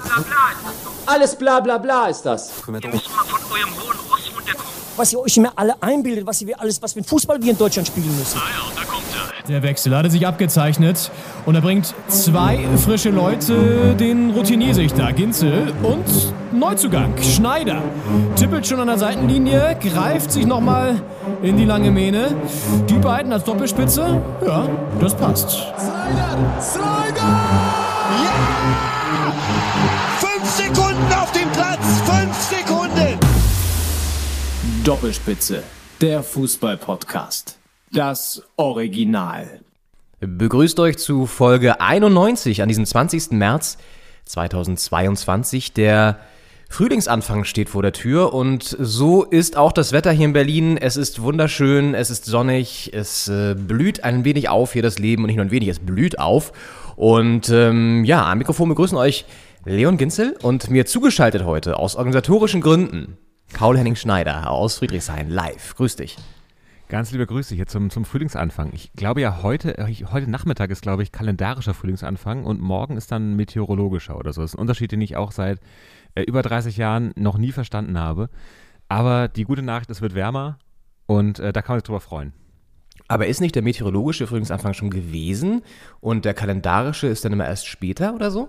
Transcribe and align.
bla 0.00 0.22
bla 0.22 0.50
ist 0.52 0.64
das 0.64 0.74
doch. 0.84 1.12
Alles 1.12 1.36
bla 1.36 1.60
bla 1.60 1.78
bla 1.78 2.06
ist 2.06 2.22
das. 2.22 2.50
Ihr 2.66 2.72
müsst 2.72 3.10
mal 3.10 3.24
von 3.24 3.40
eurem 3.52 3.70
hohen 3.74 3.98
Ross 4.10 4.30
runterkommen. 4.34 4.70
was 4.96 5.12
ihr 5.12 5.20
euch 5.20 5.36
immer 5.36 5.52
alle 5.56 5.74
einbildet, 5.82 6.26
was 6.26 6.44
wir 6.44 6.60
alles, 6.60 6.80
was 6.82 6.92
für 6.92 7.00
ein 7.00 7.04
Fußball 7.04 7.42
wir 7.42 7.50
in 7.50 7.58
Deutschland 7.58 7.86
spielen 7.88 8.16
müssen. 8.18 8.38
Ah 8.38 8.48
ja, 8.50 8.82
da 8.82 8.84
kommt 8.90 9.04
er. 9.14 9.30
Der 9.48 9.62
Wechsel 9.62 9.96
hatte 9.96 10.10
sich 10.10 10.26
abgezeichnet 10.26 11.10
und 11.46 11.54
er 11.56 11.60
bringt 11.62 11.94
zwei 12.08 12.68
frische 12.84 13.10
Leute, 13.10 13.96
den 13.98 14.30
Routiniersichter 14.30 15.12
Ginzel 15.12 15.72
und 15.82 16.04
Neuzugang 16.52 17.14
Schneider. 17.22 17.82
Tippelt 18.36 18.66
schon 18.66 18.78
an 18.80 18.86
der 18.88 18.98
Seitenlinie, 18.98 19.76
greift 19.82 20.30
sich 20.30 20.46
nochmal 20.46 21.00
in 21.42 21.56
die 21.56 21.64
lange 21.64 21.90
Mähne. 21.90 22.36
Die 22.88 22.98
beiden 22.98 23.32
als 23.32 23.44
Doppelspitze, 23.44 24.22
ja, 24.46 24.68
das 25.00 25.16
passt. 25.16 25.50
Slider! 25.50 26.60
Slider! 26.60 27.89
Sekunden 30.50 31.12
auf 31.12 31.30
dem 31.30 31.48
Platz! 31.52 32.00
Fünf 32.04 32.36
Sekunden! 32.36 33.18
Doppelspitze, 34.82 35.62
der 36.00 36.24
Fußball-Podcast. 36.24 37.56
Das 37.92 38.42
Original. 38.56 39.60
Begrüßt 40.18 40.80
euch 40.80 40.98
zu 40.98 41.26
Folge 41.26 41.80
91 41.80 42.62
an 42.62 42.68
diesem 42.68 42.84
20. 42.84 43.30
März 43.30 43.78
2022. 44.24 45.72
Der 45.72 46.18
Frühlingsanfang 46.68 47.44
steht 47.44 47.68
vor 47.68 47.82
der 47.82 47.92
Tür 47.92 48.34
und 48.34 48.76
so 48.78 49.22
ist 49.22 49.56
auch 49.56 49.72
das 49.72 49.92
Wetter 49.92 50.10
hier 50.10 50.26
in 50.26 50.32
Berlin. 50.32 50.76
Es 50.76 50.96
ist 50.96 51.22
wunderschön, 51.22 51.94
es 51.94 52.10
ist 52.10 52.24
sonnig, 52.24 52.90
es 52.92 53.28
äh, 53.28 53.54
blüht 53.54 54.02
ein 54.02 54.24
wenig 54.24 54.48
auf 54.48 54.72
hier 54.72 54.82
das 54.82 54.98
Leben 54.98 55.22
und 55.22 55.28
nicht 55.28 55.36
nur 55.36 55.44
ein 55.46 55.50
wenig, 55.52 55.68
es 55.68 55.78
blüht 55.78 56.18
auf. 56.18 56.52
Und 56.96 57.48
ähm, 57.50 58.04
ja, 58.04 58.28
am 58.30 58.38
Mikrofon 58.38 58.68
begrüßen 58.68 58.98
euch 58.98 59.24
Leon 59.66 59.98
Ginzel 59.98 60.38
und 60.40 60.70
mir 60.70 60.86
zugeschaltet 60.86 61.44
heute 61.44 61.78
aus 61.78 61.94
organisatorischen 61.94 62.62
Gründen 62.62 63.18
Paul-Henning 63.52 63.94
Schneider 63.94 64.48
aus 64.48 64.78
Friedrichshain 64.78 65.28
live. 65.28 65.74
Grüß 65.76 65.96
dich. 65.96 66.16
Ganz 66.88 67.12
liebe 67.12 67.26
Grüße 67.26 67.54
hier 67.54 67.66
zum, 67.66 67.90
zum 67.90 68.06
Frühlingsanfang. 68.06 68.70
Ich 68.72 68.90
glaube 68.94 69.20
ja, 69.20 69.42
heute, 69.42 69.76
äh, 69.76 69.94
heute 70.10 70.30
Nachmittag 70.30 70.70
ist, 70.70 70.80
glaube 70.80 71.02
ich, 71.02 71.12
kalendarischer 71.12 71.74
Frühlingsanfang 71.74 72.44
und 72.44 72.62
morgen 72.62 72.96
ist 72.96 73.12
dann 73.12 73.36
meteorologischer 73.36 74.16
oder 74.16 74.32
so. 74.32 74.40
Das 74.40 74.52
ist 74.52 74.56
ein 74.56 74.62
Unterschied, 74.62 74.92
den 74.92 75.02
ich 75.02 75.16
auch 75.16 75.30
seit 75.30 75.60
äh, 76.14 76.22
über 76.22 76.40
30 76.40 76.78
Jahren 76.78 77.12
noch 77.16 77.36
nie 77.36 77.52
verstanden 77.52 77.98
habe. 77.98 78.30
Aber 78.88 79.28
die 79.28 79.44
gute 79.44 79.60
Nachricht, 79.60 79.90
es 79.90 80.00
wird 80.00 80.14
wärmer 80.14 80.58
und 81.04 81.38
äh, 81.38 81.52
da 81.52 81.60
kann 81.60 81.74
man 81.74 81.80
sich 81.80 81.86
drüber 81.86 82.00
freuen. 82.00 82.32
Aber 83.08 83.26
ist 83.26 83.42
nicht 83.42 83.56
der 83.56 83.62
meteorologische 83.62 84.26
Frühlingsanfang 84.26 84.72
schon 84.72 84.88
gewesen 84.88 85.62
und 86.00 86.24
der 86.24 86.32
kalendarische 86.32 87.08
ist 87.08 87.26
dann 87.26 87.34
immer 87.34 87.46
erst 87.46 87.66
später 87.66 88.14
oder 88.14 88.30
so? 88.30 88.48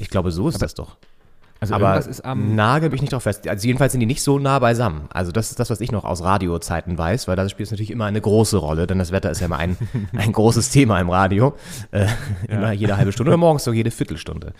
Ich 0.00 0.10
glaube, 0.10 0.30
so 0.30 0.48
ist 0.48 0.60
das 0.62 0.74
doch. 0.74 0.96
Also 1.62 1.74
Aber 1.74 1.88
irgendwas 1.90 2.06
ist 2.06 2.24
am. 2.24 2.54
nagel 2.54 2.88
mich 2.88 3.02
nicht 3.02 3.12
drauf 3.12 3.24
fest. 3.24 3.46
Also 3.46 3.66
jedenfalls 3.66 3.92
sind 3.92 4.00
die 4.00 4.06
nicht 4.06 4.22
so 4.22 4.38
nah 4.38 4.58
beisammen. 4.60 5.02
Also 5.12 5.30
das 5.30 5.50
ist 5.50 5.60
das, 5.60 5.68
was 5.68 5.82
ich 5.82 5.92
noch 5.92 6.04
aus 6.04 6.22
Radiozeiten 6.24 6.96
weiß, 6.96 7.28
weil 7.28 7.36
das 7.36 7.50
spielt 7.50 7.70
natürlich 7.70 7.90
immer 7.90 8.06
eine 8.06 8.20
große 8.20 8.56
Rolle, 8.56 8.86
denn 8.86 8.98
das 8.98 9.12
Wetter 9.12 9.30
ist 9.30 9.40
ja 9.40 9.46
immer 9.46 9.58
ein, 9.58 9.76
ein 10.16 10.32
großes 10.32 10.70
Thema 10.70 10.98
im 11.00 11.10
Radio. 11.10 11.54
Äh, 11.90 12.06
Immer 12.48 12.72
jede 12.72 12.96
halbe 12.96 13.12
Stunde 13.12 13.30
oder 13.30 13.36
morgens 13.36 13.64
so 13.64 13.74
jede 13.74 13.90
Viertelstunde. 13.90 14.54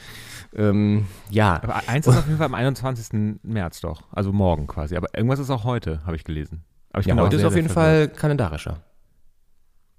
Ähm, 0.54 1.06
ja, 1.30 1.54
aber 1.62 1.76
eins 1.86 2.06
ist 2.06 2.18
auf 2.18 2.26
jeden 2.26 2.36
Fall 2.36 2.46
am 2.46 2.54
21. 2.54 3.38
März 3.44 3.80
doch. 3.80 4.02
Also 4.12 4.30
morgen 4.32 4.66
quasi. 4.66 4.94
Aber 4.96 5.06
irgendwas 5.16 5.38
ist 5.38 5.48
auch 5.48 5.64
heute, 5.64 6.00
habe 6.04 6.16
ich 6.16 6.24
gelesen. 6.24 6.64
Aber 6.92 7.00
ich 7.00 7.06
ja 7.06 7.16
heute 7.16 7.36
ist 7.36 7.44
auf 7.44 7.54
jeden 7.56 7.70
verwirrt. 7.70 8.10
Fall 8.10 8.18
kalendarischer. 8.20 8.76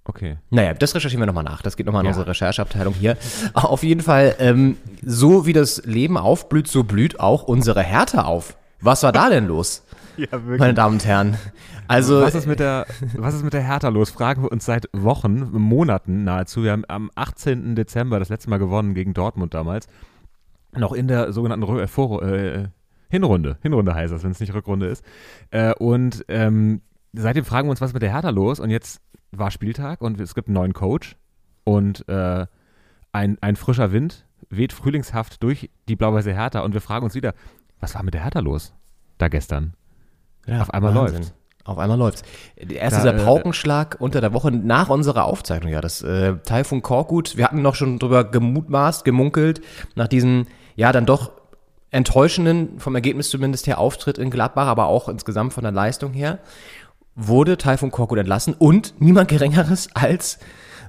Okay. 0.04 0.38
Naja, 0.50 0.74
das 0.74 0.96
recherchieren 0.96 1.22
wir 1.22 1.28
nochmal 1.28 1.44
nach. 1.44 1.62
Das 1.62 1.78
geht 1.78 1.86
nochmal 1.86 2.00
an 2.02 2.06
Ja. 2.08 2.12
unsere 2.12 2.28
Rechercheabteilung 2.28 2.94
hier. 2.94 3.18
Auf 3.54 3.84
jeden 3.84 4.02
Fall, 4.02 4.36
ähm, 4.40 4.78
so 5.04 5.46
wie 5.46 5.54
das 5.54 5.86
Leben 5.86 6.18
aufblüht, 6.18 6.68
so 6.68 6.84
blüht 6.84 7.20
auch 7.20 7.44
unsere 7.44 7.82
Härte 7.84 8.26
auf. 8.26 8.58
Was 8.80 9.04
war 9.04 9.12
da 9.12 9.30
denn 9.30 9.46
los, 9.48 9.84
Ja, 10.18 10.32
wirklich. 10.32 10.60
meine 10.60 10.74
Damen 10.74 10.96
und 10.96 11.06
Herren? 11.06 11.38
Also, 11.88 12.22
was 12.22 12.34
ist 12.34 12.48
mit 12.48 12.60
der, 12.60 12.88
was 13.16 13.36
ist 13.36 13.44
mit 13.44 13.54
der 13.54 13.62
Hertha 13.62 13.90
los? 13.90 14.10
Fragen 14.10 14.42
wir 14.44 14.52
uns 14.52 14.66
seit 14.66 14.88
Wochen, 14.94 15.50
Monaten 15.52 16.24
nahezu. 16.24 16.64
Wir 16.64 16.72
haben 16.72 16.86
am 16.88 17.12
18. 17.16 17.76
Dezember 17.76 18.18
das 18.18 18.30
letzte 18.30 18.50
Mal 18.50 18.58
gewonnen 18.58 18.96
gegen 18.96 19.14
Dortmund 19.14 19.54
damals. 19.54 19.88
Noch 20.76 20.94
in 20.94 21.08
der 21.08 21.32
sogenannten 21.34 21.66
Rö- 21.66 21.82
äh, 21.82 21.88
Vor 21.88 22.24
äh, 22.24 22.70
Hinrunde. 23.10 23.58
Hinrunde 23.62 23.94
heißt 23.94 24.12
das, 24.14 24.24
wenn 24.24 24.32
es 24.32 24.40
nicht 24.40 24.54
Rückrunde 24.54 24.88
ist. 24.88 25.04
Äh, 25.52 25.74
und 25.76 26.26
ähm, 26.30 26.82
seitdem 27.14 27.44
fragen 27.46 27.68
wir 27.68 27.72
uns, 27.72 27.82
was 27.82 27.90
ist 27.90 27.94
mit 27.94 28.04
der 28.04 28.12
Hertha 28.14 28.30
los? 28.30 28.60
Und 28.62 28.70
jetzt 28.72 29.02
war 29.32 29.52
Spieltag 29.52 30.02
und 30.02 30.20
es 30.20 30.36
gibt 30.36 30.48
einen 30.48 30.56
neuen 30.56 30.74
Coach 30.74 31.16
und 31.64 32.08
äh, 32.08 32.46
ein, 33.12 33.38
ein 33.42 33.56
frischer 33.56 33.92
Wind 33.92 34.26
weht 34.50 34.74
frühlingshaft 34.74 35.42
durch 35.44 35.70
die 35.88 35.96
blau-weiße 35.96 36.34
Hertha 36.34 36.62
und 36.62 36.74
wir 36.74 36.82
fragen 36.82 37.06
uns 37.06 37.16
wieder, 37.16 37.34
was 37.80 37.96
war 37.96 38.04
mit 38.04 38.14
der 38.14 38.24
Hertha 38.24 38.40
los 38.40 38.74
da 39.18 39.28
gestern? 39.28 39.74
ja, 40.48 40.62
auf 40.62 40.74
einmal 40.74 40.94
Wahnsinn. 40.96 41.18
läuft's. 41.18 41.34
Auf 41.64 41.78
einmal 41.78 41.98
läuft's. 41.98 42.24
Erst 42.56 42.98
Da, 42.98 43.02
dieser 43.02 43.22
äh, 43.22 43.24
Paukenschlag 43.24 43.98
unter 44.00 44.20
der 44.20 44.34
Woche 44.34 44.52
nach 44.52 44.90
unserer 44.90 45.26
Aufzeichnung, 45.26 45.72
ja, 45.72 45.80
das 45.80 46.02
äh, 46.02 46.38
Taifun 46.38 46.82
Korkut, 46.82 47.38
wir 47.38 47.46
hatten 47.46 47.62
noch 47.62 47.76
schon 47.76 48.00
drüber 48.00 48.24
gemutmaßt, 48.24 49.06
gemunkelt, 49.06 49.62
nach 49.96 50.08
diesem, 50.08 50.48
ja, 50.76 50.92
dann 50.92 51.06
doch 51.06 51.32
enttäuschenden, 51.92 52.80
vom 52.80 52.96
Ergebnis 52.96 53.30
zumindest 53.30 53.68
her, 53.68 53.78
Auftritt 53.78 54.18
in 54.18 54.32
Gladbach, 54.32 54.68
aber 54.68 54.88
auch 54.88 55.08
insgesamt 55.08 55.54
von 55.54 55.64
der 55.64 55.74
Leistung 55.74 56.14
her, 56.14 56.40
wurde 57.16 57.58
Taifun 57.58 57.92
Korkut 57.92 58.20
entlassen 58.20 58.56
und 58.58 58.94
niemand 59.00 59.30
Geringeres 59.30 59.90
als 59.94 60.40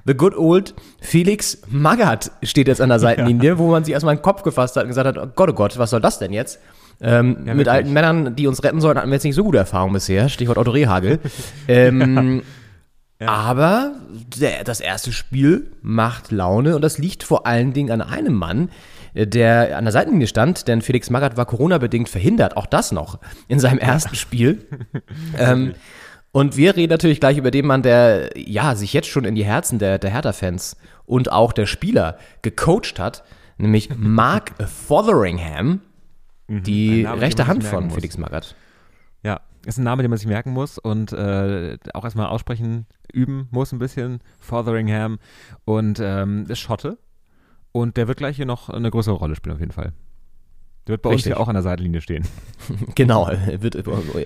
The 0.05 0.15
Good 0.15 0.35
Old 0.37 0.73
Felix 1.01 1.61
Magath 1.67 2.31
steht 2.43 2.67
jetzt 2.67 2.81
an 2.81 2.89
der 2.89 2.99
Seitenlinie, 3.01 3.57
wo 3.57 3.69
man 3.69 3.83
sich 3.83 3.93
erstmal 3.93 4.15
den 4.15 4.21
Kopf 4.21 4.43
gefasst 4.43 4.75
hat 4.75 4.83
und 4.83 4.89
gesagt 4.89 5.07
hat, 5.07 5.17
oh 5.17 5.31
Gott, 5.33 5.49
oh 5.49 5.53
Gott, 5.53 5.77
was 5.77 5.89
soll 5.91 6.01
das 6.01 6.19
denn 6.19 6.33
jetzt? 6.33 6.59
Ähm, 7.01 7.29
mit 7.29 7.47
wirklich. 7.47 7.69
alten 7.69 7.93
Männern, 7.93 8.35
die 8.35 8.47
uns 8.47 8.63
retten 8.63 8.79
sollen, 8.79 8.97
hatten 8.97 9.09
wir 9.09 9.15
jetzt 9.15 9.23
nicht 9.23 9.35
so 9.35 9.43
gute 9.43 9.57
Erfahrungen 9.57 9.93
bisher. 9.93 10.29
Stichwort 10.29 10.57
Otto 10.57 10.71
Rehagel. 10.71 11.19
ähm, 11.67 12.43
Aber 13.25 13.95
der, 14.39 14.63
das 14.63 14.79
erste 14.79 15.11
Spiel 15.11 15.71
macht 15.81 16.31
Laune 16.31 16.75
und 16.75 16.81
das 16.81 16.97
liegt 16.97 17.23
vor 17.23 17.47
allen 17.47 17.73
Dingen 17.73 17.91
an 17.91 18.01
einem 18.01 18.33
Mann, 18.33 18.69
äh, 19.13 19.25
der 19.25 19.77
an 19.77 19.85
der 19.85 19.91
Seitenlinie 19.91 20.27
stand, 20.27 20.67
denn 20.67 20.81
Felix 20.81 21.09
Magath 21.09 21.37
war 21.37 21.45
Corona-bedingt 21.45 22.09
verhindert, 22.09 22.57
auch 22.57 22.65
das 22.65 22.91
noch, 22.91 23.19
in 23.47 23.59
seinem 23.59 23.79
ersten 23.79 24.15
Spiel. 24.15 24.65
ähm, 25.37 25.73
und 26.33 26.57
wir 26.57 26.75
reden 26.75 26.89
natürlich 26.89 27.19
gleich 27.19 27.37
über 27.37 27.51
den 27.51 27.67
Mann, 27.67 27.83
der 27.83 28.31
ja 28.35 28.75
sich 28.75 28.91
jetzt 28.91 29.07
schon 29.07 29.23
in 29.23 29.35
die 29.35 29.45
Herzen 29.45 29.77
der, 29.77 29.99
der 29.99 30.09
Hertha-Fans 30.09 30.77
und 31.05 31.31
auch 31.31 31.53
der 31.53 31.67
Spieler 31.67 32.17
gecoacht 32.41 32.97
hat, 32.97 33.23
nämlich 33.59 33.89
Mark 33.95 34.51
Fotheringham, 34.67 35.81
die 36.47 37.01
Ein 37.01 37.03
Name, 37.03 37.21
rechte 37.21 37.45
Hand 37.45 37.63
von 37.63 37.85
muss. 37.85 37.93
Felix 37.93 38.17
Magath. 38.17 38.55
Ja, 39.21 39.41
ist 39.63 39.77
ein 39.77 39.83
Name, 39.83 40.01
den 40.01 40.09
man 40.09 40.17
sich 40.17 40.27
merken 40.27 40.51
muss 40.53 40.79
und 40.79 41.13
äh, 41.13 41.77
auch 41.93 42.03
erstmal 42.03 42.25
aussprechen, 42.25 42.87
üben 43.13 43.47
muss 43.51 43.71
ein 43.71 43.77
bisschen. 43.77 44.19
Fotheringham 44.39 45.19
und 45.65 45.99
ähm, 46.01 46.45
ist 46.49 46.59
Schotte 46.59 46.97
und 47.71 47.95
der 47.95 48.07
wird 48.07 48.17
gleich 48.17 48.37
hier 48.37 48.47
noch 48.47 48.69
eine 48.69 48.89
größere 48.89 49.15
Rolle 49.15 49.35
spielen 49.35 49.53
auf 49.53 49.59
jeden 49.59 49.71
Fall. 49.71 49.93
Der 50.87 50.93
wird 50.93 51.01
bei 51.01 51.11
Richtig. 51.11 51.31
uns 51.31 51.35
hier 51.35 51.39
auch 51.39 51.47
an 51.47 51.53
der 51.53 51.63
Seitenlinie 51.63 52.01
stehen. 52.01 52.27
Genau, 52.95 53.27
er 53.27 53.61
wird 53.61 53.75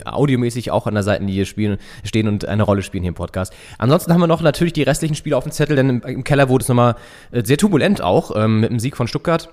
audiomäßig 0.06 0.69
auch 0.72 0.85
an 0.85 0.94
der 0.94 1.03
Seitenlinie 1.03 1.45
spielen, 1.45 1.78
stehen 2.03 2.28
und 2.28 2.45
eine 2.45 2.63
Rolle 2.63 2.84
spielen 2.84 3.03
hier 3.03 3.09
im 3.09 3.16
Podcast. 3.16 3.53
Ansonsten 3.78 4.13
haben 4.13 4.19
wir 4.19 4.28
noch 4.28 4.41
natürlich 4.41 4.73
die 4.73 4.84
restlichen 4.84 5.16
Spiele 5.16 5.38
auf 5.38 5.44
dem 5.44 5.51
Zettel, 5.51 5.75
denn 5.75 5.90
im, 5.90 6.01
im 6.01 6.23
Keller 6.23 6.50
wurde 6.50 6.63
es 6.63 6.67
nochmal 6.67 6.96
äh, 7.31 7.44
sehr 7.44 7.57
turbulent 7.57 8.01
auch 8.01 8.35
ähm, 8.35 8.59
mit 8.59 8.69
dem 8.69 8.79
Sieg 8.79 8.96
von 8.96 9.07
Stuttgart. 9.07 9.50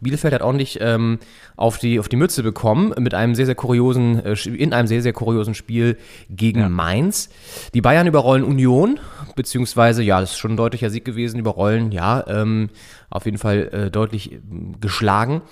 Bielefeld 0.00 0.34
hat 0.34 0.42
ordentlich 0.42 0.78
ähm, 0.80 1.18
auf, 1.56 1.78
die, 1.78 1.98
auf 1.98 2.08
die 2.08 2.16
Mütze 2.16 2.42
bekommen 2.42 2.94
mit 2.98 3.14
einem 3.14 3.34
sehr, 3.34 3.46
sehr 3.46 3.54
kuriosen, 3.54 4.24
äh, 4.24 4.34
in 4.48 4.72
einem 4.72 4.88
sehr, 4.88 5.02
sehr 5.02 5.12
kuriosen 5.12 5.54
Spiel 5.54 5.96
gegen 6.30 6.60
Ja. 6.60 6.68
Mainz. 6.68 7.28
Die 7.74 7.80
Bayern 7.80 8.06
überrollen 8.06 8.44
Union, 8.44 8.98
beziehungsweise, 9.36 10.02
ja, 10.02 10.20
das 10.20 10.32
ist 10.32 10.38
schon 10.38 10.52
ein 10.52 10.56
deutlicher 10.56 10.90
Sieg 10.90 11.04
gewesen, 11.04 11.38
überrollen, 11.38 11.92
ja, 11.92 12.24
ähm, 12.26 12.70
auf 13.10 13.24
jeden 13.24 13.38
Fall 13.38 13.68
äh, 13.72 13.90
deutlich 13.90 14.32
ähm, 14.32 14.74
geschlagen. 14.80 15.42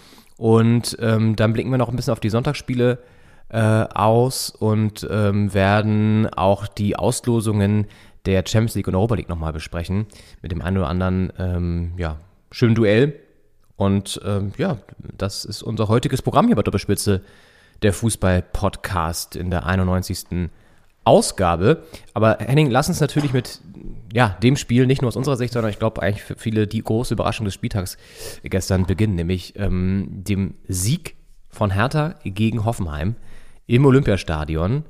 Und 0.42 0.96
ähm, 0.98 1.36
dann 1.36 1.52
blicken 1.52 1.70
wir 1.70 1.78
noch 1.78 1.88
ein 1.88 1.94
bisschen 1.94 2.12
auf 2.12 2.18
die 2.18 2.28
Sonntagsspiele 2.28 2.98
äh, 3.50 3.60
aus 3.60 4.50
und 4.50 5.06
ähm, 5.08 5.54
werden 5.54 6.28
auch 6.34 6.66
die 6.66 6.96
Auslosungen 6.96 7.86
der 8.26 8.42
Champions 8.44 8.74
League 8.74 8.88
und 8.88 8.96
Europa 8.96 9.14
League 9.14 9.28
nochmal 9.28 9.52
besprechen. 9.52 10.06
Mit 10.40 10.50
dem 10.50 10.60
einen 10.60 10.78
oder 10.78 10.88
anderen, 10.88 11.32
ähm, 11.38 11.92
ja, 11.96 12.18
schönen 12.50 12.74
Duell. 12.74 13.20
Und 13.76 14.20
ähm, 14.24 14.50
ja, 14.58 14.78
das 15.16 15.44
ist 15.44 15.62
unser 15.62 15.86
heutiges 15.86 16.22
Programm 16.22 16.48
hier 16.48 16.56
bei 16.56 16.62
Doppelspitze, 16.62 17.22
der 17.82 17.92
Fußball-Podcast 17.92 19.36
in 19.36 19.48
der 19.48 19.64
91. 19.64 20.50
Ausgabe. 21.04 21.84
Aber 22.14 22.38
Henning, 22.40 22.68
lass 22.68 22.88
uns 22.88 23.00
natürlich 23.00 23.32
mit 23.32 23.60
ja, 24.12 24.36
dem 24.42 24.56
Spiel, 24.56 24.86
nicht 24.86 25.02
nur 25.02 25.08
aus 25.08 25.16
unserer 25.16 25.36
Sicht, 25.36 25.52
sondern 25.52 25.70
ich 25.70 25.78
glaube 25.78 26.02
eigentlich 26.02 26.22
für 26.22 26.36
viele 26.36 26.66
die 26.66 26.82
große 26.82 27.14
Überraschung 27.14 27.44
des 27.44 27.54
Spieltags 27.54 27.96
gestern 28.42 28.86
beginnen, 28.86 29.14
nämlich 29.14 29.54
ähm, 29.56 30.08
dem 30.10 30.54
Sieg 30.68 31.16
von 31.48 31.70
Hertha 31.70 32.16
gegen 32.24 32.64
Hoffenheim 32.64 33.16
im 33.66 33.86
Olympiastadion 33.86 34.84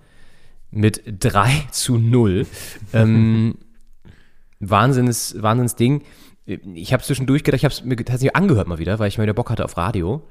mit 0.71 1.03
3 1.07 1.67
zu 1.71 1.99
0. 1.99 2.47
ähm, 2.93 3.55
Wahnsinns, 4.61 5.37
Wahnsinns 5.41 5.75
Ding. 5.75 6.03
ich 6.47 6.93
habe 6.93 7.03
zwischendurch 7.03 7.45
gedacht, 7.45 7.59
ich 7.59 7.65
habe 7.65 7.75
es 7.75 7.85
mir 7.85 7.97
tatsächlich 7.97 8.37
angehört 8.37 8.69
mal 8.69 8.79
wieder, 8.79 8.99
weil 8.99 9.09
ich 9.09 9.19
mal 9.19 9.25
wieder 9.25 9.35
Bock 9.35 9.51
hatte 9.51 9.65
auf 9.65 9.77
Radio. 9.77 10.27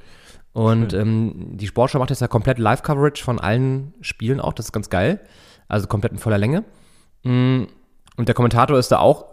Und 0.54 0.94
ähm, 0.94 1.58
die 1.58 1.68
Sportschau 1.68 2.00
macht 2.00 2.10
jetzt 2.10 2.22
ja 2.22 2.28
komplett 2.28 2.60
Live-Coverage 2.60 3.24
von 3.24 3.40
allen 3.40 3.94
Spielen 4.02 4.42
auch, 4.42 4.54
das 4.54 4.68
ist 4.68 4.72
ganz 4.72 4.90
geil. 4.90 5.22
Also 5.68 5.88
komplett 5.88 6.12
in 6.12 6.18
voller 6.18 6.38
Länge. 6.38 6.66
Mm, 7.24 7.64
Und 8.18 8.28
der 8.28 8.36
Kommentator 8.36 8.78
ist 8.78 8.92
da 8.92 9.00
auch 9.00 9.26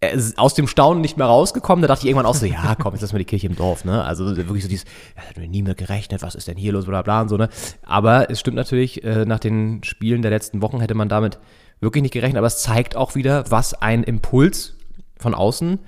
er 0.00 0.12
ist 0.12 0.38
aus 0.38 0.54
dem 0.54 0.66
Staunen 0.66 1.02
nicht 1.02 1.18
mehr 1.18 1.26
rausgekommen. 1.26 1.82
Da 1.82 1.88
dachte 1.88 2.02
ich 2.02 2.08
irgendwann 2.08 2.26
auch 2.26 2.34
so, 2.34 2.46
ja, 2.46 2.74
komm, 2.80 2.94
jetzt 2.94 3.02
lass 3.02 3.12
mal 3.12 3.18
die 3.18 3.26
Kirche 3.26 3.46
im 3.46 3.56
Dorf, 3.56 3.84
ne? 3.84 4.02
Also 4.02 4.36
wirklich 4.36 4.62
so 4.62 4.68
dieses, 4.68 4.86
ja, 5.16 5.22
hat 5.28 5.36
mir 5.36 5.46
nie 5.46 5.62
mit 5.62 5.76
gerechnet, 5.76 6.22
was 6.22 6.34
ist 6.34 6.48
denn 6.48 6.56
hier 6.56 6.72
los, 6.72 6.86
bla 6.86 7.02
bla 7.02 7.20
und 7.20 7.28
so, 7.28 7.36
ne? 7.36 7.50
Aber 7.82 8.30
es 8.30 8.40
stimmt 8.40 8.56
natürlich, 8.56 9.04
äh, 9.04 9.26
nach 9.26 9.38
den 9.38 9.84
Spielen 9.84 10.22
der 10.22 10.30
letzten 10.30 10.62
Wochen 10.62 10.80
hätte 10.80 10.94
man 10.94 11.10
damit 11.10 11.38
wirklich 11.80 12.02
nicht 12.02 12.12
gerechnet, 12.12 12.38
aber 12.38 12.46
es 12.46 12.62
zeigt 12.62 12.96
auch 12.96 13.14
wieder, 13.14 13.50
was 13.50 13.74
ein 13.74 14.02
Impuls 14.02 14.74
von 15.18 15.34
außen, 15.34 15.78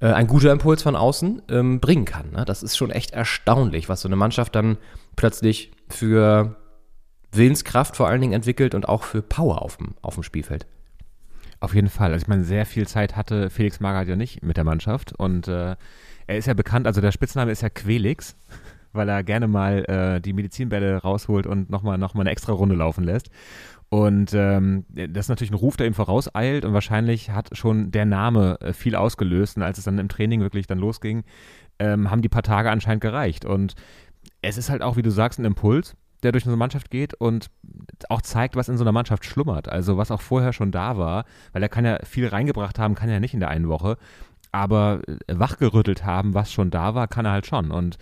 äh, 0.00 0.06
ein 0.06 0.26
guter 0.26 0.52
Impuls 0.52 0.82
von 0.82 0.96
außen 0.96 1.42
ähm, 1.50 1.80
bringen 1.80 2.06
kann. 2.06 2.30
Ne? 2.30 2.46
Das 2.46 2.62
ist 2.62 2.78
schon 2.78 2.90
echt 2.90 3.10
erstaunlich, 3.10 3.90
was 3.90 4.00
so 4.00 4.08
eine 4.08 4.16
Mannschaft 4.16 4.54
dann 4.54 4.78
plötzlich 5.16 5.70
für 5.90 6.56
Willenskraft 7.32 7.96
vor 7.96 8.08
allen 8.08 8.22
Dingen 8.22 8.32
entwickelt 8.32 8.74
und 8.74 8.88
auch 8.88 9.02
für 9.02 9.20
Power 9.20 9.60
auf 9.60 9.76
dem, 9.76 9.94
auf 10.00 10.14
dem 10.14 10.22
Spielfeld. 10.22 10.66
Auf 11.60 11.74
jeden 11.74 11.90
Fall. 11.90 12.12
Also 12.12 12.24
ich 12.24 12.28
meine, 12.28 12.44
sehr 12.44 12.64
viel 12.64 12.88
Zeit 12.88 13.16
hatte 13.16 13.50
Felix 13.50 13.80
Magath 13.80 14.08
ja 14.08 14.16
nicht 14.16 14.42
mit 14.42 14.56
der 14.56 14.64
Mannschaft 14.64 15.12
und 15.12 15.46
äh, 15.46 15.76
er 16.26 16.38
ist 16.38 16.46
ja 16.46 16.54
bekannt, 16.54 16.86
also 16.86 17.00
der 17.00 17.12
Spitzname 17.12 17.52
ist 17.52 17.60
ja 17.60 17.68
Quelix, 17.68 18.34
weil 18.92 19.08
er 19.08 19.22
gerne 19.22 19.46
mal 19.46 19.84
äh, 19.84 20.20
die 20.20 20.32
Medizinbälle 20.32 20.96
rausholt 20.96 21.46
und 21.46 21.68
nochmal 21.68 21.98
noch 21.98 22.14
mal 22.14 22.22
eine 22.22 22.30
extra 22.30 22.52
Runde 22.52 22.74
laufen 22.74 23.04
lässt. 23.04 23.30
Und 23.90 24.32
ähm, 24.34 24.86
das 24.88 25.26
ist 25.26 25.28
natürlich 25.28 25.50
ein 25.50 25.56
Ruf, 25.56 25.76
der 25.76 25.88
ihm 25.88 25.94
vorauseilt 25.94 26.64
und 26.64 26.72
wahrscheinlich 26.72 27.30
hat 27.30 27.50
schon 27.56 27.90
der 27.90 28.06
Name 28.06 28.58
äh, 28.60 28.72
viel 28.72 28.94
ausgelöst 28.94 29.56
und 29.56 29.64
als 29.64 29.78
es 29.78 29.84
dann 29.84 29.98
im 29.98 30.08
Training 30.08 30.40
wirklich 30.40 30.68
dann 30.68 30.78
losging, 30.78 31.24
ähm, 31.80 32.10
haben 32.10 32.22
die 32.22 32.28
paar 32.28 32.44
Tage 32.44 32.70
anscheinend 32.70 33.02
gereicht. 33.02 33.44
Und 33.44 33.74
es 34.42 34.56
ist 34.56 34.70
halt 34.70 34.82
auch, 34.82 34.96
wie 34.96 35.02
du 35.02 35.10
sagst, 35.10 35.40
ein 35.40 35.44
Impuls, 35.44 35.96
der 36.22 36.32
durch 36.32 36.44
unsere 36.44 36.58
Mannschaft 36.58 36.90
geht 36.90 37.14
und 37.14 37.50
auch 38.08 38.22
zeigt, 38.22 38.56
was 38.56 38.68
in 38.68 38.76
so 38.76 38.84
einer 38.84 38.92
Mannschaft 38.92 39.24
schlummert. 39.24 39.68
Also 39.68 39.96
was 39.96 40.10
auch 40.10 40.20
vorher 40.20 40.52
schon 40.52 40.72
da 40.72 40.96
war, 40.98 41.24
weil 41.52 41.62
er 41.62 41.68
kann 41.68 41.84
ja 41.84 41.98
viel 42.04 42.26
reingebracht 42.26 42.78
haben, 42.78 42.94
kann 42.94 43.08
er 43.08 43.14
ja 43.14 43.20
nicht 43.20 43.34
in 43.34 43.40
der 43.40 43.48
einen 43.48 43.68
Woche, 43.68 43.96
aber 44.52 45.00
äh, 45.06 45.38
wachgerüttelt 45.38 46.04
haben, 46.04 46.34
was 46.34 46.52
schon 46.52 46.70
da 46.70 46.94
war, 46.94 47.08
kann 47.08 47.24
er 47.24 47.32
halt 47.32 47.46
schon. 47.46 47.70
Und 47.70 47.98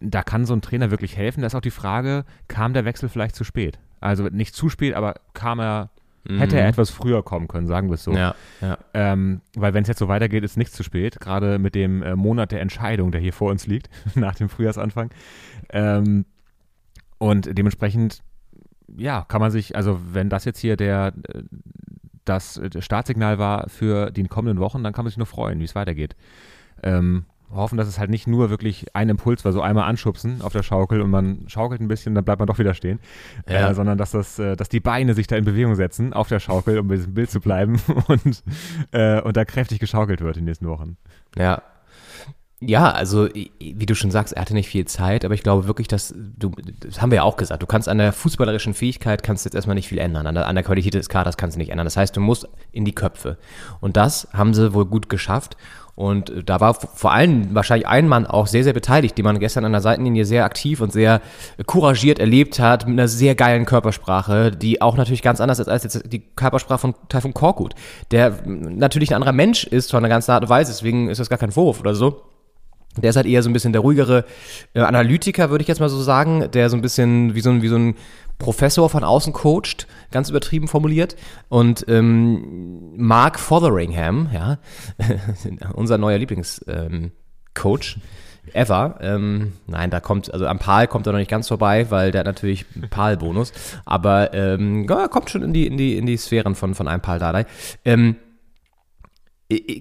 da 0.00 0.22
kann 0.22 0.46
so 0.46 0.54
ein 0.54 0.62
Trainer 0.62 0.90
wirklich 0.90 1.16
helfen. 1.16 1.40
Da 1.40 1.46
ist 1.46 1.54
auch 1.54 1.60
die 1.60 1.70
Frage, 1.70 2.24
kam 2.48 2.72
der 2.72 2.84
Wechsel 2.84 3.08
vielleicht 3.08 3.36
zu 3.36 3.44
spät? 3.44 3.78
Also 4.00 4.24
nicht 4.24 4.54
zu 4.54 4.68
spät, 4.68 4.94
aber 4.94 5.14
kam 5.32 5.60
er, 5.60 5.90
hätte 6.28 6.58
er 6.58 6.68
etwas 6.68 6.90
früher 6.90 7.22
kommen 7.22 7.46
können, 7.46 7.66
sagen 7.66 7.88
wir 7.88 7.94
es 7.94 8.04
so. 8.04 8.10
Mhm. 8.10 8.16
Ja, 8.16 8.34
ja. 8.60 8.78
Ähm, 8.94 9.40
weil 9.54 9.74
wenn 9.74 9.82
es 9.82 9.88
jetzt 9.88 9.98
so 9.98 10.08
weitergeht, 10.08 10.42
ist 10.44 10.56
nichts 10.56 10.74
zu 10.74 10.82
spät, 10.82 11.20
gerade 11.20 11.58
mit 11.58 11.74
dem 11.74 12.02
äh, 12.02 12.16
Monat 12.16 12.50
der 12.52 12.60
Entscheidung, 12.60 13.12
der 13.12 13.20
hier 13.20 13.32
vor 13.32 13.50
uns 13.50 13.66
liegt, 13.66 13.90
nach 14.14 14.34
dem 14.34 14.48
Frühjahrsanfang. 14.48 15.10
Ähm, 15.70 16.24
und 17.22 17.56
dementsprechend, 17.56 18.24
ja, 18.96 19.24
kann 19.28 19.40
man 19.40 19.52
sich, 19.52 19.76
also 19.76 20.00
wenn 20.12 20.28
das 20.28 20.44
jetzt 20.44 20.58
hier 20.58 20.76
der, 20.76 21.12
äh, 21.28 21.42
das 22.24 22.56
äh, 22.56 22.82
Startsignal 22.82 23.38
war 23.38 23.68
für 23.68 24.10
die 24.10 24.24
kommenden 24.24 24.58
Wochen, 24.58 24.82
dann 24.82 24.92
kann 24.92 25.04
man 25.04 25.10
sich 25.10 25.18
nur 25.18 25.26
freuen, 25.28 25.60
wie 25.60 25.64
es 25.64 25.76
weitergeht. 25.76 26.16
Ähm, 26.82 27.26
hoffen, 27.52 27.76
dass 27.76 27.86
es 27.86 28.00
halt 28.00 28.10
nicht 28.10 28.26
nur 28.26 28.50
wirklich 28.50 28.86
ein 28.96 29.08
Impuls 29.08 29.44
war, 29.44 29.52
so 29.52 29.60
einmal 29.62 29.84
anschubsen 29.84 30.42
auf 30.42 30.52
der 30.52 30.64
Schaukel 30.64 31.00
und 31.00 31.10
man 31.10 31.44
schaukelt 31.46 31.80
ein 31.80 31.86
bisschen, 31.86 32.14
dann 32.16 32.24
bleibt 32.24 32.40
man 32.40 32.48
doch 32.48 32.58
wieder 32.58 32.74
stehen, 32.74 32.98
Ja. 33.48 33.70
äh, 33.70 33.74
sondern 33.74 33.98
dass 33.98 34.10
das, 34.10 34.40
äh, 34.40 34.56
dass 34.56 34.68
die 34.68 34.80
Beine 34.80 35.14
sich 35.14 35.28
da 35.28 35.36
in 35.36 35.44
Bewegung 35.44 35.76
setzen 35.76 36.12
auf 36.12 36.26
der 36.28 36.40
Schaukel, 36.40 36.78
um 36.80 36.88
bei 36.88 36.96
diesem 36.96 37.14
Bild 37.14 37.30
zu 37.30 37.40
bleiben 37.40 37.80
und, 38.08 38.42
äh, 38.90 39.20
und 39.20 39.36
da 39.36 39.44
kräftig 39.44 39.78
geschaukelt 39.78 40.22
wird 40.22 40.36
in 40.38 40.40
den 40.42 40.46
nächsten 40.46 40.66
Wochen. 40.66 40.96
Ja. 41.36 41.62
Ja, 42.64 42.92
also 42.92 43.28
wie 43.58 43.86
du 43.86 43.96
schon 43.96 44.12
sagst, 44.12 44.34
er 44.34 44.40
hatte 44.40 44.54
nicht 44.54 44.68
viel 44.68 44.84
Zeit, 44.84 45.24
aber 45.24 45.34
ich 45.34 45.42
glaube 45.42 45.66
wirklich, 45.66 45.88
dass 45.88 46.14
du, 46.16 46.52
das 46.78 47.02
haben 47.02 47.10
wir 47.10 47.16
ja 47.16 47.22
auch 47.24 47.36
gesagt, 47.36 47.60
du 47.60 47.66
kannst 47.66 47.88
an 47.88 47.98
der 47.98 48.12
fußballerischen 48.12 48.72
Fähigkeit 48.72 49.24
kannst 49.24 49.44
jetzt 49.44 49.54
erstmal 49.54 49.74
nicht 49.74 49.88
viel 49.88 49.98
ändern, 49.98 50.28
an 50.28 50.36
der, 50.36 50.46
an 50.46 50.54
der 50.54 50.62
Qualität 50.62 50.94
des 50.94 51.08
Kaders 51.08 51.36
kannst 51.36 51.56
du 51.56 51.58
nicht 51.58 51.70
ändern. 51.70 51.86
Das 51.86 51.96
heißt, 51.96 52.16
du 52.16 52.20
musst 52.20 52.48
in 52.70 52.84
die 52.84 52.94
Köpfe. 52.94 53.36
Und 53.80 53.96
das 53.96 54.28
haben 54.32 54.54
sie 54.54 54.74
wohl 54.74 54.86
gut 54.86 55.08
geschafft. 55.08 55.56
Und 55.96 56.30
äh, 56.30 56.44
da 56.44 56.60
war 56.60 56.74
vor 56.74 57.10
allem 57.10 57.52
wahrscheinlich 57.52 57.88
ein 57.88 58.06
Mann 58.06 58.26
auch 58.26 58.46
sehr, 58.46 58.62
sehr 58.62 58.72
beteiligt, 58.72 59.18
den 59.18 59.24
man 59.24 59.40
gestern 59.40 59.64
an 59.64 59.72
der 59.72 59.80
Seitenlinie 59.80 60.24
sehr 60.24 60.44
aktiv 60.44 60.80
und 60.80 60.92
sehr 60.92 61.20
couragiert 61.66 62.20
erlebt 62.20 62.60
hat, 62.60 62.86
mit 62.86 62.96
einer 62.96 63.08
sehr 63.08 63.34
geilen 63.34 63.66
Körpersprache, 63.66 64.52
die 64.52 64.80
auch 64.80 64.96
natürlich 64.96 65.22
ganz 65.22 65.40
anders 65.40 65.58
ist 65.58 65.68
als 65.68 65.82
jetzt 65.82 66.12
die 66.12 66.20
Körpersprache 66.20 66.78
von 66.78 66.94
Taifun 67.08 67.34
Korkut, 67.34 67.74
der 68.12 68.38
natürlich 68.46 69.10
ein 69.10 69.16
anderer 69.16 69.32
Mensch 69.32 69.64
ist 69.64 69.90
von 69.90 69.98
einer 69.98 70.08
ganz 70.08 70.28
Art 70.28 70.44
und 70.44 70.48
Weise, 70.48 70.70
deswegen 70.70 71.10
ist 71.10 71.18
das 71.18 71.28
gar 71.28 71.38
kein 71.38 71.50
Vorwurf 71.50 71.80
oder 71.80 71.96
so. 71.96 72.22
Der 73.00 73.10
ist 73.10 73.16
halt 73.16 73.26
eher 73.26 73.42
so 73.42 73.48
ein 73.48 73.52
bisschen 73.52 73.72
der 73.72 73.80
ruhigere 73.80 74.24
äh, 74.74 74.80
Analytiker, 74.80 75.50
würde 75.50 75.62
ich 75.62 75.68
jetzt 75.68 75.80
mal 75.80 75.88
so 75.88 76.00
sagen, 76.02 76.50
der 76.52 76.68
so 76.68 76.76
ein 76.76 76.82
bisschen 76.82 77.34
wie 77.34 77.40
so 77.40 77.50
ein, 77.50 77.62
wie 77.62 77.68
so 77.68 77.76
ein 77.76 77.94
Professor 78.38 78.90
von 78.90 79.04
außen 79.04 79.32
coacht, 79.32 79.86
ganz 80.10 80.28
übertrieben 80.28 80.68
formuliert. 80.68 81.16
Und 81.48 81.84
ähm, 81.88 82.92
Mark 82.96 83.38
Fotheringham, 83.38 84.28
ja, 84.32 84.58
unser 85.74 85.96
neuer 85.96 86.18
Lieblingscoach, 86.18 86.66
ähm, 86.66 87.12
ever. 88.52 88.98
Ähm, 89.00 89.52
nein, 89.66 89.90
da 89.90 90.00
kommt, 90.00 90.32
also 90.32 90.46
am 90.46 90.58
Pal 90.58 90.88
kommt 90.88 91.06
er 91.06 91.12
noch 91.12 91.18
nicht 91.18 91.30
ganz 91.30 91.48
vorbei, 91.48 91.90
weil 91.90 92.10
der 92.10 92.20
hat 92.20 92.26
natürlich 92.26 92.66
einen 92.74 92.88
Pal-Bonus. 92.88 93.52
Aber 93.84 94.34
ähm, 94.34 94.86
ja, 94.88 95.08
kommt 95.08 95.30
schon 95.30 95.42
in 95.42 95.52
die, 95.52 95.66
in 95.66 95.76
die, 95.76 95.96
in 95.96 96.06
die 96.06 96.16
Sphären 96.16 96.54
von, 96.54 96.74
von 96.74 96.88
einem 96.88 97.00
Pal 97.00 97.18
Dardai. 97.18 97.46
Ähm, 97.84 98.16
äh, 98.16 98.31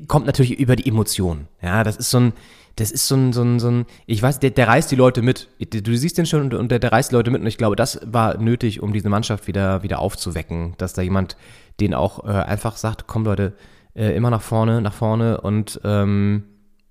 kommt 0.08 0.26
natürlich 0.26 0.60
über 0.60 0.76
die 0.76 0.88
Emotionen. 0.88 1.48
Ja, 1.62 1.84
das 1.84 1.98
ist 1.98 2.10
so 2.10 2.20
ein, 2.20 2.34
das 2.76 2.92
ist 2.92 3.08
so 3.08 3.16
ein, 3.16 3.34
so 3.34 3.42
ein, 3.44 3.60
so 3.60 3.70
ein 3.70 3.86
ich 4.06 4.22
weiß, 4.22 4.40
der, 4.40 4.52
der 4.52 4.68
reißt 4.68 4.92
die 4.92 4.96
Leute 4.96 5.22
mit. 5.22 5.50
Du 5.60 5.96
siehst 5.96 6.18
den 6.18 6.26
schon 6.26 6.42
und, 6.42 6.54
und 6.54 6.72
der, 6.72 6.80
der 6.80 6.92
reißt 6.92 7.12
die 7.12 7.16
Leute 7.16 7.32
mit 7.32 7.42
und 7.42 7.48
ich 7.48 7.58
glaube, 7.58 7.76
das 7.76 8.00
war 8.06 8.38
nötig, 8.38 8.82
um 8.82 8.94
diese 8.94 9.10
Mannschaft 9.10 9.48
wieder, 9.48 9.84
wieder 9.84 10.00
aufzuwecken, 10.00 10.76
dass 10.78 10.94
da 10.94 11.02
jemand 11.02 11.36
den 11.80 11.94
auch 11.94 12.26
äh, 12.26 12.32
einfach 12.32 12.78
sagt, 12.78 13.08
komm 13.08 13.26
Leute, 13.26 13.54
äh, 13.96 14.16
immer 14.16 14.30
nach 14.30 14.42
vorne, 14.42 14.82
nach 14.82 14.94
vorne 14.94 15.42
und 15.42 15.82
ähm, 15.84 16.44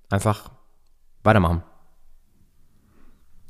einfach 0.09 0.51
weitermachen. 1.23 1.63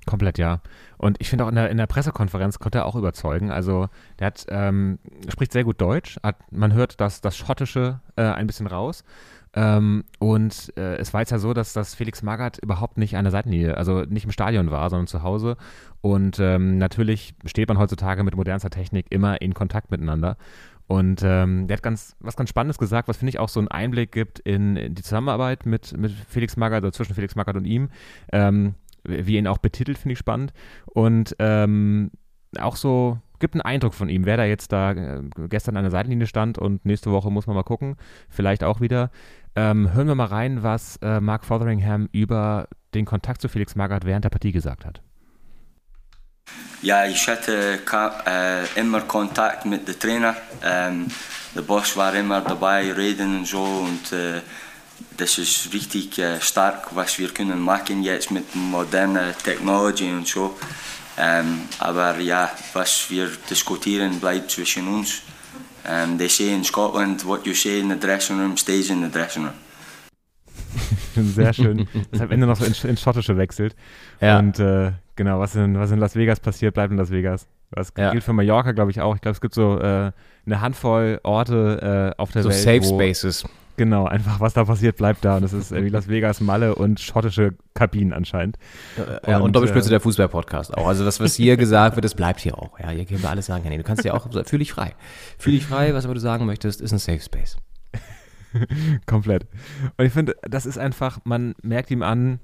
Komplett, 0.06 0.40
ja. 0.40 0.62
Und 0.98 1.18
ich 1.20 1.30
finde 1.30 1.46
auch 1.46 1.50
in 1.50 1.56
der, 1.56 1.70
in 1.70 1.78
der 1.78 1.88
Pressekonferenz 1.88 2.60
konnte 2.60 2.80
er 2.80 2.86
auch 2.86 2.96
überzeugen. 2.96 3.52
Also 3.52 3.88
der 4.20 4.28
hat, 4.28 4.46
ähm, 4.50 4.98
spricht 5.30 5.52
sehr 5.52 5.64
gut 5.64 5.80
Deutsch. 5.80 6.20
Hat, 6.24 6.38
man 6.52 6.74
hört 6.74 7.00
das, 7.00 7.22
das 7.22 7.38
Schottische 7.38 8.00
äh, 8.16 8.24
ein 8.24 8.48
bisschen 8.48 8.68
raus. 8.68 9.04
Ähm, 9.54 10.06
und 10.18 10.74
äh, 10.78 10.96
es 10.96 11.14
war 11.14 11.22
jetzt 11.22 11.32
ja 11.32 11.38
so, 11.38 11.54
dass, 11.54 11.74
dass 11.74 11.94
Felix 11.94 12.24
Magath 12.24 12.58
überhaupt 12.60 12.98
nicht 12.98 13.18
an 13.18 13.26
der 13.26 13.32
Seitenlinie, 13.32 13.78
also 13.78 14.04
nicht 14.04 14.24
im 14.24 14.32
Stadion 14.32 14.72
war, 14.72 14.90
sondern 14.90 15.08
zu 15.08 15.24
Hause. 15.24 15.58
Und 16.00 16.40
ähm, 16.40 16.78
natürlich 16.78 17.36
steht 17.46 17.68
man 17.68 17.78
heutzutage 17.78 18.24
mit 18.24 18.36
modernster 18.36 18.70
Technik 18.70 19.08
immer 19.10 19.42
in 19.42 19.54
Kontakt 19.54 19.92
miteinander. 19.92 20.38
Und 20.88 21.22
ähm, 21.24 21.68
der 21.68 21.78
hat 21.78 21.84
ganz, 21.84 22.16
was 22.20 22.36
ganz 22.36 22.50
Spannendes 22.50 22.78
gesagt, 22.78 23.08
was 23.08 23.18
finde 23.18 23.30
ich 23.30 23.40
auch 23.40 23.50
so 23.50 23.60
einen 23.60 23.70
Einblick 23.70 24.12
gibt 24.12 24.40
in, 24.40 24.76
in 24.76 24.96
die 24.96 25.04
Zusammenarbeit 25.04 25.66
mit, 25.66 25.98
mit 25.98 26.12
Felix 26.12 26.58
Magath 26.58 26.84
oder 26.84 26.92
zwischen 26.92 27.14
Felix 27.14 27.36
Magath 27.36 27.56
und 27.56 27.66
ihm. 27.66 27.90
Ähm, 28.32 28.76
wie 29.04 29.38
ihn 29.38 29.48
auch 29.48 29.58
betitelt, 29.58 29.98
finde 29.98 30.14
ich 30.14 30.20
spannend. 30.20 30.54
Und 30.86 31.36
ähm, 31.40 32.12
auch 32.60 32.76
so 32.76 33.20
gibt 33.40 33.56
einen 33.56 33.62
Eindruck 33.62 33.94
von 33.94 34.08
ihm, 34.08 34.26
wer 34.26 34.38
da 34.38 34.46
jetzt 34.46 34.72
da 34.72 34.92
äh, 34.92 35.22
gestern 35.50 35.76
an 35.76 35.84
der 35.84 35.92
Seitenlinie 35.92 36.28
stand 36.28 36.58
und 36.58 36.86
nächste 36.86 37.12
Woche 37.12 37.30
muss 37.30 37.48
man 37.48 37.56
mal 37.56 37.64
gucken, 37.64 37.98
vielleicht 38.30 38.64
auch 38.64 38.80
wieder. 38.80 39.12
Ähm, 39.56 39.94
hören 39.94 40.08
wir 40.08 40.16
mal 40.16 40.26
rein, 40.26 40.64
was 40.64 40.98
äh, 40.98 41.20
Mark 41.20 41.44
Fotheringham 41.44 42.08
über 42.14 42.70
den 42.94 43.06
Kontakt 43.06 43.42
zu 43.42 43.50
Felix 43.50 43.76
Magath 43.76 44.06
während 44.06 44.24
der 44.24 44.30
Partie 44.30 44.54
gesagt 44.54 44.86
hat. 44.86 45.02
Ja, 46.82 47.06
ich 47.06 47.28
hatte 47.28 47.80
äh, 48.26 48.80
immer 48.80 49.02
Kontakt 49.02 49.66
mit 49.66 49.88
dem 49.88 50.00
Trainer. 50.00 50.36
Ähm, 50.64 51.08
der 51.54 51.62
Boss 51.62 51.96
war 51.98 52.14
immer 52.16 52.42
dabei, 52.42 52.92
reden 52.92 53.40
und 53.40 53.46
so. 53.46 53.62
Und 53.62 54.12
äh, 54.14 54.42
das 55.18 55.38
ist 55.38 55.74
richtig 55.74 56.18
äh, 56.20 56.40
stark, 56.42 56.96
was 56.96 57.18
wir 57.20 57.30
können 57.30 57.60
machen 57.60 58.04
jetzt 58.04 58.32
mit 58.32 58.56
moderner 58.56 59.36
Technologie 59.38 60.12
und 60.12 60.28
so. 60.28 60.56
Ähm, 61.18 61.62
aber 61.80 62.18
ja, 62.20 62.50
was 62.74 63.10
wir 63.10 63.30
diskutieren, 63.50 64.20
bleibt 64.20 64.52
zwischen 64.52 64.88
uns. 64.88 65.22
Um, 65.84 66.18
they 66.20 66.30
say 66.30 66.54
in 66.54 66.64
Scotland, 66.64 67.26
what 67.26 67.46
you 67.46 67.56
say 67.56 67.80
in 67.80 67.90
the 67.90 68.00
dressing 68.00 68.38
room 68.40 68.56
stays 68.56 68.90
in 68.92 69.02
the 69.04 69.10
dressing 69.10 69.46
room. 69.46 69.54
Sehr 71.16 71.54
schön, 71.54 71.88
dass 72.12 72.22
er 72.22 72.26
am 72.28 72.32
Ende 72.32 72.46
noch 72.48 72.56
so 72.56 72.66
ins, 72.66 73.02
Schottische 73.02 73.36
wechselt. 73.36 73.76
Ja. 74.22 74.40
Und 74.40 74.60
äh, 74.60 74.92
genau, 75.16 75.40
was 75.40 75.56
in, 75.56 75.78
was 75.78 75.92
in 75.92 75.98
Las 76.00 76.16
Vegas 76.16 76.40
passiert, 76.40 76.76
bleibt 76.76 76.92
in 76.92 76.98
Las 76.98 77.10
Vegas. 77.12 77.48
Das 77.72 77.92
Ja. 77.98 78.12
gilt 78.12 78.24
für 78.24 78.34
Mallorca, 78.34 78.74
glaube 78.74 78.92
ich, 78.92 79.02
auch. 79.02 79.16
Ich 79.16 79.22
glaube, 79.22 79.34
es 79.34 79.42
gibt 79.42 79.54
so 79.54 79.80
äh, 79.80 80.12
eine 80.46 80.62
Handvoll 80.62 81.20
Orte 81.24 82.14
äh, 82.16 82.22
auf 82.22 82.32
der 82.32 82.44
So 82.44 82.50
Welt. 82.50 82.60
Safe 82.60 82.84
wo, 82.84 83.00
Spaces. 83.00 83.44
Genau, 83.78 84.06
einfach 84.06 84.40
was 84.40 84.54
da 84.54 84.66
passiert, 84.66 84.98
bleibt 84.98 85.24
da. 85.26 85.38
Und 85.38 85.44
das 85.44 85.54
ist 85.54 85.72
irgendwie 85.72 85.90
Las 85.90 86.08
Vegas, 86.08 86.42
Malle 86.42 86.76
und 86.76 87.00
schottische 87.00 87.56
Kabinen 87.74 88.14
anscheinend. 88.14 88.58
Ja, 89.26 89.38
und, 89.38 89.44
Und, 89.44 89.56
Doppelspitze 89.56 89.88
äh, 89.88 89.92
der 89.92 90.00
Fußball-Podcast 90.02 90.78
auch. 90.78 90.88
Also 90.88 91.06
das, 91.06 91.20
was 91.20 91.36
hier 91.36 91.58
gesagt 91.58 91.96
wird, 91.96 92.06
das 92.06 92.16
bleibt 92.16 92.42
hier 92.42 92.58
auch. 92.58 92.80
Ja, 92.80 92.90
hier 92.90 93.06
können 93.06 93.22
wir 93.24 93.30
alles 93.30 93.46
sagen. 93.46 93.68
Nee, 93.68 93.78
du 93.78 93.84
kannst 93.84 94.04
ja 94.04 94.14
auch, 94.14 94.28
fühl 94.46 94.60
dich 94.60 94.74
frei. 94.74 94.94
Fühl 95.38 95.54
dich 95.54 95.66
frei, 95.66 95.94
was 95.94 96.06
immer 96.06 96.14
du 96.14 96.20
sagen 96.20 96.46
möchtest, 96.46 96.82
ist 96.82 96.92
ein 96.92 97.00
Safe 97.00 97.20
Space. 97.20 97.58
Komplett. 99.06 99.48
Und 99.98 100.06
ich 100.06 100.14
finde, 100.14 100.36
das 100.44 100.66
ist 100.66 100.78
einfach, 100.78 101.20
man 101.24 101.56
merkt 101.62 101.92
ihm 101.92 102.04
an, 102.04 102.40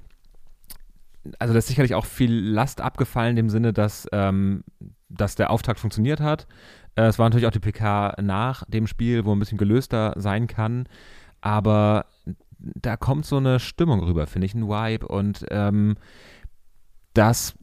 also 1.38 1.52
da 1.52 1.58
ist 1.58 1.68
sicherlich 1.68 1.94
auch 1.94 2.06
viel 2.06 2.32
Last 2.32 2.80
abgefallen, 2.80 3.36
dem 3.36 3.50
Sinne, 3.50 3.72
dass, 3.72 4.08
ähm, 4.12 4.64
dass 5.08 5.34
der 5.34 5.50
Auftakt 5.50 5.80
funktioniert 5.80 6.20
hat. 6.20 6.46
Äh, 6.96 7.02
es 7.02 7.18
war 7.18 7.26
natürlich 7.26 7.46
auch 7.46 7.52
die 7.52 7.60
PK 7.60 8.14
nach 8.20 8.64
dem 8.66 8.86
Spiel, 8.86 9.24
wo 9.24 9.32
ein 9.32 9.38
bisschen 9.38 9.58
gelöster 9.58 10.14
sein 10.16 10.46
kann. 10.46 10.88
Aber 11.48 12.04
da 12.58 12.98
kommt 12.98 13.24
so 13.24 13.38
eine 13.38 13.58
Stimmung 13.58 14.00
rüber, 14.00 14.26
finde 14.26 14.44
ich, 14.44 14.54
ein 14.54 14.68
Vibe. 14.68 15.08
Und 15.08 15.46
ähm, 15.50 15.96
das, 17.14 17.54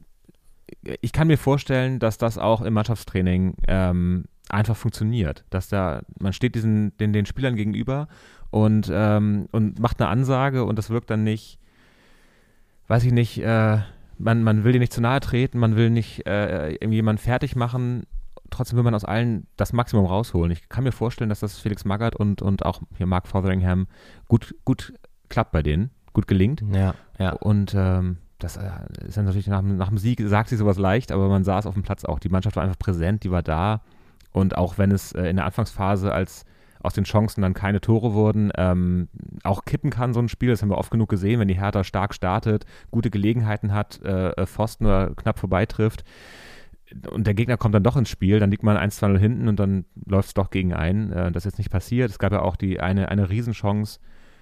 ich 1.00 1.12
kann 1.12 1.28
mir 1.28 1.38
vorstellen, 1.38 2.00
dass 2.00 2.18
das 2.18 2.36
auch 2.36 2.62
im 2.62 2.74
Mannschaftstraining 2.74 3.54
ähm, 3.68 4.24
einfach 4.48 4.76
funktioniert. 4.76 5.44
Dass 5.50 5.68
da, 5.68 6.02
man 6.18 6.32
steht 6.32 6.56
diesen, 6.56 6.96
den, 6.98 7.12
den 7.12 7.26
Spielern 7.26 7.54
gegenüber 7.54 8.08
und, 8.50 8.90
ähm, 8.92 9.46
und 9.52 9.78
macht 9.78 10.00
eine 10.00 10.10
Ansage 10.10 10.64
und 10.64 10.76
das 10.76 10.90
wirkt 10.90 11.08
dann 11.10 11.22
nicht, 11.22 11.60
weiß 12.88 13.04
ich 13.04 13.12
nicht, 13.12 13.38
äh, 13.38 13.78
man, 14.18 14.42
man 14.42 14.64
will 14.64 14.72
dir 14.72 14.80
nicht 14.80 14.92
zu 14.94 15.00
nahe 15.00 15.20
treten, 15.20 15.60
man 15.60 15.76
will 15.76 15.90
nicht 15.90 16.26
äh, 16.26 16.72
irgendwie 16.72 16.96
jemanden 16.96 17.22
fertig 17.22 17.54
machen. 17.54 18.02
Trotzdem 18.56 18.78
will 18.78 18.84
man 18.84 18.94
aus 18.94 19.04
allen 19.04 19.46
das 19.56 19.74
Maximum 19.74 20.06
rausholen. 20.06 20.50
Ich 20.50 20.70
kann 20.70 20.82
mir 20.82 20.92
vorstellen, 20.92 21.28
dass 21.28 21.40
das 21.40 21.58
Felix 21.58 21.84
Magath 21.84 22.16
und, 22.16 22.40
und 22.40 22.64
auch 22.64 22.80
hier 22.96 23.04
Mark 23.04 23.26
Fotheringham 23.26 23.86
gut, 24.28 24.54
gut 24.64 24.94
klappt 25.28 25.52
bei 25.52 25.62
denen, 25.62 25.90
gut 26.14 26.26
gelingt. 26.26 26.64
Ja, 26.72 26.94
ja. 27.18 27.32
Und 27.32 27.74
ähm, 27.76 28.16
das 28.38 28.56
äh, 28.56 28.70
ist 29.06 29.18
dann 29.18 29.26
natürlich 29.26 29.46
nach, 29.46 29.60
nach 29.60 29.88
dem 29.88 29.98
Sieg, 29.98 30.22
sagt 30.24 30.48
sie 30.48 30.56
sowas 30.56 30.78
leicht, 30.78 31.12
aber 31.12 31.28
man 31.28 31.44
saß 31.44 31.66
auf 31.66 31.74
dem 31.74 31.82
Platz 31.82 32.06
auch. 32.06 32.18
Die 32.18 32.30
Mannschaft 32.30 32.56
war 32.56 32.62
einfach 32.62 32.78
präsent, 32.78 33.24
die 33.24 33.30
war 33.30 33.42
da. 33.42 33.82
Und 34.32 34.56
auch 34.56 34.78
wenn 34.78 34.90
es 34.90 35.12
äh, 35.12 35.24
in 35.28 35.36
der 35.36 35.44
Anfangsphase 35.44 36.10
als 36.10 36.46
aus 36.80 36.94
den 36.94 37.04
Chancen 37.04 37.42
dann 37.42 37.52
keine 37.52 37.82
Tore 37.82 38.14
wurden. 38.14 38.52
Ähm, 38.56 39.08
auch 39.42 39.66
kippen 39.66 39.90
kann 39.90 40.14
so 40.14 40.20
ein 40.20 40.30
Spiel, 40.30 40.48
das 40.48 40.62
haben 40.62 40.70
wir 40.70 40.78
oft 40.78 40.90
genug 40.90 41.10
gesehen, 41.10 41.40
wenn 41.40 41.48
die 41.48 41.60
Hertha 41.60 41.84
stark 41.84 42.14
startet, 42.14 42.64
gute 42.90 43.10
Gelegenheiten 43.10 43.74
hat, 43.74 44.00
äh 44.02 44.46
Pfosten 44.46 44.86
oder 44.86 45.14
knapp 45.14 45.38
vorbeitrifft 45.38 46.04
und 47.10 47.26
der 47.26 47.34
Gegner 47.34 47.56
kommt 47.56 47.74
dann 47.74 47.82
doch 47.82 47.96
ins 47.96 48.08
Spiel, 48.08 48.38
dann 48.38 48.50
liegt 48.50 48.62
man 48.62 48.76
1-2-0 48.76 49.18
hinten 49.18 49.48
und 49.48 49.58
dann 49.58 49.84
läuft 50.06 50.28
es 50.28 50.34
doch 50.34 50.50
gegen 50.50 50.72
ein. 50.72 51.12
Äh, 51.12 51.32
das 51.32 51.42
ist 51.42 51.52
jetzt 51.52 51.58
nicht 51.58 51.70
passiert. 51.70 52.10
Es 52.10 52.18
gab 52.18 52.32
ja 52.32 52.42
auch 52.42 52.56
die, 52.56 52.80
eine, 52.80 53.08
eine 53.08 53.28
Riesenchance 53.28 53.98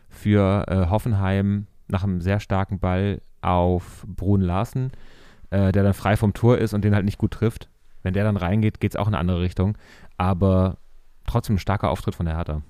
für 0.09 0.67
äh, 0.69 0.91
Hoffenheim 0.91 1.67
nach 1.89 2.05
einem 2.05 2.21
sehr 2.21 2.41
starken 2.41 2.79
Ball 2.79 3.21
auf 3.41 4.05
Brun 4.07 4.41
Larsen, 4.41 4.93
äh, 5.51 5.73
der 5.73 5.83
dann 5.83 5.95
frei 5.95 6.17
vom 6.17 6.35
Tor 6.35 6.59
ist 6.59 6.75
und 6.75 6.85
den 6.85 6.95
halt 6.95 7.05
nicht 7.05 7.19
gut 7.19 7.33
trifft. 7.33 7.69
Wenn 8.03 8.15
der 8.15 8.25
dann 8.25 8.37
reingeht, 8.37 8.81
geht 8.81 8.93
es 8.93 8.97
auch 8.97 9.09
in 9.09 9.15
eine 9.15 9.21
andere 9.21 9.41
Richtung. 9.41 9.77
Aber 10.19 10.77
trotzdem 11.27 11.57
ein 11.57 11.61
starker 11.61 11.91
Auftritt 11.91 12.15
von 12.15 12.27
der 12.27 12.37
Hertha. 12.37 12.63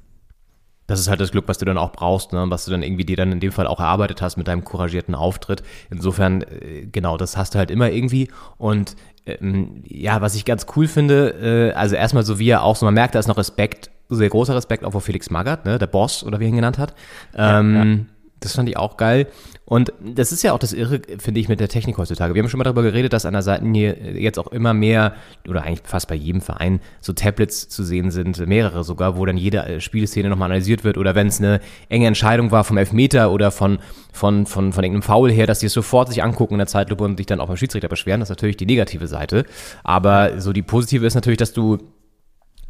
Das 0.86 1.00
ist 1.00 1.08
halt 1.08 1.20
das 1.20 1.32
Glück, 1.32 1.48
was 1.48 1.58
du 1.58 1.64
dann 1.64 1.78
auch 1.78 1.92
brauchst, 1.92 2.32
ne? 2.32 2.44
was 2.48 2.66
du 2.66 2.70
dann 2.70 2.82
irgendwie 2.82 3.04
dir 3.04 3.16
dann 3.16 3.32
in 3.32 3.40
dem 3.40 3.52
Fall 3.52 3.66
auch 3.66 3.80
erarbeitet 3.80 4.20
hast 4.20 4.36
mit 4.36 4.48
deinem 4.48 4.64
couragierten 4.64 5.14
Auftritt. 5.14 5.62
Insofern, 5.90 6.42
äh, 6.42 6.86
genau, 6.90 7.16
das 7.16 7.36
hast 7.36 7.54
du 7.54 7.58
halt 7.58 7.70
immer 7.70 7.90
irgendwie. 7.90 8.28
Und 8.58 8.96
ähm, 9.26 9.82
ja, 9.86 10.20
was 10.20 10.34
ich 10.34 10.44
ganz 10.44 10.66
cool 10.76 10.86
finde, 10.86 11.72
äh, 11.72 11.74
also 11.74 11.96
erstmal 11.96 12.24
so 12.24 12.38
wie 12.38 12.48
er 12.48 12.62
auch 12.62 12.76
so, 12.76 12.84
man 12.84 12.94
merkt, 12.94 13.14
da 13.14 13.18
ist 13.18 13.28
noch 13.28 13.38
Respekt, 13.38 13.90
sehr 14.10 14.28
großer 14.28 14.54
Respekt 14.54 14.84
auch 14.84 14.92
vor 14.92 15.00
Felix 15.00 15.30
Magath, 15.30 15.64
ne? 15.64 15.78
der 15.78 15.86
Boss 15.86 16.22
oder 16.22 16.38
wie 16.40 16.44
er 16.44 16.48
ihn 16.48 16.56
genannt 16.56 16.78
hat. 16.78 16.94
Ähm, 17.34 17.74
ja, 17.74 17.84
ja. 17.84 17.96
Das 18.44 18.54
fand 18.54 18.68
ich 18.68 18.76
auch 18.76 18.96
geil. 18.96 19.26
Und 19.66 19.92
das 20.00 20.30
ist 20.30 20.42
ja 20.42 20.52
auch 20.52 20.58
das 20.58 20.74
Irre, 20.74 21.00
finde 21.18 21.40
ich, 21.40 21.48
mit 21.48 21.58
der 21.58 21.68
Technik 21.68 21.96
heutzutage. 21.96 22.34
Wir 22.34 22.42
haben 22.42 22.50
schon 22.50 22.58
mal 22.58 22.64
darüber 22.64 22.82
geredet, 22.82 23.14
dass 23.14 23.24
an 23.24 23.32
der 23.32 23.42
Seitenlinie 23.42 24.18
jetzt 24.18 24.38
auch 24.38 24.48
immer 24.48 24.74
mehr, 24.74 25.14
oder 25.48 25.62
eigentlich 25.62 25.80
fast 25.84 26.06
bei 26.06 26.14
jedem 26.14 26.42
Verein, 26.42 26.80
so 27.00 27.14
Tablets 27.14 27.68
zu 27.70 27.82
sehen 27.82 28.10
sind, 28.10 28.46
mehrere 28.46 28.84
sogar, 28.84 29.16
wo 29.16 29.24
dann 29.24 29.38
jede 29.38 29.64
äh, 29.64 29.80
Spielszene 29.80 30.28
nochmal 30.28 30.50
analysiert 30.50 30.84
wird. 30.84 30.98
Oder 30.98 31.14
wenn 31.14 31.28
es 31.28 31.38
eine 31.38 31.60
enge 31.88 32.06
Entscheidung 32.06 32.50
war 32.50 32.64
vom 32.64 32.76
Elfmeter 32.76 33.32
oder 33.32 33.50
von, 33.50 33.78
von, 34.12 34.44
von, 34.44 34.72
von 34.72 34.84
irgendeinem 34.84 35.02
Foul 35.02 35.32
her, 35.32 35.46
dass 35.46 35.60
die 35.60 35.66
es 35.66 35.72
sofort 35.72 36.08
sich 36.08 36.22
angucken 36.22 36.54
in 36.54 36.58
der 36.58 36.66
Zeitlupe 36.66 37.04
und 37.04 37.16
sich 37.16 37.26
dann 37.26 37.40
auch 37.40 37.48
beim 37.48 37.56
Schiedsrichter 37.56 37.88
beschweren. 37.88 38.20
Das 38.20 38.28
ist 38.28 38.36
natürlich 38.36 38.58
die 38.58 38.66
negative 38.66 39.06
Seite. 39.06 39.46
Aber 39.82 40.40
so 40.42 40.52
die 40.52 40.62
positive 40.62 41.06
ist 41.06 41.14
natürlich, 41.14 41.38
dass 41.38 41.54
du 41.54 41.78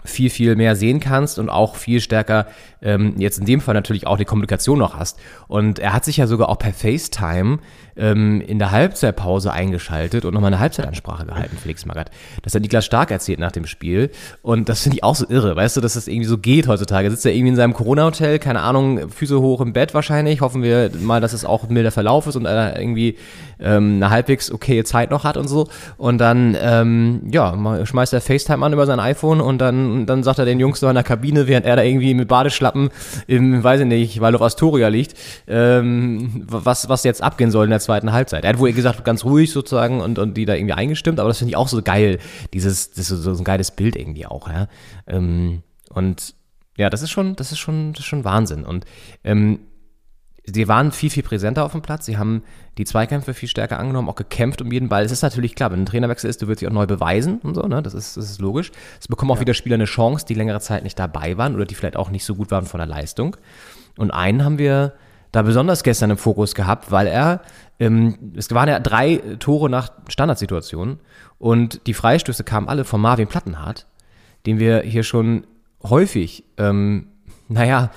viel, 0.05 0.31
viel 0.31 0.55
mehr 0.55 0.77
sehen 0.77 1.01
kannst 1.01 1.39
und 1.39 1.49
auch 1.49 1.77
viel 1.77 2.01
stärker 2.01 2.47
ähm, 2.83 3.15
jetzt 3.19 3.39
in 3.39 3.47
dem 3.47 3.61
Fall 3.61 3.75
natürlich 3.75 4.07
auch 4.07 4.19
die 4.19 4.27
Kommunikation 4.27 4.79
noch 4.79 4.97
hast. 4.99 5.19
Und 5.49 5.79
er 5.79 5.93
hat 5.93 6.05
sich 6.05 6.19
ja 6.19 6.27
sogar 6.27 6.49
auch 6.49 6.59
per 6.59 6.75
FaceTime 6.75 7.59
ähm, 7.97 8.41
in 8.41 8.59
der 8.59 8.71
Halbzeitpause 8.71 9.53
eingeschaltet 9.53 10.25
und 10.25 10.35
nochmal 10.35 10.53
eine 10.53 10.61
Halbzeitansprache 10.61 11.27
gehalten, 11.27 11.57
Felix 11.57 11.87
Magath. 11.87 12.11
Das 12.43 12.55
hat 12.55 12.63
Niklas 12.63 12.85
Stark 12.85 13.11
erzählt 13.11 13.39
nach 13.39 13.53
dem 13.53 13.67
Spiel. 13.67 14.11
Und 14.43 14.69
das 14.69 14.83
finde 14.83 14.97
ich 14.97 15.05
auch 15.05 15.15
so 15.15 15.27
irre, 15.29 15.57
weißt 15.57 15.77
du, 15.77 15.81
dass 15.81 15.95
das 15.95 16.09
irgendwie 16.09 16.29
so 16.29 16.39
geht 16.39 16.69
heutzutage. 16.69 17.11
Sitzt 17.11 17.27
er 17.27 17.33
irgendwie 17.33 17.51
in 17.51 17.57
seinem 17.57 17.75
Corona-Hotel, 17.75 18.39
keine 18.39 18.61
Ahnung, 18.61 19.09
Füße 19.11 19.41
hoch 19.41 19.61
im 19.61 19.73
Bett 19.73 19.95
wahrscheinlich. 19.95 20.41
Hoffen 20.41 20.63
wir 20.63 20.91
mal, 21.01 21.21
dass 21.21 21.33
es 21.33 21.45
auch 21.45 21.69
milder 21.69 21.91
Verlauf 21.91 22.27
ist 22.27 22.37
und 22.37 22.47
er 22.47 22.79
irgendwie 22.79 23.17
ähm, 23.61 23.97
eine 23.97 24.11
halbwegs 24.11 24.51
okaye 24.51 24.85
Zeit 24.85 25.11
noch 25.11 25.25
hat 25.25 25.37
und 25.37 25.49
so. 25.49 25.69
Und 25.97 26.19
dann, 26.19 26.57
ähm, 26.61 27.23
ja, 27.31 27.85
schmeißt 27.85 28.13
er 28.13 28.21
FaceTime 28.21 28.65
an 28.65 28.73
über 28.73 28.87
sein 28.87 29.01
iPhone 29.01 29.41
und 29.41 29.59
dann, 29.59 30.07
dann 30.07 30.23
sagt 30.23 30.39
er 30.39 30.45
den 30.45 30.61
Jungs 30.61 30.83
noch 30.83 30.89
in 30.89 30.95
der 30.95 31.05
Kabine, 31.05 31.47
während 31.47 31.67
er 31.67 31.77
da 31.77 31.83
irgendwie 31.83 32.15
mit 32.15 32.29
Badeschlappen 32.29 32.91
im, 33.27 33.63
weiß 33.63 33.81
ich 33.81 33.87
nicht, 33.87 34.21
weil 34.21 34.35
auf 34.35 34.43
Astoria 34.43 34.89
liegt, 34.89 35.15
ähm, 35.47 36.45
was, 36.47 36.89
was 36.89 37.05
jetzt 37.05 37.23
abgehen 37.23 37.51
soll 37.51 37.65
in 37.65 37.71
der 37.71 37.81
zweiten 37.85 38.13
Halbzeit. 38.13 38.45
Er 38.45 38.51
hat 38.51 38.59
wohl 38.59 38.73
gesagt, 38.73 39.05
ganz 39.05 39.25
ruhig 39.25 39.53
sozusagen 39.53 40.01
und, 40.01 40.19
und 40.19 40.37
die 40.37 40.45
da 40.45 40.55
irgendwie 40.55 40.75
eingestimmt, 40.75 41.21
aber 41.21 41.29
das 41.29 41.39
finde 41.39 41.51
ich 41.51 41.57
auch 41.57 41.69
so 41.69 41.83
geil, 41.83 42.19
dieses, 42.53 42.91
das 42.91 43.11
ist 43.11 43.23
so, 43.23 43.31
ein 43.31 43.45
geiles 43.45 43.71
Bild 43.71 43.97
irgendwie 43.97 44.27
auch, 44.27 44.49
ja. 44.49 44.69
Ähm, 45.07 45.63
und 45.91 46.35
ja, 46.77 46.91
das 46.91 47.03
ist 47.03 47.11
schon, 47.11 47.37
das 47.37 47.53
ist 47.53 47.59
schon, 47.59 47.93
das 47.93 48.01
ist 48.01 48.07
schon 48.07 48.25
Wahnsinn. 48.25 48.65
Und 48.65 48.85
ähm, 49.23 49.61
sie 50.45 50.69
waren 50.69 50.93
viel, 50.93 51.11
viel 51.11 51.23
präsenter 51.23 51.65
auf 51.65 51.73
dem 51.73 51.83
Platz. 51.83 52.07
Sie 52.07 52.19
haben 52.19 52.43
die 52.79 52.85
Zweikämpfe 52.85 53.33
viel 53.33 53.49
stärker 53.49 53.79
angenommen, 53.79 54.09
auch 54.09 54.17
gekämpft 54.17 54.61
um 54.61 54.73
jeden 54.73 54.89
Ball. 54.89 55.05
Es 55.05 55.13
ist 55.13 55.23
natürlich 55.23 55.55
klar, 55.55 55.71
wenn 55.71 55.81
ein 55.81 55.87
Trainerwechsel 55.87 56.29
ist, 56.29 56.43
du 56.43 56.49
wirst 56.49 56.61
dich 56.61 56.69
auch 56.69 56.73
neu 56.73 56.87
beweisen 56.87 57.39
und 57.39 57.55
so, 57.55 57.63
ne? 57.63 57.83
Das 57.83 57.95
ist, 57.95 58.17
das 58.17 58.31
ist 58.31 58.41
logisch. 58.41 58.73
Es 59.01 59.09
bekommen 59.09 59.31
auch 59.31 59.37
ja. 59.37 59.43
wieder 59.43 59.55
Spieler 59.55 59.75
eine 59.75 59.85
Chance, 59.85 60.27
die 60.27 60.35
längere 60.35 60.61
Zeit 60.61 60.83
nicht 60.83 60.99
dabei 60.99 61.37
waren 61.37 61.55
oder 61.55 61.65
die 61.65 61.75
vielleicht 61.75 61.97
auch 61.97 62.11
nicht 62.11 62.25
so 62.25 62.35
gut 62.35 62.51
waren 62.51 62.67
von 62.67 62.79
der 62.79 62.87
Leistung. 62.89 63.37
Und 63.97 64.11
einen 64.11 64.45
haben 64.45 64.59
wir 64.59 64.95
da 65.35 65.43
besonders 65.43 65.83
gestern 65.83 66.11
im 66.11 66.17
Fokus 66.17 66.55
gehabt, 66.55 66.93
weil 66.93 67.09
er, 67.09 67.41
ähm, 67.81 68.33
es 68.37 68.49
waren 68.53 68.69
ja 68.69 68.79
drei 68.79 69.17
Tore 69.41 69.69
nach 69.69 69.91
Standardsituationen 70.07 71.01
und 71.39 71.89
die 71.89 71.95
Freistöße 71.95 72.45
kamen 72.45 72.69
alle 72.69 72.85
von 72.85 73.01
Marvin 73.01 73.27
Plattenhardt, 73.27 73.87
den 74.47 74.61
wir 74.61 74.83
hier 74.83 75.03
schon 75.03 75.45
häufig, 75.83 76.45
ähm, 76.57 77.09
naja, 77.49 77.91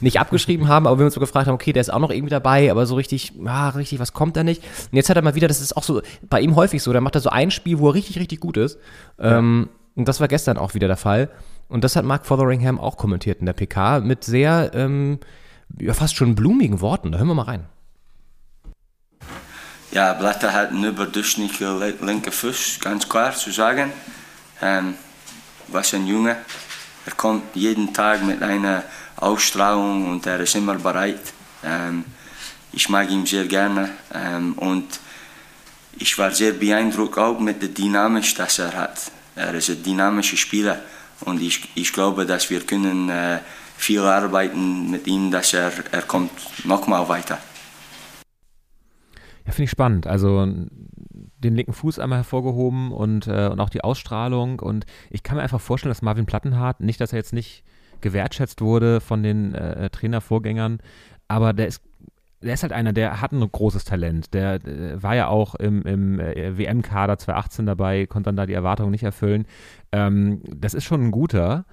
nicht 0.00 0.18
abgeschrieben 0.18 0.66
haben, 0.66 0.88
aber 0.88 0.98
wir 0.98 1.04
uns 1.04 1.14
so 1.14 1.20
gefragt 1.20 1.46
haben, 1.46 1.54
okay, 1.54 1.72
der 1.72 1.82
ist 1.82 1.92
auch 1.92 2.00
noch 2.00 2.10
irgendwie 2.10 2.30
dabei, 2.30 2.68
aber 2.68 2.84
so 2.86 2.96
richtig, 2.96 3.32
ah, 3.44 3.68
richtig, 3.68 4.00
was 4.00 4.12
kommt 4.12 4.36
da 4.36 4.42
nicht? 4.42 4.60
Und 4.90 4.96
jetzt 4.96 5.10
hat 5.10 5.16
er 5.16 5.22
mal 5.22 5.36
wieder, 5.36 5.46
das 5.46 5.60
ist 5.60 5.76
auch 5.76 5.84
so 5.84 6.02
bei 6.28 6.40
ihm 6.40 6.56
häufig 6.56 6.82
so, 6.82 6.92
da 6.92 7.00
macht 7.00 7.14
er 7.14 7.20
so 7.20 7.30
ein 7.30 7.52
Spiel, 7.52 7.78
wo 7.78 7.90
er 7.90 7.94
richtig, 7.94 8.18
richtig 8.18 8.40
gut 8.40 8.56
ist. 8.56 8.78
Ja. 9.20 9.38
Ähm, 9.38 9.68
und 9.94 10.08
das 10.08 10.18
war 10.18 10.26
gestern 10.26 10.58
auch 10.58 10.74
wieder 10.74 10.88
der 10.88 10.96
Fall. 10.96 11.30
Und 11.68 11.84
das 11.84 11.94
hat 11.94 12.04
Mark 12.04 12.26
Fotheringham 12.26 12.80
auch 12.80 12.96
kommentiert 12.96 13.38
in 13.38 13.46
der 13.46 13.52
PK 13.52 14.00
mit 14.00 14.24
sehr, 14.24 14.72
ähm, 14.74 15.20
ja, 15.80 15.94
fast 15.94 16.16
schon 16.16 16.34
blumigen 16.34 16.80
Worten. 16.80 17.12
Da 17.12 17.18
hören 17.18 17.28
wir 17.28 17.34
mal 17.34 17.42
rein. 17.42 17.66
Ja, 19.92 20.12
Blatter 20.14 20.52
hat 20.52 20.70
einen 20.70 20.84
überdurchschnittlichen 20.84 22.04
linken 22.04 22.32
Fuß, 22.32 22.80
ganz 22.80 23.08
klar 23.08 23.34
zu 23.34 23.50
sagen. 23.50 23.92
Ähm, 24.60 24.94
was 25.68 25.94
ein 25.94 26.06
Junge. 26.06 26.36
Er 27.06 27.12
kommt 27.12 27.54
jeden 27.54 27.92
Tag 27.92 28.24
mit 28.24 28.42
einer 28.42 28.82
Ausstrahlung 29.16 30.10
und 30.10 30.26
er 30.26 30.40
ist 30.40 30.54
immer 30.54 30.74
bereit. 30.74 31.20
Ähm, 31.62 32.04
ich 32.72 32.88
mag 32.88 33.10
ihn 33.10 33.26
sehr 33.26 33.46
gerne 33.46 33.90
ähm, 34.12 34.54
und 34.54 34.98
ich 35.96 36.18
war 36.18 36.32
sehr 36.32 36.52
beeindruckt 36.52 37.18
auch 37.18 37.38
mit 37.38 37.62
der 37.62 37.68
Dynamik, 37.68 38.34
das 38.36 38.58
er 38.58 38.74
hat. 38.74 39.12
Er 39.36 39.54
ist 39.54 39.70
ein 39.70 39.82
dynamischer 39.82 40.36
Spieler 40.36 40.80
und 41.20 41.40
ich, 41.40 41.68
ich 41.74 41.92
glaube, 41.92 42.26
dass 42.26 42.50
wir 42.50 42.60
können 42.62 43.08
äh, 43.08 43.38
viel 43.84 44.00
arbeiten 44.00 44.90
mit 44.90 45.06
ihm, 45.06 45.30
dass 45.30 45.52
er, 45.52 45.70
er 45.92 46.02
kommt 46.02 46.30
nochmal 46.64 47.08
weiter. 47.08 47.38
Ja, 49.44 49.52
finde 49.52 49.64
ich 49.64 49.70
spannend. 49.70 50.06
Also 50.06 50.46
den 50.46 51.54
linken 51.54 51.74
Fuß 51.74 51.98
einmal 51.98 52.20
hervorgehoben 52.20 52.92
und, 52.92 53.26
äh, 53.26 53.48
und 53.52 53.60
auch 53.60 53.68
die 53.68 53.84
Ausstrahlung. 53.84 54.60
Und 54.60 54.86
ich 55.10 55.22
kann 55.22 55.36
mir 55.36 55.42
einfach 55.42 55.60
vorstellen, 55.60 55.90
dass 55.90 56.00
Marvin 56.00 56.24
Plattenhardt, 56.24 56.80
nicht, 56.80 57.00
dass 57.00 57.12
er 57.12 57.18
jetzt 57.18 57.34
nicht 57.34 57.62
gewertschätzt 58.00 58.62
wurde 58.62 59.00
von 59.00 59.22
den 59.22 59.54
äh, 59.54 59.90
Trainervorgängern, 59.90 60.78
aber 61.28 61.52
der 61.52 61.68
ist 61.68 61.82
der 62.42 62.52
ist 62.52 62.62
halt 62.62 62.74
einer, 62.74 62.92
der 62.92 63.22
hat 63.22 63.32
ein 63.32 63.40
großes 63.40 63.84
Talent. 63.84 64.34
Der, 64.34 64.58
der 64.58 64.92
äh, 64.92 65.02
war 65.02 65.16
ja 65.16 65.28
auch 65.28 65.54
im, 65.54 65.82
im 65.82 66.20
äh, 66.20 66.58
WM-Kader 66.58 67.16
2018 67.16 67.64
dabei, 67.64 68.04
konnte 68.04 68.28
dann 68.28 68.36
da 68.36 68.44
die 68.44 68.52
Erwartungen 68.52 68.90
nicht 68.90 69.02
erfüllen. 69.02 69.46
Ähm, 69.92 70.42
das 70.54 70.74
ist 70.74 70.84
schon 70.84 71.04
ein 71.04 71.10
guter, 71.10 71.64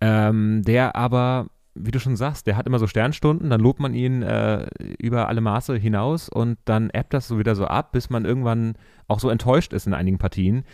ähm, 0.00 0.62
der 0.62 0.96
aber, 0.96 1.46
wie 1.74 1.90
du 1.90 2.00
schon 2.00 2.16
sagst, 2.16 2.46
der 2.46 2.56
hat 2.56 2.66
immer 2.66 2.78
so 2.78 2.86
Sternstunden, 2.86 3.50
dann 3.50 3.60
lobt 3.60 3.80
man 3.80 3.94
ihn 3.94 4.22
äh, 4.22 4.68
über 4.98 5.28
alle 5.28 5.40
Maße 5.40 5.76
hinaus 5.76 6.28
und 6.28 6.58
dann 6.64 6.90
ebbt 6.90 7.14
das 7.14 7.28
so 7.28 7.38
wieder 7.38 7.54
so 7.54 7.66
ab, 7.66 7.92
bis 7.92 8.10
man 8.10 8.24
irgendwann 8.24 8.74
auch 9.06 9.20
so 9.20 9.30
enttäuscht 9.30 9.72
ist 9.72 9.86
in 9.86 9.94
einigen 9.94 10.18
Partien, 10.18 10.64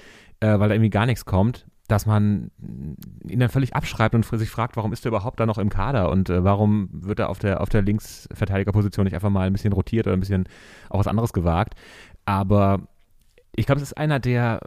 äh, 0.40 0.59
weil 0.59 0.69
da 0.69 0.75
irgendwie 0.75 0.90
gar 0.90 1.07
nichts 1.07 1.25
kommt. 1.25 1.66
dass 1.87 2.07
man 2.07 2.50
ihn 3.28 3.40
dann 3.40 3.50
völlig 3.50 3.76
abschreibt 3.76 4.14
und 4.14 4.25
sich 4.25 4.49
fragt, 4.49 4.76
warum 4.76 4.93
ist 4.95 5.04
er 5.04 5.11
überhaupt 5.11 5.38
da 5.38 5.45
noch 5.45 5.59
im 5.59 5.69
Kader 5.69 6.11
und 6.11 6.31
äh, 6.31 6.43
warum 6.43 6.88
wird 6.90 7.19
er 7.19 7.28
auf 7.28 7.38
der, 7.38 7.61
auf 7.61 7.69
der 7.69 7.83
Linksverteidigerposition 7.83 9.04
nicht 9.04 9.14
einfach 9.14 9.31
mal 9.31 9.47
ein 9.47 9.52
bisschen 9.52 9.75
rotiert 9.75 10.07
oder 10.07 10.16
ein 10.16 10.21
bisschen 10.21 10.49
auch 10.88 10.99
was 10.99 11.07
anderes 11.07 11.35
gewagt. 11.35 11.75
Aber 12.25 12.81
ich 13.54 13.66
glaube, 13.66 13.83
es 13.83 13.88
ist 13.88 13.99
einer, 13.99 14.19
der, 14.19 14.61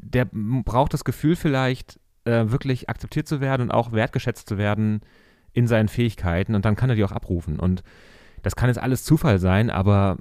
der 0.00 0.28
braucht 0.32 0.94
das 0.94 1.04
Gefühl 1.04 1.34
vielleicht, 1.34 1.98
äh, 2.26 2.50
wirklich 2.50 2.88
akzeptiert 2.88 3.28
zu 3.28 3.40
werden 3.40 3.62
und 3.62 3.70
auch 3.70 3.92
wertgeschätzt 3.92 4.48
zu 4.48 4.58
werden 4.58 5.00
in 5.52 5.66
seinen 5.66 5.88
Fähigkeiten 5.88 6.54
und 6.54 6.64
dann 6.64 6.76
kann 6.76 6.90
er 6.90 6.96
die 6.96 7.04
auch 7.04 7.12
abrufen. 7.12 7.58
Und 7.58 7.82
das 8.42 8.56
kann 8.56 8.68
jetzt 8.68 8.78
alles 8.78 9.04
Zufall 9.04 9.38
sein, 9.38 9.70
aber 9.70 10.18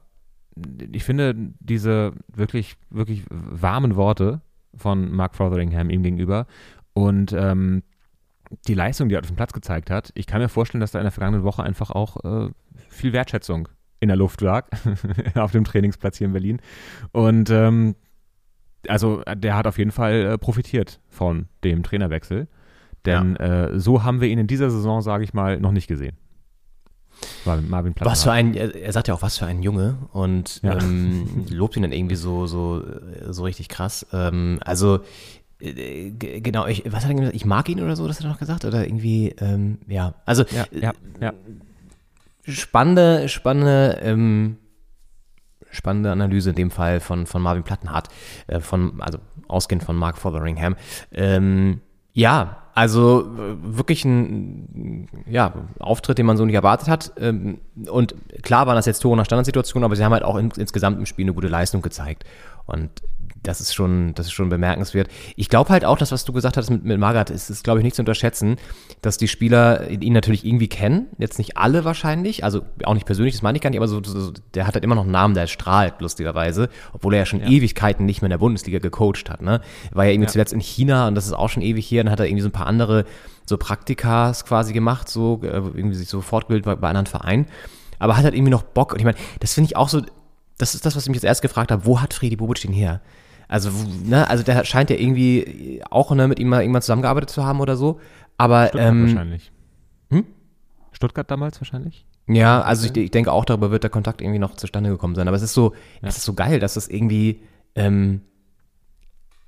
ich 0.91 1.03
finde 1.03 1.35
diese 1.59 2.13
wirklich, 2.33 2.77
wirklich 2.89 3.23
warmen 3.29 3.95
Worte 3.95 4.41
von 4.75 5.11
Mark 5.11 5.35
Fotheringham 5.35 5.89
ihm 5.89 6.03
gegenüber 6.03 6.47
und 6.93 7.33
ähm, 7.33 7.83
die 8.67 8.73
Leistung, 8.73 9.09
die 9.09 9.15
er 9.15 9.21
auf 9.21 9.27
dem 9.27 9.35
Platz 9.35 9.53
gezeigt 9.53 9.89
hat, 9.89 10.11
ich 10.15 10.27
kann 10.27 10.41
mir 10.41 10.49
vorstellen, 10.49 10.79
dass 10.79 10.91
da 10.91 10.99
in 10.99 11.05
der 11.05 11.11
vergangenen 11.11 11.43
Woche 11.43 11.63
einfach 11.63 11.91
auch 11.91 12.23
äh, 12.23 12.49
viel 12.89 13.11
Wertschätzung 13.11 13.67
in 13.99 14.07
der 14.07 14.17
Luft 14.17 14.41
lag 14.41 14.67
auf 15.35 15.51
dem 15.51 15.63
Trainingsplatz 15.63 16.17
hier 16.17 16.27
in 16.27 16.33
Berlin. 16.33 16.61
Und 17.11 17.49
ähm, 17.49 17.95
also 18.89 19.21
der 19.35 19.55
hat 19.55 19.67
auf 19.67 19.77
jeden 19.77 19.91
Fall 19.91 20.33
äh, 20.33 20.37
profitiert 20.37 20.99
von 21.09 21.47
dem 21.63 21.83
Trainerwechsel. 21.83 22.47
Denn 23.05 23.37
ja. 23.39 23.65
äh, 23.65 23.79
so 23.79 24.03
haben 24.03 24.21
wir 24.21 24.27
ihn 24.27 24.39
in 24.39 24.47
dieser 24.47 24.69
Saison, 24.69 25.01
sage 25.01 25.23
ich 25.23 25.33
mal, 25.33 25.59
noch 25.59 25.71
nicht 25.71 25.87
gesehen. 25.87 26.17
Marvin 27.45 27.93
Plattenhardt. 27.93 28.05
Was 28.05 28.23
für 28.23 28.31
ein, 28.31 28.55
er 28.55 28.91
sagt 28.91 29.07
ja 29.07 29.13
auch, 29.13 29.21
was 29.21 29.37
für 29.37 29.45
ein 29.45 29.61
Junge 29.61 29.97
und 30.11 30.61
ja. 30.63 30.77
ähm, 30.77 31.45
lobt 31.49 31.75
ihn 31.77 31.83
dann 31.83 31.91
irgendwie 31.91 32.15
so, 32.15 32.47
so, 32.47 32.83
so 33.29 33.43
richtig 33.43 33.69
krass. 33.69 34.05
Ähm, 34.11 34.59
also, 34.65 34.99
äh, 35.59 36.11
genau, 36.11 36.67
ich, 36.67 36.83
was 36.91 37.03
hat 37.03 37.11
er 37.11 37.15
gesagt? 37.15 37.35
Ich 37.35 37.45
mag 37.45 37.69
ihn 37.69 37.81
oder 37.81 37.95
so, 37.95 38.07
das 38.07 38.17
hat 38.17 38.25
er 38.25 38.31
noch 38.31 38.39
gesagt? 38.39 38.65
Oder 38.65 38.85
irgendwie, 38.85 39.29
ähm, 39.39 39.77
ja. 39.87 40.15
Also, 40.25 40.43
ja, 40.51 40.65
ja, 40.71 40.93
ja. 41.21 41.33
spannende, 42.43 43.29
spannende, 43.29 43.99
ähm, 44.01 44.57
spannende 45.75 46.11
Analyse 46.11 46.51
in 46.51 46.55
dem 46.55 46.71
Fall 46.71 46.99
von, 46.99 47.25
von 47.25 47.41
Marvin 47.41 47.63
Plattenhardt, 47.63 48.07
äh, 48.47 48.59
von, 48.59 49.01
also 49.01 49.19
ausgehend 49.47 49.83
von 49.83 49.95
Mark 49.95 50.17
Fotheringham. 50.17 50.75
Ähm, 51.11 51.81
ja, 52.13 52.57
also 52.73 53.21
äh, 53.21 53.77
wirklich 53.77 54.03
ein 54.03 55.07
ja, 55.27 55.53
Auftritt, 55.79 56.17
den 56.17 56.25
man 56.25 56.37
so 56.37 56.45
nicht 56.45 56.55
erwartet 56.55 56.89
hat. 56.89 57.13
Ähm, 57.17 57.59
und 57.87 58.15
klar 58.41 58.67
waren 58.67 58.75
das 58.75 58.85
jetzt 58.85 58.99
Tore 58.99 59.15
nach 59.15 59.25
Standardsituation, 59.25 59.83
aber 59.83 59.95
sie 59.95 60.03
haben 60.03 60.13
halt 60.13 60.23
auch 60.23 60.37
insgesamt 60.37 60.99
im 60.99 61.05
Spiel 61.05 61.25
eine 61.25 61.33
gute 61.33 61.47
Leistung 61.47 61.81
gezeigt. 61.81 62.25
Und 62.65 62.89
das 63.47 63.61
ist 63.61 63.73
schon, 63.73 64.13
das 64.15 64.27
ist 64.27 64.33
schon 64.33 64.49
bemerkenswert. 64.49 65.09
Ich 65.35 65.49
glaube 65.49 65.69
halt 65.69 65.85
auch, 65.85 65.97
dass 65.97 66.11
was 66.11 66.25
du 66.25 66.33
gesagt 66.33 66.57
hast 66.57 66.69
mit, 66.69 66.83
mit 66.83 66.99
Magath, 66.99 67.29
ist, 67.29 67.49
ist 67.49 67.63
glaube 67.63 67.79
ich 67.79 67.83
nicht 67.83 67.95
zu 67.95 68.01
unterschätzen, 68.01 68.57
dass 69.01 69.17
die 69.17 69.27
Spieler 69.27 69.89
ihn 69.89 70.13
natürlich 70.13 70.45
irgendwie 70.45 70.67
kennen. 70.67 71.07
Jetzt 71.17 71.37
nicht 71.37 71.57
alle 71.57 71.85
wahrscheinlich, 71.85 72.43
also 72.43 72.61
auch 72.83 72.93
nicht 72.93 73.05
persönlich, 73.05 73.35
das 73.35 73.41
meine 73.41 73.57
ich 73.57 73.61
gar 73.61 73.69
nicht, 73.69 73.79
aber 73.79 73.87
so, 73.87 74.03
so 74.03 74.31
der 74.53 74.67
hat 74.67 74.73
halt 74.73 74.83
immer 74.83 74.95
noch 74.95 75.03
einen 75.03 75.11
Namen, 75.11 75.33
der 75.33 75.47
strahlt, 75.47 76.01
lustigerweise, 76.01 76.69
obwohl 76.93 77.13
er 77.13 77.19
ja 77.19 77.25
schon 77.25 77.41
ja. 77.41 77.47
Ewigkeiten 77.47 78.05
nicht 78.05 78.21
mehr 78.21 78.27
in 78.27 78.31
der 78.31 78.37
Bundesliga 78.39 78.79
gecoacht 78.79 79.29
hat. 79.29 79.41
Ne? 79.41 79.61
War 79.91 80.05
ja 80.05 80.11
irgendwie 80.11 80.27
ja. 80.27 80.31
zuletzt 80.31 80.53
in 80.53 80.59
China 80.59 81.07
und 81.07 81.15
das 81.15 81.25
ist 81.25 81.33
auch 81.33 81.49
schon 81.49 81.63
ewig 81.63 81.85
hier, 81.85 82.03
dann 82.03 82.11
hat 82.11 82.19
er 82.19 82.25
irgendwie 82.25 82.43
so 82.43 82.49
ein 82.49 82.53
paar 82.53 82.67
andere 82.67 83.05
so 83.45 83.57
Praktikas 83.57 84.45
quasi 84.45 84.73
gemacht, 84.73 85.07
so 85.09 85.39
äh, 85.43 85.47
irgendwie 85.47 85.95
sich 85.95 86.09
so 86.09 86.21
fortgebildet 86.21 86.65
bei, 86.65 86.75
bei 86.75 86.89
anderen 86.89 87.05
Vereinen. 87.05 87.47
Aber 87.99 88.17
hat 88.17 88.23
halt 88.23 88.33
irgendwie 88.33 88.51
noch 88.51 88.63
Bock. 88.63 88.93
Und 88.93 88.99
ich 88.99 89.05
meine, 89.05 89.17
das 89.39 89.53
finde 89.53 89.69
ich 89.69 89.77
auch 89.77 89.89
so, 89.89 90.01
das 90.57 90.75
ist 90.75 90.85
das, 90.85 90.95
was 90.95 91.03
ich 91.03 91.09
mich 91.09 91.17
jetzt 91.17 91.25
erst 91.25 91.41
gefragt 91.41 91.71
habe, 91.71 91.85
wo 91.85 92.01
hat 92.01 92.13
Friedi 92.13 92.35
Bobic 92.35 92.61
den 92.61 92.73
her? 92.73 93.01
Also, 93.47 93.69
ne, 94.03 94.29
also 94.29 94.43
der 94.43 94.63
scheint 94.65 94.89
ja 94.89 94.95
irgendwie 94.95 95.81
auch 95.89 96.11
ne, 96.11 96.27
mit 96.27 96.39
ihm 96.39 96.49
mal 96.49 96.61
irgendwann 96.61 96.81
zusammengearbeitet 96.81 97.29
zu 97.29 97.45
haben 97.45 97.61
oder 97.61 97.75
so. 97.75 97.99
Aber 98.37 98.67
Stuttgart 98.67 98.91
ähm, 98.91 99.01
wahrscheinlich. 99.03 99.51
Hm? 100.09 100.25
Stuttgart 100.91 101.29
damals 101.29 101.59
wahrscheinlich? 101.61 102.05
Ja, 102.27 102.61
also 102.61 102.87
ich, 102.87 102.97
ich, 102.97 103.11
denke 103.11 103.31
auch, 103.31 103.45
darüber 103.45 103.71
wird 103.71 103.83
der 103.83 103.91
Kontakt 103.91 104.21
irgendwie 104.21 104.39
noch 104.39 104.55
zustande 104.55 104.89
gekommen 104.89 105.15
sein. 105.15 105.27
Aber 105.27 105.37
es 105.37 105.43
ist 105.43 105.53
so, 105.53 105.73
ja. 106.01 106.07
es 106.07 106.17
ist 106.17 106.25
so 106.25 106.33
geil, 106.33 106.59
dass 106.59 106.73
das 106.73 106.87
irgendwie, 106.87 107.41
ähm, 107.75 108.21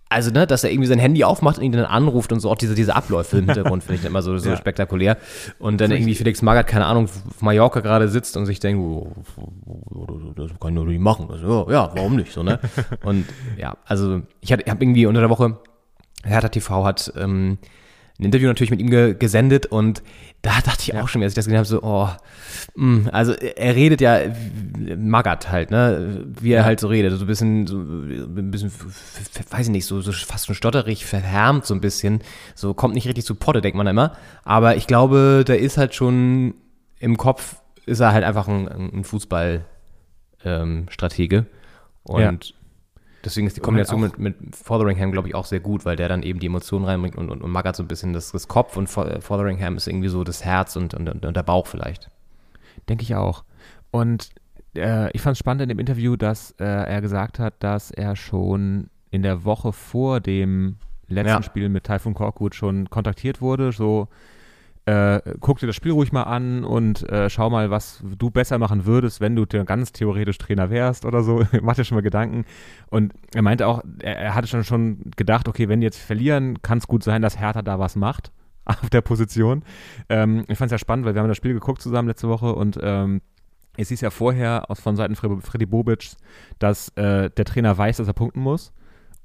also, 0.10 0.32
ne, 0.32 0.48
dass 0.48 0.64
er 0.64 0.72
irgendwie 0.72 0.88
sein 0.88 1.00
Handy 1.00 1.24
aufmacht 1.24 1.58
und 1.58 1.64
ihn 1.64 1.72
dann 1.74 1.86
anruft 1.86 2.32
und 2.32 2.40
so 2.40 2.50
auch 2.50 2.56
diese, 2.56 2.76
diese 2.76 2.96
Abläufe 2.96 3.38
im 3.38 3.46
Hintergrund 3.46 3.84
finde 3.84 4.00
ich 4.00 4.06
immer 4.06 4.22
so, 4.22 4.38
so 4.38 4.52
ja. 4.52 4.58
spektakulär. 4.58 5.18
Und 5.60 5.82
dann 5.82 5.92
irgendwie 5.92 6.16
Felix 6.16 6.42
Magath, 6.42 6.68
keine 6.68 6.86
Ahnung, 6.86 7.06
auf 7.06 7.42
Mallorca 7.42 7.82
gerade 7.82 8.08
sitzt 8.08 8.38
und 8.38 8.46
sich 8.46 8.60
denkt, 8.60 8.82
oh, 8.82 9.12
das 10.36 10.52
kann 10.60 10.70
ich 10.70 10.76
nur 10.76 10.86
nicht 10.86 11.02
machen. 11.02 11.30
Also, 11.30 11.68
ja, 11.70 11.92
warum 11.94 12.16
nicht, 12.16 12.32
so, 12.32 12.44
ne? 12.44 12.60
und 13.04 13.26
ja, 13.58 13.76
also 13.86 14.22
ich, 14.40 14.52
ich 14.52 14.70
habe 14.70 14.84
irgendwie 14.84 15.06
unter 15.06 15.22
der 15.22 15.30
Woche, 15.30 15.58
Hertha 16.24 16.50
TV 16.50 16.86
hat 16.86 17.12
ähm, 17.18 17.58
ein 18.20 18.26
Interview 18.26 18.48
natürlich 18.48 18.72
mit 18.72 18.80
ihm 18.80 18.90
ge 18.90 19.14
gesendet 19.14 19.68
und 19.68 20.02
da 20.42 20.60
dachte 20.62 20.82
ich 20.82 20.88
ja. 20.88 21.02
auch 21.02 21.08
schon, 21.08 21.22
als 21.24 21.34
ich 21.34 21.36
das 21.36 21.46
gesehen 21.46 21.58
habe, 21.58 21.68
so, 21.68 21.82
oh, 21.84 22.10
mh, 22.76 22.86
mm, 22.86 23.10
also 23.12 23.34
er 23.34 23.76
redet 23.76 24.02
ja 24.02 24.20
Magat 24.98 25.52
halt, 25.52 25.70
ne, 25.72 26.26
wie 26.40 26.52
er 26.52 26.60
ja. 26.60 26.66
halt 26.66 26.80
so 26.80 26.88
redet, 26.88 27.18
so 27.18 27.26
ein 27.26 27.28
bisschen, 27.28 27.66
so 27.68 27.78
ein 27.78 28.52
bisschen, 28.52 28.72
weiß 29.50 29.66
ich 29.68 29.72
nicht, 29.72 29.86
so, 29.86 30.02
so 30.02 30.12
fast 30.12 30.48
schon 30.48 30.56
stotterig, 30.56 31.06
verhärmt 31.06 31.66
so 31.66 31.74
ein 31.74 31.82
bisschen, 31.82 32.22
so 32.56 32.74
kommt 32.74 32.96
nicht 32.96 33.08
richtig 33.08 33.26
zu 33.26 33.36
Potte, 33.36 33.62
denkt 33.62 33.78
man 33.78 33.88
immer, 33.88 34.14
aber 34.44 34.76
ich 34.78 34.88
glaube, 34.88 35.44
da 35.46 35.54
ist 35.54 35.78
halt 35.78 35.94
schon 35.94 36.56
im 37.00 37.18
Kopf, 37.18 37.58
ist 37.86 38.00
er 38.00 38.14
halt 38.14 38.24
einfach 38.24 38.48
ein, 38.48 38.68
ein 38.68 39.04
Fußballstratege 39.04 41.38
ähm, 41.38 41.46
und 42.04 42.22
ja. 42.22 42.34
Deswegen 43.28 43.46
ist 43.46 43.58
die 43.58 43.62
Kombination 43.62 44.00
mit, 44.00 44.18
mit 44.18 44.36
Fotheringham, 44.56 45.12
glaube 45.12 45.28
ich, 45.28 45.36
auch 45.36 45.46
sehr 45.46 45.60
gut, 45.60 45.84
weil 45.84 45.98
der 45.98 46.08
dann 46.08 46.24
eben 46.24 46.40
die 46.40 46.46
Emotionen 46.46 46.86
reinbringt 46.86 47.18
und, 47.18 47.30
und, 47.30 47.42
und 47.42 47.52
Magath 47.52 47.76
so 47.76 47.84
ein 47.84 47.88
bisschen 47.90 48.14
das, 48.14 48.32
das 48.32 48.48
Kopf 48.48 48.78
und 48.78 48.88
Fotheringham 48.88 49.76
ist 49.76 49.86
irgendwie 49.86 50.08
so 50.08 50.24
das 50.24 50.46
Herz 50.46 50.78
und, 50.78 50.94
und, 50.94 51.26
und 51.26 51.36
der 51.36 51.44
Bauch 51.44 51.68
vielleicht. 51.68 52.10
Denke 52.88 53.04
ich 53.04 53.16
auch. 53.16 53.44
Und 53.92 54.30
äh, 54.78 55.12
ich 55.12 55.22
fand 55.22 55.34
es 55.34 55.40
spannend 55.40 55.64
in 55.64 55.68
dem 55.68 55.80
Interview, 55.80 56.16
dass 56.16 56.52
äh, 56.52 56.64
er 56.64 57.02
gesagt 57.02 57.38
hat, 57.38 57.56
dass 57.60 57.92
er 57.92 58.16
schon 58.16 58.90
in 59.12 59.24
der 59.24 59.44
Woche 59.44 59.74
vor 59.74 60.22
dem 60.22 60.78
letzten 61.10 61.28
ja. 61.28 61.44
Spiel 61.44 61.68
mit 61.68 61.84
Typhoon 61.84 62.14
Korkut 62.14 62.56
schon 62.56 62.90
kontaktiert 62.90 63.42
wurde, 63.42 63.74
so 63.74 64.08
äh, 64.88 65.22
guck 65.42 65.60
dir 65.60 65.68
das 65.68 65.76
Spiel 65.76 65.92
ruhig 65.92 66.14
mal 66.14 66.24
an 66.24 66.64
und 66.64 67.08
äh, 67.10 67.30
schau 67.30 67.50
mal, 67.50 67.70
was 67.70 68.02
du 68.18 68.32
besser 68.32 68.58
machen 68.58 68.86
würdest, 68.86 69.20
wenn 69.20 69.36
du 69.36 69.46
ganz 69.46 69.92
theoretisch 69.92 70.38
Trainer 70.38 70.70
wärst 70.70 71.04
oder 71.04 71.24
so. 71.24 71.44
Mach 71.62 71.76
dir 71.76 71.84
schon 71.84 71.98
mal 71.98 72.02
Gedanken. 72.02 72.46
Und 72.90 73.14
er 73.34 73.42
meinte 73.42 73.68
auch, 73.68 73.84
er, 74.00 74.18
er 74.18 74.34
hatte 74.34 74.48
schon, 74.48 74.64
schon 74.64 75.12
gedacht, 75.18 75.50
okay, 75.50 75.68
wenn 75.68 75.82
die 75.82 75.86
jetzt 75.86 76.00
verlieren, 76.00 76.62
kann 76.62 76.78
es 76.78 76.88
gut 76.88 77.04
sein, 77.04 77.22
dass 77.22 77.38
Hertha 77.38 77.64
da 77.64 77.80
was 77.80 77.98
macht 77.98 78.32
auf 78.66 78.90
der 78.90 79.02
Position. 79.02 79.64
Ähm, 80.08 80.46
ich 80.48 80.58
fand 80.58 80.70
es 80.70 80.72
ja 80.72 80.78
spannend, 80.78 81.06
weil 81.06 81.16
wir 81.16 81.22
haben 81.22 81.28
das 81.28 81.38
Spiel 81.38 81.54
geguckt 81.54 81.82
zusammen 81.82 82.08
letzte 82.08 82.30
Woche 82.30 82.56
und 82.56 82.80
ähm, 82.82 83.20
es 83.76 83.90
hieß 83.90 84.00
ja 84.00 84.10
vorher 84.10 84.72
aus, 84.72 84.80
von 84.80 84.96
Seiten 84.96 85.16
Freddy 85.16 85.66
Bobic, 85.66 86.12
dass 86.60 86.90
äh, 86.96 87.30
der 87.30 87.46
Trainer 87.46 87.78
weiß, 87.78 87.98
dass 87.98 88.08
er 88.08 88.14
punkten 88.14 88.40
muss. 88.40 88.72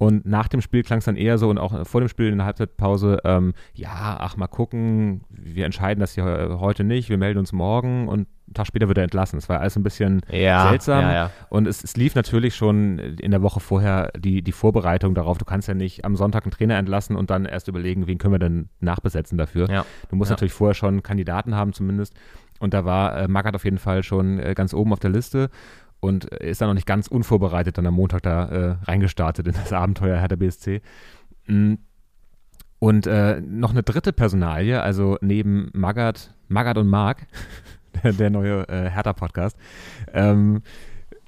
Und 0.03 0.27
nach 0.27 0.49
dem 0.49 0.61
Spiel 0.61 0.83
klang 0.83 0.99
es 0.99 1.05
dann 1.05 1.15
eher 1.15 1.39
so 1.39 1.49
und 1.49 1.59
auch 1.59 1.87
vor 1.87 2.01
dem 2.01 2.09
Spiel 2.09 2.27
in 2.27 2.39
der 2.39 2.45
Halbzeitpause, 2.45 3.21
ähm, 3.23 3.53
ja, 3.73 4.17
ach, 4.19 4.37
mal 4.37 4.49
gucken, 4.49 5.23
wir 5.29 5.65
entscheiden 5.65 6.01
das 6.01 6.15
hier 6.15 6.57
heute 6.59 6.83
nicht, 6.83 7.09
wir 7.09 7.19
melden 7.19 7.39
uns 7.39 7.53
morgen 7.53 8.09
und 8.09 8.27
einen 8.49 8.55
Tag 8.55 8.67
später 8.67 8.89
wird 8.89 8.99
er 8.99 9.05
entlassen. 9.05 9.39
Das 9.39 9.49
war 9.49 9.61
alles 9.61 9.77
ein 9.77 9.85
bisschen 9.85 10.23
ja, 10.29 10.71
seltsam. 10.71 11.03
Ja, 11.03 11.13
ja. 11.13 11.31
Und 11.51 11.69
es, 11.69 11.85
es, 11.85 11.97
lief 11.97 12.17
natürlich 12.17 12.57
schon 12.57 12.99
in 12.99 13.31
der 13.31 13.43
Woche 13.43 13.61
vorher 13.61 14.11
die, 14.19 14.43
die 14.43 14.51
Vorbereitung 14.51 15.15
darauf. 15.15 15.39
Du 15.39 15.45
kannst 15.45 15.69
ja 15.69 15.75
nicht 15.75 16.05
am 16.05 16.17
Sonntag 16.17 16.43
einen 16.43 16.51
Trainer 16.51 16.79
entlassen 16.79 17.15
und 17.15 17.31
dann 17.31 17.45
erst 17.45 17.69
überlegen, 17.69 18.09
wen 18.09 18.19
können 18.19 18.35
wir 18.35 18.41
denn 18.41 18.71
nachbesetzen 18.81 19.39
dafür. 19.39 19.69
Du 20.11 20.17
musst 20.17 20.31
natürlich 20.33 20.53
vorher 20.53 20.75
schon 20.75 21.05
Kandidaten 21.05 21.55
haben 21.55 21.73
zumindest. 21.73 22.15
Und 22.59 22.75
da 22.75 22.85
war 22.85 23.19
äh, 23.19 23.29
Magath 23.29 23.55
auf 23.55 23.65
jeden 23.65 23.79
Fall 23.79 24.03
schon 24.03 24.39
äh, 24.39 24.55
ganz 24.55 24.73
oben 24.73 24.93
auf 24.93 25.01
der 25.01 25.11
Liste 25.11 25.49
und 26.03 26.25
ist 26.25 26.61
dann 26.61 26.69
noch 26.69 26.75
nicht 26.75 26.87
ganz 26.87 27.07
unvorbereitet 27.07 27.79
dann 27.79 27.87
am 27.87 27.95
Montag 27.95 28.23
da 28.23 28.47
äh, 28.47 28.77
reingestartet 28.83 29.47
in 29.47 29.55
das 29.55 29.73
Abenteuer 29.73 30.19
Hertha 30.19 30.35
BSC. 30.35 30.83
Mm. 31.47 31.75
Und 32.81 33.07
äh, 33.07 33.41
noch 33.41 33.71
eine 33.71 33.85
dritte 33.85 34.13
Personalie, 34.13 34.83
also 34.83 35.17
neben 35.21 35.71
Magath, 35.73 36.35
Magath 36.49 36.79
und 36.79 36.89
Marc, 36.89 37.29
der, 38.03 38.15
der, 38.15 38.31
neue 38.31 38.69
äh, 38.69 38.91
Hertha-Podcast, 38.91 39.57
ähm, 40.13 40.63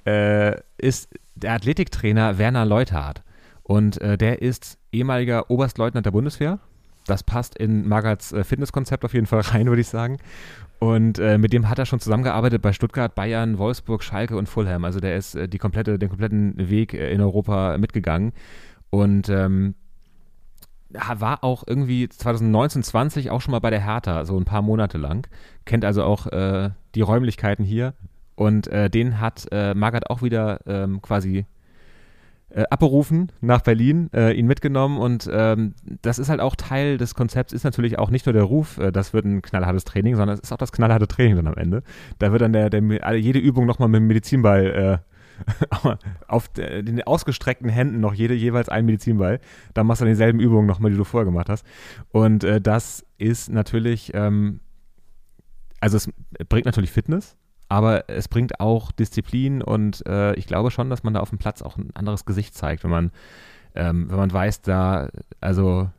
äh, 0.05 0.59
ist 0.77 1.07
der 1.35 1.53
Athletiktrainer 1.53 2.37
Werner 2.37 2.65
Leuthardt. 2.65 3.23
Und 3.63 4.01
äh, 4.01 4.17
der 4.17 4.41
ist 4.41 4.77
ehemaliger 4.91 5.49
Oberstleutnant 5.49 6.05
der 6.05 6.11
Bundeswehr. 6.11 6.59
Das 7.07 7.23
passt 7.23 7.57
in 7.57 7.87
Magaths 7.87 8.33
äh, 8.33 8.43
Fitnesskonzept 8.43 9.05
auf 9.05 9.13
jeden 9.13 9.25
Fall 9.25 9.39
rein, 9.53 9.67
würde 9.67 9.81
ich 9.81 9.87
sagen. 9.87 10.17
Und 10.79 11.19
äh, 11.19 11.37
mit 11.37 11.53
dem 11.53 11.69
hat 11.69 11.79
er 11.79 11.85
schon 11.85 11.99
zusammengearbeitet 11.99 12.61
bei 12.61 12.73
Stuttgart, 12.73 13.15
Bayern, 13.15 13.57
Wolfsburg, 13.57 14.03
Schalke 14.03 14.35
und 14.37 14.47
Fulham. 14.47 14.85
Also 14.85 14.99
der 14.99 15.15
ist 15.15 15.35
äh, 15.35 15.47
die 15.47 15.57
komplette, 15.57 15.97
den 15.97 16.09
kompletten 16.09 16.69
Weg 16.69 16.93
äh, 16.93 17.11
in 17.11 17.21
Europa 17.21 17.77
mitgegangen. 17.77 18.33
Und 18.89 19.29
ähm, 19.29 19.75
war 20.91 21.43
auch 21.43 21.63
irgendwie 21.65 22.07
2019, 22.07 22.83
20 22.83 23.31
auch 23.31 23.41
schon 23.41 23.51
mal 23.51 23.59
bei 23.59 23.69
der 23.69 23.83
Hertha, 23.83 24.25
so 24.25 24.37
ein 24.37 24.45
paar 24.45 24.61
Monate 24.61 24.97
lang. 24.97 25.27
Kennt 25.65 25.85
also 25.85 26.03
auch 26.03 26.27
äh, 26.27 26.71
die 26.93 27.01
Räumlichkeiten 27.01 27.65
hier. 27.65 27.93
Und 28.35 28.67
äh, 28.67 28.89
den 28.89 29.19
hat 29.19 29.47
äh, 29.51 29.73
Magath 29.73 30.09
auch 30.09 30.21
wieder 30.21 30.59
ähm, 30.65 31.01
quasi 31.01 31.45
abberufen 32.63 33.31
nach 33.41 33.61
Berlin, 33.61 34.09
äh, 34.13 34.33
ihn 34.33 34.47
mitgenommen 34.47 34.97
und 34.97 35.29
ähm, 35.31 35.73
das 36.01 36.19
ist 36.19 36.29
halt 36.29 36.39
auch 36.39 36.55
Teil 36.55 36.97
des 36.97 37.13
Konzepts, 37.13 37.51
ist 37.51 37.65
natürlich 37.65 37.99
auch 37.99 38.09
nicht 38.09 38.25
nur 38.25 38.33
der 38.33 38.43
Ruf, 38.43 38.77
äh, 38.77 38.91
das 38.91 39.13
wird 39.13 39.25
ein 39.25 39.41
knallhartes 39.41 39.83
Training, 39.83 40.15
sondern 40.15 40.35
es 40.35 40.41
ist 40.41 40.51
auch 40.53 40.57
das 40.57 40.71
knallharte 40.71 41.07
Training 41.07 41.35
dann 41.35 41.47
am 41.47 41.55
Ende. 41.55 41.83
Da 42.19 42.31
wird 42.31 42.41
dann 42.41 42.53
der, 42.53 42.69
der 42.69 42.81
jede 43.15 43.39
Übung 43.39 43.65
nochmal 43.65 43.89
mit 43.89 43.99
dem 43.99 44.07
Medizinball 44.07 45.01
äh, 45.03 45.97
auf 46.27 46.47
den 46.47 47.03
ausgestreckten 47.03 47.69
Händen 47.69 47.99
noch 47.99 48.13
jede 48.13 48.33
jeweils 48.33 48.69
ein 48.69 48.85
Medizinball. 48.85 49.39
Dann 49.73 49.87
machst 49.87 50.01
du 50.01 50.05
dieselben 50.05 50.39
Übungen 50.39 50.65
nochmal, 50.65 50.91
die 50.91 50.97
du 50.97 51.03
vorher 51.03 51.25
gemacht 51.25 51.49
hast. 51.49 51.65
Und 52.11 52.45
äh, 52.45 52.61
das 52.61 53.05
ist 53.17 53.49
natürlich, 53.49 54.13
ähm, 54.13 54.61
also 55.81 55.97
es 55.97 56.09
bringt 56.47 56.65
natürlich 56.65 56.91
Fitness, 56.91 57.35
aber 57.69 58.09
es 58.09 58.27
bringt 58.27 58.59
auch 58.59 58.91
Disziplin 58.91 59.61
und 59.61 60.05
äh, 60.07 60.33
ich 60.35 60.47
glaube 60.47 60.71
schon, 60.71 60.89
dass 60.89 61.03
man 61.03 61.13
da 61.13 61.19
auf 61.19 61.29
dem 61.29 61.39
Platz 61.39 61.61
auch 61.61 61.77
ein 61.77 61.89
anderes 61.93 62.25
Gesicht 62.25 62.55
zeigt, 62.55 62.83
wenn 62.83 62.91
man, 62.91 63.11
ähm, 63.73 64.09
wenn 64.09 64.17
man 64.17 64.31
weiß, 64.31 64.61
da, 64.61 65.09
also 65.41 65.89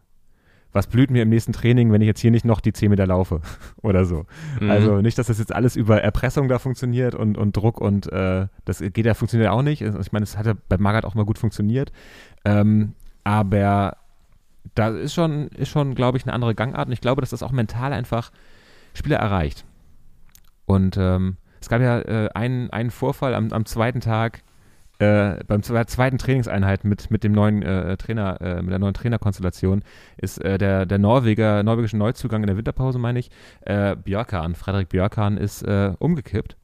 was 0.76 0.86
blüht 0.86 1.10
mir 1.10 1.22
im 1.22 1.30
nächsten 1.30 1.54
Training, 1.54 1.90
wenn 1.90 2.02
ich 2.02 2.06
jetzt 2.06 2.20
hier 2.20 2.30
nicht 2.30 2.44
noch 2.44 2.60
die 2.60 2.72
10 2.72 2.90
Meter 2.90 3.06
laufe 3.06 3.40
oder 3.82 4.04
so. 4.04 4.26
Mhm. 4.60 4.70
Also 4.70 5.00
nicht, 5.00 5.16
dass 5.18 5.28
das 5.28 5.38
jetzt 5.38 5.54
alles 5.54 5.74
über 5.74 6.02
Erpressung 6.02 6.48
da 6.48 6.58
funktioniert 6.58 7.14
und, 7.14 7.38
und 7.38 7.56
Druck 7.56 7.80
und 7.80 8.12
äh, 8.12 8.46
das 8.66 8.80
geht 8.80 9.06
ja 9.06 9.14
funktioniert 9.14 9.50
auch 9.50 9.62
nicht. 9.62 9.82
Also 9.82 9.98
ich 9.98 10.12
meine, 10.12 10.24
es 10.24 10.36
hat 10.36 10.46
ja 10.46 10.54
bei 10.68 10.76
Magath 10.76 11.06
auch 11.06 11.14
mal 11.14 11.24
gut 11.24 11.38
funktioniert. 11.38 11.92
Ähm, 12.44 12.92
aber 13.24 13.96
da 14.74 14.88
ist 14.88 15.14
schon, 15.14 15.48
ist 15.48 15.70
schon, 15.70 15.94
glaube 15.94 16.18
ich, 16.18 16.24
eine 16.24 16.34
andere 16.34 16.54
Gangart 16.54 16.88
und 16.88 16.92
ich 16.92 17.00
glaube, 17.00 17.22
dass 17.22 17.30
das 17.30 17.42
auch 17.42 17.52
mental 17.52 17.92
einfach 17.92 18.30
Spieler 18.92 19.16
erreicht. 19.16 19.64
Und 20.66 20.96
ähm, 20.98 21.38
es 21.60 21.68
gab 21.68 21.80
ja 21.80 22.00
äh, 22.00 22.28
einen, 22.34 22.70
einen 22.70 22.90
Vorfall 22.90 23.34
am, 23.34 23.52
am 23.52 23.64
zweiten 23.66 24.00
Tag, 24.00 24.42
äh, 24.98 25.44
beim 25.46 25.62
zweiten 25.62 26.18
Trainingseinheit 26.18 26.84
mit, 26.84 27.10
mit 27.10 27.22
dem 27.22 27.32
neuen 27.32 27.62
äh, 27.62 27.96
Trainer, 27.96 28.40
äh, 28.40 28.62
mit 28.62 28.70
der 28.70 28.78
neuen 28.78 28.94
Trainerkonstellation, 28.94 29.82
ist 30.16 30.38
äh, 30.38 30.58
der, 30.58 30.86
der 30.86 30.98
Norweger, 30.98 31.62
norwegische 31.62 31.98
Neuzugang 31.98 32.42
in 32.42 32.46
der 32.46 32.56
Winterpause, 32.56 32.98
meine 32.98 33.18
ich, 33.18 33.30
äh, 33.62 33.94
Björkan, 33.96 34.54
Frederik 34.54 34.88
Björkan, 34.88 35.36
ist 35.36 35.62
äh, 35.62 35.92
umgekippt. 35.98 36.56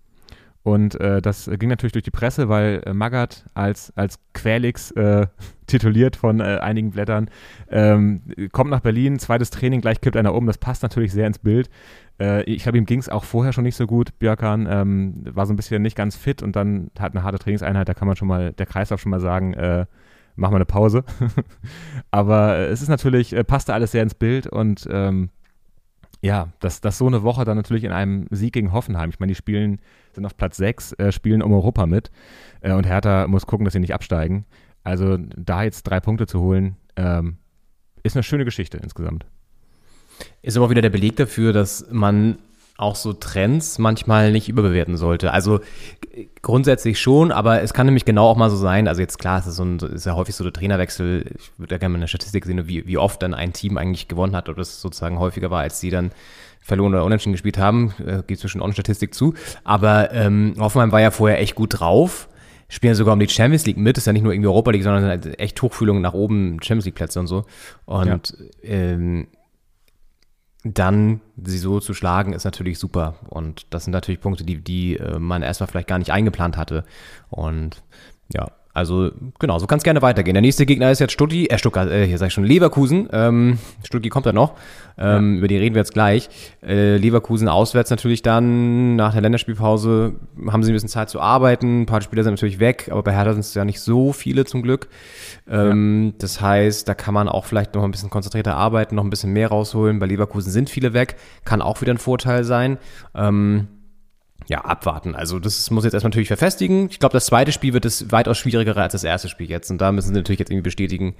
Und 0.64 1.00
äh, 1.00 1.20
das 1.20 1.50
ging 1.58 1.68
natürlich 1.68 1.92
durch 1.92 2.04
die 2.04 2.12
Presse, 2.12 2.48
weil 2.48 2.82
äh, 2.86 2.94
Magath 2.94 3.44
als, 3.54 3.92
als 3.96 4.20
Quälix 4.32 4.92
äh, 4.92 5.26
tituliert 5.66 6.14
von 6.14 6.40
äh, 6.40 6.58
einigen 6.60 6.92
Blättern, 6.92 7.28
ähm, 7.68 8.22
kommt 8.52 8.70
nach 8.70 8.80
Berlin, 8.80 9.18
zweites 9.18 9.50
Training, 9.50 9.80
gleich 9.80 10.00
kippt 10.00 10.16
einer 10.16 10.34
um. 10.34 10.46
Das 10.46 10.58
passt 10.58 10.82
natürlich 10.82 11.12
sehr 11.12 11.26
ins 11.26 11.40
Bild. 11.40 11.68
Äh, 12.20 12.44
ich 12.44 12.62
glaube, 12.62 12.78
ihm 12.78 12.86
ging 12.86 13.00
es 13.00 13.08
auch 13.08 13.24
vorher 13.24 13.52
schon 13.52 13.64
nicht 13.64 13.76
so 13.76 13.86
gut. 13.86 14.16
Björkan 14.20 14.68
ähm, 14.70 15.24
war 15.30 15.46
so 15.46 15.52
ein 15.52 15.56
bisschen 15.56 15.82
nicht 15.82 15.96
ganz 15.96 16.14
fit 16.16 16.42
und 16.42 16.54
dann 16.54 16.90
hat 16.98 17.12
eine 17.12 17.24
harte 17.24 17.38
Trainingseinheit, 17.38 17.88
da 17.88 17.94
kann 17.94 18.06
man 18.06 18.16
schon 18.16 18.28
mal, 18.28 18.52
der 18.52 18.66
Kreislauf 18.66 19.00
schon 19.00 19.10
mal 19.10 19.20
sagen, 19.20 19.54
äh, 19.54 19.86
mach 20.36 20.50
mal 20.50 20.56
eine 20.56 20.66
Pause. 20.66 21.04
Aber 22.12 22.56
es 22.58 22.82
ist 22.82 22.88
natürlich, 22.88 23.34
passte 23.48 23.74
alles 23.74 23.90
sehr 23.90 24.02
ins 24.04 24.14
Bild 24.14 24.46
und 24.46 24.86
ähm, 24.90 25.30
ja, 26.22 26.52
dass, 26.60 26.80
dass 26.80 26.98
so 26.98 27.06
eine 27.06 27.24
Woche 27.24 27.44
dann 27.44 27.56
natürlich 27.56 27.84
in 27.84 27.92
einem 27.92 28.26
Sieg 28.30 28.54
gegen 28.54 28.72
Hoffenheim, 28.72 29.10
ich 29.10 29.18
meine, 29.18 29.32
die 29.32 29.36
spielen, 29.36 29.80
sind 30.12 30.24
auf 30.24 30.36
Platz 30.36 30.56
6, 30.56 30.92
äh, 30.94 31.12
spielen 31.12 31.42
um 31.42 31.52
Europa 31.52 31.84
mit 31.86 32.10
äh, 32.60 32.72
und 32.72 32.86
Hertha 32.86 33.26
muss 33.26 33.46
gucken, 33.46 33.64
dass 33.64 33.72
sie 33.72 33.80
nicht 33.80 33.92
absteigen. 33.92 34.46
Also 34.84 35.16
da 35.18 35.64
jetzt 35.64 35.82
drei 35.82 36.00
Punkte 36.00 36.26
zu 36.26 36.40
holen, 36.40 36.76
ähm, 36.96 37.38
ist 38.04 38.16
eine 38.16 38.22
schöne 38.22 38.44
Geschichte 38.44 38.78
insgesamt. 38.78 39.26
Ist 40.42 40.56
aber 40.56 40.70
wieder 40.70 40.82
der 40.82 40.90
Beleg 40.90 41.16
dafür, 41.16 41.52
dass 41.52 41.86
man 41.90 42.38
auch 42.76 42.96
so 42.96 43.12
Trends 43.12 43.78
manchmal 43.78 44.32
nicht 44.32 44.48
überbewerten 44.48 44.96
sollte. 44.96 45.32
Also 45.32 45.60
grundsätzlich 46.42 47.00
schon, 47.00 47.30
aber 47.30 47.62
es 47.62 47.72
kann 47.72 47.86
nämlich 47.86 48.04
genau 48.04 48.28
auch 48.28 48.36
mal 48.36 48.50
so 48.50 48.56
sein, 48.56 48.88
also 48.88 49.00
jetzt 49.00 49.18
klar, 49.18 49.38
es 49.38 49.46
ist, 49.46 49.56
so 49.56 49.64
ein, 49.64 49.78
ist 49.78 50.06
ja 50.06 50.14
häufig 50.14 50.34
so 50.34 50.44
der 50.44 50.52
Trainerwechsel, 50.52 51.24
ich 51.38 51.52
würde 51.58 51.74
ja 51.74 51.78
gerne 51.78 51.92
mal 51.92 51.98
eine 51.98 52.08
Statistik 52.08 52.44
sehen, 52.44 52.66
wie, 52.66 52.86
wie 52.86 52.98
oft 52.98 53.22
dann 53.22 53.34
ein 53.34 53.52
Team 53.52 53.78
eigentlich 53.78 54.08
gewonnen 54.08 54.34
hat, 54.34 54.48
oder 54.48 54.60
es 54.60 54.80
sozusagen 54.80 55.18
häufiger 55.18 55.50
war, 55.50 55.60
als 55.60 55.80
die 55.80 55.90
dann 55.90 56.10
verloren 56.60 56.92
oder 56.92 57.04
unentschieden 57.04 57.32
gespielt 57.32 57.58
haben, 57.58 57.94
äh, 58.04 58.22
geht 58.26 58.40
zwischen 58.40 58.60
auch 58.60 58.66
eine 58.66 58.74
Statistik 58.74 59.14
zu, 59.14 59.34
aber 59.64 60.12
ähm, 60.12 60.54
Hoffenheim 60.58 60.92
war 60.92 61.00
ja 61.00 61.10
vorher 61.10 61.40
echt 61.40 61.54
gut 61.54 61.80
drauf, 61.80 62.28
spielen 62.68 62.94
sogar 62.94 63.12
um 63.14 63.20
die 63.20 63.28
Champions 63.28 63.66
League 63.66 63.76
mit, 63.76 63.98
ist 63.98 64.06
ja 64.06 64.12
nicht 64.12 64.22
nur 64.22 64.32
irgendwie 64.32 64.48
Europa 64.48 64.70
League, 64.70 64.82
sondern 64.82 65.04
halt 65.04 65.38
echt 65.38 65.56
Tuchfühlung 65.56 66.00
nach 66.00 66.14
oben, 66.14 66.58
Champions 66.62 66.86
League 66.86 66.94
Plätze 66.94 67.20
und 67.20 67.26
so. 67.26 67.44
Und 67.84 68.34
ja. 68.62 68.68
ähm, 68.68 69.26
dann 70.64 71.20
sie 71.42 71.58
so 71.58 71.80
zu 71.80 71.94
schlagen, 71.94 72.32
ist 72.32 72.44
natürlich 72.44 72.78
super. 72.78 73.16
Und 73.28 73.66
das 73.70 73.84
sind 73.84 73.92
natürlich 73.92 74.20
Punkte, 74.20 74.44
die, 74.44 74.62
die 74.62 74.96
äh, 74.96 75.18
man 75.18 75.42
erstmal 75.42 75.66
vielleicht 75.66 75.88
gar 75.88 75.98
nicht 75.98 76.12
eingeplant 76.12 76.56
hatte. 76.56 76.84
Und 77.30 77.82
ja, 78.32 78.50
also 78.74 79.10
genau, 79.38 79.58
so 79.58 79.66
kann 79.66 79.78
es 79.78 79.84
gerne 79.84 80.00
weitergehen. 80.00 80.34
Der 80.34 80.40
nächste 80.40 80.64
Gegner 80.64 80.90
ist 80.90 80.98
jetzt 80.98 81.12
Stutti, 81.12 81.46
äh, 81.46 81.58
Stuttgart, 81.58 81.90
äh, 81.90 82.06
hier 82.06 82.16
sag 82.16 82.28
ich 82.28 82.32
schon, 82.32 82.44
Leverkusen. 82.44 83.08
Ähm, 83.12 83.58
Stutti 83.84 84.08
kommt 84.08 84.24
ja 84.24 84.32
noch. 84.32 84.54
Ähm, 84.96 85.34
ja. 85.34 85.38
Über 85.38 85.48
die 85.48 85.58
reden 85.58 85.74
wir 85.74 85.80
jetzt 85.80 85.92
gleich. 85.92 86.30
Äh, 86.62 86.96
Leverkusen 86.96 87.48
auswärts 87.48 87.90
natürlich 87.90 88.22
dann 88.22 88.96
nach 88.96 89.12
der 89.12 89.20
Länderspielpause 89.20 90.14
haben 90.48 90.62
sie 90.62 90.72
ein 90.72 90.74
bisschen 90.74 90.88
Zeit 90.88 91.10
zu 91.10 91.20
arbeiten. 91.20 91.82
Ein 91.82 91.86
paar 91.86 92.00
Spieler 92.00 92.24
sind 92.24 92.32
natürlich 92.32 92.60
weg, 92.60 92.88
aber 92.90 93.02
bei 93.02 93.12
Hertha 93.12 93.32
sind 93.32 93.40
es 93.40 93.52
ja 93.52 93.66
nicht 93.66 93.80
so 93.80 94.12
viele 94.12 94.46
zum 94.46 94.62
Glück. 94.62 94.88
Ähm, 95.50 96.06
ja. 96.06 96.12
Das 96.18 96.40
heißt, 96.40 96.88
da 96.88 96.94
kann 96.94 97.12
man 97.12 97.28
auch 97.28 97.44
vielleicht 97.44 97.74
noch 97.74 97.84
ein 97.84 97.90
bisschen 97.90 98.08
konzentrierter 98.10 98.56
arbeiten, 98.56 98.94
noch 98.94 99.04
ein 99.04 99.10
bisschen 99.10 99.34
mehr 99.34 99.48
rausholen. 99.48 99.98
Bei 99.98 100.06
Leverkusen 100.06 100.50
sind 100.50 100.70
viele 100.70 100.94
weg, 100.94 101.16
kann 101.44 101.60
auch 101.60 101.82
wieder 101.82 101.92
ein 101.92 101.98
Vorteil 101.98 102.44
sein. 102.44 102.78
Ähm, 103.14 103.68
ja, 104.48 104.64
abwarten. 104.64 105.14
Also 105.14 105.38
das 105.38 105.70
muss 105.70 105.84
jetzt 105.84 105.94
erstmal 105.94 106.10
natürlich 106.10 106.28
verfestigen. 106.28 106.88
Ich 106.90 106.98
glaube, 106.98 107.12
das 107.12 107.26
zweite 107.26 107.52
Spiel 107.52 107.72
wird 107.72 107.84
es 107.84 108.10
weitaus 108.10 108.38
schwieriger 108.38 108.76
als 108.76 108.92
das 108.92 109.04
erste 109.04 109.28
Spiel 109.28 109.48
jetzt. 109.48 109.70
Und 109.70 109.78
da 109.78 109.92
müssen 109.92 110.08
sie 110.08 110.14
natürlich 110.14 110.38
jetzt 110.38 110.50
irgendwie 110.50 110.62
bestätigen, 110.62 111.14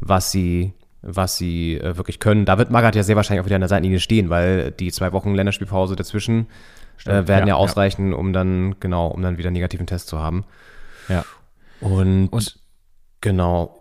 was 0.00 0.30
sie, 0.30 0.72
was 1.02 1.36
sie 1.36 1.76
äh, 1.78 1.96
wirklich 1.96 2.18
können. 2.18 2.44
Da 2.44 2.58
wird 2.58 2.70
Magath 2.70 2.96
ja 2.96 3.02
sehr 3.02 3.16
wahrscheinlich 3.16 3.42
auch 3.42 3.46
wieder 3.46 3.56
an 3.56 3.62
der 3.62 3.68
Seitenlinie 3.68 4.00
stehen, 4.00 4.30
weil 4.30 4.70
die 4.70 4.90
zwei 4.92 5.12
Wochen 5.12 5.34
Länderspielpause 5.34 5.96
dazwischen 5.96 6.46
äh, 7.04 7.26
werden 7.26 7.48
ja, 7.48 7.48
ja 7.48 7.54
ausreichen, 7.56 8.10
ja. 8.10 8.16
um 8.16 8.32
dann, 8.32 8.76
genau, 8.80 9.08
um 9.08 9.22
dann 9.22 9.38
wieder 9.38 9.48
einen 9.48 9.54
negativen 9.54 9.86
Test 9.86 10.08
zu 10.08 10.18
haben. 10.18 10.44
Ja. 11.08 11.24
Und, 11.80 12.28
Und 12.28 12.58
genau. 13.20 13.78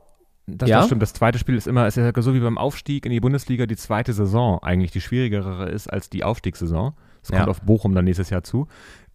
Das, 0.48 0.70
ja? 0.70 0.78
das 0.78 0.88
stimmt. 0.88 1.02
Das 1.02 1.14
zweite 1.14 1.38
Spiel 1.40 1.56
ist 1.56 1.68
immer, 1.68 1.88
ist 1.88 1.98
ja 1.98 2.12
so 2.22 2.34
wie 2.34 2.40
beim 2.40 2.58
Aufstieg 2.58 3.06
in 3.06 3.12
die 3.12 3.20
Bundesliga 3.20 3.66
die 3.66 3.78
zweite 3.78 4.14
Saison 4.14 4.62
eigentlich 4.64 4.92
die 4.92 5.02
schwierigere 5.02 5.70
ist 5.70 5.88
als 5.92 6.10
die 6.10 6.24
Aufstiegssaison. 6.24 6.94
Das 7.22 7.32
kommt 7.32 7.50
auf 7.50 7.62
Bochum 7.62 7.94
dann 7.94 8.06
nächstes 8.06 8.30
Jahr 8.30 8.44
zu. 8.44 8.68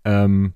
Ähm, 0.05 0.55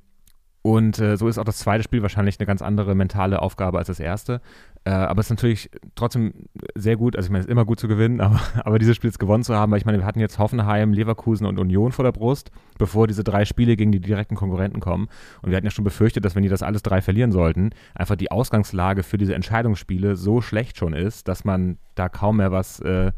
und 0.62 0.98
äh, 0.98 1.16
so 1.16 1.26
ist 1.26 1.38
auch 1.38 1.44
das 1.44 1.58
zweite 1.58 1.82
Spiel 1.82 2.02
wahrscheinlich 2.02 2.38
eine 2.38 2.46
ganz 2.46 2.60
andere 2.60 2.94
mentale 2.94 3.40
Aufgabe 3.40 3.78
als 3.78 3.86
das 3.86 3.98
erste. 3.98 4.42
Äh, 4.84 4.90
aber 4.90 5.20
es 5.20 5.26
ist 5.26 5.30
natürlich 5.30 5.70
trotzdem 5.94 6.34
sehr 6.74 6.96
gut, 6.96 7.16
also 7.16 7.26
ich 7.26 7.30
meine, 7.30 7.40
es 7.40 7.46
ist 7.46 7.50
immer 7.50 7.64
gut 7.64 7.80
zu 7.80 7.88
gewinnen, 7.88 8.20
aber, 8.20 8.40
aber 8.62 8.78
dieses 8.78 8.96
Spiel 8.96 9.08
jetzt 9.08 9.18
gewonnen 9.18 9.42
zu 9.42 9.54
haben, 9.54 9.72
weil 9.72 9.78
ich 9.78 9.86
meine, 9.86 9.98
wir 9.98 10.04
hatten 10.04 10.20
jetzt 10.20 10.38
Hoffenheim, 10.38 10.92
Leverkusen 10.92 11.46
und 11.46 11.58
Union 11.58 11.92
vor 11.92 12.04
der 12.04 12.12
Brust, 12.12 12.50
bevor 12.76 13.06
diese 13.06 13.24
drei 13.24 13.46
Spiele 13.46 13.76
gegen 13.76 13.90
die 13.90 14.00
direkten 14.00 14.36
Konkurrenten 14.36 14.80
kommen. 14.80 15.08
Und 15.40 15.50
wir 15.50 15.56
hatten 15.56 15.66
ja 15.66 15.70
schon 15.70 15.84
befürchtet, 15.84 16.26
dass 16.26 16.34
wenn 16.34 16.42
die 16.42 16.50
das 16.50 16.62
alles 16.62 16.82
drei 16.82 17.00
verlieren 17.00 17.32
sollten, 17.32 17.70
einfach 17.94 18.16
die 18.16 18.30
Ausgangslage 18.30 19.02
für 19.02 19.16
diese 19.16 19.34
Entscheidungsspiele 19.34 20.14
so 20.14 20.42
schlecht 20.42 20.76
schon 20.76 20.92
ist, 20.92 21.26
dass 21.26 21.44
man 21.44 21.78
da 21.94 22.10
kaum 22.10 22.36
mehr 22.36 22.52
was 22.52 22.80
äh, 22.80 23.12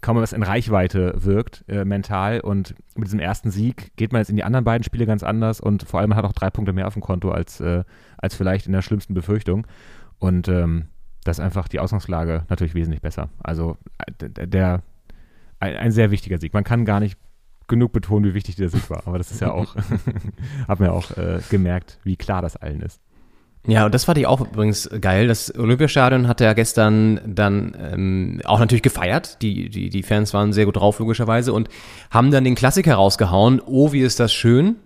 kaum 0.00 0.16
was 0.16 0.32
in 0.32 0.42
Reichweite 0.42 1.14
wirkt, 1.16 1.64
äh, 1.68 1.84
mental. 1.84 2.40
Und 2.40 2.74
mit 2.94 3.08
diesem 3.08 3.20
ersten 3.20 3.50
Sieg 3.50 3.96
geht 3.96 4.12
man 4.12 4.20
jetzt 4.20 4.30
in 4.30 4.36
die 4.36 4.44
anderen 4.44 4.64
beiden 4.64 4.84
Spiele 4.84 5.06
ganz 5.06 5.22
anders 5.22 5.60
und 5.60 5.82
vor 5.82 6.00
allem 6.00 6.14
hat 6.14 6.24
auch 6.24 6.32
drei 6.32 6.50
Punkte 6.50 6.72
mehr 6.72 6.86
auf 6.86 6.94
dem 6.94 7.02
Konto 7.02 7.30
als, 7.30 7.60
äh, 7.60 7.84
als 8.18 8.34
vielleicht 8.34 8.66
in 8.66 8.72
der 8.72 8.82
schlimmsten 8.82 9.14
Befürchtung. 9.14 9.66
Und 10.18 10.48
ähm, 10.48 10.86
das 11.24 11.38
ist 11.38 11.44
einfach 11.44 11.68
die 11.68 11.80
Ausgangslage 11.80 12.44
natürlich 12.48 12.74
wesentlich 12.74 13.02
besser. 13.02 13.30
Also 13.42 13.76
äh, 13.98 14.46
der, 14.46 14.82
ein, 15.58 15.76
ein, 15.76 15.92
sehr 15.92 16.10
wichtiger 16.10 16.38
Sieg. 16.38 16.54
Man 16.54 16.64
kann 16.64 16.84
gar 16.84 17.00
nicht 17.00 17.18
genug 17.66 17.92
betonen, 17.92 18.30
wie 18.30 18.34
wichtig 18.34 18.56
der 18.56 18.68
Sieg 18.68 18.88
war. 18.90 19.06
Aber 19.06 19.18
das 19.18 19.30
ist 19.30 19.40
ja 19.40 19.52
auch, 19.52 19.76
haben 20.68 20.84
wir 20.84 20.92
auch 20.92 21.16
äh, 21.16 21.40
gemerkt, 21.50 21.98
wie 22.04 22.16
klar 22.16 22.42
das 22.42 22.56
allen 22.56 22.80
ist. 22.80 23.00
Ja, 23.66 23.84
und 23.84 23.94
das 23.94 24.04
fand 24.04 24.16
ich 24.18 24.26
auch 24.26 24.40
übrigens 24.40 24.88
geil. 25.00 25.28
Das 25.28 25.54
Olympiastadion 25.54 26.28
hat 26.28 26.40
ja 26.40 26.54
gestern 26.54 27.20
dann 27.26 27.76
ähm, 27.78 28.40
auch 28.44 28.58
natürlich 28.58 28.82
gefeiert. 28.82 29.42
Die, 29.42 29.68
die, 29.68 29.90
die 29.90 30.02
Fans 30.02 30.32
waren 30.32 30.52
sehr 30.52 30.64
gut 30.64 30.76
drauf, 30.76 30.98
logischerweise, 30.98 31.52
und 31.52 31.68
haben 32.10 32.30
dann 32.30 32.44
den 32.44 32.54
Klassiker 32.54 32.94
rausgehauen. 32.94 33.60
Oh, 33.64 33.92
wie 33.92 34.00
ist 34.00 34.18
das 34.18 34.32
schön. 34.32 34.76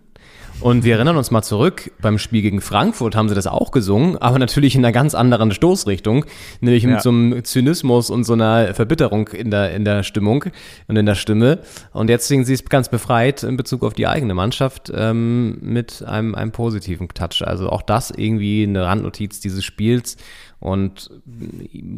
Und 0.61 0.85
wir 0.85 0.95
erinnern 0.95 1.17
uns 1.17 1.31
mal 1.31 1.43
zurück, 1.43 1.91
beim 2.01 2.19
Spiel 2.19 2.41
gegen 2.41 2.61
Frankfurt 2.61 3.17
haben 3.17 3.29
sie 3.29 3.35
das 3.35 3.47
auch 3.47 3.71
gesungen, 3.71 4.17
aber 4.17 4.39
natürlich 4.39 4.75
in 4.75 4.85
einer 4.85 4.93
ganz 4.93 5.15
anderen 5.15 5.53
Stoßrichtung, 5.53 6.25
nämlich 6.61 6.87
mit 6.87 7.03
so 7.03 7.11
einem 7.11 7.45
Zynismus 7.45 8.09
und 8.09 8.25
so 8.25 8.33
einer 8.33 8.73
Verbitterung 8.73 9.29
in 9.29 9.51
der, 9.51 9.75
in 9.75 9.85
der 9.85 10.03
Stimmung 10.05 10.45
und 10.87 10.97
in 10.97 11.05
der 11.05 11.17
Stimme. 11.17 11.59
Und 11.93 12.09
jetzt 12.09 12.29
singen 12.29 12.45
sie 12.45 12.55
es 12.55 12.65
ganz 12.65 12.89
befreit 12.89 13.43
in 13.43 13.57
Bezug 13.57 13.83
auf 13.85 13.93
die 13.93 14.07
eigene 14.07 14.35
Mannschaft 14.35 14.91
ähm, 14.95 15.59
mit 15.61 16.03
einem, 16.07 16.35
einem 16.35 16.53
positiven 16.53 17.09
Touch. 17.09 17.47
Also 17.47 17.69
auch 17.69 17.83
das 17.83 18.11
irgendwie 18.11 18.63
eine 18.63 18.85
Randnotiz 18.85 19.41
dieses 19.41 19.65
Spiels. 19.65 20.17
Und 20.65 21.11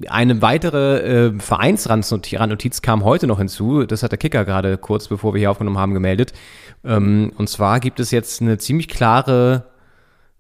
eine 0.09 0.43
weitere 0.43 1.29
äh, 1.29 1.39
Vereinsrandnotiz 1.39 2.83
kam 2.83 3.05
heute 3.05 3.29
noch 3.29 3.39
hinzu. 3.39 3.85
Das 3.85 4.03
hat 4.03 4.11
der 4.11 4.19
Kicker 4.19 4.45
gerade 4.45 4.77
kurz 4.77 5.07
bevor 5.07 5.35
wir 5.35 5.39
hier 5.39 5.53
aufgenommen 5.53 5.79
haben 5.79 5.95
gemeldet. 5.95 6.33
Ähm, 6.87 7.33
und 7.37 7.49
zwar 7.49 7.81
gibt 7.81 8.01
es 8.01 8.11
jetzt 8.11 8.41
eine 8.41 8.59
ziemlich 8.59 8.89
klare 8.89 9.65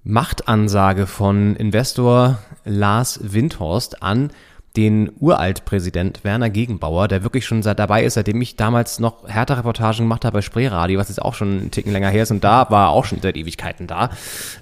Machtansage 0.04 1.06
von 1.06 1.56
Investor 1.56 2.38
Lars 2.64 3.20
Windhorst 3.22 4.02
an 4.02 4.30
den 4.76 5.10
Uraltpräsident 5.18 6.22
Werner 6.24 6.50
Gegenbauer, 6.50 7.08
der 7.08 7.22
wirklich 7.22 7.46
schon 7.46 7.62
seit 7.62 7.78
dabei 7.78 8.04
ist, 8.04 8.14
seitdem 8.14 8.40
ich 8.42 8.56
damals 8.56 8.98
noch 8.98 9.28
Hertha-Reportagen 9.28 9.98
gemacht 9.98 10.24
habe 10.24 10.38
bei 10.38 10.42
Spreeradio, 10.42 10.98
was 10.98 11.08
jetzt 11.08 11.22
auch 11.22 11.34
schon 11.34 11.58
einen 11.58 11.70
Ticken 11.70 11.92
länger 11.92 12.10
her 12.10 12.24
ist 12.24 12.30
und 12.30 12.44
da 12.44 12.70
war 12.70 12.86
er 12.86 12.90
auch 12.90 13.04
schon 13.04 13.20
seit 13.22 13.36
Ewigkeiten 13.36 13.86
da. 13.86 14.10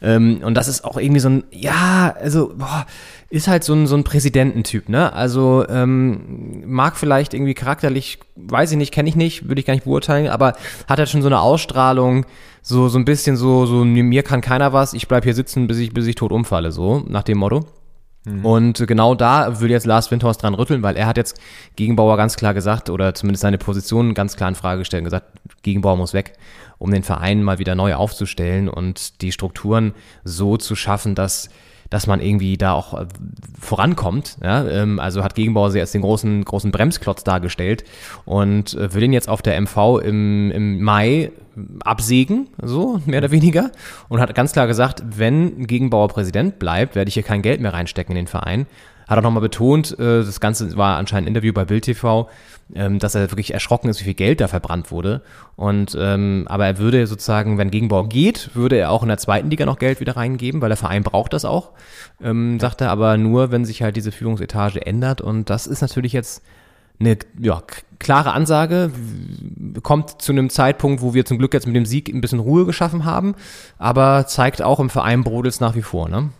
Ähm, 0.02 0.40
und 0.44 0.54
das 0.54 0.68
ist 0.68 0.84
auch 0.84 0.96
irgendwie 0.96 1.20
so 1.20 1.28
ein, 1.28 1.44
ja, 1.50 2.14
also, 2.20 2.54
boah, 2.56 2.86
ist 3.30 3.48
halt 3.48 3.64
so 3.64 3.74
ein, 3.74 3.86
so 3.88 3.96
ein 3.96 4.04
Präsidententyp, 4.04 4.88
ne? 4.88 5.12
Also 5.12 5.66
ähm, 5.68 6.62
mag 6.66 6.96
vielleicht 6.96 7.34
irgendwie 7.34 7.54
charakterlich, 7.54 8.20
weiß 8.36 8.70
ich 8.70 8.78
nicht, 8.78 8.92
kenne 8.94 9.08
ich 9.08 9.16
nicht, 9.16 9.48
würde 9.48 9.58
ich 9.60 9.66
gar 9.66 9.74
nicht 9.74 9.84
beurteilen, 9.84 10.28
aber 10.28 10.54
hat 10.86 10.98
halt 10.98 11.08
schon 11.08 11.22
so 11.22 11.28
eine 11.28 11.40
Ausstrahlung, 11.40 12.26
so, 12.62 12.88
so 12.88 12.98
ein 12.98 13.04
bisschen 13.04 13.36
so, 13.36 13.66
so, 13.66 13.84
mir 13.84 14.22
kann 14.22 14.40
keiner 14.40 14.72
was, 14.72 14.94
ich 14.94 15.08
bleib 15.08 15.24
hier 15.24 15.34
sitzen, 15.34 15.66
bis 15.66 15.78
ich, 15.78 15.92
bis 15.92 16.06
ich 16.06 16.14
tot 16.14 16.30
umfalle, 16.30 16.70
so, 16.70 17.02
nach 17.08 17.24
dem 17.24 17.38
Motto. 17.38 17.66
Und 18.42 18.86
genau 18.86 19.14
da 19.14 19.60
will 19.60 19.70
jetzt 19.70 19.84
Lars 19.84 20.10
Windhorst 20.10 20.42
dran 20.42 20.54
rütteln, 20.54 20.82
weil 20.82 20.96
er 20.96 21.06
hat 21.06 21.18
jetzt 21.18 21.38
Gegenbauer 21.76 22.16
ganz 22.16 22.36
klar 22.36 22.54
gesagt, 22.54 22.88
oder 22.88 23.14
zumindest 23.14 23.42
seine 23.42 23.58
Position 23.58 24.14
ganz 24.14 24.36
klar 24.36 24.48
in 24.48 24.54
Frage 24.54 24.78
gestellt 24.78 25.02
und 25.02 25.04
gesagt, 25.04 25.26
Gegenbauer 25.62 25.96
muss 25.96 26.14
weg, 26.14 26.32
um 26.78 26.90
den 26.90 27.02
Verein 27.02 27.42
mal 27.42 27.58
wieder 27.58 27.74
neu 27.74 27.94
aufzustellen 27.94 28.68
und 28.68 29.20
die 29.20 29.32
Strukturen 29.32 29.92
so 30.24 30.56
zu 30.56 30.74
schaffen, 30.74 31.14
dass 31.14 31.50
dass 31.90 32.06
man 32.06 32.20
irgendwie 32.20 32.56
da 32.56 32.72
auch 32.72 32.94
äh, 32.94 33.06
vorankommt. 33.60 34.36
Ja? 34.42 34.66
Ähm, 34.66 34.98
also 34.98 35.22
hat 35.22 35.34
Gegenbauer 35.34 35.70
sie 35.70 35.80
als 35.80 35.92
den 35.92 36.02
großen, 36.02 36.44
großen 36.44 36.70
Bremsklotz 36.70 37.24
dargestellt 37.24 37.84
und 38.24 38.74
äh, 38.74 38.94
will 38.94 39.02
ihn 39.02 39.12
jetzt 39.12 39.28
auf 39.28 39.42
der 39.42 39.60
MV 39.60 40.00
im, 40.02 40.50
im 40.50 40.82
Mai 40.82 41.30
absägen, 41.84 42.48
so 42.62 43.00
mehr 43.06 43.18
oder 43.18 43.30
weniger. 43.30 43.70
Und 44.08 44.20
hat 44.20 44.34
ganz 44.34 44.52
klar 44.52 44.66
gesagt, 44.66 45.02
wenn 45.16 45.66
Gegenbauer 45.66 46.08
Präsident 46.08 46.58
bleibt, 46.58 46.94
werde 46.94 47.08
ich 47.08 47.14
hier 47.14 47.22
kein 47.22 47.42
Geld 47.42 47.60
mehr 47.60 47.72
reinstecken 47.72 48.16
in 48.16 48.24
den 48.24 48.26
Verein. 48.26 48.66
Hat 49.06 49.18
auch 49.18 49.22
nochmal 49.22 49.42
betont, 49.42 49.98
äh, 49.98 50.24
das 50.24 50.40
Ganze 50.40 50.76
war 50.76 50.96
anscheinend 50.96 51.26
ein 51.26 51.28
Interview 51.28 51.52
bei 51.52 51.64
Bild 51.64 51.84
TV, 51.84 52.28
ähm, 52.74 52.98
dass 52.98 53.14
er 53.14 53.30
wirklich 53.30 53.52
erschrocken 53.52 53.88
ist, 53.88 54.00
wie 54.00 54.04
viel 54.04 54.14
Geld 54.14 54.40
da 54.40 54.48
verbrannt 54.48 54.90
wurde. 54.90 55.22
Und 55.56 55.96
ähm, 55.98 56.46
aber 56.48 56.66
er 56.66 56.78
würde 56.78 57.06
sozusagen, 57.06 57.58
wenn 57.58 57.70
Gegenbauer 57.70 58.08
geht, 58.08 58.50
würde 58.54 58.76
er 58.76 58.90
auch 58.90 59.02
in 59.02 59.08
der 59.08 59.18
zweiten 59.18 59.50
Liga 59.50 59.66
noch 59.66 59.78
Geld 59.78 60.00
wieder 60.00 60.16
reingeben, 60.16 60.60
weil 60.60 60.70
der 60.70 60.76
Verein 60.76 61.02
braucht 61.02 61.32
das 61.32 61.44
auch, 61.44 61.70
ähm, 62.22 62.58
sagt 62.60 62.80
er, 62.80 62.90
aber 62.90 63.16
nur, 63.16 63.50
wenn 63.50 63.64
sich 63.64 63.82
halt 63.82 63.96
diese 63.96 64.12
Führungsetage 64.12 64.84
ändert. 64.86 65.20
Und 65.20 65.50
das 65.50 65.66
ist 65.66 65.82
natürlich 65.82 66.12
jetzt 66.12 66.42
eine 67.00 67.18
ja, 67.38 67.62
klare 67.98 68.32
Ansage, 68.32 68.90
kommt 69.82 70.22
zu 70.22 70.32
einem 70.32 70.48
Zeitpunkt, 70.48 71.02
wo 71.02 71.12
wir 71.12 71.24
zum 71.24 71.38
Glück 71.38 71.52
jetzt 71.52 71.66
mit 71.66 71.76
dem 71.76 71.86
Sieg 71.86 72.08
ein 72.08 72.20
bisschen 72.20 72.38
Ruhe 72.38 72.66
geschaffen 72.66 73.04
haben, 73.04 73.34
aber 73.78 74.26
zeigt 74.26 74.62
auch 74.62 74.80
im 74.80 74.90
Verein 74.90 75.24
brodelt 75.24 75.60
nach 75.60 75.74
wie 75.74 75.82
vor, 75.82 76.08
ne? 76.08 76.30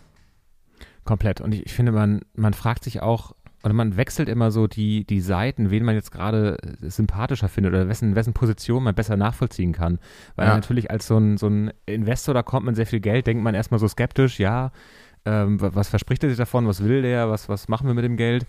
Komplett. 1.05 1.39
Und 1.41 1.53
ich, 1.53 1.65
ich 1.67 1.73
finde, 1.73 1.91
man, 1.91 2.21
man 2.35 2.53
fragt 2.53 2.83
sich 2.83 3.01
auch, 3.01 3.33
oder 3.63 3.73
man 3.73 3.97
wechselt 3.97 4.27
immer 4.29 4.51
so 4.51 4.67
die, 4.67 5.05
die 5.05 5.21
Seiten, 5.21 5.71
wen 5.71 5.83
man 5.85 5.95
jetzt 5.95 6.11
gerade 6.11 6.57
sympathischer 6.81 7.47
findet 7.49 7.73
oder 7.73 7.87
wessen, 7.87 8.15
wessen 8.15 8.33
Position 8.33 8.83
man 8.83 8.93
besser 8.93 9.17
nachvollziehen 9.17 9.71
kann. 9.71 9.97
Weil 10.35 10.47
Ja. 10.47 10.53
natürlich 10.55 10.91
als 10.91 11.07
so 11.07 11.17
ein, 11.17 11.37
so 11.37 11.47
ein 11.47 11.71
Investor, 11.85 12.33
da 12.33 12.43
kommt 12.43 12.65
man 12.65 12.75
sehr 12.75 12.85
viel 12.85 12.99
Geld, 12.99 13.25
denkt 13.25 13.43
man 13.43 13.55
erstmal 13.55 13.79
so 13.79 13.87
skeptisch, 13.87 14.39
ja, 14.39 14.71
ähm, 15.25 15.59
wa- 15.61 15.71
was 15.73 15.87
verspricht 15.89 16.21
er 16.23 16.29
sich 16.29 16.37
davon, 16.37 16.67
was 16.67 16.83
will 16.83 17.01
der, 17.01 17.29
was, 17.31 17.49
was 17.49 17.67
machen 17.67 17.87
wir 17.87 17.95
mit 17.95 18.03
dem 18.05 18.17
Geld? 18.17 18.45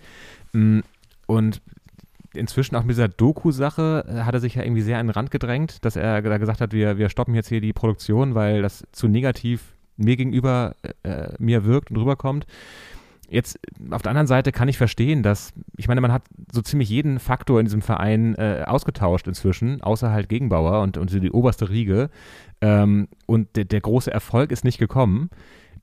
Mm, 0.53 0.81
Und 1.25 1.61
inzwischen 2.33 2.75
auch 2.75 2.83
mit 2.83 2.91
dieser 2.91 3.07
Doku-Sache 3.07 4.05
äh, 4.07 4.19
hat 4.21 4.35
er 4.35 4.39
sich 4.39 4.53
ja 4.55 4.61
irgendwie 4.63 4.81
sehr 4.83 4.99
an 4.99 5.07
den 5.07 5.11
Rand 5.13 5.31
gedrängt, 5.31 5.83
dass 5.83 5.95
er 5.95 6.21
da 6.21 6.37
gesagt 6.37 6.61
hat, 6.61 6.71
wir, 6.73 6.97
wir 6.99 7.09
stoppen 7.09 7.33
jetzt 7.33 7.47
hier 7.49 7.61
die 7.61 7.73
Produktion, 7.73 8.35
weil 8.35 8.61
das 8.61 8.83
zu 8.91 9.07
negativ 9.07 9.73
mir 9.97 10.15
gegenüber 10.15 10.75
äh, 11.03 11.29
mir 11.39 11.65
wirkt 11.65 11.91
und 11.91 11.97
rüberkommt. 11.97 12.45
Jetzt 13.29 13.59
auf 13.91 14.01
der 14.01 14.11
anderen 14.11 14.27
Seite 14.27 14.53
kann 14.53 14.69
ich 14.69 14.77
verstehen, 14.77 15.21
dass, 15.21 15.51
ich 15.75 15.89
meine, 15.89 15.99
man 15.99 16.13
hat 16.13 16.23
so 16.51 16.61
ziemlich 16.61 16.87
jeden 16.87 17.19
Faktor 17.19 17.59
in 17.59 17.65
diesem 17.65 17.81
Verein 17.81 18.35
äh, 18.35 18.63
ausgetauscht 18.65 19.27
inzwischen, 19.27 19.81
außer 19.81 20.11
halt 20.11 20.29
Gegenbauer 20.29 20.81
und, 20.81 20.97
und 20.97 21.11
die 21.11 21.31
oberste 21.31 21.69
Riege. 21.69 22.09
Ähm, 22.61 23.09
und 23.25 23.55
der, 23.57 23.65
der 23.65 23.81
große 23.81 24.11
Erfolg 24.11 24.51
ist 24.51 24.63
nicht 24.63 24.77
gekommen. 24.77 25.29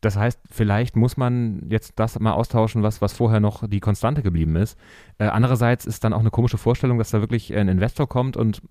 Das 0.00 0.16
heißt, 0.16 0.40
vielleicht 0.50 0.96
muss 0.96 1.16
man 1.16 1.66
jetzt 1.68 1.94
das 1.96 2.18
mal 2.18 2.33
austauschen, 2.33 2.83
was, 2.83 3.03
was 3.03 3.12
vorher 3.12 3.40
noch 3.40 3.68
die 3.68 3.81
Konstante 3.81 4.22
geblieben 4.22 4.57
ist. 4.57 4.79
Äh, 5.18 5.27
andererseits 5.27 5.85
ist 5.85 6.05
dann 6.05 6.12
auch 6.14 6.20
eine 6.20 6.31
komische 6.31 6.59
Vorstellung, 6.59 6.98
dass 6.98 7.11
da 7.11 7.20
wirklich 7.20 7.55
ein 7.55 7.68
Investor 7.68 8.09
kommt 8.09 8.37
und 8.37 8.62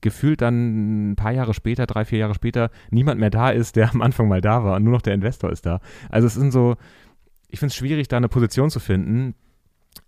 gefühlt 0.00 0.40
dann 0.40 1.12
ein 1.12 1.16
paar 1.16 1.32
Jahre 1.32 1.54
später, 1.54 1.86
drei, 1.86 2.04
vier 2.04 2.18
Jahre 2.18 2.34
später, 2.34 2.70
niemand 2.90 3.20
mehr 3.20 3.30
da 3.30 3.50
ist, 3.50 3.76
der 3.76 3.90
am 3.94 4.02
Anfang 4.02 4.28
mal 4.28 4.40
da 4.40 4.64
war 4.64 4.76
und 4.76 4.84
nur 4.84 4.92
noch 4.92 5.02
der 5.02 5.14
Investor 5.14 5.50
ist 5.50 5.66
da. 5.66 5.80
Also 6.10 6.26
es 6.26 6.34
sind 6.34 6.52
so, 6.52 6.76
ich 7.48 7.58
finde 7.58 7.70
es 7.70 7.76
schwierig, 7.76 8.08
da 8.08 8.16
eine 8.16 8.28
Position 8.28 8.70
zu 8.70 8.80
finden, 8.80 9.34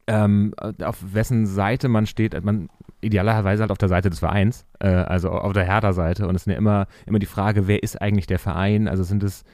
ähm, 0.06 0.54
auf 0.82 0.98
wessen 1.12 1.46
Seite 1.46 1.88
man 1.88 2.06
steht. 2.06 2.42
Man 2.44 2.68
idealerweise 3.00 3.62
halt 3.62 3.70
auf 3.70 3.78
der 3.78 3.88
Seite 3.88 4.10
des 4.10 4.18
Vereins, 4.18 4.66
äh, 4.80 4.88
also 4.88 5.30
auf 5.30 5.52
der 5.52 5.64
Hertha-Seite. 5.64 6.26
Und 6.26 6.34
es 6.34 6.42
ist 6.42 6.52
ja 6.52 6.58
immer, 6.58 6.86
immer 7.06 7.18
die 7.18 7.26
Frage, 7.26 7.68
wer 7.68 7.82
ist 7.82 8.00
eigentlich 8.00 8.26
der 8.26 8.38
Verein? 8.38 8.88
Also 8.88 9.04
sind 9.04 9.22
es 9.22 9.44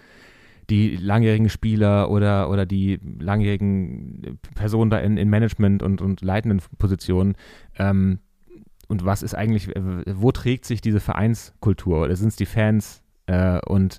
die 0.70 0.96
langjährigen 0.96 1.50
Spieler 1.50 2.10
oder, 2.10 2.48
oder 2.48 2.64
die 2.64 2.98
langjährigen 3.18 4.38
Personen 4.54 4.90
da 4.90 4.98
in, 4.98 5.18
in 5.18 5.28
Management 5.28 5.82
und, 5.82 6.00
und 6.00 6.22
leitenden 6.22 6.62
Positionen. 6.78 7.34
Ähm, 7.78 8.20
und 8.94 9.04
was 9.04 9.24
ist 9.24 9.34
eigentlich, 9.34 9.70
wo 9.74 10.30
trägt 10.30 10.66
sich 10.66 10.80
diese 10.80 11.00
Vereinskultur? 11.00 12.02
Oder 12.02 12.14
sind 12.14 12.28
es 12.28 12.36
die 12.36 12.46
Fans? 12.46 13.02
Äh, 13.26 13.58
und 13.66 13.98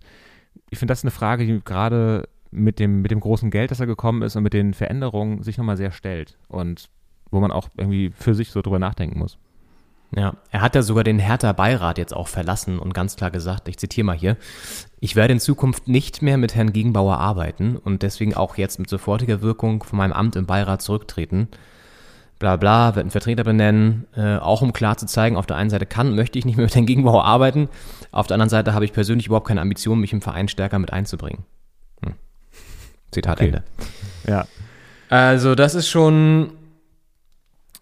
ich 0.69 0.79
finde, 0.79 0.93
das 0.93 0.99
ist 0.99 1.03
eine 1.03 1.11
Frage, 1.11 1.45
die 1.45 1.59
gerade 1.65 2.29
mit 2.49 2.79
dem, 2.79 3.01
mit 3.01 3.11
dem 3.11 3.19
großen 3.19 3.51
Geld, 3.51 3.71
das 3.71 3.81
er 3.81 3.87
gekommen 3.87 4.21
ist 4.21 4.37
und 4.37 4.43
mit 4.43 4.53
den 4.53 4.73
Veränderungen 4.73 5.43
sich 5.43 5.57
nochmal 5.57 5.75
sehr 5.75 5.91
stellt. 5.91 6.37
Und 6.47 6.89
wo 7.29 7.41
man 7.41 7.51
auch 7.51 7.67
irgendwie 7.75 8.13
für 8.15 8.33
sich 8.33 8.51
so 8.51 8.61
drüber 8.61 8.79
nachdenken 8.79 9.19
muss. 9.19 9.37
Ja, 10.15 10.37
er 10.49 10.61
hat 10.61 10.75
ja 10.75 10.81
sogar 10.81 11.03
den 11.03 11.19
Hertha-Beirat 11.19 11.97
jetzt 11.97 12.15
auch 12.15 12.29
verlassen 12.29 12.79
und 12.79 12.93
ganz 12.93 13.17
klar 13.17 13.31
gesagt, 13.31 13.67
ich 13.67 13.77
zitiere 13.77 14.05
mal 14.05 14.15
hier, 14.15 14.37
ich 15.01 15.17
werde 15.17 15.33
in 15.33 15.41
Zukunft 15.41 15.89
nicht 15.89 16.21
mehr 16.21 16.37
mit 16.37 16.55
Herrn 16.55 16.71
Gegenbauer 16.71 17.17
arbeiten 17.17 17.75
und 17.75 18.01
deswegen 18.01 18.33
auch 18.33 18.55
jetzt 18.55 18.79
mit 18.79 18.89
sofortiger 18.89 19.41
Wirkung 19.41 19.83
von 19.83 19.97
meinem 19.97 20.13
Amt 20.13 20.37
im 20.37 20.45
Beirat 20.45 20.81
zurücktreten. 20.81 21.49
Bla 22.37 22.57
bla, 22.57 22.95
wird 22.95 23.03
einen 23.03 23.11
Vertreter 23.11 23.43
benennen, 23.43 24.05
äh, 24.15 24.35
auch 24.37 24.61
um 24.61 24.73
klar 24.73 24.97
zu 24.97 25.05
zeigen, 25.05 25.37
auf 25.37 25.45
der 25.45 25.55
einen 25.55 25.69
Seite 25.69 25.85
kann, 25.85 26.15
möchte 26.15 26.37
ich 26.37 26.45
nicht 26.45 26.57
mehr 26.57 26.65
mit 26.65 26.75
Herrn 26.75 26.85
Gegenbauer 26.85 27.23
arbeiten, 27.23 27.69
auf 28.11 28.27
der 28.27 28.35
anderen 28.35 28.49
Seite 28.49 28.73
habe 28.73 28.83
ich 28.85 28.91
persönlich 28.91 29.27
überhaupt 29.27 29.47
keine 29.47 29.61
Ambition, 29.61 29.99
mich 29.99 30.11
im 30.11 30.21
Verein 30.21 30.47
stärker 30.47 30.77
mit 30.79 30.91
einzubringen. 30.91 31.45
Hm. 32.03 32.13
Zitat 33.11 33.37
Okay. 33.37 33.45
Ende. 33.45 33.63
Ja. 34.27 34.47
Also 35.09 35.55
das 35.55 35.75
ist 35.75 35.87
schon, 35.87 36.51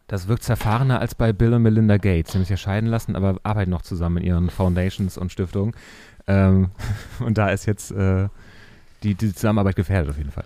Das 0.07 0.27
wirkt 0.27 0.43
zerfahrener 0.43 0.99
als 0.99 1.15
bei 1.15 1.33
Bill 1.33 1.53
und 1.53 1.63
Melinda 1.63 1.97
Gates. 1.97 2.31
Die 2.31 2.37
haben 2.37 2.43
sich 2.43 2.49
ja 2.51 2.57
scheiden 2.57 2.89
lassen, 2.89 3.15
aber 3.15 3.39
arbeiten 3.43 3.71
noch 3.71 3.81
zusammen 3.81 4.17
in 4.17 4.23
ihren 4.25 4.49
Foundations 4.51 5.17
und 5.17 5.31
Stiftungen. 5.31 5.73
Ähm, 6.27 6.69
und 7.19 7.37
da 7.37 7.49
ist 7.49 7.65
jetzt 7.65 7.91
äh, 7.91 8.27
die, 9.01 9.15
die 9.15 9.33
Zusammenarbeit 9.33 9.75
gefährdet 9.75 10.11
auf 10.11 10.17
jeden 10.17 10.31
Fall. 10.31 10.45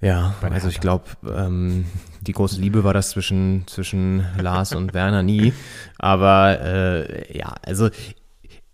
Ja, 0.00 0.34
also 0.42 0.68
ich 0.68 0.80
glaube, 0.80 1.04
ähm, 1.26 1.86
die 2.20 2.32
große 2.32 2.60
Liebe 2.60 2.84
war 2.84 2.92
das 2.92 3.10
zwischen, 3.10 3.64
zwischen 3.66 4.24
Lars 4.38 4.74
und 4.74 4.92
Werner 4.94 5.22
nie. 5.22 5.52
Aber 5.98 6.60
äh, 6.60 7.36
ja, 7.36 7.54
also 7.62 7.88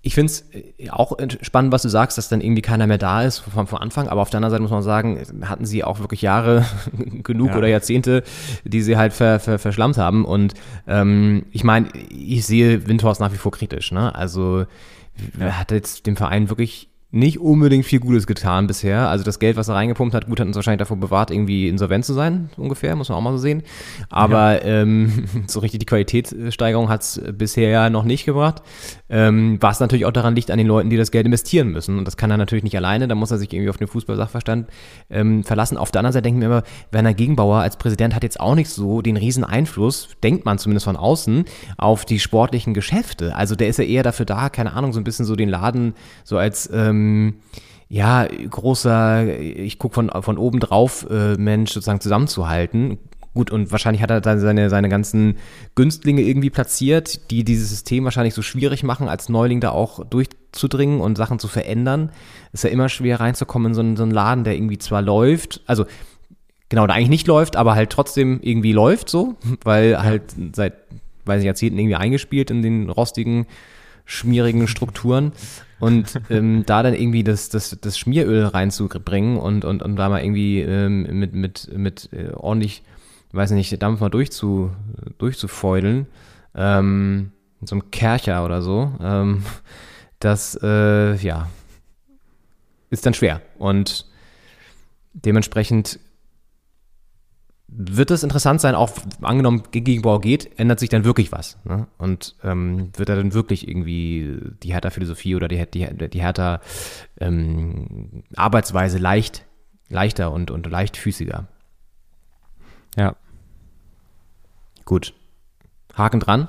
ich 0.04 0.16
finde 0.16 0.32
es 0.32 0.44
auch 0.90 1.16
spannend, 1.42 1.70
was 1.70 1.82
du 1.82 1.88
sagst, 1.88 2.18
dass 2.18 2.28
dann 2.28 2.40
irgendwie 2.40 2.60
keiner 2.62 2.88
mehr 2.88 2.98
da 2.98 3.22
ist 3.22 3.38
von, 3.38 3.68
von 3.68 3.78
Anfang. 3.78 4.08
Aber 4.08 4.20
auf 4.20 4.30
der 4.30 4.38
anderen 4.38 4.50
Seite 4.50 4.62
muss 4.62 4.72
man 4.72 4.82
sagen, 4.82 5.22
hatten 5.44 5.64
sie 5.64 5.84
auch 5.84 6.00
wirklich 6.00 6.22
Jahre 6.22 6.66
genug 7.22 7.50
Ja. 7.50 7.56
oder 7.58 7.68
Jahrzehnte, 7.68 8.24
die 8.64 8.82
sie 8.82 8.96
halt 8.96 9.12
ver, 9.12 9.38
ver, 9.38 9.60
verschlammt 9.60 9.98
haben. 9.98 10.24
Und 10.24 10.54
ähm, 10.88 11.46
ich 11.52 11.62
meine, 11.62 11.88
ich 12.10 12.44
sehe 12.44 12.88
Windhorst 12.88 13.20
nach 13.20 13.32
wie 13.32 13.36
vor 13.36 13.52
kritisch. 13.52 13.92
Ne? 13.92 14.12
Also 14.12 14.66
er 15.38 15.58
hat 15.60 15.70
jetzt 15.70 16.06
dem 16.06 16.16
Verein 16.16 16.48
wirklich 16.48 16.88
nicht 17.12 17.38
unbedingt 17.38 17.84
viel 17.84 18.00
Gutes 18.00 18.26
getan 18.26 18.66
bisher. 18.66 19.10
Also 19.10 19.22
das 19.22 19.38
Geld, 19.38 19.58
was 19.58 19.68
er 19.68 19.74
reingepumpt 19.74 20.14
hat, 20.14 20.26
gut, 20.26 20.40
hat 20.40 20.46
uns 20.46 20.56
wahrscheinlich 20.56 20.78
davor 20.78 20.96
bewahrt, 20.96 21.30
irgendwie 21.30 21.68
insolvent 21.68 22.06
zu 22.06 22.14
sein, 22.14 22.48
ungefähr, 22.56 22.96
muss 22.96 23.10
man 23.10 23.18
auch 23.18 23.22
mal 23.22 23.32
so 23.32 23.38
sehen. 23.38 23.62
Aber 24.08 24.64
ähm, 24.64 25.24
so 25.46 25.60
richtig 25.60 25.80
die 25.80 25.86
Qualitätssteigerung 25.86 26.88
hat 26.88 27.02
es 27.02 27.20
bisher 27.36 27.68
ja 27.68 27.90
noch 27.90 28.04
nicht 28.04 28.24
gebracht. 28.24 28.62
Ähm, 29.10 29.58
was 29.60 29.78
natürlich 29.78 30.06
auch 30.06 30.12
daran 30.12 30.34
liegt 30.34 30.50
an 30.50 30.56
den 30.56 30.66
Leuten, 30.66 30.88
die 30.88 30.96
das 30.96 31.10
Geld 31.10 31.26
investieren 31.26 31.68
müssen. 31.68 31.98
Und 31.98 32.06
das 32.06 32.16
kann 32.16 32.30
er 32.30 32.38
natürlich 32.38 32.64
nicht 32.64 32.76
alleine, 32.78 33.08
da 33.08 33.14
muss 33.14 33.30
er 33.30 33.36
sich 33.36 33.52
irgendwie 33.52 33.68
auf 33.68 33.76
den 33.76 33.88
Fußballsachverstand 33.88 34.68
ähm, 35.10 35.44
verlassen. 35.44 35.76
Auf 35.76 35.90
der 35.90 36.00
anderen 36.00 36.14
Seite 36.14 36.22
denken 36.22 36.40
wir 36.40 36.46
immer, 36.46 36.62
Werner 36.92 37.12
Gegenbauer 37.12 37.58
als 37.58 37.76
Präsident 37.76 38.14
hat 38.14 38.22
jetzt 38.22 38.40
auch 38.40 38.54
nicht 38.54 38.70
so 38.70 39.02
den 39.02 39.18
riesen 39.18 39.44
Einfluss, 39.44 40.08
denkt 40.22 40.46
man 40.46 40.56
zumindest 40.56 40.84
von 40.84 40.96
außen, 40.96 41.44
auf 41.76 42.06
die 42.06 42.18
sportlichen 42.18 42.72
Geschäfte. 42.72 43.36
Also 43.36 43.54
der 43.54 43.68
ist 43.68 43.78
ja 43.78 43.84
eher 43.84 44.02
dafür 44.02 44.24
da, 44.24 44.48
keine 44.48 44.72
Ahnung, 44.72 44.94
so 44.94 45.00
ein 45.00 45.04
bisschen 45.04 45.26
so 45.26 45.36
den 45.36 45.50
Laden 45.50 45.92
so 46.24 46.38
als 46.38 46.70
ähm, 46.72 47.01
ja, 47.88 48.26
großer, 48.26 49.38
ich 49.38 49.78
guck 49.78 49.94
von, 49.94 50.10
von 50.22 50.38
oben 50.38 50.60
drauf, 50.60 51.06
äh, 51.10 51.34
Mensch 51.36 51.72
sozusagen 51.72 52.00
zusammenzuhalten. 52.00 52.98
Gut, 53.34 53.50
und 53.50 53.70
wahrscheinlich 53.70 54.02
hat 54.02 54.10
er 54.10 54.20
dann 54.20 54.40
seine, 54.40 54.68
seine 54.68 54.88
ganzen 54.90 55.36
Günstlinge 55.74 56.20
irgendwie 56.20 56.50
platziert, 56.50 57.30
die 57.30 57.44
dieses 57.44 57.70
System 57.70 58.04
wahrscheinlich 58.04 58.34
so 58.34 58.42
schwierig 58.42 58.82
machen, 58.82 59.08
als 59.08 59.28
Neuling 59.30 59.60
da 59.60 59.70
auch 59.70 60.04
durchzudringen 60.04 61.00
und 61.00 61.16
Sachen 61.16 61.38
zu 61.38 61.48
verändern. 61.48 62.10
Ist 62.52 62.64
ja 62.64 62.70
immer 62.70 62.90
schwer 62.90 63.20
reinzukommen 63.20 63.68
in 63.68 63.74
so 63.74 63.80
einen, 63.80 63.96
so 63.96 64.02
einen 64.02 64.12
Laden, 64.12 64.44
der 64.44 64.54
irgendwie 64.54 64.78
zwar 64.78 65.00
läuft, 65.00 65.62
also 65.66 65.86
genau, 66.68 66.86
der 66.86 66.96
eigentlich 66.96 67.10
nicht 67.10 67.26
läuft, 67.26 67.56
aber 67.56 67.74
halt 67.74 67.90
trotzdem 67.90 68.40
irgendwie 68.42 68.72
läuft 68.72 69.08
so, 69.08 69.36
weil 69.64 70.02
halt 70.02 70.22
seit, 70.54 70.74
weiß 71.26 71.40
ich, 71.40 71.46
Jahrzehnten 71.46 71.78
irgendwie 71.78 71.96
eingespielt 71.96 72.50
in 72.50 72.62
den 72.62 72.90
rostigen, 72.90 73.46
schmierigen 74.04 74.68
Strukturen. 74.68 75.32
Und 75.80 76.20
ähm, 76.30 76.64
da 76.64 76.82
dann 76.82 76.94
irgendwie 76.94 77.24
das, 77.24 77.48
das, 77.48 77.76
das 77.80 77.98
Schmieröl 77.98 78.44
reinzubringen 78.44 79.36
und, 79.36 79.64
und, 79.64 79.82
und 79.82 79.96
da 79.96 80.08
mal 80.08 80.22
irgendwie 80.22 80.60
ähm, 80.60 81.02
mit, 81.18 81.34
mit, 81.34 81.70
mit 81.76 82.08
äh, 82.12 82.30
ordentlich 82.34 82.84
weiß 83.32 83.50
nicht, 83.52 83.82
Dampf 83.82 84.00
mal 84.00 84.10
durchzu, 84.10 84.70
durchzufeudeln, 85.18 86.06
ähm, 86.54 87.32
mit 87.60 87.68
so 87.68 87.74
einem 87.74 87.90
Kercher 87.90 88.44
oder 88.44 88.62
so, 88.62 88.92
ähm, 89.00 89.42
das, 90.18 90.58
äh, 90.62 91.14
ja, 91.16 91.48
ist 92.90 93.06
dann 93.06 93.14
schwer. 93.14 93.40
Und 93.58 94.06
dementsprechend 95.14 95.98
wird 97.74 98.10
es 98.10 98.22
interessant 98.22 98.60
sein, 98.60 98.74
auch 98.74 98.90
angenommen 99.22 99.62
Gegenbau 99.70 100.18
geht, 100.18 100.58
ändert 100.58 100.78
sich 100.80 100.90
dann 100.90 101.04
wirklich 101.04 101.32
was. 101.32 101.58
Ne? 101.64 101.86
Und 101.98 102.36
ähm, 102.42 102.90
wird 102.96 103.08
er 103.08 103.16
dann 103.16 103.32
wirklich 103.32 103.66
irgendwie 103.66 104.36
die 104.62 104.74
Hertha-Philosophie 104.74 105.34
oder 105.34 105.48
die, 105.48 105.64
die, 105.66 105.88
die 106.08 106.20
Hertha-Arbeitsweise 106.20 108.96
ähm, 108.98 109.02
leicht, 109.02 109.46
leichter 109.88 110.30
und, 110.32 110.50
und 110.50 110.66
leichtfüßiger? 110.66 111.48
Ja. 112.96 113.16
Gut. 114.84 115.14
Haken 115.96 116.20
dran. 116.20 116.48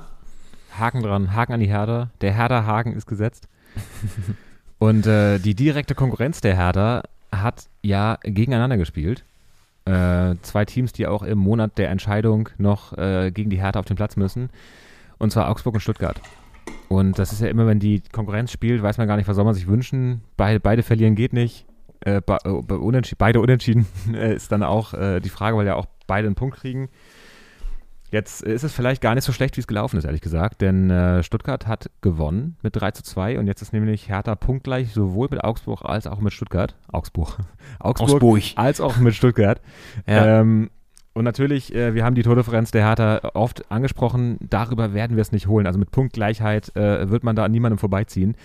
Haken 0.78 1.02
dran, 1.02 1.34
Haken 1.34 1.54
an 1.54 1.60
die 1.60 1.68
Herder. 1.68 2.10
Der 2.20 2.32
Herder-Haken 2.32 2.92
ist 2.94 3.06
gesetzt. 3.06 3.48
Und 4.78 5.06
äh, 5.06 5.38
die 5.38 5.54
direkte 5.54 5.94
Konkurrenz 5.94 6.40
der 6.40 6.56
Herder 6.56 7.04
hat 7.32 7.68
ja 7.82 8.18
gegeneinander 8.22 8.76
gespielt. 8.76 9.24
Äh, 9.86 10.36
zwei 10.42 10.64
Teams, 10.64 10.92
die 10.92 11.06
auch 11.06 11.22
im 11.22 11.38
Monat 11.38 11.76
der 11.76 11.90
Entscheidung 11.90 12.48
noch 12.56 12.96
äh, 12.96 13.30
gegen 13.30 13.50
die 13.50 13.60
Hertha 13.60 13.78
auf 13.78 13.84
den 13.84 13.96
Platz 13.96 14.16
müssen. 14.16 14.48
Und 15.18 15.30
zwar 15.30 15.50
Augsburg 15.50 15.74
und 15.74 15.80
Stuttgart. 15.80 16.20
Und 16.88 17.18
das 17.18 17.32
ist 17.32 17.40
ja 17.40 17.48
immer, 17.48 17.66
wenn 17.66 17.80
die 17.80 18.02
Konkurrenz 18.12 18.50
spielt, 18.50 18.82
weiß 18.82 18.98
man 18.98 19.06
gar 19.06 19.16
nicht, 19.16 19.28
was 19.28 19.36
soll 19.36 19.44
man 19.44 19.54
sich 19.54 19.66
wünschen. 19.66 20.22
Beide, 20.36 20.60
beide 20.60 20.82
verlieren 20.82 21.14
geht 21.14 21.32
nicht. 21.32 21.66
Äh, 22.00 22.20
be 22.24 22.38
äh, 22.44 22.48
unentschieden, 22.48 23.18
beide 23.18 23.40
unentschieden 23.40 23.86
ist 24.12 24.52
dann 24.52 24.62
auch 24.62 24.94
äh, 24.94 25.20
die 25.20 25.28
Frage, 25.28 25.56
weil 25.56 25.66
ja 25.66 25.74
auch 25.74 25.86
beide 26.06 26.26
einen 26.26 26.34
Punkt 26.34 26.56
kriegen. 26.56 26.88
Jetzt 28.14 28.42
ist 28.44 28.62
es 28.62 28.72
vielleicht 28.72 29.02
gar 29.02 29.16
nicht 29.16 29.24
so 29.24 29.32
schlecht, 29.32 29.56
wie 29.56 29.60
es 29.60 29.66
gelaufen 29.66 29.96
ist, 29.96 30.04
ehrlich 30.04 30.20
gesagt, 30.20 30.60
denn 30.60 30.88
äh, 30.88 31.24
Stuttgart 31.24 31.66
hat 31.66 31.90
gewonnen 32.00 32.56
mit 32.62 32.76
3 32.76 32.92
zu 32.92 33.02
2 33.02 33.40
und 33.40 33.48
jetzt 33.48 33.60
ist 33.60 33.72
nämlich 33.72 34.08
Hertha 34.08 34.36
punktgleich 34.36 34.92
sowohl 34.92 35.26
mit 35.32 35.42
Augsburg 35.42 35.84
als 35.84 36.06
auch 36.06 36.20
mit 36.20 36.32
Stuttgart. 36.32 36.76
Augsburg. 36.92 37.38
Augsburg, 37.80 38.22
Augsburg. 38.22 38.42
als 38.54 38.80
auch 38.80 38.98
mit 38.98 39.16
Stuttgart. 39.16 39.60
Ja. 40.06 40.42
Ähm, 40.42 40.70
und 41.12 41.24
natürlich, 41.24 41.74
äh, 41.74 41.94
wir 41.94 42.04
haben 42.04 42.14
die 42.14 42.22
Tordifferenz 42.22 42.70
der 42.70 42.86
Hertha 42.86 43.30
oft 43.34 43.68
angesprochen, 43.72 44.38
darüber 44.48 44.94
werden 44.94 45.16
wir 45.16 45.22
es 45.22 45.32
nicht 45.32 45.48
holen. 45.48 45.66
Also 45.66 45.80
mit 45.80 45.90
Punktgleichheit 45.90 46.70
äh, 46.76 47.10
wird 47.10 47.24
man 47.24 47.34
da 47.34 47.44
an 47.44 47.50
niemandem 47.50 47.78
vorbeiziehen. 47.78 48.36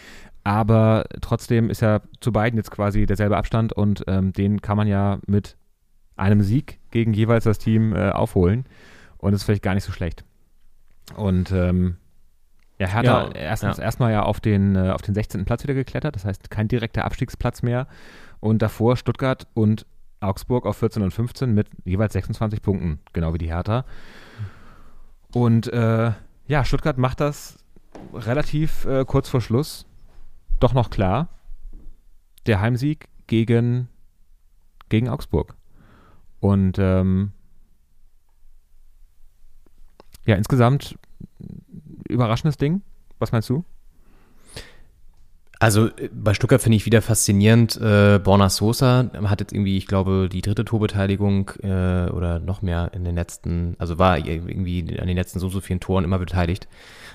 Aber 0.44 1.06
trotzdem 1.22 1.70
ist 1.70 1.82
ja 1.82 2.02
zu 2.22 2.32
beiden 2.32 2.58
jetzt 2.58 2.72
quasi 2.72 3.06
derselbe 3.06 3.38
Abstand 3.38 3.72
und 3.74 4.04
ähm, 4.08 4.34
den 4.34 4.64
kann 4.64 4.78
man 4.78 4.88
ja 4.88 5.20
mit 5.28 5.58
einem 6.16 6.42
Sieg 6.42 6.80
gegen 6.90 7.14
jeweils 7.14 7.44
das 7.44 7.60
Team 7.60 7.94
äh, 7.94 8.10
aufholen. 8.10 8.66
Und 9.20 9.34
ist 9.34 9.44
vielleicht 9.44 9.64
gar 9.64 9.76
nicht 9.76 9.84
so 9.84 9.92
schlecht. 9.92 10.24
Und 11.16 11.52
ähm, 11.52 11.98
ja, 12.80 12.88
Hertha 12.88 13.24
Ja, 13.26 13.32
erstens 13.32 13.78
ja. 13.78 13.84
erstmal 13.84 14.12
ja 14.14 14.24
auf 14.24 14.40
den, 14.40 14.76
äh, 14.76 14.90
auf 14.90 15.02
den 15.02 15.14
16. 15.14 15.46
Platz 15.46 15.64
wieder 15.64 15.74
geklettert, 15.74 16.16
das 16.16 16.26
heißt 16.26 16.50
kein 16.50 16.68
direkter 16.68 17.06
Abstiegsplatz 17.06 17.62
mehr. 17.62 17.88
Und 18.40 18.62
davor 18.62 18.96
Stuttgart 18.96 19.48
und 19.54 19.86
Augsburg 20.22 20.66
auf 20.66 20.78
14 20.78 21.04
und 21.04 21.12
15 21.12 21.54
mit 21.54 21.68
jeweils 21.84 22.14
26 22.14 22.62
Punkten, 22.62 23.00
genau 23.14 23.34
wie 23.34 23.38
die 23.38 23.50
Hertha. 23.50 23.86
Und 25.34 25.72
äh, 25.72 26.12
ja, 26.48 26.66
Stuttgart 26.66 26.98
macht 26.98 27.20
das 27.20 27.58
relativ 28.14 28.86
äh, 28.86 29.06
kurz 29.06 29.30
vor 29.30 29.42
Schluss 29.42 29.86
doch 30.60 30.74
noch 30.74 30.90
klar. 30.90 31.30
Der 32.46 32.62
Heimsieg 32.62 33.08
gegen, 33.28 33.90
gegen 34.90 35.10
Augsburg. 35.10 35.56
Und 36.40 36.78
ähm, 36.80 37.34
ja, 40.30 40.36
insgesamt 40.36 40.96
überraschendes 42.08 42.58
Ding. 42.58 42.82
Was 43.18 43.32
meinst 43.32 43.50
du? 43.50 43.65
Also 45.60 45.88
äh, 45.88 46.10
bei 46.13 46.34
Stuttgart 46.34 46.62
finde 46.62 46.78
ich 46.78 46.86
wieder 46.86 47.02
faszinierend. 47.02 47.76
Äh, 47.82 48.20
Borna 48.24 48.50
Sosa 48.50 49.10
hat 49.26 49.42
jetzt 49.42 49.52
irgendwie, 49.54 49.78
ich 49.78 49.88
glaube, 49.88 50.30
die 50.32 50.42
dritte 50.42 50.63
Torbeteiligung 50.65 51.50
äh, 51.63 52.10
oder 52.12 52.39
noch 52.39 52.62
mehr 52.62 52.92
in 52.94 53.04
den 53.04 53.15
letzten, 53.15 53.76
also 53.80 54.00
war 54.00 54.18
irgendwie 54.18 54.98
an 55.00 55.08
den 55.08 55.18
letzten 55.18 55.39
so, 55.39 55.50
so 55.50 55.60
vielen 55.60 55.80
Toren 55.80 56.04
immer 56.06 56.20
beteiligt. 56.20 56.68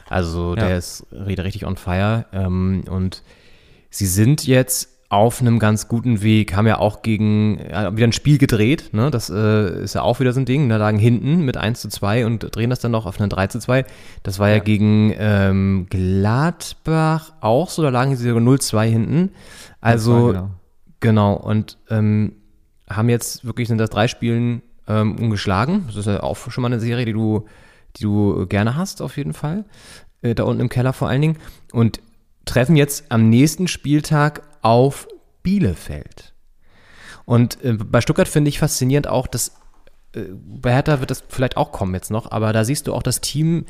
Also 0.08 0.54
Ja. 0.56 0.66
der 0.66 0.78
ist 0.78 1.06
richtig 1.12 1.64
on 1.64 1.76
fire. 1.76 2.26
Ähm, 2.32 2.84
und 2.90 3.22
sie 3.90 4.06
sind 4.06 4.46
jetzt 4.46 4.93
auf 5.14 5.40
einem 5.40 5.60
ganz 5.60 5.86
guten 5.86 6.22
Weg, 6.22 6.56
haben 6.56 6.66
ja 6.66 6.78
auch 6.78 7.02
gegen, 7.02 7.60
ja, 7.70 7.96
wieder 7.96 8.08
ein 8.08 8.12
Spiel 8.12 8.36
gedreht, 8.36 8.90
ne? 8.92 9.12
Das 9.12 9.30
äh, 9.30 9.84
ist 9.84 9.94
ja 9.94 10.02
auch 10.02 10.18
wieder 10.18 10.32
so 10.32 10.40
ein 10.40 10.44
Ding. 10.44 10.68
Da 10.68 10.76
lagen 10.76 10.98
hinten 10.98 11.44
mit 11.44 11.56
1 11.56 11.80
zu 11.80 11.88
2 11.88 12.26
und 12.26 12.54
drehen 12.54 12.68
das 12.68 12.80
dann 12.80 12.90
noch 12.90 13.06
auf 13.06 13.20
einen 13.20 13.30
3 13.30 13.46
zu 13.46 13.60
2. 13.60 13.84
Das 14.24 14.40
war 14.40 14.48
ja, 14.48 14.56
Ja. 14.56 14.60
gegen 14.60 15.14
ähm, 15.16 15.86
Gladbach 15.88 17.32
auch 17.40 17.70
so, 17.70 17.82
da 17.82 17.90
lagen 17.90 18.16
sie 18.16 18.28
sogar 18.28 18.42
0-2 18.42 18.82
hinten. 18.86 19.30
Also, 19.80 20.26
genau. 20.28 20.50
genau, 20.98 21.34
und 21.34 21.78
ähm, 21.90 22.32
haben 22.90 23.08
jetzt 23.08 23.44
wirklich 23.44 23.68
sind 23.68 23.78
das 23.78 23.90
drei 23.90 24.08
Spielen 24.08 24.62
ähm, 24.88 25.16
ungeschlagen. 25.16 25.84
Das 25.86 25.96
ist 25.96 26.06
ja 26.06 26.22
auch 26.22 26.36
schon 26.36 26.62
mal 26.62 26.68
eine 26.68 26.80
Serie, 26.80 27.04
die 27.06 27.12
du, 27.12 27.46
die 27.96 28.02
du 28.02 28.46
gerne 28.48 28.76
hast, 28.76 29.00
auf 29.00 29.16
jeden 29.16 29.32
Fall. 29.32 29.64
Äh, 30.22 30.34
da 30.34 30.42
unten 30.42 30.60
im 30.60 30.68
Keller 30.68 30.92
vor 30.92 31.08
allen 31.08 31.22
Dingen. 31.22 31.36
Und 31.72 32.00
treffen 32.44 32.76
jetzt 32.76 33.06
am 33.10 33.28
nächsten 33.30 33.68
Spieltag 33.68 34.42
auf 34.64 35.06
Bielefeld. 35.42 36.34
Und 37.24 37.62
äh, 37.62 37.74
bei 37.74 38.00
Stuttgart 38.00 38.28
finde 38.28 38.48
ich 38.48 38.58
faszinierend 38.58 39.06
auch, 39.06 39.26
dass 39.26 39.52
äh, 40.14 40.22
bei 40.32 40.72
Hertha 40.72 41.00
wird 41.00 41.10
das 41.10 41.22
vielleicht 41.28 41.56
auch 41.56 41.72
kommen 41.72 41.94
jetzt 41.94 42.10
noch, 42.10 42.30
aber 42.30 42.52
da 42.52 42.64
siehst 42.64 42.86
du 42.86 42.94
auch, 42.94 43.02
das 43.02 43.20
Team 43.20 43.66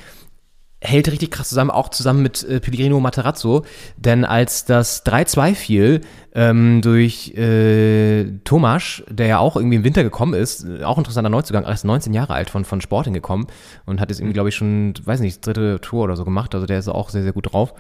hält 0.85 1.11
richtig 1.11 1.31
krass 1.31 1.49
zusammen, 1.49 1.71
auch 1.71 1.89
zusammen 1.89 2.23
mit 2.23 2.45
äh, 2.45 2.61
Pellegrino 2.61 3.01
Materazzo. 3.01 3.65
Denn 3.97 4.25
als 4.25 4.67
das 4.67 5.05
3-2 5.07 5.55
fiel 5.55 6.01
ähm, 6.35 6.83
durch 6.83 7.35
äh, 7.37 8.25
Tomasch, 8.45 9.03
der 9.09 9.27
ja 9.27 9.39
auch 9.39 9.57
irgendwie 9.57 9.77
im 9.77 9.85
Winter 9.85 10.03
gekommen 10.03 10.35
ist, 10.35 10.65
äh, 10.65 10.85
auch 10.85 10.99
interessanter 10.99 11.31
Neuzugang, 11.31 11.65
erst 11.65 11.87
19 11.87 12.13
Jahre 12.13 12.35
alt 12.35 12.51
von, 12.51 12.67
von 12.67 12.83
Sporting 12.83 13.15
gekommen 13.15 13.47
und 13.87 14.01
hat 14.01 14.11
jetzt 14.11 14.21
irgendwie, 14.21 14.35
glaube 14.35 14.51
ich, 14.51 14.55
schon, 14.55 14.93
weiß 15.03 15.21
nicht, 15.21 15.39
das 15.39 15.55
dritte 15.55 15.81
Tor 15.81 16.05
oder 16.05 16.17
so 16.17 16.25
gemacht. 16.25 16.55
Also 16.55 16.67
der 16.67 16.79
ist 16.79 16.89
auch 16.89 17.09
sehr, 17.09 17.23
sehr 17.23 17.33
gut 17.33 17.53
drauf. 17.53 17.73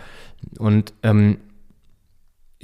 Und 0.58 0.94
ähm, 1.02 1.38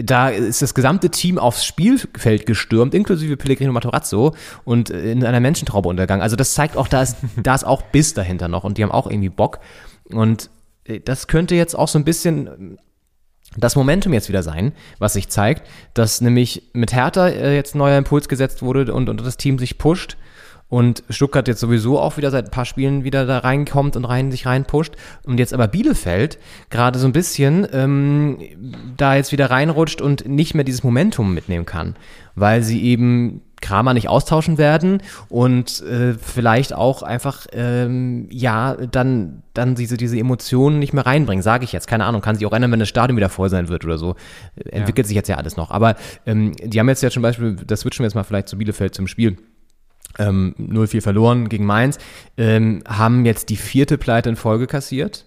da 0.02 0.28
ist 0.28 0.62
das 0.62 0.74
gesamte 0.74 1.10
Team 1.10 1.38
aufs 1.38 1.64
Spielfeld 1.64 2.46
gestürmt, 2.46 2.94
inklusive 2.94 3.36
Pellegrino 3.36 3.72
Matarazzo 3.72 4.34
und 4.64 4.90
äh, 4.90 5.12
in 5.12 5.24
einer 5.24 5.40
Menschentraube 5.40 5.88
untergegangen. 5.88 6.22
Also 6.22 6.36
das 6.36 6.54
zeigt 6.54 6.76
auch, 6.76 6.88
da 6.88 7.02
ist, 7.02 7.16
da 7.42 7.54
ist 7.54 7.64
auch 7.64 7.82
Biss 7.82 8.14
dahinter 8.14 8.48
noch 8.48 8.64
und 8.64 8.78
die 8.78 8.82
haben 8.82 8.92
auch 8.92 9.08
irgendwie 9.08 9.28
Bock. 9.28 9.60
Und 10.10 10.50
äh, 10.84 11.00
das 11.00 11.26
könnte 11.26 11.54
jetzt 11.54 11.74
auch 11.74 11.88
so 11.88 11.98
ein 11.98 12.04
bisschen 12.04 12.46
ähm, 12.46 12.78
das 13.56 13.74
Momentum 13.74 14.12
jetzt 14.12 14.28
wieder 14.28 14.42
sein, 14.42 14.72
was 14.98 15.14
sich 15.14 15.28
zeigt, 15.28 15.68
dass 15.94 16.20
nämlich 16.20 16.70
mit 16.72 16.92
Hertha 16.92 17.28
äh, 17.28 17.54
jetzt 17.54 17.74
ein 17.74 17.78
neuer 17.78 17.98
Impuls 17.98 18.28
gesetzt 18.28 18.62
wurde 18.62 18.92
und, 18.92 19.08
und 19.08 19.20
das 19.20 19.36
Team 19.36 19.58
sich 19.58 19.78
pusht 19.78 20.16
und 20.70 21.02
Stuttgart 21.10 21.46
jetzt 21.48 21.60
sowieso 21.60 21.98
auch 21.98 22.16
wieder 22.16 22.30
seit 22.30 22.46
ein 22.46 22.50
paar 22.50 22.64
Spielen 22.64 23.04
wieder 23.04 23.26
da 23.26 23.38
reinkommt 23.38 23.96
und 23.96 24.06
rein 24.06 24.30
sich 24.30 24.46
reinpusht 24.46 24.94
und 25.24 25.38
jetzt 25.38 25.52
aber 25.52 25.68
Bielefeld 25.68 26.38
gerade 26.70 26.98
so 26.98 27.06
ein 27.06 27.12
bisschen 27.12 27.66
ähm, 27.72 28.38
da 28.96 29.16
jetzt 29.16 29.32
wieder 29.32 29.50
reinrutscht 29.50 30.00
und 30.00 30.26
nicht 30.26 30.54
mehr 30.54 30.64
dieses 30.64 30.84
Momentum 30.84 31.34
mitnehmen 31.34 31.66
kann, 31.66 31.96
weil 32.36 32.62
sie 32.62 32.82
eben 32.82 33.42
Kramer 33.60 33.92
nicht 33.92 34.08
austauschen 34.08 34.56
werden 34.56 35.02
und 35.28 35.82
äh, 35.82 36.14
vielleicht 36.14 36.72
auch 36.72 37.02
einfach 37.02 37.46
ähm, 37.52 38.26
ja 38.30 38.74
dann 38.74 39.42
dann 39.52 39.74
diese 39.74 39.96
diese 39.96 40.18
Emotionen 40.18 40.78
nicht 40.78 40.94
mehr 40.94 41.04
reinbringen, 41.04 41.42
sage 41.42 41.64
ich 41.64 41.72
jetzt. 41.72 41.86
Keine 41.86 42.06
Ahnung, 42.06 42.22
kann 42.22 42.36
sich 42.36 42.46
auch 42.46 42.52
ändern, 42.52 42.72
wenn 42.72 42.80
das 42.80 42.88
Stadion 42.88 43.16
wieder 43.16 43.28
voll 43.28 43.50
sein 43.50 43.68
wird 43.68 43.84
oder 43.84 43.98
so. 43.98 44.14
Äh, 44.56 44.70
Entwickelt 44.70 45.06
sich 45.06 45.16
jetzt 45.16 45.28
ja 45.28 45.36
alles 45.36 45.56
noch. 45.56 45.70
Aber 45.70 45.96
ähm, 46.24 46.52
die 46.62 46.78
haben 46.80 46.88
jetzt 46.88 47.02
ja 47.02 47.10
zum 47.10 47.22
Beispiel, 47.22 47.56
das 47.66 47.80
switchen 47.80 48.02
wir 48.02 48.06
jetzt 48.06 48.14
mal 48.14 48.24
vielleicht 48.24 48.48
zu 48.48 48.56
Bielefeld 48.56 48.94
zum 48.94 49.06
Spiel 49.06 49.36
ähm, 50.18 50.54
0-4 50.58 51.02
verloren 51.02 51.48
gegen 51.48 51.64
Mainz, 51.64 51.98
ähm, 52.36 52.82
haben 52.86 53.24
jetzt 53.24 53.48
die 53.48 53.56
vierte 53.56 53.98
Pleite 53.98 54.28
in 54.30 54.36
Folge 54.36 54.66
kassiert. 54.66 55.26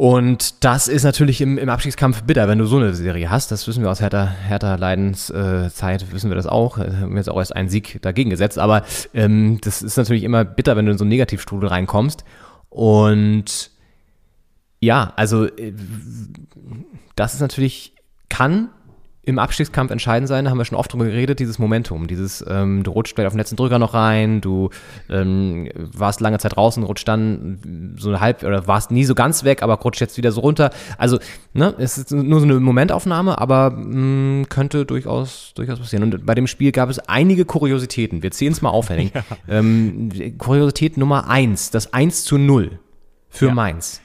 Und 0.00 0.64
das 0.64 0.88
ist 0.88 1.02
natürlich 1.02 1.42
im, 1.42 1.58
im 1.58 1.68
Abstiegskampf 1.68 2.22
bitter, 2.22 2.48
wenn 2.48 2.56
du 2.56 2.64
so 2.64 2.78
eine 2.78 2.94
Serie 2.94 3.28
hast. 3.28 3.52
Das 3.52 3.68
wissen 3.68 3.82
wir 3.82 3.90
aus 3.90 4.00
Hertha, 4.00 4.24
Hertha 4.24 4.76
Leidenszeit, 4.76 6.02
äh, 6.02 6.12
wissen 6.12 6.30
wir 6.30 6.36
das 6.36 6.46
auch. 6.46 6.78
Wir 6.78 7.00
haben 7.00 7.16
jetzt 7.18 7.28
auch 7.28 7.36
erst 7.36 7.54
einen 7.54 7.68
Sieg 7.68 8.00
dagegen 8.00 8.30
gesetzt. 8.30 8.58
Aber 8.58 8.82
ähm, 9.12 9.58
das 9.60 9.82
ist 9.82 9.98
natürlich 9.98 10.22
immer 10.22 10.46
bitter, 10.46 10.74
wenn 10.74 10.86
du 10.86 10.92
in 10.92 10.96
so 10.96 11.04
einen 11.04 11.10
Negativstrudel 11.10 11.68
reinkommst. 11.68 12.24
Und 12.70 13.70
ja, 14.80 15.12
also 15.16 15.44
äh, 15.44 15.74
das 17.14 17.34
ist 17.34 17.40
natürlich, 17.40 17.94
kann 18.30 18.70
im 19.22 19.38
Abstiegskampf 19.38 19.90
entscheidend 19.90 20.28
sein, 20.28 20.44
da 20.44 20.50
haben 20.50 20.56
wir 20.56 20.64
schon 20.64 20.78
oft 20.78 20.92
drüber 20.92 21.04
geredet, 21.04 21.40
dieses 21.40 21.58
Momentum, 21.58 22.06
dieses, 22.06 22.42
ähm, 22.48 22.82
du 22.82 22.90
rutscht 22.90 23.14
vielleicht 23.14 23.26
auf 23.26 23.34
den 23.34 23.38
letzten 23.38 23.56
Drücker 23.56 23.78
noch 23.78 23.92
rein, 23.92 24.40
du 24.40 24.70
ähm, 25.10 25.68
warst 25.76 26.20
lange 26.20 26.38
Zeit 26.38 26.56
draußen, 26.56 26.82
rutscht 26.82 27.06
dann 27.06 27.94
so 27.98 28.18
halb, 28.18 28.42
oder 28.42 28.66
warst 28.66 28.90
nie 28.90 29.04
so 29.04 29.14
ganz 29.14 29.44
weg, 29.44 29.62
aber 29.62 29.74
rutscht 29.74 30.00
jetzt 30.00 30.16
wieder 30.16 30.32
so 30.32 30.40
runter. 30.40 30.70
Also, 30.96 31.18
ne, 31.52 31.74
es 31.78 31.98
ist 31.98 32.12
nur 32.12 32.40
so 32.40 32.46
eine 32.46 32.60
Momentaufnahme, 32.60 33.36
aber 33.38 33.70
mh, 33.70 34.46
könnte 34.48 34.86
durchaus, 34.86 35.52
durchaus 35.54 35.78
passieren. 35.78 36.04
Und 36.04 36.24
bei 36.24 36.34
dem 36.34 36.46
Spiel 36.46 36.72
gab 36.72 36.88
es 36.88 36.98
einige 37.00 37.44
Kuriositäten. 37.44 38.22
Wir 38.22 38.30
zählen 38.30 38.52
es 38.52 38.62
mal 38.62 38.70
auf, 38.70 38.88
Henning. 38.88 39.10
Ja. 39.20 39.58
Ähm, 39.58 40.10
Kuriosität 40.38 40.96
Nummer 40.96 41.28
eins, 41.28 41.70
das 41.70 41.92
1 41.92 42.24
zu 42.24 42.38
0 42.38 42.78
für 43.28 43.46
ja. 43.46 43.54
Mainz. 43.54 44.00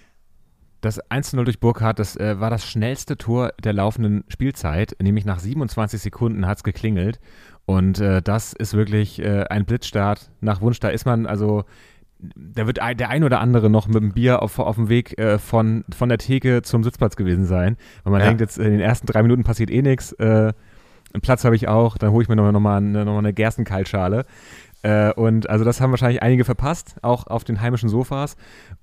Das 0.85 1.03
1-0 1.09 1.43
durch 1.45 1.59
Burkhardt, 1.59 1.97
das 1.97 2.15
äh, 2.15 2.39
war 2.39 2.51
das 2.51 2.63
schnellste 2.63 3.17
Tor 3.17 3.53
der 3.63 3.73
laufenden 3.73 4.23
Spielzeit, 4.27 4.95
nämlich 5.01 5.25
nach 5.25 5.39
27 5.39 5.99
Sekunden 5.99 6.45
hat 6.45 6.57
es 6.57 6.63
geklingelt. 6.63 7.19
Und 7.65 7.99
äh, 7.99 8.21
das 8.21 8.53
ist 8.53 8.75
wirklich 8.75 9.19
äh, 9.19 9.45
ein 9.49 9.65
Blitzstart 9.65 10.29
nach 10.41 10.61
Wunsch. 10.61 10.79
Da 10.79 10.89
ist 10.89 11.07
man, 11.07 11.25
also, 11.25 11.63
da 12.19 12.67
wird 12.67 12.77
der 12.77 13.09
ein 13.09 13.23
oder 13.23 13.39
andere 13.39 13.67
noch 13.67 13.87
mit 13.87 13.95
dem 13.95 14.13
Bier 14.13 14.43
auf, 14.43 14.59
auf 14.59 14.75
dem 14.75 14.87
Weg 14.87 15.17
äh, 15.17 15.39
von, 15.39 15.85
von 15.89 16.07
der 16.07 16.19
Theke 16.19 16.61
zum 16.61 16.83
Sitzplatz 16.83 17.15
gewesen 17.15 17.45
sein. 17.45 17.77
Weil 18.03 18.11
man 18.11 18.21
ja. 18.21 18.27
denkt, 18.27 18.41
jetzt 18.41 18.59
in 18.59 18.69
den 18.69 18.79
ersten 18.79 19.07
drei 19.07 19.23
Minuten 19.23 19.43
passiert 19.43 19.71
eh 19.71 19.81
nichts. 19.81 20.11
Äh, 20.11 20.53
einen 21.15 21.21
Platz 21.21 21.45
habe 21.45 21.55
ich 21.55 21.67
auch, 21.67 21.97
dann 21.97 22.11
hole 22.11 22.21
ich 22.21 22.29
mir 22.29 22.35
nochmal 22.35 22.51
noch 22.51 22.59
mal 22.59 22.77
eine, 22.77 23.05
noch 23.05 23.13
mal 23.13 23.19
eine 23.19 23.33
Gerstenkaltschale. 23.33 24.25
Äh, 24.85 25.11
und 25.13 25.49
also 25.49 25.65
das 25.65 25.81
haben 25.81 25.89
wahrscheinlich 25.89 26.21
einige 26.21 26.45
verpasst, 26.45 26.97
auch 27.01 27.25
auf 27.25 27.43
den 27.43 27.59
heimischen 27.59 27.89
Sofas. 27.89 28.35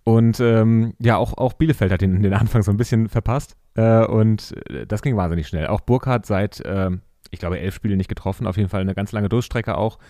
Und 0.02 0.40
ähm, 0.40 0.94
ja, 0.98 1.16
auch, 1.16 1.38
auch 1.38 1.52
Bielefeld 1.52 1.92
hat 1.92 2.00
den, 2.00 2.24
den 2.24 2.34
Anfang 2.34 2.64
so 2.64 2.72
ein 2.72 2.76
bisschen 2.76 3.08
verpasst. 3.08 3.56
Äh, 3.74 4.04
und 4.06 4.52
äh, 4.68 4.84
das 4.84 5.02
ging 5.02 5.16
wahnsinnig 5.16 5.46
schnell. 5.46 5.68
Auch 5.68 5.80
Burkhardt 5.80 6.26
seit, 6.26 6.58
äh, 6.62 6.90
ich 7.30 7.38
glaube, 7.38 7.60
elf 7.60 7.76
Spiele 7.76 7.96
nicht 7.96 8.08
getroffen, 8.08 8.48
auf 8.48 8.56
jeden 8.56 8.68
Fall 8.68 8.80
eine 8.80 8.96
ganz 8.96 9.12
lange 9.12 9.28
Durststrecke 9.28 9.76
auch. 9.78 10.00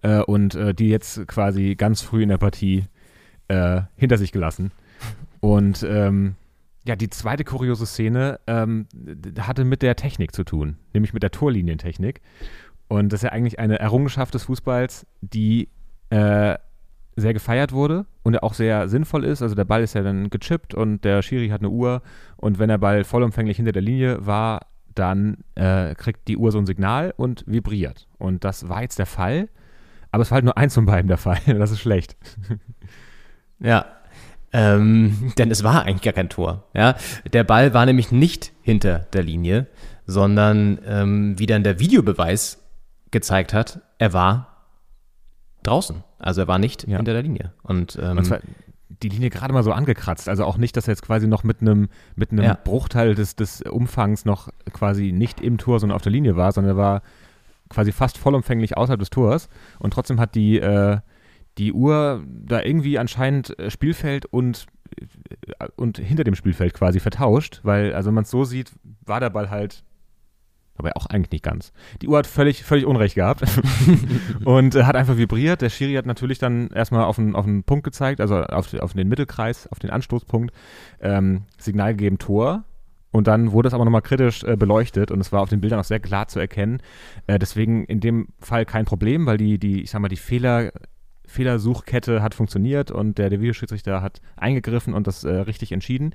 Äh, 0.00 0.20
und 0.20 0.54
äh, 0.54 0.72
die 0.72 0.88
jetzt 0.88 1.28
quasi 1.28 1.74
ganz 1.74 2.00
früh 2.00 2.22
in 2.22 2.30
der 2.30 2.38
Partie 2.38 2.84
hinter 3.96 4.16
sich 4.16 4.32
gelassen. 4.32 4.72
Und 5.40 5.86
ähm, 5.86 6.36
ja, 6.86 6.96
die 6.96 7.10
zweite 7.10 7.44
kuriose 7.44 7.84
Szene 7.84 8.40
ähm, 8.46 8.86
hatte 9.38 9.64
mit 9.64 9.82
der 9.82 9.96
Technik 9.96 10.34
zu 10.34 10.44
tun, 10.44 10.78
nämlich 10.94 11.12
mit 11.12 11.22
der 11.22 11.30
Torlinientechnik. 11.30 12.22
Und 12.88 13.12
das 13.12 13.20
ist 13.20 13.24
ja 13.24 13.32
eigentlich 13.32 13.58
eine 13.58 13.78
Errungenschaft 13.78 14.34
des 14.34 14.44
Fußballs, 14.44 15.06
die 15.20 15.68
äh, 16.10 16.56
sehr 17.16 17.32
gefeiert 17.32 17.72
wurde 17.72 18.06
und 18.22 18.42
auch 18.42 18.54
sehr 18.54 18.88
sinnvoll 18.88 19.24
ist. 19.24 19.42
Also 19.42 19.54
der 19.54 19.64
Ball 19.64 19.82
ist 19.82 19.94
ja 19.94 20.02
dann 20.02 20.30
gechippt 20.30 20.74
und 20.74 21.04
der 21.04 21.22
Schiri 21.22 21.48
hat 21.48 21.60
eine 21.60 21.70
Uhr 21.70 22.02
und 22.36 22.58
wenn 22.58 22.68
der 22.68 22.78
Ball 22.78 23.04
vollumfänglich 23.04 23.56
hinter 23.56 23.72
der 23.72 23.82
Linie 23.82 24.26
war, 24.26 24.66
dann 24.94 25.38
äh, 25.54 25.94
kriegt 25.94 26.28
die 26.28 26.36
Uhr 26.36 26.52
so 26.52 26.58
ein 26.58 26.66
Signal 26.66 27.14
und 27.16 27.44
vibriert. 27.46 28.06
Und 28.18 28.44
das 28.44 28.68
war 28.68 28.82
jetzt 28.82 28.98
der 28.98 29.06
Fall, 29.06 29.48
aber 30.12 30.22
es 30.22 30.30
war 30.30 30.36
halt 30.36 30.44
nur 30.44 30.56
eins 30.56 30.74
von 30.74 30.86
beiden 30.86 31.08
der 31.08 31.18
Fall. 31.18 31.38
Das 31.46 31.70
ist 31.70 31.80
schlecht. 31.80 32.16
Ja, 33.60 33.86
ähm, 34.52 35.32
denn 35.38 35.50
es 35.50 35.64
war 35.64 35.84
eigentlich 35.84 36.02
gar 36.02 36.12
kein 36.12 36.28
Tor. 36.28 36.64
Ja? 36.74 36.96
Der 37.32 37.44
Ball 37.44 37.72
war 37.72 37.86
nämlich 37.86 38.12
nicht 38.12 38.52
hinter 38.62 39.06
der 39.12 39.22
Linie, 39.22 39.68
sondern 40.06 40.80
ähm, 40.86 41.38
wie 41.38 41.46
dann 41.46 41.62
der 41.62 41.78
Videobeweis 41.78 42.63
gezeigt 43.14 43.54
hat, 43.54 43.80
er 43.98 44.12
war 44.12 44.66
draußen. 45.62 46.04
Also 46.18 46.42
er 46.42 46.48
war 46.48 46.58
nicht 46.58 46.86
ja. 46.86 46.98
hinter 46.98 47.14
der 47.14 47.22
Linie. 47.22 47.54
Und, 47.62 47.98
ähm, 48.02 48.18
und 48.18 48.24
zwar 48.24 48.40
die 48.88 49.08
Linie 49.08 49.30
gerade 49.30 49.54
mal 49.54 49.62
so 49.62 49.72
angekratzt. 49.72 50.28
Also 50.28 50.44
auch 50.44 50.58
nicht, 50.58 50.76
dass 50.76 50.86
er 50.86 50.92
jetzt 50.92 51.02
quasi 51.02 51.26
noch 51.26 51.44
mit 51.44 51.62
einem 51.62 51.88
mit 52.16 52.32
einem 52.32 52.44
ja. 52.44 52.58
Bruchteil 52.62 53.14
des, 53.14 53.36
des 53.36 53.62
Umfangs 53.62 54.24
noch 54.24 54.50
quasi 54.72 55.12
nicht 55.12 55.40
im 55.40 55.56
Tor, 55.56 55.80
sondern 55.80 55.96
auf 55.96 56.02
der 56.02 56.12
Linie 56.12 56.36
war, 56.36 56.52
sondern 56.52 56.74
er 56.74 56.76
war 56.76 57.02
quasi 57.70 57.92
fast 57.92 58.18
vollumfänglich 58.18 58.76
außerhalb 58.76 59.00
des 59.00 59.10
Tors. 59.10 59.48
Und 59.78 59.92
trotzdem 59.92 60.20
hat 60.20 60.34
die, 60.34 60.58
äh, 60.58 60.98
die 61.56 61.72
Uhr 61.72 62.22
da 62.26 62.62
irgendwie 62.62 62.98
anscheinend 62.98 63.58
äh, 63.58 63.70
Spielfeld 63.70 64.26
und 64.26 64.66
äh, 64.98 65.68
und 65.76 65.98
hinter 65.98 66.24
dem 66.24 66.34
Spielfeld 66.34 66.74
quasi 66.74 67.00
vertauscht, 67.00 67.60
weil, 67.62 67.94
also 67.94 68.08
wenn 68.08 68.14
man 68.14 68.24
es 68.24 68.30
so 68.30 68.44
sieht, 68.44 68.72
war 69.06 69.20
der 69.20 69.30
Ball 69.30 69.50
halt 69.50 69.82
aber 70.76 70.96
auch 70.96 71.06
eigentlich 71.06 71.30
nicht 71.30 71.44
ganz. 71.44 71.72
Die 72.02 72.08
Uhr 72.08 72.18
hat 72.18 72.26
völlig, 72.26 72.64
völlig 72.64 72.86
Unrecht 72.86 73.14
gehabt 73.14 73.44
und 74.44 74.74
äh, 74.74 74.84
hat 74.84 74.96
einfach 74.96 75.16
vibriert. 75.16 75.62
Der 75.62 75.70
Schiri 75.70 75.94
hat 75.94 76.06
natürlich 76.06 76.38
dann 76.38 76.68
erstmal 76.68 77.04
auf 77.04 77.18
einen, 77.18 77.36
auf 77.36 77.46
einen 77.46 77.62
Punkt 77.62 77.84
gezeigt, 77.84 78.20
also 78.20 78.42
auf, 78.42 78.74
auf 78.74 78.92
den 78.92 79.08
Mittelkreis, 79.08 79.68
auf 79.68 79.78
den 79.78 79.90
Anstoßpunkt, 79.90 80.52
ähm, 81.00 81.42
Signal 81.58 81.94
gegeben, 81.94 82.18
Tor. 82.18 82.64
Und 83.12 83.28
dann 83.28 83.52
wurde 83.52 83.68
es 83.68 83.74
aber 83.74 83.84
nochmal 83.84 84.02
kritisch 84.02 84.42
äh, 84.42 84.56
beleuchtet 84.56 85.12
und 85.12 85.20
es 85.20 85.30
war 85.30 85.40
auf 85.40 85.48
den 85.48 85.60
Bildern 85.60 85.78
auch 85.78 85.84
sehr 85.84 86.00
klar 86.00 86.26
zu 86.26 86.40
erkennen. 86.40 86.82
Äh, 87.28 87.38
deswegen 87.38 87.84
in 87.84 88.00
dem 88.00 88.28
Fall 88.40 88.66
kein 88.66 88.86
Problem, 88.86 89.26
weil 89.26 89.36
die, 89.36 89.58
die 89.58 89.82
ich 89.82 89.90
sag 89.90 90.00
mal, 90.00 90.08
die 90.08 90.16
Fehler, 90.16 90.72
Fehlersuchkette 91.24 92.22
hat 92.22 92.34
funktioniert 92.34 92.90
und 92.90 93.18
der, 93.18 93.30
der 93.30 93.40
Videoschiedsrichter 93.40 94.02
hat 94.02 94.20
eingegriffen 94.36 94.94
und 94.94 95.06
das 95.06 95.22
äh, 95.22 95.32
richtig 95.32 95.70
entschieden. 95.70 96.12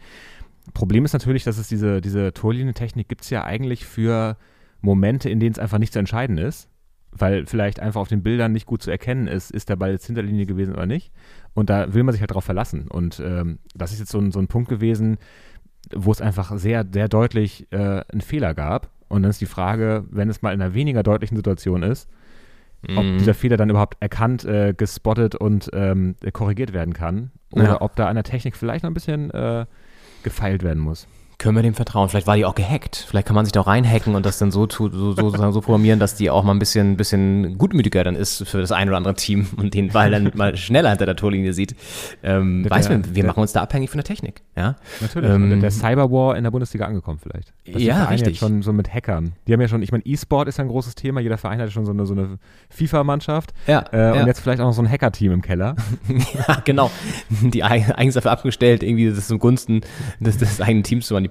Problem 0.73 1.05
ist 1.05 1.13
natürlich, 1.13 1.43
dass 1.43 1.57
es 1.57 1.67
diese, 1.67 2.01
diese 2.01 2.33
Torlinientechnik 2.33 3.07
gibt 3.07 3.21
es 3.21 3.29
ja 3.29 3.43
eigentlich 3.43 3.85
für 3.85 4.37
Momente, 4.81 5.29
in 5.29 5.39
denen 5.39 5.51
es 5.51 5.59
einfach 5.59 5.77
nicht 5.77 5.93
zu 5.93 5.99
entscheiden 5.99 6.37
ist, 6.37 6.69
weil 7.11 7.45
vielleicht 7.45 7.79
einfach 7.79 8.01
auf 8.01 8.07
den 8.07 8.23
Bildern 8.23 8.51
nicht 8.51 8.65
gut 8.65 8.81
zu 8.81 8.91
erkennen 8.91 9.27
ist, 9.27 9.51
ist 9.51 9.69
der 9.69 9.75
Ball 9.75 9.91
jetzt 9.91 10.05
hinter 10.05 10.21
der 10.21 10.29
Linie 10.29 10.45
gewesen 10.45 10.73
oder 10.73 10.85
nicht. 10.85 11.11
Und 11.53 11.69
da 11.69 11.93
will 11.93 12.03
man 12.03 12.13
sich 12.13 12.21
halt 12.21 12.31
darauf 12.31 12.43
verlassen. 12.43 12.87
Und 12.87 13.19
ähm, 13.19 13.59
das 13.75 13.91
ist 13.91 13.99
jetzt 13.99 14.11
so 14.11 14.19
ein, 14.19 14.31
so 14.31 14.39
ein 14.39 14.47
Punkt 14.47 14.69
gewesen, 14.69 15.17
wo 15.93 16.11
es 16.11 16.21
einfach 16.21 16.55
sehr, 16.57 16.85
sehr 16.91 17.07
deutlich 17.07 17.67
äh, 17.71 18.03
einen 18.11 18.21
Fehler 18.21 18.53
gab. 18.53 18.89
Und 19.07 19.23
dann 19.23 19.31
ist 19.31 19.41
die 19.41 19.47
Frage, 19.47 20.05
wenn 20.11 20.29
es 20.29 20.41
mal 20.41 20.53
in 20.53 20.61
einer 20.61 20.73
weniger 20.75 21.01
deutlichen 21.01 21.35
Situation 21.35 21.81
ist, 21.81 22.07
mm. 22.87 22.97
ob 22.97 23.05
mhm. 23.05 23.17
dieser 23.17 23.33
Fehler 23.33 23.57
dann 23.57 23.71
überhaupt 23.71 23.97
erkannt, 23.99 24.45
äh, 24.45 24.73
gespottet 24.77 25.33
und 25.33 25.71
ähm, 25.73 26.15
korrigiert 26.31 26.73
werden 26.73 26.93
kann. 26.93 27.31
Oder 27.51 27.63
ja. 27.63 27.81
ob 27.81 27.95
da 27.95 28.07
an 28.07 28.15
der 28.15 28.23
Technik 28.23 28.55
vielleicht 28.55 28.83
noch 28.83 28.91
ein 28.91 28.93
bisschen 28.93 29.31
äh, 29.31 29.65
gefeilt 30.23 30.63
werden 30.63 30.81
muss 30.81 31.07
können 31.39 31.55
wir 31.55 31.63
dem 31.63 31.73
vertrauen? 31.73 32.09
Vielleicht 32.09 32.27
war 32.27 32.35
die 32.35 32.43
auch 32.43 32.53
gehackt. 32.53 33.05
Vielleicht 33.07 33.25
kann 33.25 33.35
man 33.35 33.45
sich 33.45 33.53
da 33.53 33.61
auch 33.61 33.67
reinhacken 33.67 34.13
und 34.13 34.25
das 34.25 34.37
dann 34.39 34.51
so, 34.51 34.67
so, 34.69 34.89
so, 34.89 35.13
so 35.13 35.61
programmieren, 35.61 35.97
dass 35.97 36.15
die 36.15 36.29
auch 36.29 36.43
mal 36.43 36.51
ein 36.51 36.59
bisschen, 36.59 36.97
bisschen 36.97 37.57
gutmütiger 37.57 38.03
dann 38.03 38.15
ist 38.15 38.45
für 38.45 38.59
das 38.59 38.73
ein 38.73 38.89
oder 38.89 38.97
andere 38.97 39.15
Team 39.15 39.47
und 39.57 39.73
den 39.73 39.87
Ball 39.89 40.11
dann 40.11 40.31
mal 40.35 40.57
schneller 40.57 40.89
hinter 40.89 41.05
der 41.05 41.15
Torlinie 41.15 41.53
sieht. 41.53 41.75
Ähm, 42.23 42.63
der, 42.63 42.71
weiß 42.71 42.89
man, 42.89 43.05
wir 43.05 43.23
der, 43.23 43.27
machen 43.27 43.39
uns 43.39 43.53
da 43.53 43.61
abhängig 43.61 43.89
von 43.89 43.99
der 43.99 44.03
Technik. 44.03 44.41
Ja? 44.57 44.75
Natürlich. 44.99 45.29
Ähm, 45.29 45.61
der 45.61 45.71
Cyberwar 45.71 46.35
in 46.35 46.43
der 46.43 46.51
Bundesliga 46.51 46.85
angekommen 46.85 47.19
vielleicht. 47.23 47.53
Das 47.65 47.81
ja, 47.81 48.05
richtig. 48.05 48.33
Jetzt 48.33 48.39
schon 48.39 48.61
so 48.61 48.73
mit 48.73 48.93
Hackern. 48.93 49.31
Die 49.47 49.53
haben 49.53 49.61
ja 49.61 49.69
schon, 49.69 49.81
ich 49.81 49.93
meine, 49.93 50.05
E-Sport 50.05 50.49
ist 50.49 50.57
ja 50.57 50.65
ein 50.65 50.69
großes 50.69 50.95
Thema. 50.95 51.21
Jeder 51.21 51.37
Verein 51.37 51.59
hat 51.59 51.67
ja 51.67 51.71
schon 51.71 51.85
so 51.85 51.93
eine, 51.93 52.05
so 52.05 52.13
eine 52.13 52.37
FIFA-Mannschaft. 52.69 53.53
Ja, 53.65 53.85
äh, 53.93 53.97
ja. 53.97 54.21
Und 54.21 54.27
jetzt 54.27 54.41
vielleicht 54.41 54.59
auch 54.59 54.65
noch 54.65 54.73
so 54.73 54.81
ein 54.81 54.91
Hacker-Team 54.91 55.31
im 55.31 55.41
Keller. 55.41 55.77
ja, 56.47 56.61
genau. 56.65 56.91
Die 57.29 57.63
eigens 57.63 58.15
dafür 58.15 58.31
abgestellt, 58.31 58.83
irgendwie 58.83 59.09
das 59.09 59.27
zugunsten 59.27 59.81
des, 60.19 60.37
des 60.37 60.59
eigenen 60.59 60.83
Teams 60.83 61.07
zu 61.07 61.13
manipulieren. 61.13 61.28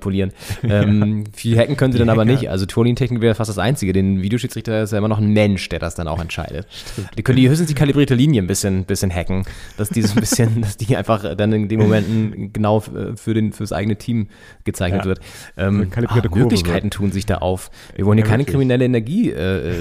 Ähm, 0.68 1.24
viel 1.34 1.56
hacken 1.56 1.76
können 1.76 1.92
sie 1.92 1.98
dann 1.98 2.08
aber 2.08 2.24
nicht. 2.24 2.50
Also 2.50 2.66
Torlinientechnik 2.66 3.20
wäre 3.22 3.34
fast 3.34 3.48
das 3.48 3.58
Einzige. 3.58 3.92
Den 3.92 4.22
Videoschiedsrichter 4.22 4.82
ist 4.82 4.92
ja 4.92 4.98
immer 4.98 5.08
noch 5.08 5.18
ein 5.18 5.32
Mensch, 5.32 5.68
der 5.68 5.78
das 5.78 5.94
dann 5.94 6.08
auch 6.08 6.20
entscheidet. 6.20 6.66
Stimmt. 6.70 7.10
Die 7.16 7.22
können 7.22 7.36
die 7.36 7.48
höchstens 7.48 7.68
die 7.68 7.74
kalibrierte 7.74 8.14
Linie 8.14 8.42
ein 8.42 8.46
bisschen, 8.46 8.84
bisschen 8.84 9.14
hacken, 9.14 9.44
dass 9.76 9.88
die 9.88 10.02
so 10.02 10.14
ein 10.14 10.20
bisschen, 10.20 10.60
dass 10.60 10.76
die 10.76 10.96
einfach 10.96 11.36
dann 11.36 11.52
in 11.52 11.68
den 11.68 11.78
Momenten 11.78 12.52
genau 12.52 12.80
für 12.80 13.34
den, 13.34 13.52
fürs 13.52 13.72
eigene 13.72 13.96
Team 13.96 14.28
gezeichnet 14.64 15.02
ja. 15.02 15.06
wird. 15.06 15.20
Ähm, 15.56 15.90
ah, 15.94 16.20
Möglichkeiten 16.34 16.84
wird. 16.84 16.94
tun 16.94 17.12
sich 17.12 17.26
da 17.26 17.38
auf. 17.38 17.70
Wir 17.94 18.04
wollen 18.04 18.18
hier 18.18 18.24
ja, 18.24 18.30
keine 18.30 18.42
wirklich. 18.42 18.54
kriminelle 18.54 18.84
Energie 18.84 19.30
äh, 19.30 19.70
äh, 19.70 19.74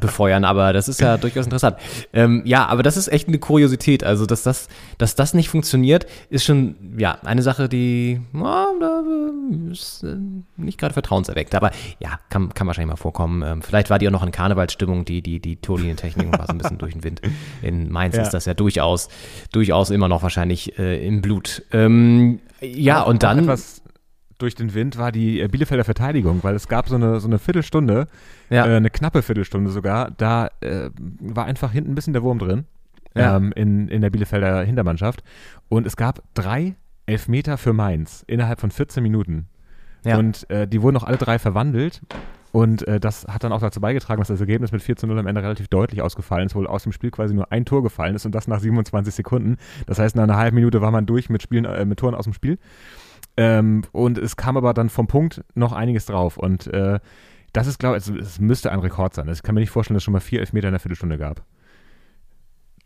befeuern, 0.00 0.44
aber 0.44 0.72
das 0.72 0.88
ist 0.88 1.00
ja 1.00 1.16
durchaus 1.18 1.46
interessant. 1.46 1.76
Ähm, 2.12 2.42
ja, 2.44 2.66
aber 2.66 2.82
das 2.82 2.96
ist 2.96 3.08
echt 3.08 3.28
eine 3.28 3.38
Kuriosität. 3.38 4.04
Also, 4.04 4.26
dass 4.26 4.42
das, 4.42 4.68
dass 4.98 5.14
das 5.14 5.34
nicht 5.34 5.48
funktioniert, 5.48 6.06
ist 6.30 6.44
schon, 6.44 6.76
ja, 6.98 7.18
eine 7.24 7.42
Sache, 7.42 7.68
die, 7.68 8.20
oh, 8.34 8.40
da, 8.80 9.02
ist 9.70 10.02
äh, 10.02 10.16
nicht 10.56 10.78
gerade 10.78 10.92
vertrauenserweckt. 10.92 11.54
Aber 11.54 11.70
ja, 11.98 12.18
kann, 12.30 12.52
kann 12.54 12.66
wahrscheinlich 12.66 12.90
mal 12.90 12.96
vorkommen. 12.96 13.42
Ähm, 13.42 13.62
vielleicht 13.62 13.90
war 13.90 13.98
die 13.98 14.08
auch 14.08 14.12
noch 14.12 14.24
in 14.24 14.32
Karnevalsstimmung, 14.32 15.04
die, 15.04 15.22
die, 15.22 15.40
die 15.40 15.56
Torlinientechnik 15.56 16.32
war 16.38 16.46
so 16.46 16.52
ein 16.52 16.58
bisschen 16.58 16.78
durch 16.78 16.92
den 16.92 17.04
Wind. 17.04 17.20
In 17.62 17.90
Mainz 17.90 18.16
ja. 18.16 18.22
ist 18.22 18.34
das 18.34 18.44
ja 18.44 18.54
durchaus, 18.54 19.08
durchaus 19.52 19.90
immer 19.90 20.08
noch 20.08 20.22
wahrscheinlich 20.22 20.78
äh, 20.78 21.06
im 21.06 21.22
Blut. 21.22 21.62
Ähm, 21.72 22.40
ja, 22.60 23.02
und 23.02 23.22
dann. 23.22 23.40
Etwas 23.40 23.82
durch 24.38 24.54
den 24.54 24.74
Wind 24.74 24.98
war 24.98 25.12
die 25.12 25.40
äh, 25.40 25.48
Bielefelder 25.48 25.84
Verteidigung, 25.84 26.40
weil 26.42 26.54
es 26.54 26.68
gab 26.68 26.88
so 26.88 26.96
eine, 26.96 27.20
so 27.20 27.26
eine 27.26 27.38
Viertelstunde, 27.38 28.06
ja. 28.50 28.66
äh, 28.66 28.76
eine 28.76 28.90
knappe 28.90 29.22
Viertelstunde 29.22 29.70
sogar, 29.70 30.10
da 30.10 30.50
äh, 30.60 30.90
war 31.20 31.46
einfach 31.46 31.72
hinten 31.72 31.92
ein 31.92 31.94
bisschen 31.94 32.12
der 32.12 32.22
Wurm 32.22 32.38
drin 32.38 32.66
ja. 33.16 33.36
ähm, 33.36 33.52
in, 33.52 33.88
in 33.88 34.02
der 34.02 34.10
Bielefelder 34.10 34.62
Hintermannschaft 34.62 35.22
und 35.68 35.86
es 35.86 35.96
gab 35.96 36.22
drei 36.34 36.74
Elfmeter 37.06 37.58
für 37.58 37.72
Mainz 37.72 38.24
innerhalb 38.26 38.60
von 38.60 38.70
14 38.70 39.02
Minuten. 39.02 39.48
Ja. 40.04 40.18
Und 40.18 40.48
äh, 40.50 40.68
die 40.68 40.82
wurden 40.82 40.96
auch 40.96 41.04
alle 41.04 41.16
drei 41.16 41.38
verwandelt. 41.38 42.02
Und 42.52 42.86
äh, 42.88 43.00
das 43.00 43.26
hat 43.26 43.44
dann 43.44 43.52
auch 43.52 43.60
dazu 43.60 43.80
beigetragen, 43.80 44.20
dass 44.20 44.28
das 44.28 44.40
Ergebnis 44.40 44.72
mit 44.72 44.82
4 44.82 44.96
zu 44.96 45.06
0 45.06 45.18
am 45.18 45.26
Ende 45.26 45.42
relativ 45.42 45.68
deutlich 45.68 46.00
ausgefallen 46.00 46.46
ist, 46.46 46.54
wohl 46.54 46.66
aus 46.66 46.84
dem 46.84 46.92
Spiel 46.92 47.10
quasi 47.10 47.34
nur 47.34 47.52
ein 47.52 47.64
Tor 47.64 47.82
gefallen 47.82 48.14
ist 48.14 48.24
und 48.24 48.34
das 48.34 48.48
nach 48.48 48.60
27 48.60 49.14
Sekunden. 49.14 49.56
Das 49.86 49.98
heißt, 49.98 50.16
nach 50.16 50.22
einer 50.22 50.36
halben 50.36 50.54
Minute 50.54 50.80
war 50.80 50.90
man 50.90 51.06
durch 51.06 51.28
mit, 51.28 51.42
Spielen, 51.42 51.64
äh, 51.64 51.84
mit 51.84 51.98
Toren 51.98 52.14
aus 52.14 52.24
dem 52.24 52.32
Spiel. 52.32 52.58
Ähm, 53.36 53.82
und 53.92 54.16
es 54.16 54.36
kam 54.36 54.56
aber 54.56 54.72
dann 54.72 54.88
vom 54.88 55.06
Punkt 55.06 55.44
noch 55.54 55.72
einiges 55.72 56.06
drauf. 56.06 56.38
Und 56.38 56.66
äh, 56.68 56.98
das 57.52 57.66
ist, 57.66 57.78
glaube 57.78 57.96
ich, 57.98 58.06
also, 58.06 58.18
es 58.18 58.40
müsste 58.40 58.72
ein 58.72 58.80
Rekord 58.80 59.14
sein. 59.14 59.28
Ich 59.28 59.42
kann 59.42 59.54
mir 59.54 59.60
nicht 59.60 59.70
vorstellen, 59.70 59.96
dass 59.96 60.00
es 60.00 60.04
schon 60.04 60.12
mal 60.12 60.20
vier 60.20 60.40
Elfmeter 60.40 60.68
in 60.68 60.72
der 60.72 60.80
Viertelstunde 60.80 61.18
gab. 61.18 61.42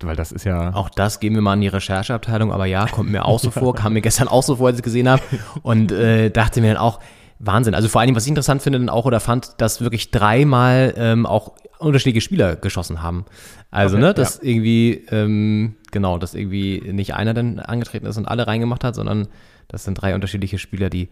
Weil 0.03 0.17
das 0.17 0.33
ist 0.33 0.45
ja. 0.45 0.75
Auch 0.75 0.89
das 0.89 1.21
geben 1.21 1.35
wir 1.35 1.43
mal 1.43 1.55
in 1.55 1.61
die 1.61 1.69
Rechercheabteilung, 1.69 2.53
aber 2.53 2.67
ja, 2.67 2.87
kommt 2.87 3.11
mir 3.11 3.25
auch 3.25 3.39
so 3.39 3.51
vor, 3.51 3.75
kam 3.75 3.93
mir 3.93 4.01
gestern 4.01 4.29
auch 4.29 4.43
so 4.43 4.57
vor, 4.57 4.69
als 4.69 4.77
ich 4.77 4.81
es 4.81 4.85
gesehen 4.85 5.09
habe 5.09 5.23
und 5.63 5.93
äh, 5.93 6.31
dachte 6.31 6.61
mir 6.61 6.75
dann 6.75 6.83
auch, 6.83 7.01
Wahnsinn. 7.41 7.75
Also 7.75 7.89
vor 7.89 8.03
allem, 8.03 8.15
was 8.15 8.25
ich 8.25 8.29
interessant 8.29 8.61
finde 8.63 8.79
dann 8.79 8.91
auch 8.91 9.07
oder 9.07 9.19
fand, 9.19 9.55
dass 9.59 9.81
wirklich 9.81 10.11
dreimal 10.11 10.93
ähm, 10.97 11.25
auch 11.25 11.53
unterschiedliche 11.79 12.21
Spieler 12.21 12.55
geschossen 12.55 13.03
haben. 13.03 13.25
Also, 13.71 13.97
Okay, 13.97 14.07
ne, 14.07 14.15
dass 14.15 14.39
irgendwie, 14.39 15.07
ähm, 15.11 15.77
genau, 15.91 16.19
dass 16.19 16.35
irgendwie 16.35 16.83
nicht 16.93 17.15
einer 17.15 17.33
dann 17.33 17.59
angetreten 17.59 18.07
ist 18.07 18.19
und 18.19 18.27
alle 18.27 18.47
reingemacht 18.47 18.85
hat, 18.85 18.95
sondern 18.95 19.29
das 19.69 19.85
sind 19.85 19.95
drei 19.95 20.15
unterschiedliche 20.15 20.59
Spieler, 20.59 20.91
die 20.91 21.09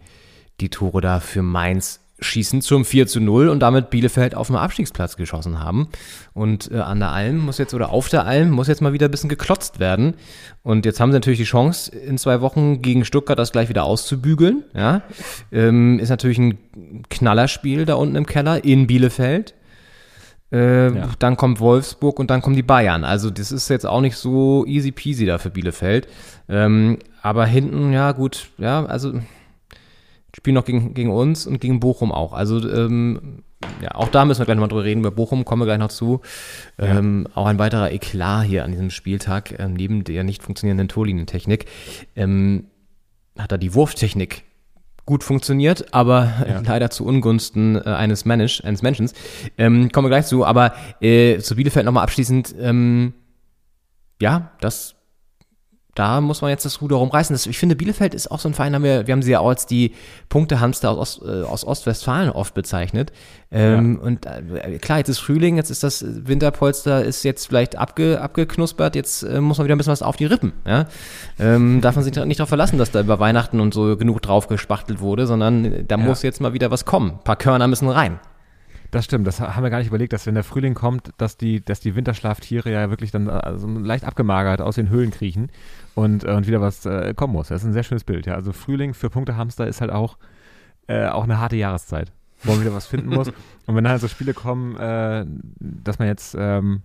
die 0.59 0.69
Tore 0.69 1.01
da 1.01 1.19
für 1.19 1.41
Mainz 1.41 2.01
schießen 2.21 2.61
zum 2.61 2.85
4 2.85 3.07
zu 3.07 3.19
0 3.19 3.49
und 3.49 3.59
damit 3.59 3.89
Bielefeld 3.89 4.35
auf 4.35 4.47
dem 4.47 4.55
Abstiegsplatz 4.55 5.15
geschossen 5.17 5.59
haben. 5.59 5.87
Und 6.33 6.71
äh, 6.71 6.77
an 6.79 6.99
der 6.99 7.11
Alm 7.11 7.37
muss 7.39 7.57
jetzt, 7.57 7.73
oder 7.73 7.89
auf 7.89 8.09
der 8.09 8.25
Alm 8.25 8.51
muss 8.51 8.67
jetzt 8.67 8.81
mal 8.81 8.93
wieder 8.93 9.07
ein 9.07 9.11
bisschen 9.11 9.29
geklotzt 9.29 9.79
werden. 9.79 10.15
Und 10.63 10.85
jetzt 10.85 10.99
haben 10.99 11.11
sie 11.11 11.15
natürlich 11.17 11.39
die 11.39 11.45
Chance, 11.45 11.95
in 11.95 12.17
zwei 12.17 12.41
Wochen 12.41 12.81
gegen 12.81 13.05
Stuttgart 13.05 13.39
das 13.39 13.51
gleich 13.51 13.69
wieder 13.69 13.83
auszubügeln. 13.83 14.63
Ja? 14.73 15.01
Ähm, 15.51 15.99
ist 15.99 16.09
natürlich 16.09 16.37
ein 16.37 16.57
Knallerspiel 17.09 17.85
da 17.85 17.95
unten 17.95 18.15
im 18.15 18.25
Keller 18.25 18.63
in 18.63 18.87
Bielefeld. 18.87 19.53
Äh, 20.51 20.93
Ja. 20.95 21.09
Dann 21.19 21.37
kommt 21.37 21.59
Wolfsburg 21.59 22.19
und 22.19 22.29
dann 22.31 22.41
kommen 22.41 22.55
die 22.55 22.63
Bayern. 22.63 23.03
Also 23.03 23.29
das 23.29 23.51
ist 23.51 23.69
jetzt 23.69 23.85
auch 23.85 24.01
nicht 24.01 24.15
so 24.15 24.65
easy 24.65 24.91
peasy 24.91 25.25
da 25.25 25.37
für 25.37 25.51
Bielefeld. 25.51 26.07
Ähm, 26.47 26.97
aber 27.21 27.45
hinten, 27.45 27.93
ja 27.93 28.11
gut, 28.13 28.47
ja, 28.57 28.85
also 28.85 29.13
spielen 30.39 30.55
noch 30.55 30.65
gegen, 30.65 30.93
gegen 30.93 31.11
uns 31.11 31.45
und 31.45 31.59
gegen 31.59 31.79
Bochum 31.79 32.11
auch. 32.11 32.33
Also 32.33 32.57
ähm, 32.69 33.43
ja, 33.81 33.93
auch 33.95 34.07
da 34.07 34.23
müssen 34.23 34.39
wir 34.39 34.45
gleich 34.45 34.55
nochmal 34.55 34.69
drüber 34.69 34.85
reden. 34.85 35.01
Über 35.01 35.11
Bochum 35.11 35.43
kommen 35.43 35.61
wir 35.61 35.65
gleich 35.65 35.79
noch 35.79 35.89
zu. 35.89 36.21
Ähm, 36.77 37.27
auch 37.35 37.45
ein 37.45 37.59
weiterer 37.59 37.91
Eklat 37.91 38.45
hier 38.45 38.63
an 38.63 38.71
diesem 38.71 38.89
Spieltag, 38.89 39.59
ähm, 39.59 39.73
neben 39.73 40.05
der 40.05 40.23
nicht 40.23 40.43
funktionierenden 40.43 40.87
Torlinientechnik, 40.87 41.65
ähm, 42.15 42.67
hat 43.37 43.51
da 43.51 43.57
die 43.57 43.73
Wurftechnik 43.73 44.43
gut 45.05 45.23
funktioniert, 45.23 45.93
aber 45.93 46.31
Ja. 46.47 46.61
leider 46.65 46.89
zu 46.89 47.05
Ungunsten 47.05 47.75
äh, 47.75 47.81
eines, 47.81 48.23
Manage, 48.23 48.61
eines 48.63 48.81
Menschen. 48.81 49.11
Ähm, 49.57 49.91
kommen 49.91 50.05
wir 50.05 50.09
gleich 50.09 50.27
zu, 50.27 50.45
aber 50.45 50.73
äh, 51.01 51.39
zu 51.39 51.55
Bielefeld 51.55 51.85
nochmal 51.85 52.03
abschließend, 52.03 52.55
ähm, 52.59 53.13
ja, 54.21 54.51
das 54.61 54.95
da 55.99 56.21
muss 56.21 56.41
man 56.41 56.49
jetzt 56.49 56.63
das 56.63 56.81
Ruder 56.81 56.95
rumreißen. 56.95 57.33
Das, 57.33 57.45
ich 57.45 57.57
finde, 57.59 57.75
Bielefeld 57.75 58.13
ist 58.13 58.31
auch 58.31 58.39
so 58.39 58.47
ein 58.47 58.53
Verein, 58.53 58.73
haben 58.73 58.83
wir, 58.83 59.05
wir 59.05 59.11
haben 59.11 59.21
sie 59.21 59.31
ja 59.31 59.41
auch 59.41 59.49
als 59.49 59.65
die 59.65 59.93
Punktehamster 60.29 60.91
aus, 60.91 61.21
Ost, 61.21 61.21
äh, 61.29 61.43
aus 61.43 61.65
Ostwestfalen 61.65 62.29
oft 62.29 62.53
bezeichnet. 62.53 63.11
Ähm, 63.51 63.99
Und 64.01 64.25
äh, 64.25 64.77
klar, 64.79 64.99
jetzt 64.99 65.09
ist 65.09 65.19
Frühling, 65.19 65.57
jetzt 65.57 65.69
ist 65.71 65.83
das 65.83 66.05
Winterpolster, 66.07 67.03
ist 67.03 67.23
jetzt 67.23 67.47
vielleicht 67.47 67.75
abge, 67.77 68.21
abgeknuspert, 68.21 68.95
jetzt 68.95 69.23
äh, 69.23 69.41
muss 69.41 69.57
man 69.57 69.65
wieder 69.65 69.75
ein 69.75 69.77
bisschen 69.77 69.91
was 69.91 70.01
auf 70.01 70.15
die 70.15 70.25
Rippen. 70.25 70.53
Ja? 70.65 70.85
Ähm, 71.37 71.81
darf 71.81 71.95
man 71.95 72.05
sich 72.05 72.15
nicht 72.15 72.39
darauf 72.39 72.49
verlassen, 72.49 72.77
dass 72.77 72.91
da 72.91 73.01
über 73.01 73.19
Weihnachten 73.19 73.59
und 73.59 73.73
so 73.73 73.97
genug 73.97 74.21
drauf 74.21 74.47
gespachtelt 74.47 75.01
wurde, 75.01 75.27
sondern 75.27 75.65
äh, 75.65 75.83
da 75.83 75.97
Ja. 75.97 76.03
muss 76.05 76.21
jetzt 76.21 76.39
mal 76.39 76.53
wieder 76.53 76.71
was 76.71 76.85
kommen. 76.85 77.11
Ein 77.11 77.23
paar 77.25 77.35
Körner 77.35 77.67
müssen 77.67 77.89
rein. 77.89 78.19
Das 78.91 79.05
stimmt, 79.05 79.27
das 79.27 79.39
haben 79.39 79.61
wir 79.61 79.69
gar 79.69 79.77
nicht 79.77 79.89
überlegt, 79.89 80.13
dass 80.13 80.25
wenn 80.25 80.33
der 80.33 80.43
Frühling 80.43 80.73
kommt, 80.73 81.11
dass 81.17 81.37
die, 81.37 81.63
dass 81.63 81.79
die 81.79 81.95
Winterschlaftiere 81.95 82.71
ja 82.71 82.89
wirklich 82.89 83.11
dann 83.11 83.29
also 83.29 83.67
leicht 83.67 84.03
abgemagert 84.03 84.61
aus 84.61 84.75
den 84.75 84.89
Höhlen 84.89 85.11
kriechen 85.11 85.51
und, 85.95 86.23
äh, 86.23 86.31
und 86.31 86.47
wieder 86.47 86.61
was 86.61 86.85
äh, 86.85 87.13
kommen 87.13 87.33
muss. 87.33 87.49
Das 87.49 87.61
ist 87.61 87.67
ein 87.67 87.73
sehr 87.73 87.83
schönes 87.83 88.03
Bild, 88.03 88.25
ja. 88.25 88.35
Also 88.35 88.51
Frühling 88.53 88.93
für 88.93 89.09
Punktehamster 89.09 89.67
ist 89.67 89.81
halt 89.81 89.91
auch, 89.91 90.17
äh, 90.87 91.07
auch 91.07 91.23
eine 91.23 91.39
harte 91.39 91.55
Jahreszeit, 91.55 92.11
wo 92.43 92.51
man 92.51 92.61
wieder 92.61 92.73
was 92.73 92.87
finden 92.87 93.09
muss. 93.09 93.27
Und 93.65 93.75
wenn 93.75 93.83
dann 93.83 93.91
halt 93.91 94.01
so 94.01 94.07
Spiele 94.07 94.33
kommen, 94.33 94.75
äh, 94.77 95.25
dass 95.59 95.99
man 95.99 96.07
jetzt 96.07 96.35
ähm, 96.37 96.83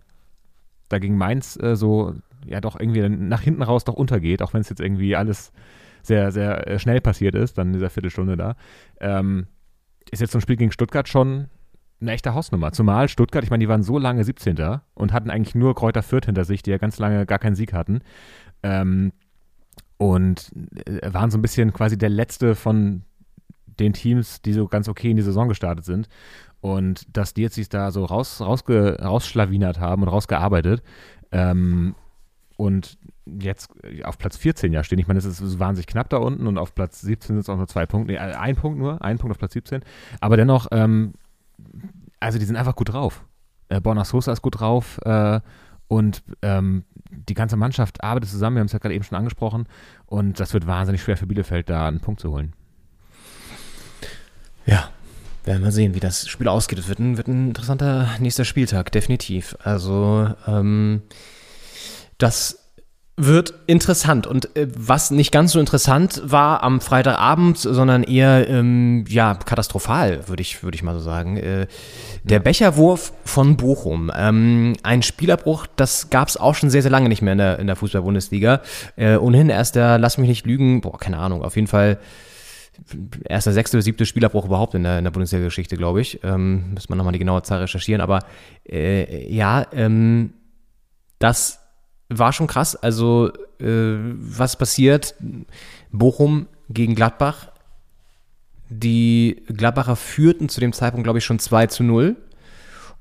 dagegen 0.88 1.16
Mainz 1.16 1.58
äh, 1.60 1.76
so, 1.76 2.14
ja 2.46 2.60
doch 2.60 2.78
irgendwie 2.78 3.08
nach 3.08 3.40
hinten 3.40 3.62
raus 3.62 3.84
doch 3.84 3.94
untergeht, 3.94 4.42
auch 4.42 4.52
wenn 4.52 4.60
es 4.60 4.68
jetzt 4.68 4.80
irgendwie 4.80 5.16
alles 5.16 5.52
sehr, 6.02 6.32
sehr 6.32 6.68
äh, 6.68 6.78
schnell 6.78 7.00
passiert 7.00 7.34
ist, 7.34 7.58
dann 7.58 7.68
in 7.68 7.72
dieser 7.74 7.90
Viertelstunde 7.90 8.36
da, 8.36 8.56
ähm, 9.00 9.46
ist 10.10 10.20
jetzt 10.20 10.32
so 10.32 10.38
ein 10.38 10.42
Spiel 10.42 10.56
gegen 10.56 10.70
Stuttgart 10.70 11.08
schon 11.08 11.46
eine 12.00 12.12
echte 12.12 12.34
Hausnummer. 12.34 12.72
Zumal 12.72 13.08
Stuttgart, 13.08 13.44
ich 13.44 13.50
meine, 13.50 13.62
die 13.62 13.68
waren 13.68 13.82
so 13.82 13.98
lange 13.98 14.22
17. 14.24 14.80
und 14.94 15.12
hatten 15.12 15.30
eigentlich 15.30 15.54
nur 15.54 15.74
Kräuter 15.74 16.02
Fürth 16.02 16.26
hinter 16.26 16.44
sich, 16.44 16.62
die 16.62 16.70
ja 16.70 16.78
ganz 16.78 16.98
lange 16.98 17.26
gar 17.26 17.38
keinen 17.38 17.54
Sieg 17.54 17.72
hatten. 17.72 18.00
Ähm, 18.64 19.12
und 19.98 20.50
äh, 20.86 21.12
waren 21.14 21.30
so 21.30 21.38
ein 21.38 21.42
bisschen 21.42 21.72
quasi 21.72 21.96
der 21.96 22.08
letzte 22.08 22.56
von 22.56 23.02
den 23.78 23.92
Teams, 23.92 24.42
die 24.42 24.52
so 24.52 24.66
ganz 24.66 24.88
okay 24.88 25.10
in 25.10 25.16
die 25.16 25.22
Saison 25.22 25.48
gestartet 25.48 25.84
sind. 25.84 26.08
Und 26.60 27.16
dass 27.16 27.34
die 27.34 27.42
jetzt 27.42 27.54
sich 27.54 27.68
da 27.68 27.90
so 27.90 28.04
raus, 28.04 28.40
rausge, 28.40 28.98
rausschlawinert 29.00 29.78
haben 29.78 30.02
und 30.02 30.08
rausgearbeitet. 30.08 30.82
Ähm, 31.30 31.94
und 32.56 32.98
jetzt 33.26 33.70
auf 34.04 34.18
Platz 34.18 34.36
14 34.36 34.72
ja 34.72 34.84
stehen. 34.84 34.98
Ich 34.98 35.06
meine, 35.06 35.18
es 35.18 35.24
ist 35.24 35.58
wahnsinnig 35.58 35.86
knapp 35.86 36.08
da 36.08 36.18
unten 36.18 36.46
und 36.46 36.58
auf 36.58 36.74
Platz 36.74 37.00
17 37.00 37.36
sind 37.36 37.38
es 37.38 37.48
auch 37.48 37.56
nur 37.56 37.66
zwei 37.66 37.86
Punkte. 37.86 38.12
Nee, 38.12 38.18
äh, 38.18 38.34
ein 38.34 38.56
Punkt 38.56 38.78
nur, 38.78 39.02
ein 39.02 39.18
Punkt 39.18 39.32
auf 39.32 39.38
Platz 39.38 39.52
17. 39.52 39.82
Aber 40.20 40.36
dennoch, 40.36 40.68
ähm, 40.70 41.14
also 42.20 42.38
die 42.38 42.44
sind 42.44 42.56
einfach 42.56 42.76
gut 42.76 42.92
drauf. 42.92 43.24
Äh, 43.68 43.80
Borna 43.80 44.04
Sosa 44.04 44.32
ist 44.32 44.42
gut 44.42 44.60
drauf 44.60 44.98
äh, 45.04 45.40
und 45.88 46.22
ähm, 46.42 46.84
die 47.10 47.34
ganze 47.34 47.56
Mannschaft 47.56 48.02
arbeitet 48.02 48.30
zusammen. 48.30 48.56
Wir 48.56 48.60
haben 48.60 48.66
es 48.66 48.72
ja 48.72 48.78
gerade 48.78 48.94
eben 48.94 49.04
schon 49.04 49.18
angesprochen. 49.18 49.66
Und 50.06 50.40
das 50.40 50.52
wird 50.54 50.66
wahnsinnig 50.66 51.02
schwer 51.02 51.16
für 51.16 51.26
Bielefeld, 51.26 51.68
da 51.68 51.86
einen 51.86 52.00
Punkt 52.00 52.20
zu 52.20 52.30
holen. 52.30 52.52
Ja, 54.66 54.90
werden 55.44 55.62
wir 55.62 55.72
sehen, 55.72 55.94
wie 55.94 56.00
das 56.00 56.26
Spiel 56.26 56.48
ausgeht. 56.48 56.78
Es 56.78 56.88
wird 56.88 56.98
ein, 56.98 57.16
wird 57.16 57.28
ein 57.28 57.48
interessanter 57.48 58.08
nächster 58.18 58.44
Spieltag, 58.44 58.92
definitiv. 58.92 59.56
Also, 59.62 60.34
ähm, 60.46 61.02
das 62.18 62.63
wird 63.16 63.54
interessant. 63.66 64.26
Und 64.26 64.56
äh, 64.56 64.66
was 64.76 65.10
nicht 65.10 65.30
ganz 65.30 65.52
so 65.52 65.60
interessant 65.60 66.20
war 66.24 66.62
am 66.64 66.80
Freitagabend, 66.80 67.58
sondern 67.58 68.02
eher 68.02 68.48
ähm, 68.48 69.04
ja 69.08 69.34
katastrophal, 69.34 70.28
würde 70.28 70.42
ich, 70.42 70.64
würde 70.64 70.74
ich 70.74 70.82
mal 70.82 70.94
so 70.94 71.00
sagen. 71.00 71.36
Äh, 71.36 71.68
der 72.24 72.40
Becherwurf 72.40 73.12
von 73.24 73.56
Bochum. 73.56 74.10
Ähm, 74.16 74.74
ein 74.82 75.02
Spielerbruch, 75.02 75.66
das 75.76 76.10
gab 76.10 76.28
es 76.28 76.36
auch 76.36 76.56
schon 76.56 76.70
sehr, 76.70 76.82
sehr 76.82 76.90
lange 76.90 77.08
nicht 77.08 77.22
mehr 77.22 77.32
in 77.32 77.38
der, 77.38 77.58
in 77.60 77.66
der 77.68 77.76
Fußball-Bundesliga. 77.76 78.62
Äh, 78.96 79.16
ohnehin 79.16 79.48
erst 79.48 79.76
der, 79.76 79.98
lass 79.98 80.18
mich 80.18 80.28
nicht 80.28 80.46
lügen, 80.46 80.80
boah, 80.80 80.98
keine 80.98 81.18
Ahnung, 81.18 81.44
auf 81.44 81.54
jeden 81.54 81.68
Fall 81.68 81.98
erster, 83.28 83.52
sechste 83.52 83.76
oder 83.76 83.82
siebte 83.82 84.06
Spielerbruch 84.06 84.46
überhaupt 84.46 84.74
in 84.74 84.82
der, 84.82 84.98
in 84.98 85.04
der 85.04 85.12
Bundesliga-Geschichte, 85.12 85.76
glaube 85.76 86.00
ich. 86.00 86.18
Ähm, 86.24 86.72
müssen 86.74 86.88
wir 86.88 86.96
nochmal 86.96 87.12
die 87.12 87.20
genaue 87.20 87.42
Zahl 87.42 87.60
recherchieren. 87.60 88.00
Aber 88.00 88.20
äh, 88.68 89.32
ja, 89.32 89.66
ähm, 89.72 90.32
das 91.20 91.63
war 92.18 92.32
schon 92.32 92.46
krass. 92.46 92.76
Also, 92.76 93.30
äh, 93.60 93.96
was 93.98 94.56
passiert? 94.56 95.14
Bochum 95.92 96.46
gegen 96.68 96.94
Gladbach. 96.94 97.48
Die 98.68 99.42
Gladbacher 99.48 99.96
führten 99.96 100.48
zu 100.48 100.60
dem 100.60 100.72
Zeitpunkt, 100.72 101.04
glaube 101.04 101.18
ich, 101.18 101.24
schon 101.24 101.38
2 101.38 101.66
zu 101.68 101.84
0. 101.84 102.16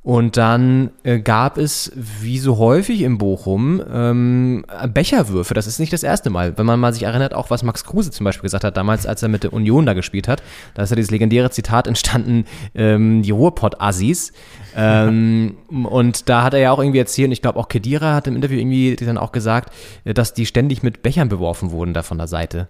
Und 0.04 0.36
dann 0.36 0.92
äh, 1.04 1.20
gab 1.20 1.58
es, 1.58 1.94
wie 1.96 2.38
so 2.38 2.58
häufig 2.58 3.04
in 3.04 3.18
Bochum, 3.18 3.82
ähm, 3.90 4.66
Becherwürfe. 4.94 5.54
Das 5.54 5.66
ist 5.66 5.80
nicht 5.80 5.94
das 5.94 6.04
erste 6.04 6.30
Mal. 6.30 6.58
Wenn 6.58 6.66
man 6.66 6.78
mal 6.78 6.94
sich 6.94 7.04
erinnert, 7.04 7.34
auch 7.34 7.50
was 7.50 7.64
Max 7.64 7.86
Kruse 7.86 8.12
zum 8.12 8.26
Beispiel 8.26 8.44
gesagt 8.44 8.66
hat, 8.66 8.76
damals, 8.76 9.06
als 9.06 9.24
er 9.24 9.30
mit 9.30 9.44
der 9.44 9.54
Union 9.54 9.86
da 9.86 9.94
gespielt 9.94 10.28
hat, 10.28 10.44
da 10.74 10.84
ist 10.84 10.90
ja 10.90 10.98
dieses 10.98 11.10
legendäre 11.10 11.52
Zitat 11.52 11.88
entstanden, 11.88 12.44
ähm, 12.76 13.22
die 13.22 13.32
Ruhrpott-Assis. 13.32 14.34
ähm, 14.76 15.56
und 15.70 16.28
da 16.28 16.44
hat 16.44 16.54
er 16.54 16.60
ja 16.60 16.72
auch 16.74 16.80
irgendwie 16.80 17.00
erzählt, 17.00 17.28
und 17.28 17.34
ich 17.34 17.42
glaube 17.42 17.58
auch 17.58 17.70
Kedira 17.70 18.14
hat 18.14 18.28
im 18.28 18.36
Interview 18.36 18.60
irgendwie 18.60 18.98
dann 18.98 19.18
auch 19.18 19.32
gesagt, 19.32 19.74
äh, 20.04 20.14
dass 20.14 20.34
die 20.34 20.46
ständig 20.46 20.84
mit 20.84 21.02
Bechern 21.02 21.30
beworfen 21.30 21.72
wurden 21.72 21.94
da 21.94 22.04
von 22.04 22.18
der 22.18 22.28
Seite. 22.28 22.68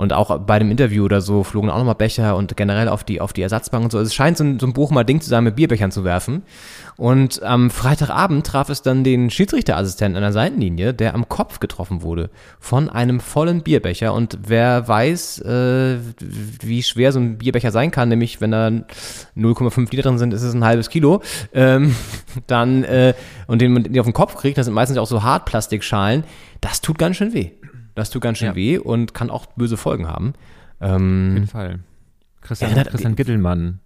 Und 0.00 0.14
auch 0.14 0.38
bei 0.38 0.58
dem 0.58 0.70
Interview 0.70 1.04
oder 1.04 1.20
so 1.20 1.44
flogen 1.44 1.68
auch 1.68 1.76
nochmal 1.76 1.94
Becher 1.94 2.34
und 2.34 2.56
generell 2.56 2.88
auf 2.88 3.04
die, 3.04 3.20
auf 3.20 3.34
die 3.34 3.42
Ersatzbank 3.42 3.84
und 3.84 3.90
so. 3.90 3.98
Es 3.98 4.14
scheint 4.14 4.38
so 4.38 4.44
ein, 4.44 4.58
so 4.58 4.66
ein 4.66 4.72
Bochumer 4.72 5.04
Ding 5.04 5.20
zu 5.20 5.28
sein, 5.28 5.44
mit 5.44 5.56
Bierbechern 5.56 5.90
zu 5.90 6.04
werfen. 6.04 6.42
Und 6.96 7.42
am 7.42 7.68
Freitagabend 7.68 8.46
traf 8.46 8.70
es 8.70 8.80
dann 8.80 9.04
den 9.04 9.28
Schiedsrichterassistenten 9.28 10.16
an 10.16 10.22
der 10.22 10.32
Seitenlinie, 10.32 10.94
der 10.94 11.14
am 11.14 11.28
Kopf 11.28 11.60
getroffen 11.60 12.00
wurde 12.00 12.30
von 12.58 12.88
einem 12.88 13.20
vollen 13.20 13.62
Bierbecher. 13.62 14.14
Und 14.14 14.38
wer 14.46 14.88
weiß, 14.88 15.40
äh, 15.42 15.98
wie 16.62 16.82
schwer 16.82 17.12
so 17.12 17.20
ein 17.20 17.36
Bierbecher 17.36 17.70
sein 17.70 17.90
kann, 17.90 18.08
nämlich 18.08 18.40
wenn 18.40 18.52
da 18.52 18.68
0,5 19.36 19.90
Liter 19.90 20.04
drin 20.04 20.16
sind, 20.16 20.32
ist 20.32 20.42
es 20.42 20.54
ein 20.54 20.64
halbes 20.64 20.88
Kilo, 20.88 21.20
ähm, 21.52 21.94
dann, 22.46 22.84
äh, 22.84 23.12
und 23.46 23.60
den 23.60 23.74
man 23.74 23.98
auf 23.98 24.06
den 24.06 24.14
Kopf 24.14 24.34
kriegt, 24.36 24.56
das 24.56 24.64
sind 24.64 24.74
meistens 24.74 24.96
auch 24.96 25.06
so 25.06 25.22
Hartplastikschalen, 25.22 26.24
das 26.62 26.80
tut 26.80 26.96
ganz 26.96 27.16
schön 27.16 27.34
weh. 27.34 27.50
Das 27.94 28.10
tut 28.10 28.22
ganz 28.22 28.38
schön 28.38 28.48
Ja. 28.48 28.54
weh 28.54 28.78
und 28.78 29.14
kann 29.14 29.30
auch 29.30 29.46
böse 29.56 29.76
Folgen 29.76 30.08
haben. 30.08 30.32
Auf 30.78 30.96
Ähm, 31.00 31.32
jeden 31.34 31.46
Fall. 31.46 31.80
Christian, 32.40 32.70
Erinnert- 32.70 32.88
Christian 32.90 33.16
Gittelmann 33.16 33.80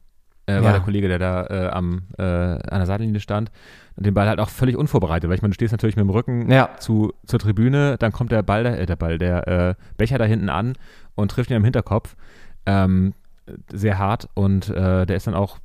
äh, 0.47 0.57
Ja. 0.57 0.63
war 0.63 0.73
der 0.73 0.81
Kollege, 0.83 1.09
der 1.09 1.19
da 1.19 1.47
äh, 1.47 1.69
am, 1.71 2.03
äh, 2.19 2.23
an 2.23 2.61
der 2.79 2.87
Seitenlinie 2.87 3.21
stand 3.21 3.51
und 3.97 4.05
den 4.07 4.13
Ball 4.15 4.29
halt 4.29 4.39
auch 4.41 4.51
völlig 4.51 4.77
unvorbereitet, 4.77 5.29
weil 5.29 5.37
ich 5.37 5.43
meine, 5.43 5.53
du 5.53 5.55
stehst 5.55 5.73
natürlich 5.73 5.97
mit 5.97 6.03
dem 6.05 6.11
Rücken 6.11 6.51
Ja. 6.51 6.71
zu, 6.79 7.13
zur 7.27 7.39
Tribüne, 7.39 7.97
dann 7.99 8.13
kommt 8.13 8.31
der 8.31 8.43
Ball, 8.43 8.67
äh, 8.67 8.85
der 8.87 8.97
Ball, 8.97 9.17
der 9.19 9.49
äh, 9.49 9.75
Becher 9.97 10.19
da 10.19 10.25
hinten 10.25 10.51
an 10.51 10.75
und 11.15 11.31
trifft 11.31 11.51
ihn 11.51 11.57
am 11.57 11.65
Hinterkopf. 11.65 12.15
Ähm, 12.67 13.15
sehr 13.73 13.99
hart 13.99 14.29
und 14.35 14.69
äh, 14.71 15.05
der 15.07 15.17
ist 15.17 15.27
dann 15.27 15.35
auch 15.35 15.59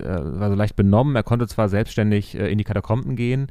äh, 0.00 0.04
war 0.08 0.48
so 0.50 0.56
leicht 0.56 0.74
benommen. 0.76 1.14
Er 1.14 1.22
konnte 1.22 1.46
zwar 1.46 1.68
selbstständig 1.68 2.34
in 2.36 2.58
die 2.58 2.64
Katakomben 2.64 3.14
gehen, 3.14 3.46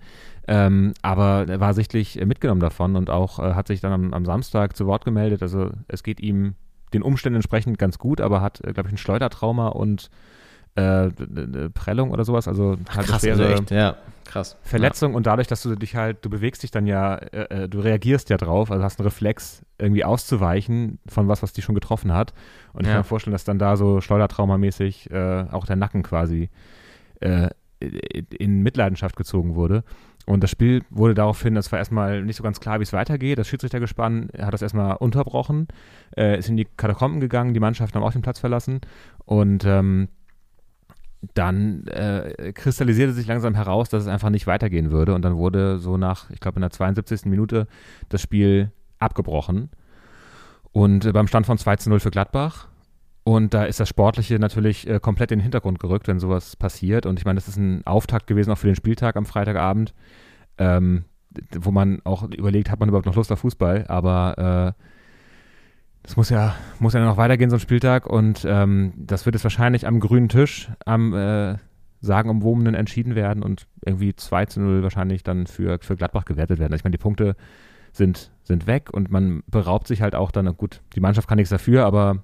ähm, 0.48 0.94
aber 1.02 1.46
er 1.48 1.60
war 1.60 1.74
sichtlich 1.74 2.22
äh, 2.22 2.26
mitgenommen 2.26 2.62
davon 2.62 2.96
und 2.96 3.10
auch 3.10 3.40
äh, 3.40 3.54
hat 3.54 3.68
sich 3.68 3.82
dann 3.82 3.92
am, 3.92 4.14
am 4.14 4.26
Samstag 4.26 4.76
zu 4.76 4.86
Wort 4.86 5.06
gemeldet. 5.06 5.42
Also 5.42 5.72
es 5.88 6.04
geht 6.04 6.20
ihm 6.20 6.56
den 6.94 7.02
Umständen 7.02 7.36
entsprechend 7.38 7.78
ganz 7.78 7.98
gut, 7.98 8.22
aber 8.22 8.42
hat, 8.42 8.62
äh, 8.64 8.74
glaube 8.74 8.90
ich, 8.90 8.94
ein 8.94 8.98
Schleudertrauma 8.98 9.70
und 9.70 10.10
äh, 10.76 11.10
Prellung 11.74 12.12
oder 12.12 12.26
sowas. 12.26 12.48
Also 12.48 12.78
halt 12.94 13.08
krass, 13.08 13.24
eine 13.24 13.32
also 13.32 13.44
schwere 13.44 13.54
echt, 13.62 13.72
ja, 13.72 13.96
krass. 14.26 14.58
Verletzung 14.62 15.16
und 15.16 15.26
dadurch, 15.26 15.48
dass 15.48 15.62
du 15.64 15.76
dich 15.76 15.96
halt, 15.96 16.24
du 16.26 16.30
bewegst 16.30 16.64
dich 16.64 16.72
dann 16.72 16.86
ja, 16.86 17.16
äh, 17.16 17.64
äh, 17.64 17.70
du 17.70 17.80
reagierst 17.80 18.30
ja 18.30 18.38
drauf, 18.38 18.72
also 18.72 18.84
hast 18.84 19.00
einen 19.00 19.08
Reflex, 19.08 19.64
irgendwie 19.78 20.04
auszuweichen 20.04 21.00
von 21.08 21.28
was, 21.28 21.42
was 21.44 21.54
dich 21.54 21.64
schon 21.64 21.76
getroffen 21.76 22.14
hat. 22.14 22.34
Und 22.74 22.82
ich 22.82 22.88
Ja. 22.88 22.94
kann 22.94 23.00
mir 23.02 23.06
vorstellen, 23.06 23.32
dass 23.34 23.46
dann 23.46 23.58
da 23.58 23.78
so 23.78 24.02
schleudertraumamäßig 24.02 25.12
äh, 25.12 25.46
auch 25.52 25.66
der 25.66 25.76
Nacken 25.78 26.04
quasi 26.04 26.50
äh, 27.22 27.50
in 27.80 28.62
Mitleidenschaft 28.64 29.16
gezogen 29.16 29.56
wurde. 29.56 29.84
Und 30.26 30.42
das 30.44 30.50
Spiel 30.50 30.84
wurde 30.90 31.14
daraufhin, 31.14 31.54
das 31.54 31.72
war 31.72 31.80
erstmal 31.80 32.24
nicht 32.24 32.36
so 32.36 32.44
ganz 32.44 32.60
klar, 32.60 32.80
wie 32.80 32.84
es 32.84 32.94
weitergeht. 32.94 33.38
Das 33.38 33.48
Schiedsrichtergespann 33.48 34.30
hat 34.40 34.54
das 34.54 34.64
erstmal 34.64 34.96
unterbrochen, 34.96 35.68
äh, 36.18 36.40
ist 36.40 36.50
in 36.50 36.58
die 36.58 36.66
Katakomben 36.66 37.20
gegangen, 37.20 37.54
die 37.54 37.60
Mannschaften 37.60 37.96
haben 37.96 38.04
auch 38.04 38.12
den 38.12 38.24
Platz 38.24 38.40
verlassen. 38.40 38.82
Und 39.26 39.66
ähm, 39.66 40.08
dann 41.34 41.86
äh, 41.88 42.54
kristallisierte 42.54 43.14
sich 43.14 43.28
langsam 43.28 43.56
heraus, 43.56 43.90
dass 43.90 44.04
es 44.04 44.10
einfach 44.10 44.30
nicht 44.30 44.48
weitergehen 44.48 44.92
würde. 44.92 45.14
Und 45.14 45.22
dann 45.24 45.38
wurde 45.38 45.78
so 45.78 45.98
nach, 45.98 46.30
ich 46.32 46.40
glaube, 46.40 46.58
in 46.58 46.62
der 46.62 46.72
72. 46.72 47.26
Minute 47.26 47.68
das 48.10 48.22
Spiel 48.22 48.72
abgebrochen. 49.00 49.70
Und 50.72 51.06
äh, 51.06 51.12
beim 51.12 51.28
Stand 51.28 51.46
von 51.46 51.58
2 51.58 51.78
zu 51.78 51.90
0 51.90 52.00
für 52.00 52.12
Gladbach. 52.12 52.68
Und 53.28 53.56
da 53.56 53.66
ist 53.66 53.80
das 53.80 53.90
Sportliche 53.90 54.38
natürlich 54.38 54.88
äh, 54.88 55.00
komplett 55.00 55.32
in 55.32 55.40
den 55.40 55.44
Hintergrund 55.44 55.80
gerückt, 55.80 56.08
wenn 56.08 56.20
sowas 56.20 56.56
passiert. 56.56 57.08
Und 57.08 57.18
ich 57.18 57.26
meine, 57.26 57.38
das 57.38 57.48
ist 57.48 57.58
ein 57.58 57.82
Auftakt 57.86 58.28
gewesen 58.28 58.52
auch 58.52 58.58
für 58.60 58.68
den 58.68 58.76
Spieltag 58.76 59.16
am 59.16 59.26
Freitagabend, 59.26 59.96
ähm, 60.60 61.06
wo 61.52 61.72
man 61.72 62.02
auch 62.04 62.30
überlegt, 62.30 62.70
hat 62.70 62.80
man 62.80 62.88
überhaupt 62.88 63.08
noch 63.08 63.16
Lust 63.16 63.32
auf 63.32 63.40
Fußball? 63.40 63.86
Aber 63.88 64.76
äh, 64.78 64.84
das 66.04 66.18
muss 66.18 66.30
ja, 66.30 66.56
muss 66.78 66.94
ja 66.94 67.04
noch 67.04 67.18
weitergehen, 67.18 67.50
so 67.50 67.56
ein 67.56 67.62
Spieltag. 67.62 68.06
Und 68.06 68.46
ähm, 68.48 68.94
das 68.96 69.26
wird 69.26 69.34
jetzt 69.34 69.44
wahrscheinlich 69.44 69.88
am 69.88 70.00
grünen 70.00 70.30
Tisch, 70.30 70.70
am 70.86 71.16
äh, 71.16 71.56
sagenumwobenen 72.02 72.76
entschieden 72.76 73.16
werden 73.16 73.42
und 73.42 73.66
irgendwie 73.84 74.16
2 74.16 74.46
zu 74.46 74.62
0 74.62 74.84
wahrscheinlich 74.84 75.24
dann 75.24 75.48
für, 75.48 75.80
für 75.82 75.96
Gladbach 75.96 76.26
gewertet 76.26 76.60
werden. 76.60 76.76
Ich 76.76 76.84
meine, 76.84 76.96
die 76.96 77.02
Punkte 77.02 77.36
sind, 77.92 78.32
sind 78.44 78.68
weg 78.68 78.94
und 78.94 79.10
man 79.10 79.42
beraubt 79.48 79.88
sich 79.88 80.04
halt 80.04 80.14
auch 80.14 80.30
dann, 80.30 80.46
gut, 80.56 80.82
die 80.94 81.00
Mannschaft 81.00 81.28
kann 81.28 81.38
nichts 81.38 81.50
dafür, 81.50 81.88
aber 81.88 82.24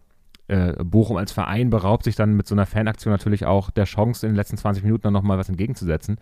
äh, 0.52 0.76
Bochum 0.84 1.16
als 1.16 1.32
Verein 1.32 1.70
beraubt 1.70 2.04
sich 2.04 2.16
dann 2.16 2.34
mit 2.34 2.46
so 2.46 2.54
einer 2.54 2.66
Fanaktion 2.66 3.14
natürlich 3.14 3.46
auch 3.46 3.72
der 3.72 3.86
Chance, 3.86 4.26
in 4.26 4.34
den 4.34 4.36
letzten 4.36 4.58
20 4.58 4.84
Minuten 4.84 5.04
dann 5.04 5.14
nochmal 5.14 5.38
was 5.38 5.48
entgegenzusetzen. 5.48 6.18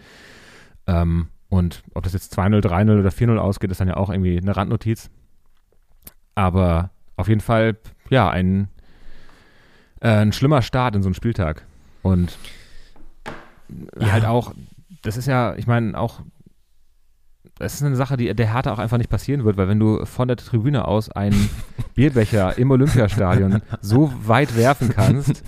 Ähm, 0.85 1.29
und 1.49 1.81
ob 1.95 2.03
das 2.03 2.13
jetzt 2.13 2.37
2-0, 2.37 2.61
3-0 2.61 2.99
oder 2.99 3.09
4-0 3.09 3.37
ausgeht, 3.37 3.71
ist 3.71 3.81
dann 3.81 3.87
ja 3.87 3.97
auch 3.97 4.11
irgendwie 4.11 4.37
eine 4.37 4.55
Randnotiz. 4.55 5.09
Aber 6.35 6.91
auf 7.15 7.27
jeden 7.27 7.41
Fall, 7.41 7.77
ja, 8.11 8.29
ein, 8.29 8.69
äh, 9.99 10.09
ein 10.09 10.31
schlimmer 10.31 10.61
Start 10.61 10.95
in 10.95 11.01
so 11.01 11.07
einen 11.07 11.15
Spieltag. 11.15 11.65
Und 12.03 12.37
halt 13.99 14.25
auch, 14.25 14.53
das 15.01 15.17
ist 15.17 15.25
ja, 15.25 15.55
ich 15.55 15.65
meine, 15.65 15.99
auch, 15.99 16.21
das 17.59 17.75
ist 17.75 17.83
eine 17.83 17.95
Sache, 17.95 18.17
die 18.17 18.33
der 18.33 18.53
Hertha 18.53 18.71
auch 18.73 18.79
einfach 18.79 18.97
nicht 18.97 19.09
passieren 19.09 19.43
wird, 19.43 19.57
weil 19.57 19.67
wenn 19.67 19.79
du 19.79 20.05
von 20.05 20.27
der 20.27 20.37
Tribüne 20.37 20.85
aus 20.87 21.11
einen 21.11 21.49
Bierbecher 21.95 22.57
im 22.57 22.71
Olympiastadion 22.71 23.61
so 23.81 24.11
weit 24.25 24.55
werfen 24.57 24.89
kannst, 24.95 25.43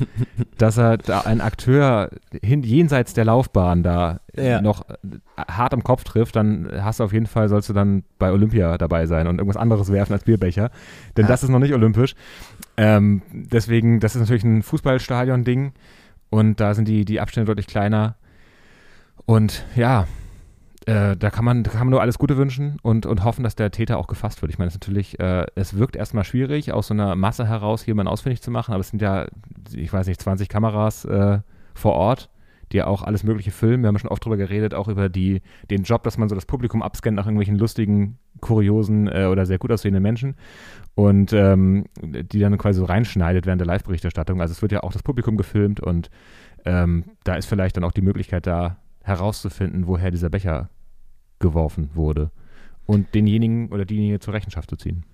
dass 0.57 0.77
er 0.77 0.97
da 0.97 1.21
einen 1.21 1.41
Akteur 1.41 2.09
hin, 2.43 2.63
jenseits 2.63 3.13
der 3.13 3.25
Laufbahn 3.25 3.81
da 3.83 4.19
Ja. 4.35 4.61
noch 4.61 4.87
äh, 4.89 4.95
hart 5.49 5.73
am 5.73 5.83
Kopf 5.83 6.03
trifft, 6.03 6.35
dann 6.35 6.69
hast 6.81 6.99
du 6.99 7.05
auf 7.05 7.13
jeden 7.13 7.25
Fall, 7.27 7.47
sollst 7.49 7.69
du 7.69 7.73
dann 7.73 8.03
bei 8.19 8.31
Olympia 8.31 8.77
dabei 8.77 9.05
sein 9.07 9.27
und 9.27 9.37
irgendwas 9.39 9.57
anderes 9.61 9.91
werfen 9.91 10.13
als 10.13 10.25
Bierbecher. 10.25 10.69
Denn 11.17 11.23
Ja. 11.25 11.29
das 11.29 11.43
ist 11.43 11.49
noch 11.49 11.59
nicht 11.59 11.73
olympisch. 11.73 12.15
Ähm, 12.77 13.21
deswegen, 13.31 13.99
das 13.99 14.15
ist 14.15 14.21
natürlich 14.21 14.43
ein 14.43 14.63
Fußballstadion-Ding 14.63 15.71
und 16.29 16.59
da 16.59 16.73
sind 16.73 16.87
die, 16.87 17.05
die 17.05 17.19
Abstände 17.21 17.47
deutlich 17.47 17.67
kleiner. 17.67 18.15
Und 19.25 19.65
ja, 19.75 20.07
äh, 20.87 21.15
da, 21.15 21.29
kann 21.29 21.45
man, 21.45 21.63
da 21.63 21.69
kann 21.69 21.81
man 21.81 21.89
nur 21.89 22.01
alles 22.01 22.17
Gute 22.17 22.37
wünschen 22.37 22.77
und, 22.81 23.05
und 23.05 23.23
hoffen, 23.23 23.43
dass 23.43 23.55
der 23.55 23.69
Täter 23.69 23.97
auch 23.97 24.07
gefasst 24.07 24.41
wird. 24.41 24.51
Ich 24.51 24.57
meine, 24.57 24.69
es 24.69 24.73
natürlich, 24.73 25.19
äh, 25.19 25.45
es 25.53 25.77
wirkt 25.77 25.95
erstmal 25.95 26.23
schwierig, 26.23 26.73
aus 26.73 26.87
so 26.87 26.93
einer 26.93 27.15
Masse 27.15 27.47
heraus 27.47 27.85
jemanden 27.85 28.11
ausfindig 28.11 28.41
zu 28.41 28.49
machen, 28.49 28.73
aber 28.73 28.81
es 28.81 28.89
sind 28.89 29.01
ja, 29.01 29.27
ich 29.73 29.93
weiß 29.93 30.07
nicht, 30.07 30.19
20 30.19 30.49
Kameras 30.49 31.05
äh, 31.05 31.39
vor 31.75 31.93
Ort, 31.93 32.29
die 32.71 32.77
ja 32.77 32.87
auch 32.87 33.03
alles 33.03 33.23
Mögliche 33.23 33.51
filmen. 33.51 33.83
Wir 33.83 33.89
haben 33.89 33.99
schon 33.99 34.09
oft 34.09 34.25
drüber 34.25 34.37
geredet, 34.37 34.73
auch 34.73 34.87
über 34.87 35.07
die, 35.07 35.41
den 35.69 35.83
Job, 35.83 36.01
dass 36.01 36.17
man 36.17 36.29
so 36.29 36.35
das 36.35 36.47
Publikum 36.47 36.81
abscannt 36.81 37.15
nach 37.15 37.25
irgendwelchen 37.25 37.57
lustigen, 37.57 38.17
kuriosen 38.39 39.07
äh, 39.07 39.25
oder 39.25 39.45
sehr 39.45 39.59
gut 39.59 39.71
aussehenden 39.71 40.01
Menschen 40.01 40.35
und 40.95 41.31
ähm, 41.31 41.85
die 42.01 42.39
dann 42.39 42.57
quasi 42.57 42.79
so 42.79 42.85
reinschneidet 42.85 43.45
während 43.45 43.61
der 43.61 43.67
Live-Berichterstattung. 43.67 44.41
Also 44.41 44.53
es 44.53 44.63
wird 44.63 44.71
ja 44.71 44.81
auch 44.81 44.93
das 44.93 45.03
Publikum 45.03 45.37
gefilmt 45.37 45.79
und 45.79 46.09
ähm, 46.65 47.03
da 47.23 47.35
ist 47.35 47.45
vielleicht 47.45 47.77
dann 47.77 47.83
auch 47.83 47.91
die 47.91 48.01
Möglichkeit 48.01 48.47
da 48.47 48.77
herauszufinden, 49.03 49.87
woher 49.87 50.11
dieser 50.11 50.29
Becher 50.29 50.69
geworfen 51.39 51.89
wurde 51.93 52.31
und 52.85 53.13
denjenigen 53.13 53.69
oder 53.69 53.85
diejenige 53.85 54.19
zur 54.19 54.33
Rechenschaft 54.33 54.69
zu 54.69 54.75
ziehen. 54.75 55.05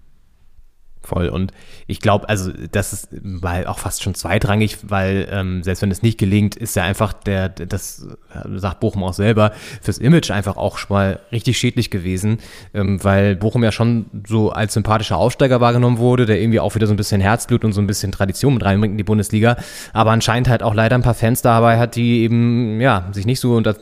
Voll. 1.04 1.30
Und 1.30 1.54
ich 1.86 2.02
glaube, 2.02 2.28
also 2.28 2.52
das 2.72 2.92
ist 2.92 3.10
weil 3.22 3.66
auch 3.68 3.80
fast 3.80 4.04
schon 4.04 4.14
zweitrangig, 4.14 4.78
weil 4.84 5.28
ähm, 5.32 5.64
selbst 5.64 5.82
wenn 5.82 5.92
es 5.92 6.02
nicht 6.02 6.18
gelingt, 6.18 6.56
ist 6.56 6.76
ja 6.76 6.84
einfach 6.84 7.14
der, 7.14 7.50
das 7.50 8.08
äh, 8.34 8.58
sagt 8.58 8.82
Bochum 8.82 9.04
auch 9.04 9.14
selber, 9.14 9.54
fürs 9.82 10.00
Image 10.00 10.32
einfach 10.32 10.58
auch 10.58 10.78
schon 10.78 10.96
mal 10.96 11.20
richtig 11.32 11.58
schädlich 11.58 11.92
gewesen, 11.92 12.40
ähm, 12.74 13.02
weil 13.04 13.38
Bochum 13.38 13.64
ja 13.64 13.72
schon 13.72 14.08
so 14.28 14.52
als 14.52 14.74
sympathischer 14.74 15.18
Aufsteiger 15.18 15.62
wahrgenommen 15.62 15.98
wurde, 15.98 16.26
der 16.26 16.42
irgendwie 16.42 16.60
auch 16.60 16.76
wieder 16.76 16.88
so 16.88 16.94
ein 16.94 16.98
bisschen 16.98 17.22
Herzblut 17.22 17.64
und 17.64 17.72
so 17.72 17.80
ein 17.80 17.88
bisschen 17.88 18.12
Tradition 18.12 18.56
mit 18.56 18.66
reinbringt 18.66 18.92
in 18.94 18.98
die 18.98 19.04
Bundesliga, 19.04 19.56
aber 19.94 20.12
anscheinend 20.12 20.50
halt 20.50 20.62
auch 20.62 20.74
leider 20.74 20.96
ein 20.96 21.04
paar 21.04 21.14
Fans 21.14 21.42
dabei 21.42 21.80
hat, 21.80 21.96
die 21.96 22.24
eben 22.24 22.82
ja 22.82 23.08
sich 23.14 23.26
nicht 23.26 23.40
so 23.40 23.56
unter 23.56 23.78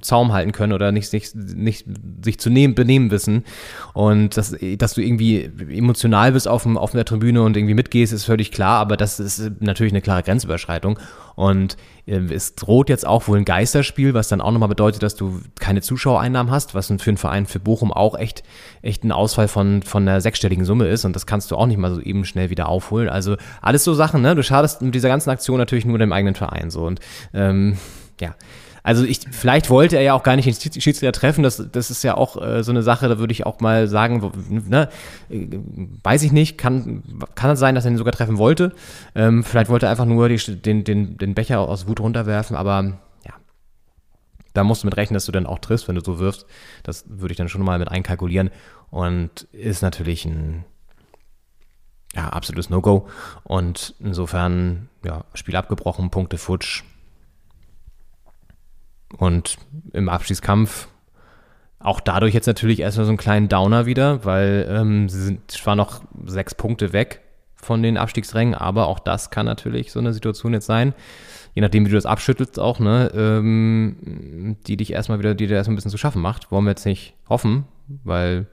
Zaum 0.00 0.32
halten 0.32 0.52
können 0.52 0.72
oder 0.72 0.92
nicht, 0.92 1.12
nicht, 1.12 1.34
nicht 1.34 1.86
sich 2.24 2.38
zu 2.38 2.50
nehmen, 2.50 2.74
benehmen 2.74 3.10
wissen. 3.10 3.44
Und 3.94 4.36
dass, 4.36 4.54
dass 4.78 4.94
du 4.94 5.00
irgendwie 5.00 5.50
emotional 5.70 6.25
bist 6.32 6.48
auf, 6.48 6.62
dem, 6.62 6.78
auf 6.78 6.92
der 6.92 7.04
Tribüne 7.04 7.42
und 7.42 7.56
irgendwie 7.56 7.74
mitgehst, 7.74 8.12
ist 8.12 8.24
völlig 8.24 8.52
klar, 8.52 8.78
aber 8.78 8.96
das 8.96 9.20
ist 9.20 9.60
natürlich 9.60 9.92
eine 9.92 10.02
klare 10.02 10.22
Grenzüberschreitung. 10.22 10.98
Und 11.34 11.76
äh, 12.06 12.16
es 12.32 12.54
droht 12.54 12.88
jetzt 12.88 13.06
auch 13.06 13.28
wohl 13.28 13.38
ein 13.38 13.44
Geisterspiel, 13.44 14.14
was 14.14 14.28
dann 14.28 14.40
auch 14.40 14.52
nochmal 14.52 14.68
bedeutet, 14.68 15.02
dass 15.02 15.16
du 15.16 15.40
keine 15.60 15.82
Zuschauereinnahmen 15.82 16.50
hast, 16.52 16.74
was 16.74 16.86
für 16.86 16.92
einen 16.92 17.16
Verein 17.16 17.46
für 17.46 17.60
Bochum 17.60 17.92
auch 17.92 18.18
echt, 18.18 18.42
echt 18.82 19.04
ein 19.04 19.12
Ausfall 19.12 19.48
von, 19.48 19.82
von 19.82 20.08
einer 20.08 20.20
sechsstelligen 20.20 20.64
Summe 20.64 20.86
ist. 20.88 21.04
Und 21.04 21.14
das 21.14 21.26
kannst 21.26 21.50
du 21.50 21.56
auch 21.56 21.66
nicht 21.66 21.78
mal 21.78 21.94
so 21.94 22.00
eben 22.00 22.24
schnell 22.24 22.50
wieder 22.50 22.68
aufholen. 22.68 23.08
Also 23.08 23.36
alles 23.60 23.84
so 23.84 23.94
Sachen, 23.94 24.22
ne? 24.22 24.34
Du 24.34 24.42
schadest 24.42 24.82
mit 24.82 24.94
dieser 24.94 25.08
ganzen 25.08 25.30
Aktion 25.30 25.58
natürlich 25.58 25.84
nur 25.84 25.98
dem 25.98 26.12
eigenen 26.12 26.34
Verein 26.34 26.70
so. 26.70 26.86
Und 26.86 27.00
ähm, 27.34 27.76
ja. 28.20 28.34
Also 28.86 29.02
ich, 29.02 29.18
vielleicht 29.32 29.68
wollte 29.68 29.96
er 29.96 30.02
ja 30.02 30.14
auch 30.14 30.22
gar 30.22 30.36
nicht 30.36 30.46
den 30.46 30.80
Schiedsrichter 30.80 31.10
treffen, 31.10 31.42
das, 31.42 31.60
das 31.72 31.90
ist 31.90 32.04
ja 32.04 32.16
auch 32.16 32.40
äh, 32.40 32.62
so 32.62 32.70
eine 32.70 32.84
Sache, 32.84 33.08
da 33.08 33.18
würde 33.18 33.32
ich 33.32 33.44
auch 33.44 33.58
mal 33.58 33.88
sagen, 33.88 34.30
ne, 34.48 34.88
äh, 35.28 35.48
weiß 36.04 36.22
ich 36.22 36.30
nicht, 36.30 36.56
kann, 36.56 37.02
kann 37.34 37.50
es 37.50 37.58
sein, 37.58 37.74
dass 37.74 37.84
er 37.84 37.90
ihn 37.90 37.96
sogar 37.96 38.12
treffen 38.12 38.38
wollte. 38.38 38.72
Ähm, 39.16 39.42
vielleicht 39.42 39.70
wollte 39.70 39.86
er 39.86 39.90
einfach 39.90 40.04
nur 40.04 40.28
die, 40.28 40.36
den, 40.36 40.84
den, 40.84 41.18
den 41.18 41.34
Becher 41.34 41.58
aus 41.58 41.88
Wut 41.88 41.98
runterwerfen, 41.98 42.54
aber 42.54 42.92
ja, 43.24 43.32
da 44.54 44.62
musst 44.62 44.84
du 44.84 44.86
mit 44.86 44.96
rechnen, 44.96 45.14
dass 45.14 45.26
du 45.26 45.32
dann 45.32 45.46
auch 45.46 45.58
triffst, 45.58 45.88
wenn 45.88 45.96
du 45.96 46.04
so 46.04 46.20
wirfst. 46.20 46.46
Das 46.84 47.06
würde 47.08 47.32
ich 47.32 47.38
dann 47.38 47.48
schon 47.48 47.64
mal 47.64 47.80
mit 47.80 47.88
einkalkulieren 47.88 48.50
und 48.90 49.48
ist 49.50 49.82
natürlich 49.82 50.26
ein 50.26 50.64
ja, 52.14 52.28
absolutes 52.28 52.70
No-Go 52.70 53.08
und 53.42 53.96
insofern, 53.98 54.90
ja, 55.04 55.24
Spiel 55.34 55.56
abgebrochen, 55.56 56.10
Punkte 56.10 56.38
futsch, 56.38 56.84
und 59.16 59.58
im 59.92 60.08
Abstiegskampf 60.08 60.88
auch 61.78 62.00
dadurch 62.00 62.34
jetzt 62.34 62.46
natürlich 62.46 62.80
erstmal 62.80 63.04
so 63.04 63.10
einen 63.10 63.18
kleinen 63.18 63.48
Downer 63.48 63.86
wieder, 63.86 64.24
weil 64.24 64.66
ähm, 64.68 65.08
sie 65.08 65.22
sind 65.22 65.50
zwar 65.50 65.76
noch 65.76 66.02
sechs 66.24 66.54
Punkte 66.54 66.92
weg 66.92 67.20
von 67.54 67.82
den 67.82 67.96
Abstiegsrängen, 67.96 68.54
aber 68.54 68.86
auch 68.86 68.98
das 68.98 69.30
kann 69.30 69.46
natürlich 69.46 69.92
so 69.92 70.00
eine 70.00 70.12
Situation 70.12 70.52
jetzt 70.52 70.66
sein. 70.66 70.94
Je 71.54 71.62
nachdem, 71.62 71.86
wie 71.86 71.90
du 71.90 71.96
das 71.96 72.06
abschüttelst, 72.06 72.58
auch, 72.58 72.80
ne, 72.80 73.10
ähm, 73.14 74.56
die 74.66 74.76
dich 74.76 74.92
erstmal 74.92 75.18
wieder, 75.18 75.34
die 75.34 75.46
dir 75.46 75.54
erstmal 75.54 75.74
ein 75.74 75.76
bisschen 75.76 75.90
zu 75.90 75.98
schaffen 75.98 76.20
macht. 76.20 76.50
Wollen 76.50 76.64
wir 76.64 76.70
jetzt 76.70 76.84
nicht 76.84 77.14
hoffen, 77.28 77.64
weil 78.04 78.46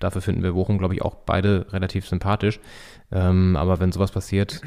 Dafür 0.00 0.22
finden 0.22 0.42
wir 0.42 0.52
Bochum, 0.52 0.78
glaube 0.78 0.94
ich, 0.94 1.02
auch 1.02 1.14
beide 1.14 1.66
relativ 1.72 2.08
sympathisch. 2.08 2.58
Ähm, 3.12 3.54
aber 3.56 3.80
wenn 3.80 3.92
sowas 3.92 4.10
passiert, 4.10 4.62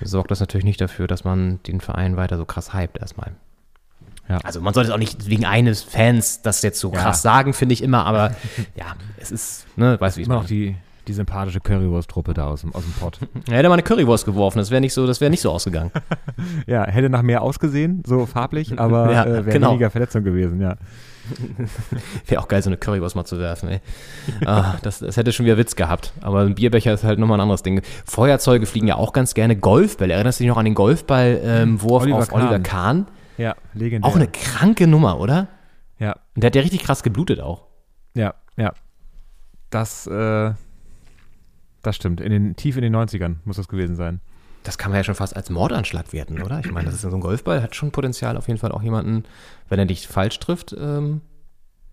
sorgt 0.00 0.30
das 0.30 0.40
natürlich 0.40 0.64
nicht 0.64 0.80
dafür, 0.80 1.08
dass 1.08 1.24
man 1.24 1.60
den 1.64 1.80
Verein 1.80 2.16
weiter 2.16 2.38
so 2.38 2.44
krass 2.44 2.72
hypt 2.72 2.98
erstmal. 2.98 3.32
Ja. 4.30 4.38
Also 4.44 4.60
man 4.60 4.72
sollte 4.74 4.88
es 4.90 4.94
auch 4.94 4.98
nicht 4.98 5.28
wegen 5.28 5.44
eines 5.44 5.82
Fans 5.82 6.40
das 6.42 6.62
jetzt 6.62 6.78
so 6.80 6.92
Ja. 6.92 7.00
krass 7.00 7.20
sagen, 7.22 7.52
finde 7.52 7.72
ich 7.72 7.82
immer, 7.82 8.06
aber 8.06 8.30
ja, 8.76 8.86
es 9.18 9.30
ist, 9.32 9.66
ne, 9.76 10.00
weißt 10.00 10.16
du, 10.16 10.18
wie 10.18 10.22
ich 10.22 10.26
es 10.26 10.28
Immer 10.28 10.36
noch 10.36 10.42
meine. 10.48 10.48
die, 10.48 10.76
die 11.08 11.12
sympathische 11.12 11.58
Currywurst-Truppe 11.60 12.32
da 12.34 12.46
aus 12.46 12.60
dem, 12.60 12.72
aus 12.74 12.84
dem 12.84 12.92
Pott. 12.92 13.18
Er 13.50 13.56
hätte 13.58 13.68
mal 13.68 13.74
eine 13.74 13.82
Currywurst 13.82 14.24
geworfen, 14.24 14.58
das 14.58 14.70
wäre 14.70 14.80
nicht 14.80 14.94
so, 14.94 15.06
das 15.06 15.20
wäre 15.20 15.30
nicht 15.30 15.40
so 15.40 15.50
ausgegangen. 15.50 15.90
ja, 16.66 16.84
hätte 16.86 17.10
nach 17.10 17.22
mehr 17.22 17.42
ausgesehen, 17.42 18.02
so 18.06 18.24
farblich, 18.26 18.78
aber 18.78 19.12
Ja, 19.12 19.24
äh, 19.24 19.32
wäre 19.32 19.44
genau. 19.44 19.70
weniger 19.70 19.90
Verletzung 19.90 20.22
gewesen, 20.22 20.60
ja. 20.60 20.76
Wäre 22.26 22.40
auch 22.40 22.48
geil, 22.48 22.62
so 22.62 22.70
eine 22.70 22.76
Currywurst 22.76 23.14
mal 23.16 23.24
zu 23.24 23.38
werfen, 23.38 23.68
ey. 23.68 23.80
Ah, 24.44 24.74
das, 24.82 24.98
das 25.00 25.16
hätte 25.16 25.32
schon 25.32 25.46
wieder 25.46 25.58
Witz 25.58 25.76
gehabt. 25.76 26.12
Aber 26.22 26.40
ein 26.40 26.54
Bierbecher 26.54 26.92
ist 26.92 27.04
halt 27.04 27.18
nochmal 27.18 27.38
ein 27.38 27.42
anderes 27.42 27.62
Ding. 27.62 27.82
Feuerzeuge 28.04 28.66
fliegen 28.66 28.88
ja 28.88 28.96
auch 28.96 29.12
ganz 29.12 29.34
gerne. 29.34 29.54
Golfbälle. 29.56 30.14
Erinnerst 30.14 30.40
du 30.40 30.44
dich 30.44 30.48
noch 30.48 30.56
an 30.56 30.64
den 30.64 30.74
Golfball-Wurf 30.74 32.02
Oliver 32.02 32.18
auf 32.18 32.28
Kahn. 32.28 32.40
Oliver 32.40 32.58
Kahn? 32.60 33.06
Ja, 33.40 33.56
legendär. 33.74 34.08
Auch 34.10 34.16
eine 34.16 34.28
kranke 34.28 34.86
Nummer, 34.86 35.18
oder? 35.18 35.48
ja, 35.98 36.12
Und 36.34 36.42
der 36.42 36.48
hat 36.48 36.54
ja 36.56 36.62
richtig 36.62 36.82
krass 36.82 37.02
geblutet 37.02 37.40
auch. 37.40 37.66
ja, 38.14 38.34
ja. 38.56 38.72
Das, 39.70 40.06
äh, 40.06 40.52
das 41.82 41.96
stimmt. 41.96 42.20
In 42.20 42.30
den, 42.32 42.56
tief 42.56 42.76
in 42.76 42.82
den 42.82 42.94
90ern 42.96 43.36
muss 43.44 43.56
das 43.56 43.68
gewesen 43.68 43.94
sein. 43.96 44.20
Das 44.64 44.76
kann 44.78 44.90
man 44.90 44.98
ja 44.98 45.04
schon 45.04 45.14
fast 45.14 45.34
als 45.36 45.48
Mordanschlag 45.48 46.12
werten, 46.12 46.42
oder? 46.42 46.60
Ich 46.60 46.70
meine, 46.72 46.86
das 46.86 46.94
ist 46.96 47.02
so 47.02 47.08
ein 47.10 47.20
Golfball, 47.20 47.62
hat 47.62 47.74
schon 47.76 47.92
Potenzial, 47.92 48.36
auf 48.36 48.48
jeden 48.48 48.58
Fall 48.58 48.72
auch 48.72 48.82
jemanden, 48.82 49.24
wenn 49.68 49.78
er 49.78 49.86
dich 49.86 50.06
falsch 50.08 50.38
trifft, 50.40 50.74
ähm, 50.78 51.20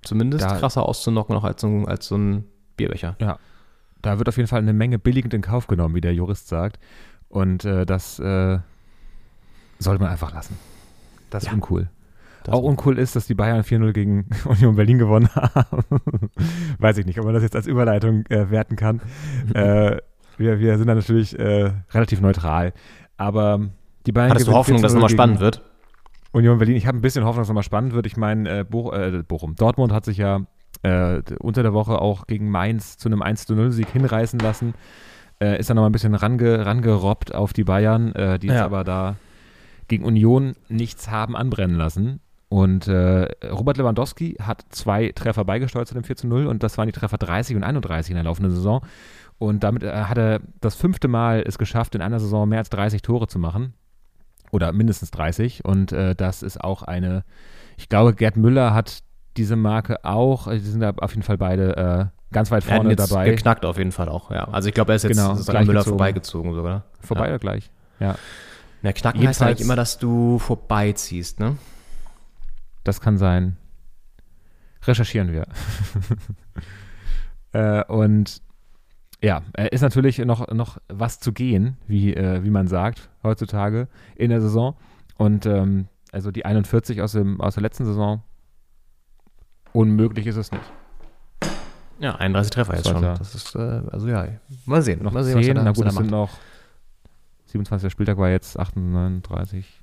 zumindest 0.01 0.43
Da- 0.43 0.57
krasser 0.57 0.83
auszunocken 0.83 1.33
noch 1.35 1.43
als 1.43 1.61
so, 1.61 1.67
ein- 1.67 1.87
als 1.87 2.07
so 2.07 2.17
ein 2.17 2.45
Bierbecher. 2.77 3.15
Ja. 3.19 3.37
Da 4.01 4.17
wird 4.17 4.27
auf 4.27 4.37
jeden 4.37 4.47
Fall 4.49 4.59
eine 4.59 4.73
Menge 4.73 4.99
billigend 4.99 5.33
in 5.33 5.41
Kauf 5.41 5.67
genommen, 5.67 5.95
wie 5.95 6.01
der 6.01 6.13
Jurist 6.13 6.47
sagt. 6.47 6.79
Und 7.29 7.63
äh, 7.63 7.85
das 7.85 8.19
äh, 8.19 8.57
sollte 9.79 10.01
man 10.01 10.11
einfach 10.11 10.33
lassen. 10.33 10.57
Das 11.30 11.43
ist 11.43 11.47
Ja. 11.49 11.53
uncool. 11.55 11.89
Das- 12.43 12.55
Auch 12.55 12.63
uncool 12.63 12.97
ist, 12.97 13.15
dass 13.15 13.28
die 13.28 13.34
Bayern 13.36 13.63
4-0 13.63 13.91
gegen 13.93 14.28
Union 14.45 14.75
Berlin 14.75 14.97
gewonnen 14.99 15.30
haben. 15.36 15.84
Weiß 16.80 16.97
ich 16.97 17.05
nicht, 17.05 17.19
ob 17.19 17.25
man 17.25 17.34
das 17.34 17.43
jetzt 17.43 17.55
als 17.55 17.67
Überleitung 17.67 18.25
äh, 18.30 18.49
werten 18.49 18.75
kann. 18.75 19.01
äh, 19.53 19.97
wir, 20.38 20.59
wir 20.59 20.78
sind 20.78 20.88
da 20.88 20.95
natürlich 20.95 21.38
äh, 21.38 21.71
relativ 21.91 22.21
neutral. 22.21 22.73
Aber 23.17 23.59
die 24.05 24.11
Bayern 24.11 24.30
Hattest 24.32 24.47
du 24.47 24.53
Hoffnung, 24.53 24.82
dass 24.82 24.91
es 24.91 24.95
4-0 24.95 24.99
nochmal 25.01 25.09
spannend 25.09 25.39
wird? 25.39 25.61
Union 26.32 26.57
Berlin. 26.59 26.75
Ich 26.75 26.86
habe 26.88 26.97
ein 26.97 27.01
bisschen 27.01 27.25
Hoffnung, 27.25 27.41
dass 27.41 27.47
es 27.47 27.49
nochmal 27.49 27.63
spannend 27.63 27.93
wird. 27.93 28.05
Ich 28.05 28.15
meine, 28.17 28.59
äh, 28.59 28.63
Boch, 28.63 28.93
äh, 28.93 29.23
Bochum. 29.28 29.55
Dortmund 29.55 29.91
hat 29.91 30.05
sich 30.05 30.17
ja 30.17 30.41
äh, 30.84 31.21
unter 31.39 31.63
der 31.63 31.73
Woche 31.73 31.99
auch 31.99 32.28
gegen 32.28 32.49
Mainz 32.51 32.97
zu 32.97 33.09
einem 33.09 33.23
1-0-Sieg 33.23 33.89
hinreißen 33.89 34.39
lassen. 34.39 34.73
Ist 35.39 35.69
dann 35.69 35.75
nochmal 35.75 35.89
ein 35.89 35.93
bisschen 35.93 36.15
range, 36.15 36.65
rangerobbt 36.65 37.36
auf 37.36 37.53
die 37.53 37.63
Bayern, 37.63 38.11
die 38.41 38.47
jetzt 38.47 38.55
Ja. 38.57 38.65
aber 38.65 38.84
da 38.84 39.17
gegen 39.88 40.03
Union 40.05 40.55
nichts 40.69 41.09
haben 41.09 41.35
anbrennen 41.35 41.75
lassen. 41.75 42.19
Und 42.49 42.88
äh, 42.88 43.23
Robert 43.49 43.77
Lewandowski 43.77 44.38
hat 44.41 44.63
zwei 44.69 45.11
Treffer 45.13 45.43
beigesteuert 45.43 45.88
zu 45.88 45.93
dem 45.93 46.03
4 46.05 46.15
0 46.23 46.47
und 46.47 46.63
das 46.63 46.77
waren 46.77 46.88
die 46.88 46.93
Treffer 46.93 47.17
30 47.17 47.55
und 47.57 47.63
31 47.63 48.11
in 48.11 48.15
der 48.15 48.23
laufenden 48.23 48.51
Saison. 48.53 48.81
Und 49.38 49.63
damit 49.63 49.83
äh, 49.83 49.91
hat 50.03 50.17
er 50.17 50.39
das 50.61 50.75
fünfte 50.75 51.07
Mal 51.09 51.43
es 51.45 51.57
geschafft, 51.57 51.93
in 51.93 52.01
einer 52.01 52.19
Saison 52.19 52.47
mehr 52.47 52.59
als 52.59 52.69
30 52.69 53.01
Tore 53.01 53.27
zu 53.27 53.38
machen. 53.38 53.73
Oder 54.51 54.71
mindestens 54.71 55.11
30. 55.11 55.65
Und 55.65 55.91
äh, 55.91 56.15
das 56.15 56.41
ist 56.41 56.63
auch 56.63 56.83
eine, 56.83 57.23
ich 57.75 57.89
glaube, 57.89 58.13
Gerd 58.13 58.38
Müller 58.38 58.73
hat 58.73 58.99
diese 59.35 59.57
Marke 59.57 60.03
auch, 60.05 60.47
äh, 60.47 60.53
die 60.57 60.63
sind 60.65 60.79
da 60.79 60.93
auf 60.97 61.11
jeden 61.11 61.23
Fall 61.23 61.38
beide 61.38 61.75
äh, 61.75 62.05
ganz 62.33 62.49
weit 62.49 62.63
vorne 62.63 62.91
jetzt 62.91 63.11
dabei. 63.11 63.29
geknackt 63.29 63.65
auf 63.65 63.77
jeden 63.77 63.91
Fall 63.91 64.07
auch, 64.07 64.31
ja. 64.31 64.45
Also 64.47 64.69
ich 64.69 64.73
glaube, 64.73 64.93
er 64.93 64.95
ist 64.95 65.03
jetzt 65.03 65.17
Genau, 65.17 65.31
an 65.31 65.35
Müller 65.35 65.43
gleichgezogen. 65.51 65.83
vorbeigezogen 65.83 66.53
sogar. 66.53 66.85
Vorbei 67.01 67.23
Ja. 67.25 67.29
oder 67.31 67.39
gleich? 67.39 67.69
Ja, 67.99 68.15
Ja, 68.84 68.91
knacken 68.93 69.19
heißt 69.19 69.39
Jedenfalls- 69.39 69.41
eigentlich 69.41 69.61
immer, 69.65 69.75
dass 69.75 69.97
du 69.97 70.39
vorbeiziehst, 70.39 71.39
ne? 71.39 71.57
das 72.84 73.01
kann 73.01 73.17
sein. 73.17 73.57
Recherchieren 74.86 75.34
wir. 75.34 75.47
äh, 77.53 77.84
und 77.91 78.41
ja, 79.21 79.41
äh, 79.53 79.67
ist 79.73 79.82
natürlich 79.82 80.19
noch, 80.19 80.47
noch 80.53 80.78
was 80.88 81.19
zu 81.19 81.34
gehen, 81.34 81.78
wie, 81.88 82.13
äh, 82.13 82.43
wie 82.43 82.49
man 82.49 82.67
sagt, 82.67 83.09
heutzutage 83.23 83.88
in 84.15 84.30
der 84.30 84.39
Saison. 84.41 84.75
Und 85.17 85.45
ähm, 85.45 85.88
also 86.11 86.32
die 86.32 86.45
41 86.45 87.01
aus, 87.01 87.13
dem, 87.13 87.41
aus 87.41 87.55
der 87.55 87.63
letzten 87.63 87.86
Saison, 87.86 88.21
unmöglich 89.73 90.28
ist 90.28 90.38
es 90.38 90.51
nicht. 90.51 90.63
Ja, 91.99 92.15
31 92.15 92.51
Treffer 92.51 92.75
jetzt 92.75 92.88
schon. 92.88 93.01
Das 93.01 93.34
ist, 93.34 93.55
äh, 93.55 93.82
also 93.91 94.07
ja, 94.07 94.28
mal 94.65 94.82
sehen. 94.84 95.01
Noch 95.03 95.11
mal 95.11 95.23
sehen, 95.23 95.41
10, 95.41 95.47
er 95.49 95.53
da- 95.55 95.63
na 95.63 95.69
was 95.71 95.78
er 95.80 95.84
gut, 95.84 95.86
da 95.86 95.89
es 95.89 95.95
sind 95.95 96.11
noch 96.11 96.38
27. 97.57 97.91
Spieltag 97.91 98.17
war 98.17 98.29
jetzt 98.29 98.59
38, 98.59 99.81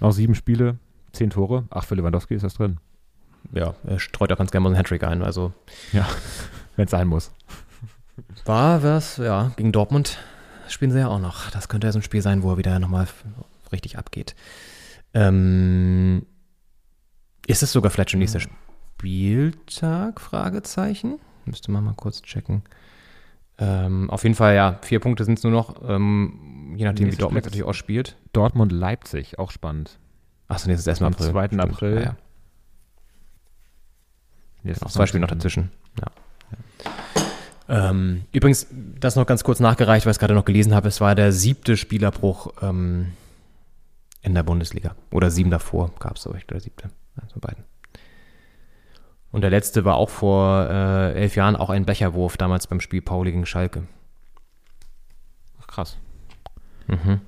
noch 0.00 0.12
sieben 0.12 0.34
Spiele, 0.34 0.78
zehn 1.12 1.30
Tore. 1.30 1.64
Ach, 1.70 1.84
für 1.84 1.94
Lewandowski 1.94 2.34
ist 2.34 2.42
das 2.42 2.54
drin, 2.54 2.78
Ja, 3.52 3.74
er 3.84 3.98
streut 3.98 4.32
auch 4.32 4.38
ganz 4.38 4.50
gerne 4.50 4.64
mal 4.64 4.70
einen 4.70 4.76
Hattrick 4.78 5.04
ein. 5.04 5.22
Also 5.22 5.52
wenn 6.76 6.84
es 6.84 6.90
sein 6.90 7.08
muss. 7.08 7.32
war 8.44 8.82
was, 8.82 9.16
ja, 9.18 9.52
gegen 9.56 9.72
Dortmund 9.72 10.18
spielen 10.68 10.90
sie 10.90 10.98
ja 10.98 11.08
auch 11.08 11.20
noch. 11.20 11.50
Das 11.50 11.68
könnte 11.68 11.86
ja 11.86 11.92
so 11.92 11.98
ein 11.98 12.02
Spiel 12.02 12.22
sein, 12.22 12.42
wo 12.42 12.50
er 12.52 12.58
wieder 12.58 12.78
nochmal 12.78 13.06
richtig 13.72 13.96
abgeht. 13.98 14.34
Ähm, 15.14 16.26
ist 17.46 17.62
es 17.62 17.72
sogar 17.72 17.90
vielleicht 17.90 18.10
schon 18.10 18.20
nächster 18.20 18.40
Spieltag? 18.40 20.20
Fragezeichen. 20.20 21.18
Müsste 21.46 21.70
man 21.70 21.84
mal 21.84 21.94
kurz 21.94 22.22
checken. 22.22 22.62
Ähm, 23.58 24.08
auf 24.10 24.22
jeden 24.22 24.34
Fall, 24.34 24.54
ja, 24.54 24.78
vier 24.82 25.00
Punkte 25.00 25.24
sind 25.24 25.38
es 25.38 25.44
nur 25.44 25.52
noch, 25.52 25.82
ähm, 25.88 26.74
je 26.76 26.84
nachdem, 26.84 27.00
wie 27.00 27.04
Nächster 27.06 27.22
Dortmund 27.22 27.44
Spieltag 27.44 27.44
natürlich 27.44 27.66
auch 27.66 27.74
spielt. 27.74 28.16
Dortmund-Leipzig, 28.32 29.38
auch 29.38 29.50
spannend. 29.50 29.98
Achso, 30.46 30.68
nee, 30.68 30.74
das 30.74 30.80
ist 30.80 30.86
erst 30.86 31.00
im 31.00 31.08
Am 31.08 31.12
April. 31.12 31.30
2. 31.30 31.46
Stimmt. 31.46 31.60
April. 31.62 31.94
Ja, 31.94 32.00
ja. 32.00 32.16
Jetzt 34.64 34.80
Genau, 34.80 34.90
zwei 34.90 35.06
Spiele 35.06 35.20
noch 35.22 35.28
dazwischen. 35.28 35.70
Ja. 36.00 36.10
Ähm, 37.68 38.22
übrigens, 38.32 38.66
das 38.70 39.16
noch 39.16 39.26
ganz 39.26 39.44
kurz 39.44 39.60
nachgereicht, 39.60 40.06
weil 40.06 40.10
ich 40.10 40.16
es 40.16 40.18
gerade 40.18 40.34
noch 40.34 40.44
gelesen 40.44 40.74
habe. 40.74 40.88
Es 40.88 41.00
war 41.00 41.14
der 41.14 41.32
siebte 41.32 41.76
Spielerbruch 41.76 42.52
ähm, 42.62 43.12
in 44.22 44.34
der 44.34 44.42
Bundesliga. 44.42 44.94
Oder 45.10 45.30
sieben 45.30 45.50
davor 45.50 45.92
gab 45.98 46.16
es, 46.16 46.22
glaube 46.22 46.38
ich, 46.38 46.46
der 46.46 46.60
siebte. 46.60 46.90
Also 47.20 47.40
beiden. 47.40 47.64
Und 49.30 49.42
der 49.42 49.50
letzte 49.50 49.84
war 49.84 49.96
auch 49.96 50.08
vor 50.08 50.68
äh, 50.70 51.12
elf 51.14 51.36
Jahren 51.36 51.54
auch 51.56 51.70
ein 51.70 51.84
Becherwurf, 51.84 52.36
damals 52.36 52.66
beim 52.66 52.80
Spiel 52.80 53.02
Pauli 53.02 53.30
gegen 53.32 53.44
Schalke. 53.46 53.86
Ach, 55.60 55.66
krass. 55.66 55.98
Mhm. 56.86 57.20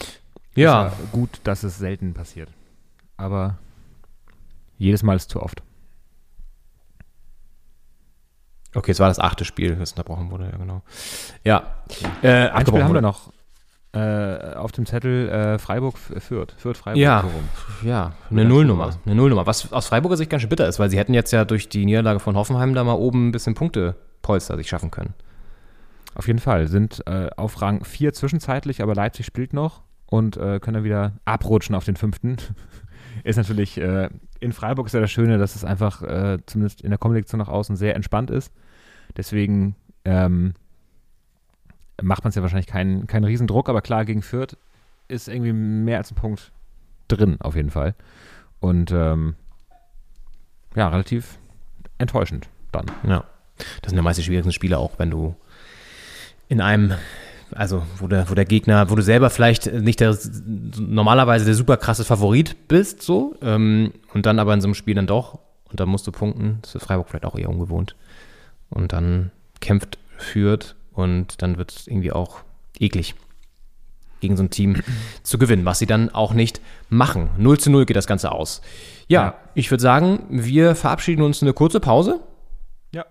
Ist 0.00 0.56
Ja, 0.56 0.92
gut, 1.12 1.40
dass 1.44 1.62
es 1.64 1.78
selten 1.78 2.14
passiert. 2.14 2.50
Aber 3.16 3.58
jedes 4.78 5.02
Mal 5.02 5.16
ist 5.16 5.30
zu 5.30 5.42
oft. 5.42 5.62
okay, 8.74 8.92
es 8.92 9.00
war 9.00 9.08
das 9.08 9.18
achte 9.18 9.44
Spiel, 9.44 9.74
das 9.76 9.90
unterbrochen 9.92 10.30
wurde, 10.30 10.48
ja 10.50 10.56
genau. 10.56 10.82
Ja, 11.44 11.82
äh, 12.22 12.48
Ein 12.48 12.66
Spiel 12.66 12.74
haben 12.82 12.88
wir 12.88 12.88
wurde. 12.88 13.02
noch 13.02 13.32
äh, 13.92 14.54
auf 14.54 14.70
dem 14.72 14.86
Zettel 14.86 15.28
äh, 15.28 15.58
Freiburg 15.58 15.94
f- 15.96 16.22
Fürth. 16.22 16.54
Fürth 16.56 16.76
Freiburg. 16.76 17.00
Ja. 17.00 17.24
Ja, 17.84 18.12
eine 18.30 18.44
Nullnummer. 18.44 18.90
Eine 19.04 19.14
Nullnummer. 19.16 19.46
Was 19.46 19.72
aus 19.72 19.88
Freiburger 19.88 20.16
Sicht 20.16 20.30
ganz 20.30 20.42
schön 20.42 20.48
bitter 20.48 20.68
ist, 20.68 20.78
weil 20.78 20.90
sie 20.90 20.98
hätten 20.98 21.14
jetzt 21.14 21.32
ja 21.32 21.44
durch 21.44 21.68
die 21.68 21.84
Niederlage 21.84 22.20
von 22.20 22.36
Hoffenheim 22.36 22.74
da 22.74 22.84
mal 22.84 22.92
oben 22.94 23.28
ein 23.28 23.32
bisschen 23.32 23.54
Punktepolster 23.54 24.56
sich 24.56 24.68
schaffen 24.68 24.90
können. 24.90 25.14
Auf 26.14 26.26
jeden 26.26 26.38
Fall. 26.38 26.68
Sind 26.68 27.02
äh, 27.06 27.30
auf 27.36 27.60
Rang 27.62 27.84
4 27.84 28.12
zwischenzeitlich, 28.12 28.82
aber 28.82 28.94
Leipzig 28.94 29.26
spielt 29.26 29.52
noch 29.52 29.82
und 30.06 30.36
äh, 30.36 30.60
können 30.60 30.74
dann 30.74 30.84
wieder 30.84 31.12
abrutschen 31.24 31.74
auf 31.74 31.84
den 31.84 31.96
fünften. 31.96 32.36
ist 33.24 33.36
natürlich, 33.36 33.76
äh, 33.80 34.08
in 34.38 34.52
Freiburg 34.52 34.86
ist 34.86 34.92
ja 34.92 35.00
das 35.00 35.10
Schöne, 35.10 35.38
dass 35.38 35.56
es 35.56 35.64
einfach 35.64 36.02
äh, 36.02 36.38
zumindest 36.46 36.80
in 36.82 36.90
der 36.90 36.98
Kombination 36.98 37.38
nach 37.40 37.48
außen 37.48 37.74
sehr 37.76 37.94
entspannt 37.96 38.30
ist. 38.30 38.52
Deswegen 39.16 39.74
ähm, 40.04 40.54
macht 42.02 42.24
man 42.24 42.30
es 42.30 42.34
ja 42.34 42.42
wahrscheinlich 42.42 42.66
keinen, 42.66 43.06
keinen 43.06 43.24
Riesendruck, 43.24 43.68
aber 43.68 43.82
klar, 43.82 44.04
gegen 44.04 44.22
Fürth 44.22 44.56
ist 45.08 45.28
irgendwie 45.28 45.52
mehr 45.52 45.98
als 45.98 46.10
ein 46.10 46.14
Punkt 46.16 46.52
drin, 47.08 47.36
auf 47.40 47.56
jeden 47.56 47.70
Fall. 47.70 47.94
Und 48.60 48.92
ähm, 48.92 49.34
ja, 50.74 50.88
relativ 50.88 51.38
enttäuschend 51.98 52.48
dann. 52.72 52.86
Ja. 53.06 53.24
Das 53.82 53.90
sind 53.90 53.96
ja 53.96 54.02
meist 54.02 54.18
die 54.18 54.22
schwierigsten 54.22 54.52
Spiele 54.52 54.78
auch, 54.78 54.98
wenn 54.98 55.10
du 55.10 55.34
in 56.48 56.60
einem, 56.60 56.94
also 57.52 57.84
wo 57.96 58.06
der, 58.08 58.30
wo 58.30 58.34
der 58.34 58.44
Gegner, 58.44 58.90
wo 58.90 58.94
du 58.94 59.02
selber 59.02 59.30
vielleicht 59.30 59.72
nicht 59.72 60.00
der 60.00 60.16
normalerweise 60.78 61.44
der 61.44 61.54
super 61.54 61.76
krasse 61.76 62.04
Favorit 62.04 62.68
bist, 62.68 63.02
so, 63.02 63.36
ähm, 63.42 63.92
und 64.14 64.26
dann 64.26 64.38
aber 64.38 64.54
in 64.54 64.60
so 64.60 64.66
einem 64.66 64.74
Spiel 64.74 64.94
dann 64.94 65.06
doch, 65.06 65.38
und 65.70 65.78
dann 65.78 65.88
musst 65.88 66.06
du 66.06 66.12
punkten, 66.12 66.58
das 66.62 66.74
ist 66.74 66.80
für 66.80 66.86
Freiburg 66.86 67.08
vielleicht 67.08 67.24
auch 67.24 67.38
eher 67.38 67.48
ungewohnt. 67.48 67.94
Und 68.70 68.92
dann 68.92 69.30
kämpft, 69.60 69.98
führt 70.16 70.76
und 71.00 71.42
dann 71.42 71.58
wird 71.58 71.72
es 71.72 71.86
irgendwie 71.86 72.12
auch 72.12 72.40
eklig. 72.78 73.14
gegen 74.20 74.36
so 74.36 74.42
ein 74.42 74.50
Team 74.50 74.82
zu 75.22 75.38
gewinnen, 75.38 75.64
was 75.64 75.78
sie 75.78 75.86
dann 75.86 76.10
auch 76.10 76.34
nicht 76.34 76.60
machen. 76.90 77.30
0 77.38 77.58
zu 77.58 77.70
0 77.70 77.86
geht 77.86 77.96
das 77.96 78.06
Ganze 78.06 78.30
aus. 78.32 78.60
Ja, 79.08 79.22
Ja. 79.22 79.34
ich 79.54 79.70
würde 79.70 79.82
sagen, 79.82 80.24
wir 80.28 80.74
verabschieden 80.74 81.22
uns 81.22 81.40
eine 81.42 81.54
kurze 81.54 81.80
Pause 81.80 82.20
Ja. 82.92 83.06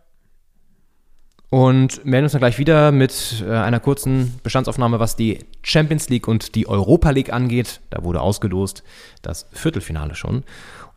und 1.49 2.05
melden 2.05 2.25
uns 2.25 2.33
dann 2.33 2.41
gleich 2.41 2.59
wieder 2.59 2.91
mit 2.91 3.43
äh, 3.43 3.51
einer 3.51 3.79
kurzen 3.79 4.39
Bestandsaufnahme, 4.43 4.99
was 4.99 5.15
die 5.15 5.45
Champions 5.63 6.09
League 6.09 6.27
und 6.27 6.53
die 6.53 6.67
Europa 6.67 7.09
League 7.09 7.33
angeht. 7.33 7.81
Da 7.89 8.03
wurde 8.03 8.21
ausgelost 8.21 8.83
das 9.23 9.47
Viertelfinale 9.51 10.13
schon. 10.13 10.43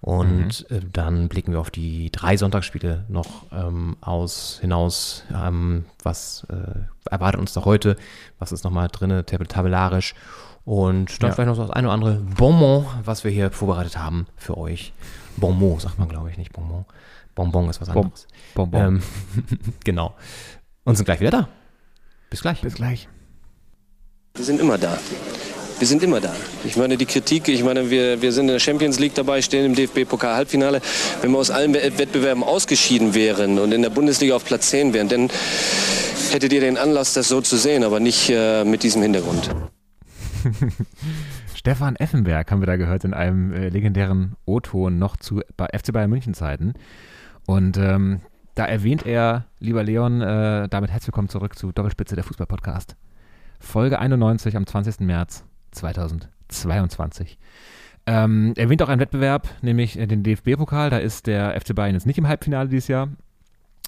Und 0.03 0.69
äh, 0.71 0.81
dann 0.93 1.29
blicken 1.29 1.53
wir 1.53 1.61
auf 1.61 1.71
die 1.71 2.11
drei 2.11 2.37
Sonntagsspiele 2.37 3.05
noch 3.09 3.47
ähm, 3.53 3.97
aus 4.01 4.59
hinaus. 4.61 5.23
Ähm, 5.33 5.85
was 6.03 6.45
äh, 6.51 6.81
erwartet 7.09 7.41
uns 7.41 7.53
da 7.53 7.65
heute? 7.65 7.97
Was 8.41 8.51
ist 8.51 8.65
nochmal 8.65 8.89
drin, 8.89 9.25
tab 9.25 9.49
tabellarisch? 9.49 10.15
Und 10.65 11.23
dann 11.23 11.31
Ja. 11.31 11.35
vielleicht 11.35 11.47
noch 11.49 11.55
so 11.55 11.63
das 11.63 11.71
eine 11.71 11.87
oder 11.87 11.95
andere 11.95 12.15
Bonbon, 12.17 12.85
was 13.05 13.23
wir 13.23 13.31
hier 13.31 13.53
vorbereitet 13.53 13.97
haben 13.97 14.27
für 14.37 14.59
euch. 14.59 14.93
Bonbon 15.37 15.79
sagt 15.79 16.01
man, 16.01 16.09
glaube 16.09 16.31
ich, 16.31 16.37
nicht 16.37 16.53
Bonbon. 16.53 16.85
Bonbon 17.37 17.71
ist 17.71 17.81
was 17.81 17.89
anderes. 17.89 18.27
Bonbon. 18.55 18.81
Ähm, 18.81 19.03
genau. 19.85 20.15
Und 20.85 20.97
sind 20.97 21.05
gleich 21.05 21.21
wieder 21.21 21.31
da. 21.31 21.49
Bis 22.29 22.43
gleich. 22.43 22.61
Bis 22.61 22.75
gleich. 22.75 23.09
Wir 24.35 24.45
sind 24.45 24.61
immer 24.61 24.79
da. 24.79 24.99
Wir 25.83 25.89
sind 25.89 26.05
immer 26.05 26.21
da. 26.21 26.33
Ich 26.63 26.77
meine, 26.77 26.97
die 26.97 27.07
Kritik, 27.07 27.49
ich 27.49 27.65
meine, 27.65 27.91
wir, 27.91 28.23
wir 28.23 28.31
sind 28.31 28.45
in 28.45 28.53
der 28.53 28.61
Champions 28.61 29.01
League 29.01 29.17
dabei, 29.17 29.43
stehen 29.43 29.65
im 29.67 29.75
DFB-Pokal-Halbfinale. 29.75 30.81
Wenn 31.23 31.33
wir 31.33 31.39
aus 31.39 31.51
allen 31.51 31.75
Wett- 31.75 31.99
Wettbewerben 31.99 32.45
ausgeschieden 32.45 33.15
wären 33.15 33.59
und 33.59 33.73
in 33.73 33.83
der 33.83 33.91
Bundesliga 33.91 34.37
auf 34.37 34.45
Platz 34.45 34.71
10 34.71 34.95
wären, 34.95 35.09
dann 35.09 35.29
hättet 36.31 36.53
ihr 36.53 36.61
den 36.61 36.79
Anlass, 36.79 37.15
das 37.15 37.27
so 37.27 37.41
zu 37.41 37.57
sehen, 37.57 37.83
aber 37.83 37.99
nicht 37.99 38.31
äh, 38.31 38.65
mit 38.65 38.85
diesem 38.85 39.03
Hintergrund. 39.03 39.51
Stefan 41.57 41.97
Effenberg 41.97 42.49
haben 42.53 42.63
wir 42.63 42.67
da 42.67 42.77
gehört 42.77 43.03
in 43.03 43.13
einem 43.13 43.53
äh, 43.53 43.69
legendären 43.69 44.37
O-Ton 44.47 45.01
noch 45.01 45.17
zu 45.17 45.41
bei 45.57 45.67
FC 45.77 45.93
Bayern 45.93 46.11
München 46.11 46.35
Zeiten. 46.35 46.75
Und 47.45 47.77
ähm, 47.77 48.21
da 48.55 48.67
erwähnt 48.67 49.05
er, 49.05 49.47
lieber 49.59 49.83
Leon, 49.83 50.21
äh, 50.21 50.69
damit 50.69 50.93
herzlich 50.93 51.09
willkommen 51.09 51.29
zurück 51.29 51.59
zu 51.59 51.73
Doppelspitze 51.73 52.15
der 52.15 52.23
Fußball-Podcast. 52.23 52.95
Folge 53.59 53.99
91 53.99 54.57
am 54.57 54.65
20. 54.65 55.01
März 55.01 55.43
2022. 55.73 57.39
Ähm, 58.07 58.53
erwähnt 58.57 58.83
auch 58.83 58.89
einen 58.89 59.01
Wettbewerb, 59.01 59.49
nämlich 59.63 59.99
äh, 59.99 60.07
den 60.07 60.23
DFB-Pokal. 60.23 60.91
Da 60.91 60.99
ist 60.99 61.27
der 61.27 61.61
FC 61.61 61.75
Bayern 61.75 61.95
jetzt 61.95 62.07
nicht 62.07 62.19
im 62.19 62.27
Halbfinale 62.27 62.69
dieses 62.69 62.89
Jahr. 62.89 63.09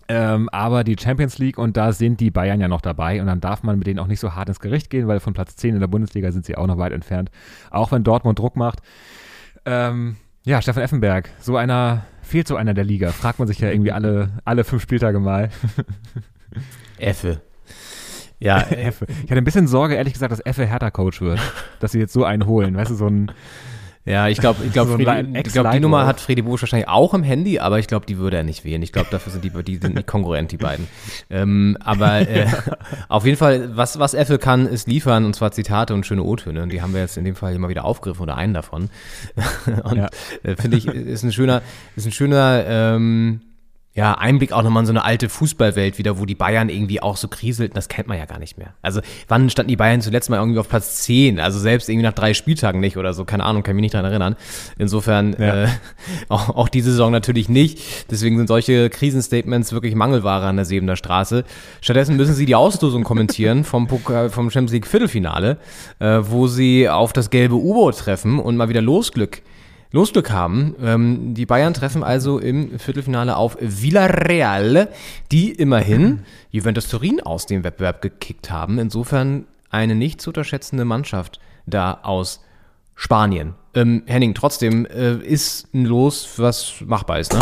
Ähm, 0.07 0.49
aber 0.51 0.85
die 0.85 0.97
Champions 1.01 1.39
League 1.39 1.57
und 1.57 1.77
da 1.77 1.93
sind 1.93 2.21
die 2.21 2.31
Bayern 2.31 2.61
ja 2.61 2.69
noch 2.69 2.83
dabei 2.83 3.21
und 3.21 3.27
dann 3.27 3.41
darf 3.41 3.63
man 3.63 3.79
mit 3.79 3.87
denen 3.87 3.99
auch 3.99 4.07
nicht 4.07 4.21
so 4.21 4.35
hart 4.35 4.49
ins 4.49 4.61
Gericht 4.61 4.91
gehen, 4.91 5.09
weil 5.09 5.19
von 5.19 5.33
Platz 5.33 5.57
10 5.57 5.75
in 5.75 5.81
der 5.81 5.87
Bundesliga 5.87 6.31
sind 6.31 6.45
sie 6.45 6.57
auch 6.57 6.67
noch 6.67 6.77
weit 6.77 6.93
entfernt. 6.93 7.31
Auch 7.71 7.91
wenn 7.91 8.05
Dortmund 8.05 8.39
Druck 8.39 8.55
macht. 8.55 8.81
Ähm, 9.65 10.17
ja, 10.45 10.61
Stefan 10.61 10.83
Effenberg, 10.83 11.31
so 11.41 11.57
einer, 11.57 12.05
fehlt 12.21 12.47
so 12.47 12.57
einer 12.57 12.75
der 12.75 12.85
Liga. 12.85 13.13
Fragt 13.13 13.39
man 13.39 13.49
sich 13.49 13.61
ja 13.61 13.71
irgendwie 13.71 13.93
alle, 13.93 14.29
alle 14.45 14.65
fünf 14.65 14.83
Spieltage 14.83 15.21
mal. 15.21 15.49
Effe. 16.99 17.41
Ja, 18.41 18.59
äh, 18.59 18.83
Effe. 18.89 19.07
Ich 19.25 19.31
hatte 19.31 19.39
ein 19.39 19.45
bisschen 19.45 19.67
Sorge, 19.67 19.95
ehrlich 19.95 20.13
gesagt, 20.13 20.33
dass 20.33 20.41
Effe 20.41 20.67
Hertha-Coach 20.67 21.21
wird. 21.21 21.41
Dass 21.81 21.93
sie 21.93 21.99
jetzt 21.99 22.13
so 22.13 22.25
einen 22.25 22.47
holen. 22.47 22.77
Weißt 22.77 22.91
du, 22.91 22.95
so 22.95 23.07
ein, 23.07 23.31
ja, 24.07 24.29
ich 24.29 24.37
glaube, 24.39 24.63
ich 24.67 24.73
glaube, 24.73 24.91
So 24.93 24.99
glaub, 24.99 25.73
die 25.73 25.81
Nummer 25.81 26.05
hat 26.05 26.21
Freddy 26.21 26.43
Busch 26.43 26.61
wahrscheinlich 26.61 26.89
auch 26.89 27.15
im 27.15 27.23
Handy, 27.23 27.59
aber 27.59 27.79
ich 27.79 27.87
glaube, 27.87 28.05
die 28.05 28.19
würde 28.19 28.37
er 28.37 28.43
nicht 28.43 28.63
wählen. 28.63 28.83
Ich 28.83 28.93
glaube, 28.93 29.09
dafür 29.11 29.33
sind 29.33 29.45
die, 29.45 29.51
die 29.63 29.77
sind 29.79 29.95
nicht 29.95 30.07
konkurrent, 30.07 30.53
die 30.53 30.59
beiden. 30.59 30.87
Ähm, 31.31 31.79
aber 31.81 32.29
äh, 32.29 32.47
auf 33.09 33.25
jeden 33.25 33.39
Fall, 33.39 33.75
was, 33.77 33.99
was 33.99 34.13
Apple 34.13 34.39
kann, 34.39 34.67
ist 34.67 34.89
liefern, 34.89 35.25
und 35.25 35.35
zwar 35.35 35.53
Zitate 35.53 35.95
und 35.95 36.05
schöne 36.05 36.23
O-Töne. 36.23 36.63
Und 36.63 36.71
die 36.71 36.83
haben 36.83 36.93
wir 36.93 37.01
jetzt 37.01 37.17
in 37.17 37.25
dem 37.25 37.35
Fall 37.35 37.55
immer 37.55 37.71
wieder 37.71 37.87
aufgegriffen 37.87 38.23
oder 38.25 38.37
einen 38.37 38.53
davon. 38.53 38.91
und 39.85 39.97
Ja. 39.97 40.09
äh, 40.43 40.55
finde 40.57 40.77
ich, 40.77 40.87
ist 40.87 41.23
ein 41.23 41.33
schöner, 41.33 41.63
ist 41.97 42.05
ein 42.05 42.13
schöner, 42.13 42.63
ähm, 42.67 43.41
ja, 43.97 44.15
Einblick 44.15 44.53
auch 44.53 44.65
nochmal 44.65 44.83
in 44.83 44.87
so 44.87 44.93
eine 44.93 45.05
alte 45.05 45.29
Fußballwelt 45.29 45.99
wieder, 45.99 46.19
wo 46.19 46.27
die 46.27 46.35
Bayern 46.35 46.69
irgendwie 46.69 47.01
auch 47.01 47.17
so 47.17 47.29
kriselten, 47.29 47.75
das 47.77 47.89
kennt 47.89 48.09
man 48.09 48.19
ja 48.19 48.25
gar 48.25 48.41
nicht 48.41 48.59
mehr. 48.59 48.75
Also 48.83 49.01
wann 49.29 49.49
standen 49.51 49.69
die 49.69 49.77
Bayern 49.77 50.01
zuletzt 50.01 50.31
mal 50.31 50.39
irgendwie 50.39 50.59
auf 50.59 50.69
Platz 50.69 51.03
10? 51.05 51.39
Also 51.39 51.61
selbst 51.61 51.89
irgendwie 51.89 52.05
nach 52.05 52.13
drei 52.13 52.35
Spieltagen 52.35 52.81
nicht 52.81 52.97
oder 52.97 53.15
so, 53.15 53.25
keine 53.25 53.45
Ahnung, 53.45 53.63
kann 53.63 53.77
mich 53.77 53.83
nicht 53.83 53.95
dran 53.95 54.05
erinnern. 54.05 54.35
Insofern 54.79 55.37
Ja. 55.39 55.65
äh, 55.65 55.69
auch, 56.29 56.49
auch 56.51 56.69
diese 56.69 56.91
Saison 56.91 57.13
natürlich 57.13 57.49
nicht. 57.49 57.81
Deswegen 58.11 58.37
sind 58.37 58.49
solche 58.49 58.91
Krisenstatements 58.91 59.73
wirklich 59.73 59.95
Mangelware 59.95 60.47
an 60.47 60.57
der 60.57 60.65
Sebener 60.65 60.97
Straße. 60.97 61.45
Stattdessen 61.81 62.17
müssen 62.17 62.35
sie 62.35 62.47
die 62.47 62.57
Auslosung 62.57 63.05
kommentieren 63.05 63.63
vom, 63.63 63.87
Pokal, 63.87 64.29
vom 64.29 64.51
Champions 64.51 64.73
League 64.73 64.89
Viertelfinale, 64.89 65.59
äh, 66.01 66.19
wo 66.23 66.49
sie 66.49 66.89
auf 66.89 67.13
das 67.13 67.31
gelbe 67.31 67.55
U-Boot 67.55 67.97
treffen 67.99 68.41
und 68.41 68.57
mal 68.57 68.69
wieder 68.69 68.83
Losglück 68.83 69.43
Losglück 69.95 70.33
haben. 70.33 70.75
Ähm, 70.83 71.35
die 71.35 71.47
Bayern 71.47 71.73
treffen 71.73 72.03
also 72.03 72.41
im 72.41 72.81
Viertelfinale 72.81 73.37
auf 73.37 73.57
Villarreal, 73.61 74.89
die 75.31 75.53
immerhin 75.53 76.25
Juventus 76.51 76.89
Turin 76.89 77.21
aus 77.21 77.47
dem 77.47 77.63
Wettbewerb 77.63 78.03
gekickt 78.03 78.51
haben. 78.51 78.81
Insofern 78.81 79.47
eine 79.71 79.95
nicht 79.95 80.21
zu 80.21 80.31
unterschätzende 80.31 80.85
Mannschaft 80.85 81.39
da 81.67 82.01
aus 82.03 82.45
Spanien. 82.97 83.55
Ähm, 83.75 84.03
Henning, 84.07 84.35
trotzdem 84.35 84.85
äh, 84.87 85.15
ist 85.15 85.73
ein 85.73 85.85
Los, 85.85 86.41
was 86.41 86.81
machbar 86.85 87.21
ist, 87.21 87.33
ne? 87.33 87.41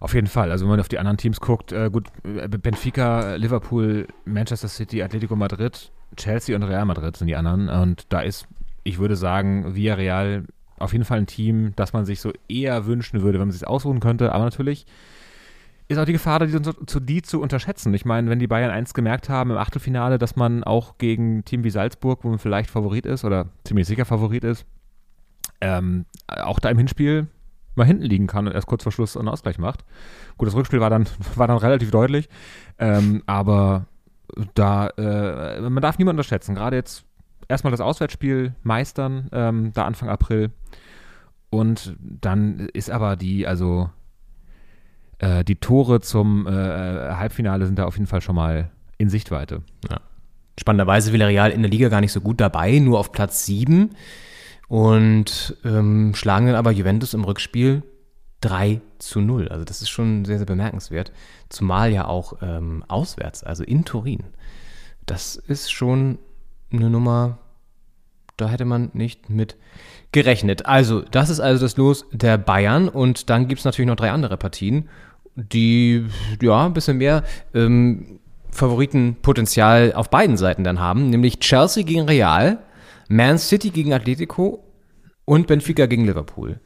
Auf 0.00 0.12
jeden 0.12 0.26
Fall. 0.26 0.50
Also 0.50 0.66
wenn 0.66 0.70
man 0.70 0.80
auf 0.80 0.88
die 0.88 0.98
anderen 0.98 1.16
Teams 1.16 1.40
guckt, 1.40 1.72
äh, 1.72 1.88
gut, 1.90 2.08
äh, 2.24 2.46
Benfica, 2.46 3.36
Liverpool, 3.36 4.06
Manchester 4.26 4.68
City, 4.68 5.02
Atletico 5.02 5.34
Madrid, 5.34 5.92
Chelsea 6.16 6.54
und 6.54 6.62
Real 6.62 6.84
Madrid 6.84 7.16
sind 7.16 7.26
die 7.26 7.36
anderen. 7.36 7.70
Und 7.70 8.04
da 8.10 8.20
ist, 8.20 8.46
ich 8.84 8.98
würde 8.98 9.16
sagen, 9.16 9.74
Villarreal 9.74 10.44
auf 10.80 10.92
jeden 10.92 11.04
Fall 11.04 11.18
ein 11.18 11.26
Team, 11.26 11.72
das 11.76 11.92
man 11.92 12.04
sich 12.04 12.20
so 12.20 12.32
eher 12.48 12.86
wünschen 12.86 13.22
würde, 13.22 13.38
wenn 13.38 13.48
man 13.48 13.52
sich 13.52 13.66
ausruhen 13.66 14.00
könnte. 14.00 14.32
Aber 14.32 14.44
natürlich 14.44 14.86
ist 15.88 15.98
auch 15.98 16.04
die 16.04 16.12
Gefahr, 16.12 16.46
die, 16.46 16.62
zu, 16.62 17.00
die 17.00 17.22
zu 17.22 17.40
unterschätzen. 17.40 17.92
Ich 17.94 18.04
meine, 18.04 18.30
wenn 18.30 18.38
die 18.38 18.46
Bayern 18.46 18.70
eins 18.70 18.94
gemerkt 18.94 19.28
haben 19.28 19.50
im 19.50 19.56
Achtelfinale, 19.56 20.18
dass 20.18 20.36
man 20.36 20.64
auch 20.64 20.98
gegen 20.98 21.38
ein 21.38 21.44
Team 21.44 21.64
wie 21.64 21.70
Salzburg, 21.70 22.20
wo 22.22 22.28
man 22.28 22.38
vielleicht 22.38 22.70
Favorit 22.70 23.06
ist 23.06 23.24
oder 23.24 23.48
ziemlich 23.64 23.86
sicher 23.86 24.04
Favorit 24.04 24.44
ist, 24.44 24.64
ähm, 25.60 26.06
auch 26.28 26.60
da 26.60 26.70
im 26.70 26.78
Hinspiel 26.78 27.26
mal 27.74 27.86
hinten 27.86 28.04
liegen 28.04 28.26
kann 28.26 28.46
und 28.46 28.52
erst 28.52 28.66
kurz 28.66 28.82
vor 28.82 28.92
Schluss 28.92 29.16
einen 29.16 29.28
Ausgleich 29.28 29.58
macht. 29.58 29.84
Gut, 30.38 30.46
das 30.46 30.54
Rückspiel 30.54 30.80
war 30.80 30.90
dann, 30.90 31.06
war 31.34 31.48
dann 31.48 31.58
relativ 31.58 31.90
deutlich, 31.90 32.28
ähm, 32.78 33.22
aber 33.26 33.86
da, 34.54 34.88
äh, 34.90 35.60
man 35.60 35.82
darf 35.82 35.98
niemanden 35.98 36.18
unterschätzen. 36.18 36.54
Gerade 36.54 36.76
jetzt 36.76 37.04
erstmal 37.50 37.70
das 37.72 37.80
Auswärtsspiel 37.80 38.54
meistern, 38.62 39.28
ähm, 39.32 39.72
da 39.74 39.84
Anfang 39.84 40.08
April. 40.08 40.50
Und 41.50 41.96
dann 41.98 42.68
ist 42.72 42.90
aber 42.90 43.16
die, 43.16 43.46
also 43.46 43.90
äh, 45.18 45.44
die 45.44 45.56
Tore 45.56 46.00
zum 46.00 46.46
äh, 46.46 46.50
Halbfinale 46.50 47.66
sind 47.66 47.78
da 47.78 47.84
auf 47.84 47.96
jeden 47.96 48.06
Fall 48.06 48.20
schon 48.20 48.36
mal 48.36 48.70
in 48.98 49.10
Sichtweite. 49.10 49.62
Spannenderweise 50.58 51.12
Villarreal 51.12 51.50
in 51.50 51.62
der 51.62 51.70
Liga 51.70 51.88
gar 51.88 52.00
nicht 52.00 52.12
so 52.12 52.20
gut 52.20 52.40
dabei, 52.40 52.78
nur 52.78 52.98
auf 52.98 53.12
Platz 53.12 53.46
7 53.46 53.90
und 54.68 55.56
ähm, 55.64 56.14
schlagen 56.14 56.46
dann 56.46 56.54
aber 56.54 56.70
Juventus 56.70 57.14
im 57.14 57.24
Rückspiel 57.24 57.82
3 58.42 58.80
zu 58.98 59.20
0. 59.20 59.48
Also 59.48 59.64
das 59.64 59.82
ist 59.82 59.90
schon 59.90 60.24
sehr, 60.24 60.38
sehr 60.38 60.46
bemerkenswert. 60.46 61.12
Zumal 61.48 61.92
ja 61.92 62.06
auch 62.06 62.34
ähm, 62.42 62.84
auswärts, 62.88 63.42
also 63.42 63.64
in 63.64 63.84
Turin. 63.84 64.24
Das 65.06 65.36
ist 65.36 65.72
schon 65.72 66.18
eine 66.72 66.90
Nummer, 66.90 67.38
da 68.36 68.48
hätte 68.48 68.64
man 68.64 68.90
nicht 68.92 69.30
mit 69.30 69.56
gerechnet. 70.12 70.66
Also, 70.66 71.02
das 71.02 71.30
ist 71.30 71.40
also 71.40 71.64
das 71.64 71.76
Los 71.76 72.06
der 72.12 72.38
Bayern 72.38 72.88
und 72.88 73.30
dann 73.30 73.48
gibt 73.48 73.60
es 73.60 73.64
natürlich 73.64 73.88
noch 73.88 73.96
drei 73.96 74.10
andere 74.10 74.36
Partien, 74.36 74.88
die 75.36 76.06
ja 76.40 76.66
ein 76.66 76.72
bisschen 76.72 76.98
mehr 76.98 77.24
ähm, 77.54 78.20
Favoritenpotenzial 78.50 79.92
auf 79.92 80.10
beiden 80.10 80.36
Seiten 80.36 80.64
dann 80.64 80.80
haben, 80.80 81.10
nämlich 81.10 81.38
Chelsea 81.38 81.84
gegen 81.84 82.02
Real, 82.02 82.58
Man 83.08 83.38
City 83.38 83.70
gegen 83.70 83.92
Atletico 83.92 84.64
und 85.24 85.46
Benfica 85.46 85.86
gegen 85.86 86.04
Liverpool. 86.04 86.60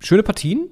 Schöne 0.00 0.22
Partien, 0.22 0.68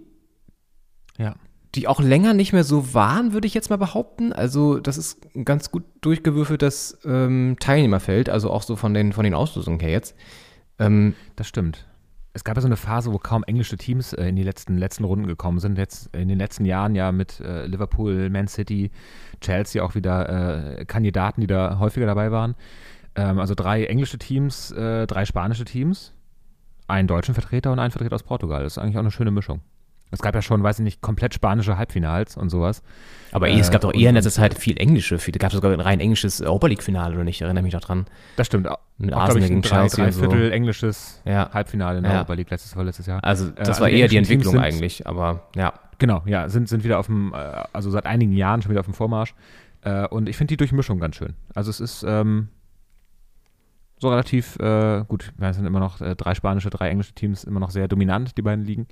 Ja. 1.18 1.34
Die 1.76 1.86
auch 1.86 2.00
länger 2.00 2.34
nicht 2.34 2.52
mehr 2.52 2.64
so 2.64 2.94
waren, 2.94 3.32
würde 3.32 3.46
ich 3.46 3.54
jetzt 3.54 3.70
mal 3.70 3.76
behaupten. 3.76 4.32
Also 4.32 4.80
das 4.80 4.96
ist 4.98 5.24
ein 5.36 5.44
ganz 5.44 5.70
gut 5.70 5.84
durchgewürfeltes 6.00 6.98
ähm, 7.04 7.56
Teilnehmerfeld, 7.60 8.28
also 8.28 8.50
auch 8.50 8.62
so 8.62 8.76
von 8.76 8.94
den, 8.94 9.12
von 9.12 9.24
den 9.24 9.34
Auslosungen 9.34 9.78
her 9.78 9.90
jetzt. 9.90 10.16
Ähm, 10.78 11.14
Das 11.36 11.46
stimmt. 11.46 11.86
Es 12.32 12.44
gab 12.44 12.56
ja 12.56 12.60
so 12.60 12.68
eine 12.68 12.76
Phase, 12.76 13.12
wo 13.12 13.18
kaum 13.18 13.44
englische 13.44 13.76
Teams 13.76 14.12
äh, 14.12 14.28
in 14.28 14.36
die 14.36 14.42
letzten, 14.42 14.76
letzten 14.76 15.04
Runden 15.04 15.26
gekommen 15.26 15.58
sind. 15.58 15.78
Jetzt 15.78 16.14
in 16.14 16.28
den 16.28 16.38
letzten 16.38 16.64
Jahren 16.64 16.94
ja 16.94 17.12
mit 17.12 17.40
äh, 17.40 17.66
Liverpool, 17.66 18.28
Man 18.28 18.48
City, 18.48 18.90
Chelsea 19.40 19.82
auch 19.82 19.94
wieder 19.94 20.78
äh, 20.80 20.84
Kandidaten, 20.84 21.40
die 21.40 21.46
da 21.46 21.78
häufiger 21.78 22.06
dabei 22.06 22.32
waren. 22.32 22.54
Ähm, 23.14 23.38
also 23.38 23.54
drei 23.54 23.84
englische 23.84 24.18
Teams, 24.18 24.70
äh, 24.72 25.06
drei 25.06 25.24
spanische 25.24 25.64
Teams, 25.64 26.12
einen 26.88 27.08
deutschen 27.08 27.34
Vertreter 27.34 27.72
und 27.72 27.78
einen 27.78 27.90
Vertreter 27.90 28.14
aus 28.14 28.22
Portugal. 28.22 28.62
Das 28.62 28.74
ist 28.74 28.78
eigentlich 28.78 28.96
auch 28.96 29.00
eine 29.00 29.10
schöne 29.10 29.30
Mischung. 29.30 29.60
Es 30.12 30.20
gab 30.22 30.34
ja 30.34 30.40
schon, 30.42 30.62
weiß 30.62 30.78
ich 30.78 30.84
nicht, 30.84 31.00
komplett 31.02 31.34
spanische 31.34 31.76
Halbfinals 31.76 32.36
und 32.36 32.48
sowas. 32.48 32.82
Aber 33.32 33.48
eh, 33.48 33.58
es 33.58 33.70
gab 33.70 33.82
Äh, 33.82 33.86
doch 33.88 33.94
eher 33.94 34.10
in 34.10 34.14
letzter 34.14 34.30
Zeit 34.30 34.54
viel 34.54 34.78
englische. 34.78 35.18
Viel, 35.18 35.34
gab 35.34 35.50
es 35.50 35.54
sogar 35.56 35.72
ein 35.72 35.80
rein 35.80 35.98
englisches 36.00 36.40
Europa 36.40 36.68
League-Finale, 36.68 37.14
oder 37.14 37.24
nicht? 37.24 37.36
Ich 37.36 37.42
erinnere 37.42 37.64
mich 37.64 37.74
noch 37.74 37.80
dran. 37.80 38.06
Das 38.36 38.46
stimmt. 38.46 38.68
Mit 38.98 39.12
auch, 39.12 39.20
Arsenal 39.20 39.42
ich, 39.42 39.48
gegen 39.48 39.62
drei, 39.62 39.80
Chelsea 39.80 39.96
drei 39.96 40.06
und 40.06 40.12
so. 40.12 40.20
Viertel 40.20 40.52
englisches 40.52 41.20
Ja. 41.24 41.50
Halbfinale 41.52 41.98
in 41.98 42.04
der 42.04 42.12
Ja. 42.12 42.18
Europa 42.18 42.34
League 42.34 42.50
letztes, 42.50 42.72
vorletztes 42.72 43.06
Jahr. 43.06 43.22
Also, 43.24 43.50
das 43.50 43.78
Äh, 43.78 43.80
war 43.82 43.88
eher 43.90 44.08
die 44.08 44.16
Entwicklung 44.16 44.52
sind- 44.54 44.62
eigentlich, 44.62 45.06
aber 45.06 45.48
ja. 45.56 45.72
Genau, 45.98 46.22
ja, 46.26 46.48
sind, 46.48 46.68
sind 46.68 46.84
wieder 46.84 46.98
auf 46.98 47.06
dem, 47.06 47.32
äh, 47.34 47.36
also 47.72 47.90
seit 47.90 48.06
einigen 48.06 48.32
Jahren 48.32 48.62
schon 48.62 48.70
wieder 48.70 48.80
auf 48.80 48.86
dem 48.86 48.94
Vormarsch. 48.94 49.34
Äh, 49.82 50.06
und 50.08 50.28
ich 50.28 50.36
finde 50.36 50.52
die 50.52 50.56
Durchmischung 50.56 50.98
ganz 51.00 51.16
schön. 51.16 51.34
Also 51.54 51.70
es 51.70 51.80
ist 51.80 52.04
ähm, 52.06 52.48
so 53.98 54.10
relativ 54.10 54.56
äh, 54.60 55.04
gut. 55.08 55.32
Es 55.40 55.56
sind 55.56 55.66
immer 55.66 55.80
noch 55.80 56.00
äh, 56.00 56.14
drei 56.14 56.34
spanische, 56.34 56.70
drei 56.70 56.90
englische 56.90 57.12
Teams, 57.14 57.44
immer 57.44 57.60
noch 57.60 57.70
sehr 57.70 57.88
dominant, 57.88 58.36
die 58.36 58.42
beiden 58.42 58.64
Ligen. 58.64 58.86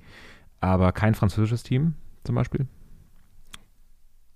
Aber 0.65 0.91
kein 0.91 1.15
französisches 1.15 1.63
Team 1.63 1.93
zum 2.23 2.35
Beispiel. 2.35 2.65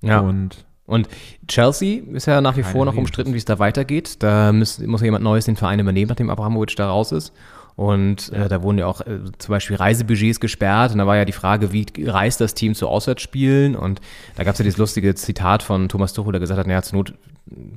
Ja. 0.01 0.19
Und 0.19 0.65
Und 0.85 1.07
Chelsea 1.47 2.01
ist 2.13 2.25
ja 2.25 2.41
nach 2.41 2.57
wie 2.57 2.63
vor 2.63 2.85
noch 2.85 2.95
umstritten, 2.95 3.33
wie 3.33 3.37
es 3.37 3.45
da 3.45 3.59
weitergeht. 3.59 4.21
Da 4.23 4.51
muss, 4.51 4.79
muss 4.79 5.01
ja 5.01 5.05
jemand 5.05 5.23
Neues 5.23 5.45
den 5.45 5.55
Verein 5.55 5.79
übernehmen, 5.79 6.09
nachdem 6.09 6.29
Abramovic 6.29 6.75
da 6.75 6.89
raus 6.89 7.11
ist. 7.11 7.33
Und 7.75 8.33
äh, 8.33 8.49
da 8.49 8.61
wurden 8.61 8.77
ja 8.77 8.87
auch 8.87 9.01
äh, 9.01 9.19
zum 9.37 9.53
Beispiel 9.53 9.77
Reisebudgets 9.77 10.39
gesperrt. 10.39 10.91
Und 10.91 10.97
da 10.97 11.07
war 11.07 11.15
ja 11.15 11.25
die 11.25 11.31
Frage, 11.31 11.71
wie 11.71 11.85
reist 12.03 12.41
das 12.41 12.53
Team 12.53 12.75
zu 12.75 12.87
Auswärtsspielen? 12.87 13.75
Und 13.75 14.01
da 14.35 14.43
gab 14.43 14.53
es 14.53 14.59
ja 14.59 14.63
dieses 14.63 14.77
lustige 14.77 15.15
Zitat 15.15 15.63
von 15.63 15.87
Thomas 15.89 16.13
Tuchel, 16.13 16.33
der 16.33 16.41
gesagt 16.41 16.59
hat, 16.59 16.67
naja, 16.67 16.81
zur 16.81 16.97
Not 16.97 17.13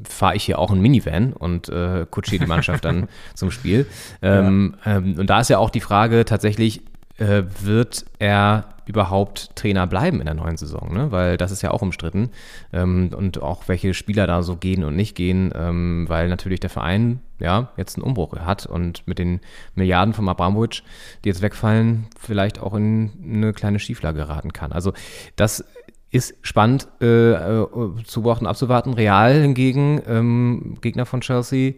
fahre 0.09 0.35
ich 0.37 0.45
hier 0.45 0.59
auch 0.59 0.71
ein 0.71 0.81
Minivan 0.81 1.33
und 1.33 1.69
äh, 1.69 2.05
kutschiere 2.11 2.45
die 2.45 2.49
Mannschaft 2.49 2.85
dann 2.85 3.09
zum 3.35 3.51
Spiel. 3.51 3.87
Ähm, 4.21 4.75
ähm, 4.85 5.17
und 5.19 5.31
da 5.31 5.41
ist 5.41 5.51
ja 5.51 5.59
auch 5.59 5.71
die 5.71 5.81
Frage 5.81 6.25
tatsächlich, 6.25 6.83
äh, 7.23 7.45
wird 7.61 8.05
er 8.19 8.65
überhaupt 8.85 9.55
Trainer 9.55 9.87
bleiben 9.87 10.19
in 10.19 10.27
der 10.27 10.35
neuen 10.35 10.57
Saison, 10.57 10.93
ne? 10.93 11.13
weil 11.13 11.37
das 11.37 11.53
ist 11.53 11.63
ja 11.63 11.71
auch 11.71 11.83
umstritten 11.83 12.31
ähm, 12.73 13.11
und 13.17 13.41
auch 13.41 13.69
welche 13.69 13.95
Spieler 13.95 14.27
da 14.27 14.43
so 14.43 14.57
gehen 14.57 14.83
und 14.83 14.97
nicht 14.97 15.15
gehen, 15.15 15.53
ähm, 15.55 16.07
weil 16.09 16.29
natürlich 16.29 16.59
der 16.59 16.69
Verein 16.69 17.21
ja 17.39 17.71
jetzt 17.77 17.97
einen 17.97 18.05
Umbruch 18.05 18.37
hat 18.41 18.67
und 18.67 19.07
mit 19.07 19.21
den 19.21 19.41
Milliarden 19.77 20.15
von 20.15 20.29
Abramovic, 20.29 20.83
die 21.25 21.29
jetzt 21.29 21.43
wegfallen, 21.43 22.09
vielleicht 22.19 22.61
auch 22.61 22.75
in 22.75 23.13
eine 23.23 23.53
kleine 23.53 23.79
Schieflage 23.79 24.19
geraten 24.19 24.53
kann. 24.53 24.73
Also 24.73 24.93
das 25.37 25.65
ist 26.11 26.35
spannend 26.43 26.89
äh, 27.01 27.33
äh, 27.35 27.67
zu 28.05 28.23
beobachten, 28.23 28.47
abzuwarten. 28.47 28.95
Real 28.95 29.41
hingegen, 29.41 30.03
ähm, 30.09 30.77
Gegner 30.81 31.07
von 31.07 31.21
Chelsea, 31.21 31.75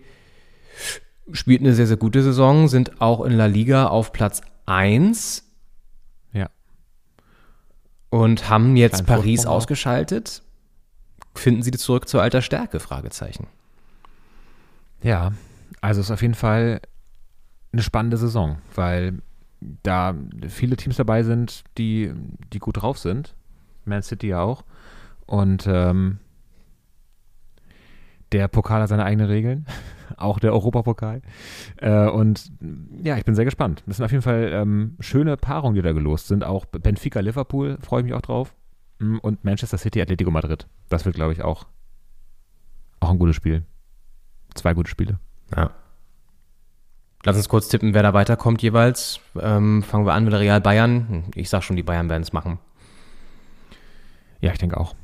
spielt 1.33 1.61
eine 1.61 1.75
sehr, 1.75 1.87
sehr 1.87 1.99
gute 1.99 2.23
Saison, 2.23 2.67
sind 2.69 3.01
auch 3.03 3.25
in 3.25 3.33
La 3.33 3.47
Liga 3.47 3.87
auf 3.87 4.13
Platz 4.13 4.41
1 4.67 5.45
ja, 6.33 6.49
und 8.11 8.49
haben 8.49 8.77
jetzt 8.77 9.05
Kleinen 9.05 9.07
Paris 9.07 9.41
Vorsprung 9.41 9.57
ausgeschaltet. 9.57 10.43
Finden 11.35 11.63
Sie 11.63 11.73
zurück 11.73 12.09
zu 12.09 12.21
alter 12.21 12.43
Stärke? 12.43 12.79
Fragezeichen. 12.79 13.49
Ja, 15.03 15.33
also 15.81 16.01
es 16.01 16.07
ist 16.07 16.13
auf 16.13 16.23
jeden 16.23 16.35
Fall 16.35 16.81
eine 17.73 17.83
spannende 17.83 18.17
Saison, 18.17 18.59
weil 18.75 19.21
da 19.83 20.15
viele 20.49 20.77
Teams 20.77 20.97
dabei 20.97 21.23
sind, 21.23 21.65
die, 21.77 22.13
die 22.53 22.59
gut 22.59 22.81
drauf 22.83 22.99
sind. 22.99 23.35
Man 23.85 24.03
City 24.03 24.29
ja 24.29 24.41
auch. 24.41 24.65
Und 25.27 25.67
ähm, 25.67 26.19
der 28.33 28.49
Pokal 28.49 28.83
hat 28.83 28.89
seine 28.89 29.05
eigenen 29.05 29.27
Regeln, 29.27 29.67
auch 30.17 30.39
der 30.39 30.53
Europapokal. 30.53 31.23
Äh, 31.77 32.09
und 32.09 32.51
ja, 33.03 33.17
ich 33.17 33.25
bin 33.25 33.35
sehr 33.35 33.45
gespannt. 33.45 33.83
Das 33.87 33.97
sind 33.97 34.05
auf 34.05 34.13
jeden 34.13 34.23
Fall 34.23 34.51
ähm, 34.53 34.97
schöne 35.01 35.37
Paarungen, 35.37 35.75
die 35.75 35.83
da 35.83 35.93
gelost 35.93 36.29
sind. 36.29 36.45
Auch 36.45 36.65
Benfica 36.67 37.21
Liverpool 37.21 37.79
freue 37.81 38.01
ich 38.01 38.05
mich 38.05 38.15
auch 38.15 38.23
drauf. 38.23 38.55
Mm, 38.99 39.19
Und 39.19 39.45
Manchester 39.45 39.79
City 39.79 40.01
Atletico 40.01 40.31
Madrid. 40.31 40.67
Das 40.89 41.05
wird, 41.05 41.15
glaube 41.17 41.33
ich, 41.33 41.43
auch, 41.43 41.67
auch 43.01 43.11
ein 43.11 43.19
gutes 43.19 43.37
Spiel. 43.37 43.65
Zwei 44.55 44.75
gute 44.75 44.91
Spiele. 44.91 45.19
Ja. 45.57 45.71
Lass 47.25 47.37
uns 47.37 47.49
kurz 47.49 47.69
tippen, 47.69 47.95
wer 47.95 48.03
da 48.03 48.13
weiterkommt 48.13 48.61
jeweils. 48.63 49.19
Ähm, 49.41 49.83
fangen 49.83 50.05
wir 50.07 50.13
an 50.13 50.25
mit 50.25 50.35
Real 50.35 50.61
Bayern. 50.61 51.25
Ich 51.35 51.49
sag 51.49 51.63
schon, 51.63 51.77
die 51.77 51.83
Bayern 51.83 52.11
werden 52.11 52.23
es 52.23 52.33
machen. 52.35 52.59
Ja, 54.41 54.53
ich 54.53 54.59
denke 54.59 54.79
auch. 54.79 54.95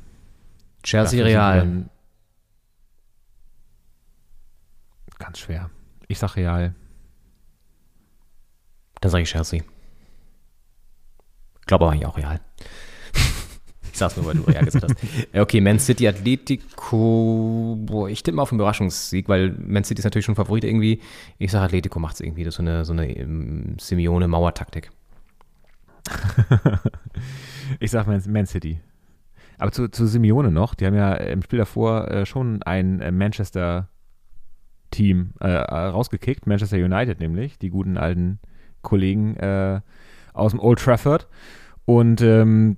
Chelsea 0.83 1.23
Real. 1.23 1.55
wir 1.55 1.61
dann 1.61 1.89
Ganz 5.21 5.37
schwer. 5.37 5.69
Ich 6.07 6.17
sag 6.17 6.35
Real. 6.35 6.73
Dann 8.99 9.11
sage 9.11 9.21
ich 9.21 9.29
Chelsea. 9.29 9.61
Glaube 11.67 11.85
aber 11.85 11.93
eigentlich 11.93 12.07
auch 12.07 12.17
Real. 12.17 12.41
ich 13.91 13.97
sag's 13.97 14.17
nur, 14.17 14.25
weil 14.25 14.35
du 14.35 14.41
Real 14.41 14.65
gesagt 14.65 14.85
hast. 14.85 15.27
Okay, 15.33 15.61
Man 15.61 15.77
City 15.77 16.07
Atletico. 16.07 17.77
Boah, 17.79 18.09
ich 18.09 18.23
tippe 18.23 18.35
mal 18.35 18.41
auf 18.41 18.51
einen 18.51 18.59
Überraschungssieg, 18.59 19.29
weil 19.29 19.51
Man 19.51 19.83
City 19.83 19.99
ist 19.99 20.05
natürlich 20.05 20.25
schon 20.25 20.35
Favorit 20.35 20.63
irgendwie. 20.63 20.99
Ich 21.37 21.51
sage 21.51 21.65
Atletico 21.65 21.99
macht's 21.99 22.19
irgendwie. 22.19 22.43
Das 22.43 22.53
ist 22.53 22.57
so 22.57 22.63
eine, 22.63 22.83
so 22.83 22.93
eine 22.93 23.15
ähm, 23.15 23.77
Simeone-Mauer-Taktik. 23.79 24.89
Ich 27.79 27.91
sag 27.91 28.05
Man, 28.05 28.21
Man 28.27 28.47
City. 28.47 28.81
Aber 29.57 29.71
zu, 29.71 29.87
zu 29.87 30.07
Simeone 30.07 30.51
noch, 30.51 30.75
die 30.75 30.85
haben 30.85 30.95
ja 30.95 31.13
im 31.13 31.41
Spiel 31.41 31.59
davor 31.59 32.09
äh, 32.09 32.25
schon 32.25 32.61
ein 32.63 32.99
äh, 32.99 33.11
Manchester-Team 33.11 33.87
äh, 34.99 35.47
äh, 35.47 35.75
rausgekickt, 35.75 36.47
Manchester 36.47 36.77
United 36.77 37.19
nämlich, 37.19 37.57
die 37.59 37.69
guten 37.69 37.97
alten 37.97 38.39
Kollegen 38.81 39.35
äh, 39.37 39.81
aus 40.33 40.51
dem 40.51 40.59
Old 40.59 40.79
Trafford. 40.79 41.27
Und 41.85 42.21
ähm, 42.21 42.77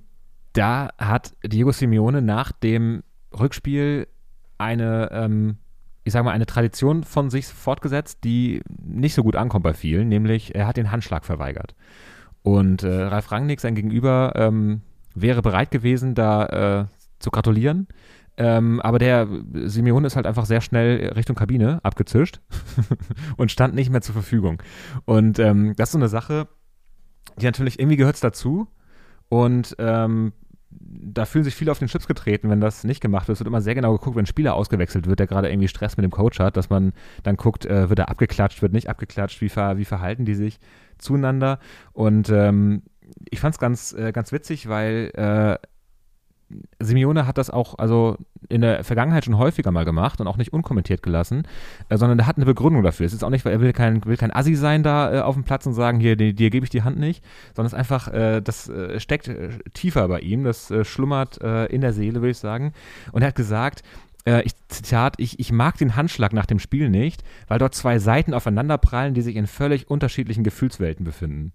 da 0.52 0.90
hat 0.98 1.34
Diego 1.44 1.72
Simeone 1.72 2.22
nach 2.22 2.52
dem 2.52 3.02
Rückspiel 3.38 4.06
eine, 4.58 5.10
ähm, 5.12 5.58
ich 6.04 6.12
sag 6.12 6.24
mal, 6.24 6.30
eine 6.30 6.46
Tradition 6.46 7.04
von 7.04 7.30
sich 7.30 7.46
fortgesetzt, 7.46 8.24
die 8.24 8.62
nicht 8.82 9.14
so 9.14 9.22
gut 9.22 9.36
ankommt 9.36 9.64
bei 9.64 9.74
vielen, 9.74 10.08
nämlich 10.08 10.54
er 10.54 10.66
hat 10.66 10.76
den 10.76 10.90
Handschlag 10.90 11.24
verweigert. 11.24 11.74
Und 12.42 12.82
äh, 12.82 13.02
Ralf 13.02 13.32
Rangnick, 13.32 13.60
sein 13.60 13.74
Gegenüber, 13.74 14.32
ähm, 14.36 14.82
wäre 15.14 15.42
bereit 15.42 15.70
gewesen, 15.70 16.14
da 16.14 16.82
äh, 16.82 16.86
zu 17.18 17.30
gratulieren. 17.30 17.88
Ähm, 18.36 18.80
aber 18.80 18.98
der 18.98 19.28
Simeone 19.66 20.06
ist 20.06 20.16
halt 20.16 20.26
einfach 20.26 20.46
sehr 20.46 20.60
schnell 20.60 21.12
Richtung 21.14 21.36
Kabine 21.36 21.78
abgezischt 21.82 22.40
und 23.36 23.52
stand 23.52 23.74
nicht 23.74 23.90
mehr 23.90 24.00
zur 24.00 24.14
Verfügung. 24.14 24.62
Und 25.04 25.38
ähm, 25.38 25.74
das 25.76 25.90
ist 25.90 25.92
so 25.92 25.98
eine 25.98 26.08
Sache, 26.08 26.48
die 27.36 27.46
natürlich 27.46 27.78
irgendwie 27.78 27.96
gehört 27.96 28.22
dazu. 28.22 28.66
Und 29.28 29.76
ähm, 29.78 30.32
da 30.70 31.24
fühlen 31.24 31.44
sich 31.44 31.54
viele 31.54 31.70
auf 31.70 31.78
den 31.78 31.88
Chips 31.88 32.06
getreten, 32.06 32.50
wenn 32.50 32.60
das 32.60 32.84
nicht 32.84 33.00
gemacht 33.00 33.28
wird. 33.28 33.36
Es 33.36 33.40
wird 33.40 33.48
immer 33.48 33.60
sehr 33.60 33.74
genau 33.74 33.92
geguckt, 33.92 34.16
wenn 34.16 34.24
ein 34.24 34.26
Spieler 34.26 34.54
ausgewechselt 34.54 35.06
wird, 35.06 35.18
der 35.18 35.26
gerade 35.26 35.48
irgendwie 35.48 35.68
Stress 35.68 35.96
mit 35.96 36.04
dem 36.04 36.10
Coach 36.10 36.40
hat, 36.40 36.56
dass 36.56 36.70
man 36.70 36.92
dann 37.22 37.36
guckt, 37.36 37.66
äh, 37.66 37.88
wird 37.88 37.98
er 37.98 38.08
abgeklatscht, 38.08 38.62
wird 38.62 38.72
nicht 38.72 38.88
abgeklatscht, 38.88 39.40
wie, 39.40 39.48
ver 39.48 39.78
wie 39.78 39.84
verhalten 39.84 40.24
die 40.24 40.34
sich 40.34 40.58
zueinander. 40.98 41.58
Und 41.92 42.28
ähm, 42.30 42.82
ich 43.30 43.40
fand 43.40 43.54
es 43.54 43.60
ganz, 43.60 43.92
äh, 43.92 44.12
ganz 44.12 44.32
witzig, 44.32 44.68
weil 44.68 45.10
äh, 45.14 45.58
Simeone 46.78 47.26
hat 47.26 47.38
das 47.38 47.50
auch 47.50 47.78
also 47.78 48.16
in 48.48 48.60
der 48.60 48.84
Vergangenheit 48.84 49.24
schon 49.24 49.38
häufiger 49.38 49.70
mal 49.70 49.84
gemacht 49.84 50.20
und 50.20 50.26
auch 50.26 50.36
nicht 50.36 50.52
unkommentiert 50.52 51.02
gelassen, 51.02 51.46
äh, 51.88 51.96
sondern 51.96 52.18
er 52.18 52.26
hat 52.26 52.36
eine 52.36 52.44
Begründung 52.44 52.82
dafür. 52.82 53.06
Es 53.06 53.12
ist 53.12 53.24
auch 53.24 53.30
nicht, 53.30 53.44
weil 53.44 53.52
er 53.52 53.60
will 53.60 53.72
kein, 53.72 54.04
will 54.04 54.16
kein 54.16 54.34
Assi 54.34 54.54
sein 54.54 54.82
da 54.82 55.14
äh, 55.14 55.20
auf 55.20 55.34
dem 55.34 55.44
Platz 55.44 55.66
und 55.66 55.74
sagen, 55.74 56.00
hier, 56.00 56.16
dir, 56.16 56.32
dir 56.32 56.50
gebe 56.50 56.64
ich 56.64 56.70
die 56.70 56.82
Hand 56.82 56.98
nicht, 56.98 57.24
sondern 57.54 57.66
es 57.66 57.72
ist 57.72 57.78
einfach, 57.78 58.08
äh, 58.08 58.40
das 58.40 58.68
äh, 58.68 59.00
steckt 59.00 59.28
äh, 59.28 59.58
tiefer 59.72 60.08
bei 60.08 60.20
ihm, 60.20 60.44
das 60.44 60.70
äh, 60.70 60.84
schlummert 60.84 61.38
in 61.68 61.80
der 61.80 61.92
Seele, 61.92 62.20
würde 62.20 62.30
ich 62.30 62.38
sagen. 62.38 62.72
Und 63.12 63.22
er 63.22 63.28
hat 63.28 63.34
gesagt, 63.34 63.82
ich, 64.26 64.52
Zitat, 64.68 65.14
ich, 65.18 65.38
ich 65.38 65.52
mag 65.52 65.76
den 65.76 65.96
Handschlag 65.96 66.32
nach 66.32 66.46
dem 66.46 66.58
Spiel 66.58 66.88
nicht, 66.88 67.22
weil 67.48 67.58
dort 67.58 67.74
zwei 67.74 67.98
Seiten 67.98 68.32
aufeinanderprallen, 68.32 69.14
die 69.14 69.22
sich 69.22 69.36
in 69.36 69.46
völlig 69.46 69.90
unterschiedlichen 69.90 70.44
Gefühlswelten 70.44 71.04
befinden. 71.04 71.52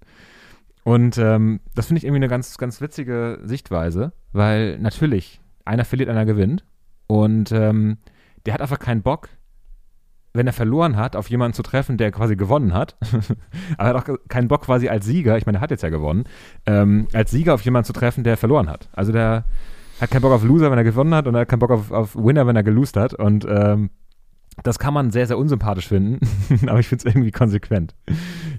Und 0.84 1.18
ähm, 1.18 1.60
das 1.76 1.88
finde 1.88 2.00
ich 2.00 2.06
irgendwie 2.06 2.20
eine 2.20 2.28
ganz, 2.28 2.58
ganz 2.58 2.82
witzige 2.82 3.40
Sichtweise, 3.44 4.14
weil 4.32 4.80
natürlich 4.80 5.42
einer 5.66 5.86
verliert, 5.86 6.10
einer 6.10 6.26
gewinnt. 6.26 6.64
Und 7.08 7.52
ähm, 7.52 7.98
der 8.46 8.54
hat 8.54 8.62
einfach 8.62 8.80
keinen 8.80 9.02
Bock, 9.02 9.30
wenn 10.34 10.48
er 10.48 10.54
verloren 10.54 10.96
hat, 10.96 11.16
auf 11.16 11.30
jemanden 11.30 11.54
zu 11.54 11.64
treffen, 11.64 11.98
der 11.98 12.12
quasi 12.12 12.36
gewonnen 12.36 12.74
hat. 12.74 12.96
Aber 13.78 13.90
er 13.90 13.96
hat 13.96 14.10
auch 14.10 14.18
keinen 14.28 14.48
Bock 14.48 14.62
quasi 14.62 14.88
als 14.88 15.06
Sieger, 15.06 15.38
ich 15.38 15.46
meine, 15.46 15.58
er 15.58 15.62
hat 15.62 15.72
jetzt 15.72 15.84
ja 15.84 15.90
gewonnen, 15.90 16.26
ähm, 16.66 17.08
als 17.14 17.32
Sieger 17.32 17.54
auf 17.54 17.62
jemanden 17.62 17.86
zu 17.86 17.94
treffen, 17.94 18.24
der 18.24 18.38
verloren 18.38 18.70
hat. 18.70 18.90
Also 18.94 19.12
der 19.12 19.46
hat 20.00 20.12
keinen 20.12 20.22
Bock 20.22 20.32
auf 20.32 20.44
Loser, 20.44 20.72
wenn 20.72 20.78
er 20.78 20.84
gewonnen 20.84 21.14
hat 21.14 21.28
und 21.28 21.36
er 21.36 21.42
hat 21.42 21.50
keinen 21.50 21.60
Bock 21.60 21.72
auf, 21.72 21.92
auf 21.92 22.16
Winner, 22.16 22.48
wenn 22.48 22.56
er 22.56 22.64
gelost 22.64 22.96
hat. 22.96 23.14
Und 23.14 23.46
ähm, 23.50 23.90
das 24.64 24.80
kann 24.80 24.93
man 24.93 25.12
sehr, 25.12 25.28
sehr 25.28 25.38
unsympathisch 25.38 25.88
finden, 25.88 26.20
aber 26.68 26.80
ich 26.80 26.88
finde 26.88 27.07
es 27.07 27.16
irgendwie 27.16 27.32
konsequent. 27.32 27.95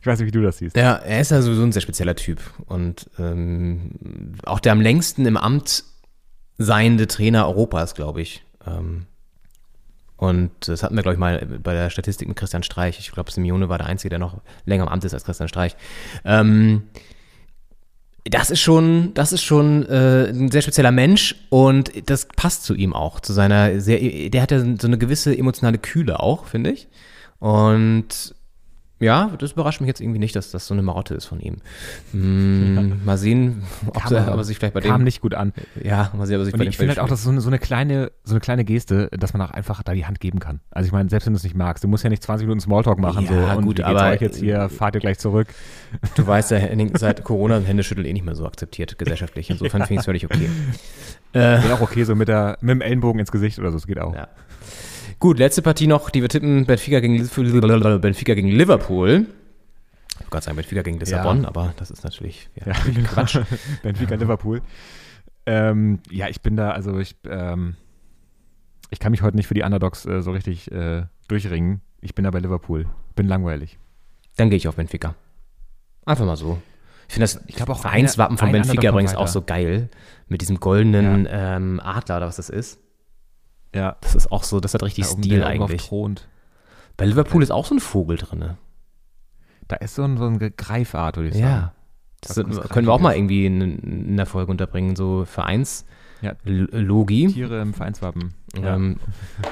Ich 0.00 0.06
weiß 0.06 0.18
nicht, 0.18 0.26
wie 0.26 0.32
du 0.32 0.42
das 0.42 0.58
siehst. 0.58 0.76
Ja, 0.76 0.94
er 0.94 1.20
ist 1.20 1.30
ja 1.30 1.42
sowieso 1.42 1.62
ein 1.62 1.72
sehr 1.72 1.82
spezieller 1.82 2.16
Typ. 2.16 2.40
Und 2.66 3.10
ähm, 3.18 3.92
auch 4.44 4.60
der 4.60 4.72
am 4.72 4.80
längsten 4.80 5.26
im 5.26 5.36
Amt 5.36 5.84
seiende 6.58 7.06
Trainer 7.06 7.46
Europas, 7.46 7.94
glaube 7.94 8.20
ich. 8.20 8.44
Ähm, 8.66 9.06
und 10.16 10.50
das 10.68 10.82
hatten 10.82 10.96
wir, 10.96 11.02
glaube 11.02 11.14
ich, 11.14 11.18
mal 11.18 11.46
bei 11.62 11.72
der 11.72 11.88
Statistik 11.88 12.28
mit 12.28 12.36
Christian 12.36 12.62
Streich. 12.62 12.98
Ich 12.98 13.10
glaube, 13.10 13.30
Simeone 13.30 13.70
war 13.70 13.78
der 13.78 13.86
Einzige, 13.86 14.10
der 14.10 14.18
noch 14.18 14.42
länger 14.66 14.82
im 14.84 14.90
Amt 14.90 15.04
ist 15.04 15.14
als 15.14 15.24
Christian 15.24 15.48
Streich. 15.48 15.76
Ähm, 16.26 16.82
Das 18.24 18.50
ist 18.50 18.60
schon, 18.60 19.14
das 19.14 19.32
ist 19.32 19.42
schon 19.42 19.86
äh, 19.86 20.28
ein 20.28 20.50
sehr 20.50 20.62
spezieller 20.62 20.90
Mensch 20.90 21.36
und 21.48 21.90
das 22.10 22.26
passt 22.26 22.64
zu 22.64 22.74
ihm 22.74 22.92
auch, 22.92 23.20
zu 23.20 23.32
seiner 23.32 23.80
sehr, 23.80 24.28
der 24.30 24.42
hat 24.42 24.50
ja 24.50 24.60
so 24.60 24.86
eine 24.86 24.98
gewisse 24.98 25.36
emotionale 25.36 25.78
Kühle 25.78 26.20
auch, 26.20 26.46
finde 26.46 26.70
ich. 26.70 26.88
Und 27.38 28.34
ja, 29.00 29.30
das 29.38 29.52
überrascht 29.52 29.80
mich 29.80 29.88
jetzt 29.88 30.00
irgendwie 30.00 30.18
nicht, 30.18 30.36
dass 30.36 30.50
das 30.50 30.66
so 30.66 30.74
eine 30.74 30.82
Marotte 30.82 31.14
ist 31.14 31.24
von 31.24 31.40
ihm. 31.40 31.56
Hm, 32.12 33.04
mal 33.04 33.16
sehen, 33.16 33.62
ob, 33.86 33.94
Kam 34.02 34.12
er, 34.14 34.32
ob 34.32 34.36
er 34.38 34.44
sich 34.44 34.58
vielleicht 34.58 34.74
bei 34.74 34.80
Kam 34.80 35.00
dem. 35.00 35.04
nicht 35.04 35.20
gut 35.22 35.34
an. 35.34 35.52
Ja, 35.82 36.10
mal 36.16 36.26
sehen, 36.26 36.36
ob 36.36 36.42
er 36.42 36.44
sich 36.44 36.54
Und 36.54 36.58
bei 36.58 36.64
dem 36.64 36.70
ich 36.70 36.76
finde 36.76 36.90
halt 36.90 36.98
auch, 37.00 37.08
dass 37.08 37.22
so 37.22 37.30
eine, 37.30 37.40
so 37.40 37.48
eine 37.48 37.58
kleine, 37.58 38.12
so 38.24 38.34
eine 38.34 38.40
kleine 38.40 38.64
Geste, 38.64 39.08
dass 39.12 39.32
man 39.32 39.40
auch 39.42 39.50
einfach 39.50 39.82
da 39.82 39.94
die 39.94 40.04
Hand 40.06 40.20
geben 40.20 40.38
kann. 40.38 40.60
Also 40.70 40.86
ich 40.86 40.92
meine, 40.92 41.08
selbst 41.08 41.26
wenn 41.26 41.32
du 41.32 41.38
es 41.38 41.44
nicht 41.44 41.56
magst, 41.56 41.82
du 41.82 41.88
musst 41.88 42.04
ja 42.04 42.10
nicht 42.10 42.22
20 42.22 42.46
Minuten 42.46 42.60
Smalltalk 42.60 42.98
machen, 42.98 43.26
Ja, 43.30 43.54
so, 43.54 43.60
gut, 43.62 43.80
aber- 43.80 44.10
euch 44.10 44.20
jetzt 44.20 44.38
hier, 44.38 44.68
fahrt 44.68 44.94
ihr 44.94 45.00
gleich 45.00 45.18
zurück. 45.18 45.48
Du 46.14 46.26
weißt 46.26 46.50
ja, 46.50 46.58
Henning, 46.58 46.96
seit 46.96 47.24
Corona 47.24 47.56
sind 47.56 47.66
Händeschütteln 47.66 48.06
eh 48.06 48.12
nicht 48.12 48.24
mehr 48.24 48.34
so 48.34 48.46
akzeptiert 48.46 48.98
gesellschaftlich. 48.98 49.48
Insofern 49.50 49.82
finde 49.82 49.94
ich 49.94 49.98
es 50.00 50.04
völlig 50.04 50.24
okay. 50.26 50.48
Wäre 51.32 51.74
auch 51.74 51.80
okay, 51.80 52.04
so 52.04 52.14
mit, 52.14 52.28
der, 52.28 52.58
mit 52.60 52.70
dem 52.70 52.80
Ellenbogen 52.80 53.20
ins 53.20 53.30
Gesicht 53.32 53.58
oder 53.58 53.70
so, 53.70 53.76
das 53.78 53.86
geht 53.86 53.98
auch. 54.00 54.14
Ja. 54.14 54.28
Gut, 55.20 55.38
letzte 55.38 55.60
Partie 55.62 55.86
noch, 55.86 56.08
die 56.10 56.22
wir 56.22 56.28
tippen, 56.28 56.64
Benfica 56.64 56.98
gegen, 57.00 57.18
Benfica 57.28 58.34
gegen 58.34 58.48
Liverpool. 58.48 59.26
Ich 60.08 60.16
wollte 60.18 60.30
gerade 60.30 60.44
sagen, 60.44 60.56
Benfica 60.56 60.82
gegen 60.82 60.98
Lissabon, 60.98 61.42
Ja. 61.42 61.48
aber 61.48 61.74
das 61.76 61.90
ist 61.90 62.04
natürlich 62.04 62.48
ja, 62.54 62.68
Ja, 62.72 63.02
Quatsch. 63.04 63.38
Benfica, 63.82 64.14
Liverpool. 64.14 64.62
Ähm, 65.46 66.00
ja, 66.10 66.28
ich 66.28 66.40
bin 66.40 66.56
da, 66.56 66.70
also 66.70 66.98
ich, 66.98 67.16
ähm, 67.28 67.76
ich 68.90 68.98
kann 68.98 69.10
mich 69.12 69.20
heute 69.22 69.36
nicht 69.36 69.46
für 69.46 69.54
die 69.54 69.62
Underdogs 69.62 70.06
äh, 70.06 70.22
so 70.22 70.30
richtig 70.32 70.70
äh, 70.72 71.04
durchringen. 71.28 71.82
Ich 72.00 72.14
bin 72.14 72.24
da 72.24 72.30
bei 72.30 72.38
Liverpool. 72.40 72.86
Bin 73.14 73.28
langweilig. 73.28 73.78
Dann 74.36 74.48
gehe 74.48 74.56
ich 74.56 74.68
auf 74.68 74.76
Benfica. 74.76 75.14
Einfach 76.06 76.24
mal 76.24 76.36
so. 76.36 76.60
Ich 77.08 77.14
finde 77.14 77.24
das 77.24 77.40
Ich 77.46 77.56
glaube 77.56 77.72
auch 77.72 77.80
Vereinswappen 77.80 78.38
eine- 78.38 78.46
von 78.46 78.52
Benfica 78.52 78.88
übrigens 78.88 79.14
auch 79.16 79.28
so 79.28 79.42
geil. 79.42 79.90
Mit 80.28 80.40
diesem 80.40 80.60
goldenen 80.60 81.28
ähm, 81.30 81.78
Adler 81.82 82.18
oder 82.18 82.26
was 82.26 82.36
das 82.36 82.48
ist. 82.48 82.78
Ja. 83.74 83.96
Das 84.00 84.14
ist 84.14 84.32
auch 84.32 84.42
so, 84.42 84.60
das 84.60 84.74
hat 84.74 84.82
richtig 84.82 85.08
oben, 85.10 85.22
Stil 85.22 85.44
eigentlich. 85.44 85.86
thront. 85.86 86.28
Bei 86.96 87.06
Liverpool 87.06 87.42
ist 87.42 87.50
auch 87.50 87.66
so 87.66 87.74
ein 87.74 87.80
Vogel 87.80 88.16
drin. 88.16 88.56
Da 89.68 89.76
ist 89.76 89.94
so, 89.94 90.02
ein, 90.02 90.18
so 90.18 90.26
eine 90.26 90.50
Greifart, 90.50 91.16
würde 91.16 91.28
ich 91.28 91.34
sagen. 91.34 91.46
Ja. 91.46 91.72
Das 92.20 92.36
was 92.36 92.68
können 92.68 92.86
wir 92.86 92.92
auch 92.92 93.00
mal 93.00 93.14
irgendwie 93.14 93.46
in, 93.46 93.60
in 93.60 94.16
der 94.16 94.26
Folge 94.26 94.50
unterbringen, 94.50 94.96
so 94.96 95.20
Ja. 95.20 95.24
Vereinslogi. 95.24 97.28
Tiere 97.28 97.62
im 97.62 97.72
Vereinswappen. 97.72 98.34
Ähm, 98.56 98.98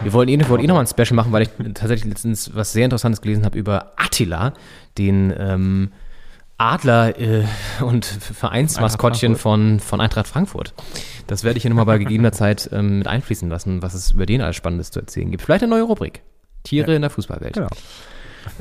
wir 0.03 0.13
wollten 0.13 0.33
eh, 0.33 0.49
wollten 0.49 0.65
eh 0.65 0.67
nochmal 0.67 0.85
ein 0.85 0.89
Special 0.89 1.15
machen, 1.15 1.33
weil 1.33 1.43
ich 1.43 1.51
tatsächlich 1.75 2.13
letztens 2.13 2.55
was 2.55 2.73
sehr 2.73 2.85
Interessantes 2.85 3.23
gelesen 3.23 3.45
habe 3.47 3.57
über 3.59 3.93
Attila, 3.97 4.53
den 4.99 5.33
ähm, 5.39 5.93
Adler 6.59 7.19
äh, 7.19 7.45
und 7.81 8.05
Vereinsmaskottchen 8.05 9.37
von, 9.37 9.79
von 9.81 10.01
Eintracht 10.01 10.27
Frankfurt. 10.27 10.75
Das 11.29 11.45
werde 11.45 11.57
ich 11.57 11.63
hier 11.63 11.71
nochmal 11.71 11.87
bei 11.87 11.99
gegebener 11.99 12.33
Zeit 12.33 12.69
ähm, 12.73 12.99
mit 12.99 13.07
einfließen 13.07 13.49
lassen, 13.49 13.81
was 13.83 13.95
es 13.95 14.11
über 14.13 14.27
den 14.27 14.41
alles 14.43 14.57
Spannendes 14.57 14.91
zu 14.91 15.01
erzählen 15.01 15.31
gibt. 15.31 15.43
Vielleicht 15.43 15.63
eine 15.63 15.71
neue 15.71 15.83
Rubrik. 15.83 16.23
Tiere 16.65 16.95
in 16.95 17.03
der 17.03 17.11
Fußballwelt. 17.11 17.55
Genau. 17.55 17.69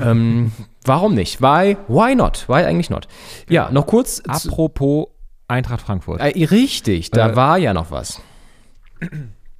Ähm, 0.00 0.52
warum 0.84 1.14
nicht? 1.14 1.40
Why, 1.40 1.76
why 1.88 2.14
not? 2.14 2.44
Why 2.48 2.64
eigentlich 2.64 2.90
not? 2.90 3.08
Ja, 3.48 3.70
noch 3.70 3.86
kurz. 3.86 4.22
Apropos 4.26 5.08
Eintracht 5.48 5.80
Frankfurt. 5.80 6.20
äh, 6.20 6.44
richtig, 6.44 7.10
da 7.10 7.30
Äh, 7.30 7.36
war 7.36 7.58
ja 7.58 7.72
noch 7.74 7.90
was. 7.90 8.20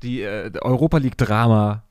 die 0.02 0.22
äh, 0.22 0.50
Europa 0.60 0.98
League 0.98 1.16
Drama 1.18 1.84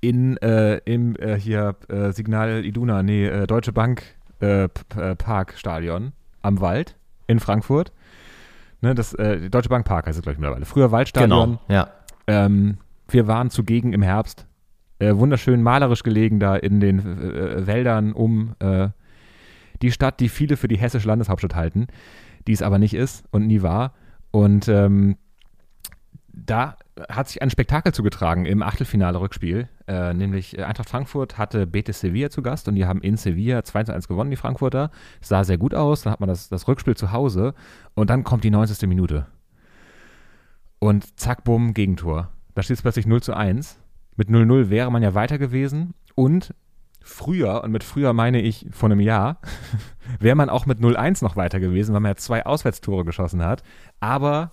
in 0.00 0.36
äh, 0.38 0.78
im 0.84 1.14
äh, 1.16 1.36
hier 1.38 1.76
Signal 2.10 2.64
Iduna, 2.64 3.02
nee, 3.04 3.46
Deutsche 3.46 3.72
Bank 3.72 4.02
äh, 4.42 4.64
äh, 4.64 5.16
Park 5.16 5.54
Stadion 5.56 6.12
am 6.42 6.60
Wald 6.60 6.96
in 7.26 7.40
Frankfurt. 7.40 7.92
Ne, 8.80 8.94
das 8.94 9.14
äh, 9.14 9.48
Deutsche 9.48 9.68
Bank 9.68 9.86
Park 9.86 10.06
heißt 10.06 10.18
es 10.18 10.22
glaube 10.22 10.34
ich 10.34 10.38
mittlerweile. 10.38 10.66
Früher 10.66 10.90
Waldstadion. 10.90 11.58
Genau, 11.68 11.74
ja. 11.74 11.88
Ähm, 12.26 12.78
wir 13.08 13.26
waren 13.26 13.50
zugegen 13.50 13.92
im 13.92 14.02
Herbst. 14.02 14.46
Äh, 14.98 15.16
wunderschön 15.16 15.62
malerisch 15.62 16.02
gelegen 16.02 16.40
da 16.40 16.56
in 16.56 16.80
den 16.80 16.98
äh, 16.98 17.66
Wäldern 17.66 18.12
um 18.12 18.54
äh, 18.58 18.88
die 19.80 19.92
Stadt, 19.92 20.20
die 20.20 20.28
viele 20.28 20.56
für 20.56 20.68
die 20.68 20.78
hessische 20.78 21.08
Landeshauptstadt 21.08 21.54
halten, 21.54 21.88
die 22.46 22.52
es 22.52 22.62
aber 22.62 22.78
nicht 22.78 22.94
ist 22.94 23.24
und 23.30 23.46
nie 23.46 23.62
war. 23.62 23.94
Und 24.30 24.68
ähm, 24.68 25.16
da 26.32 26.76
hat 27.08 27.28
sich 27.28 27.42
ein 27.42 27.50
Spektakel 27.50 27.92
zugetragen 27.92 28.46
im 28.46 28.62
Achtelfinale-Rückspiel. 28.62 29.68
Äh, 29.88 30.14
nämlich 30.14 30.58
äh, 30.58 30.62
Eintracht 30.62 30.88
Frankfurt 30.88 31.38
hatte 31.38 31.66
Betis 31.66 32.00
Sevilla 32.00 32.30
zu 32.30 32.42
Gast 32.42 32.68
und 32.68 32.74
die 32.76 32.86
haben 32.86 33.00
in 33.00 33.16
Sevilla 33.16 33.64
2 33.64 33.84
zu 33.84 33.94
1 33.94 34.08
gewonnen, 34.08 34.30
die 34.30 34.36
Frankfurter. 34.36 34.90
Sah 35.20 35.44
sehr 35.44 35.58
gut 35.58 35.74
aus. 35.74 36.02
Dann 36.02 36.12
hat 36.12 36.20
man 36.20 36.28
das, 36.28 36.48
das 36.48 36.68
Rückspiel 36.68 36.96
zu 36.96 37.12
Hause 37.12 37.54
und 37.94 38.10
dann 38.10 38.24
kommt 38.24 38.44
die 38.44 38.50
90. 38.50 38.88
Minute. 38.88 39.26
Und 40.78 41.18
zack, 41.18 41.44
bumm, 41.44 41.74
Gegentor. 41.74 42.30
Da 42.54 42.62
steht 42.62 42.76
es 42.76 42.82
plötzlich 42.82 43.06
0 43.06 43.22
zu 43.22 43.34
1. 43.34 43.78
Mit 44.16 44.28
0-0 44.28 44.68
wäre 44.68 44.90
man 44.90 45.02
ja 45.02 45.14
weiter 45.14 45.38
gewesen. 45.38 45.94
Und 46.14 46.54
früher, 47.00 47.64
und 47.64 47.72
mit 47.72 47.84
früher 47.84 48.12
meine 48.12 48.40
ich 48.40 48.66
vor 48.70 48.90
einem 48.90 49.00
Jahr, 49.00 49.38
wäre 50.20 50.36
man 50.36 50.50
auch 50.50 50.66
mit 50.66 50.80
0-1 50.80 51.24
noch 51.24 51.36
weiter 51.36 51.60
gewesen, 51.60 51.92
weil 51.92 52.00
man 52.00 52.10
ja 52.10 52.16
zwei 52.16 52.44
Auswärtstore 52.44 53.04
geschossen 53.04 53.44
hat. 53.44 53.62
Aber 54.00 54.50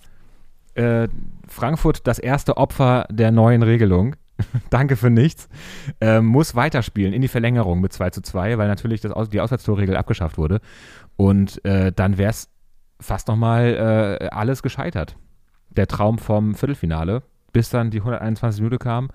äh, 0.74 1.08
Frankfurt, 1.46 2.06
das 2.06 2.18
erste 2.18 2.56
Opfer 2.56 3.06
der 3.10 3.32
neuen 3.32 3.62
Regelung, 3.62 4.16
danke 4.70 4.96
für 4.96 5.10
nichts, 5.10 5.48
äh, 6.00 6.20
muss 6.20 6.54
weiterspielen 6.54 7.12
in 7.12 7.22
die 7.22 7.28
Verlängerung 7.28 7.80
mit 7.80 7.92
2 7.92 8.10
zu 8.10 8.22
2, 8.22 8.58
weil 8.58 8.68
natürlich 8.68 9.00
das, 9.00 9.28
die 9.28 9.40
Auswärtstorregel 9.40 9.96
abgeschafft 9.96 10.38
wurde. 10.38 10.60
Und 11.16 11.64
äh, 11.64 11.92
dann 11.92 12.18
wäre 12.18 12.30
es 12.30 12.48
fast 13.00 13.28
nochmal 13.28 14.18
äh, 14.20 14.28
alles 14.28 14.62
gescheitert. 14.62 15.16
Der 15.70 15.86
Traum 15.86 16.18
vom 16.18 16.54
Viertelfinale, 16.54 17.22
bis 17.52 17.70
dann 17.70 17.90
die 17.90 17.98
121 17.98 18.60
Minute 18.60 18.78
kam 18.78 19.10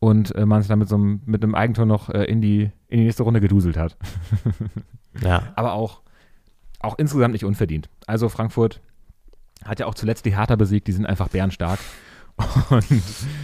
und 0.00 0.34
äh, 0.34 0.46
man 0.46 0.62
sich 0.62 0.68
dann 0.68 0.78
mit 0.78 0.88
so 0.88 0.96
einem, 0.96 1.22
mit 1.24 1.42
einem 1.42 1.54
Eigentor 1.54 1.86
noch 1.86 2.10
äh, 2.10 2.24
in, 2.24 2.40
die, 2.40 2.70
in 2.88 2.98
die 2.98 3.04
nächste 3.04 3.22
Runde 3.22 3.40
geduselt 3.40 3.76
hat. 3.76 3.96
Ja. 5.22 5.42
Aber 5.54 5.72
auch, 5.72 6.02
auch 6.80 6.98
insgesamt 6.98 7.32
nicht 7.32 7.44
unverdient. 7.44 7.88
Also 8.06 8.28
Frankfurt 8.28 8.80
hat 9.64 9.80
ja 9.80 9.86
auch 9.86 9.94
zuletzt 9.94 10.26
die 10.26 10.36
Hertha 10.36 10.56
besiegt, 10.56 10.88
die 10.88 10.92
sind 10.92 11.06
einfach 11.06 11.28
bärenstark. 11.28 11.78
Und 12.70 12.82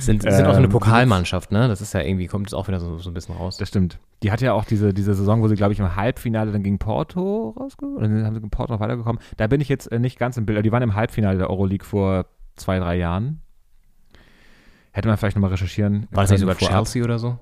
Sind, 0.00 0.22
sind 0.22 0.24
auch 0.24 0.52
so 0.52 0.56
eine 0.56 0.64
Ähm, 0.64 0.70
Pokalmannschaft, 0.70 1.52
ne? 1.52 1.68
Das 1.68 1.80
ist 1.80 1.92
ja 1.94 2.00
irgendwie, 2.00 2.26
kommt 2.26 2.48
es 2.48 2.54
auch 2.54 2.66
wieder 2.66 2.80
so, 2.80 2.98
so 2.98 3.10
ein 3.10 3.14
bisschen 3.14 3.36
raus. 3.36 3.56
das 3.56 3.68
stimmt. 3.68 3.98
Die 4.22 4.32
hat 4.32 4.40
ja 4.40 4.52
auch 4.52 4.64
diese, 4.64 4.92
diese 4.92 5.14
Saison, 5.14 5.42
wo 5.42 5.48
sie, 5.48 5.54
glaube 5.54 5.72
ich, 5.72 5.78
im 5.78 5.94
Halbfinale 5.94 6.50
dann 6.50 6.62
gegen 6.62 6.78
Porto 6.78 7.54
rausgekommen, 7.58 7.98
oder 7.98 8.08
dann 8.08 8.26
haben 8.26 8.34
sie 8.34 8.40
gegen 8.40 8.50
Porto 8.50 8.72
noch 8.72 8.80
weitergekommen. 8.80 9.22
Da 9.36 9.46
bin 9.46 9.60
ich 9.60 9.68
jetzt 9.68 9.86
äh, 9.92 9.98
nicht 9.98 10.18
ganz 10.18 10.36
im 10.36 10.46
Bild. 10.46 10.56
aber 10.58 10.62
Die 10.62 10.72
waren 10.72 10.82
im 10.82 10.94
Halbfinale 10.94 11.38
der 11.38 11.50
Euroleague 11.50 11.86
vor 11.86 12.26
zwei, 12.56 12.78
drei 12.78 12.96
Jahren. 12.96 13.42
Hätte 14.92 15.06
man 15.08 15.16
vielleicht 15.16 15.36
nochmal 15.36 15.50
recherchieren 15.50 16.08
War 16.10 16.24
das 16.24 16.30
nicht 16.30 16.40
sogar. 16.40 16.56
Chelsea 16.56 17.04
oder 17.04 17.18
so? 17.20 17.38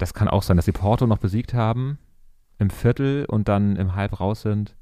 Das 0.00 0.12
kann 0.12 0.26
auch 0.26 0.42
sein, 0.42 0.56
dass 0.56 0.66
sie 0.66 0.72
Porto 0.72 1.06
noch 1.06 1.18
besiegt 1.18 1.54
haben 1.54 1.98
im 2.58 2.70
Viertel 2.70 3.24
und 3.26 3.46
dann 3.48 3.76
im 3.76 3.94
Halb 3.94 4.18
raus 4.18 4.42
sind. 4.42 4.74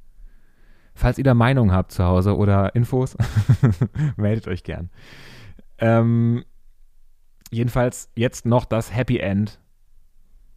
Falls 1.01 1.17
ihr 1.17 1.25
da 1.25 1.33
Meinung 1.33 1.73
habt 1.73 1.93
zu 1.93 2.05
Hause 2.05 2.37
oder 2.37 2.75
Infos, 2.75 3.17
meldet 4.17 4.47
euch 4.49 4.65
gern. 4.65 4.91
Ähm, 5.79 6.45
jedenfalls 7.51 8.11
jetzt 8.17 8.45
noch 8.45 8.67
das 8.67 8.95
Happy 8.95 9.19
End 9.19 9.59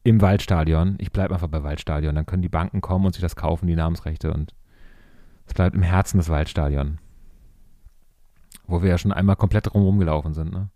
im 0.03 0.19
Waldstadion. 0.19 0.97
Ich 0.99 1.13
bleibe 1.13 1.33
einfach 1.33 1.47
bei 1.47 1.63
Waldstadion. 1.63 2.13
Dann 2.13 2.25
können 2.25 2.41
die 2.41 2.49
Banken 2.49 2.81
kommen 2.81 3.05
und 3.05 3.13
sich 3.13 3.21
das 3.21 3.37
kaufen, 3.37 3.67
die 3.67 3.77
Namensrechte. 3.77 4.33
Und 4.33 4.53
es 5.45 5.53
bleibt 5.53 5.77
im 5.77 5.81
Herzen 5.81 6.17
des 6.17 6.27
Waldstadion. 6.27 6.97
Wo 8.67 8.81
wir 8.81 8.89
ja 8.89 8.97
schon 8.97 9.13
einmal 9.13 9.37
komplett 9.37 9.67
drumherum 9.67 9.97
gelaufen 9.97 10.33
sind. 10.33 10.51
Ne? 10.51 10.69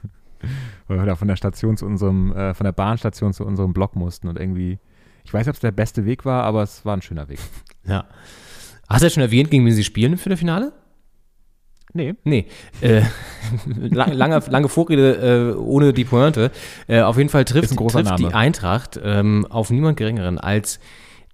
weil 0.86 0.98
wir 0.98 1.06
da 1.06 1.16
von 1.16 1.28
der 1.28 1.36
Station 1.36 1.78
zu 1.78 1.86
unserem, 1.86 2.30
äh, 2.32 2.52
von 2.52 2.64
der 2.64 2.72
Bahnstation 2.72 3.32
zu 3.32 3.46
unserem 3.46 3.72
Block 3.72 3.96
mussten 3.96 4.28
und 4.28 4.38
irgendwie, 4.38 4.78
ich 5.24 5.32
weiß 5.32 5.46
nicht, 5.46 5.48
ob 5.48 5.54
es 5.54 5.60
der 5.60 5.72
beste 5.72 6.04
Weg 6.04 6.26
war, 6.26 6.44
aber 6.44 6.62
es 6.62 6.84
war 6.84 6.94
ein 6.94 7.00
schöner 7.00 7.30
Weg. 7.30 7.38
Ja. 7.84 8.04
Hast 8.92 9.02
du 9.02 9.06
jetzt 9.06 9.14
schon 9.14 9.22
erwähnt, 9.22 9.50
gegen 9.50 9.64
wen 9.66 9.72
sie 9.72 9.84
spielen 9.84 10.12
im 10.12 10.18
Viertelfinale? 10.18 10.72
Nee. 11.94 12.14
Nee. 12.24 12.46
Äh, 12.80 13.02
lang- 13.66 14.12
lange, 14.12 14.42
lange 14.48 14.68
Vorrede 14.68 15.52
äh, 15.52 15.56
ohne 15.58 15.92
die 15.92 16.04
Pointe. 16.04 16.50
Äh, 16.88 17.02
auf 17.02 17.18
jeden 17.18 17.28
Fall 17.28 17.44
trifft, 17.44 17.70
ein 17.72 17.76
trifft 17.76 18.18
die. 18.18 18.34
Eintracht 18.34 18.98
ähm, 19.02 19.46
auf 19.50 19.70
niemand 19.70 19.98
Geringeren 19.98 20.38
als 20.38 20.80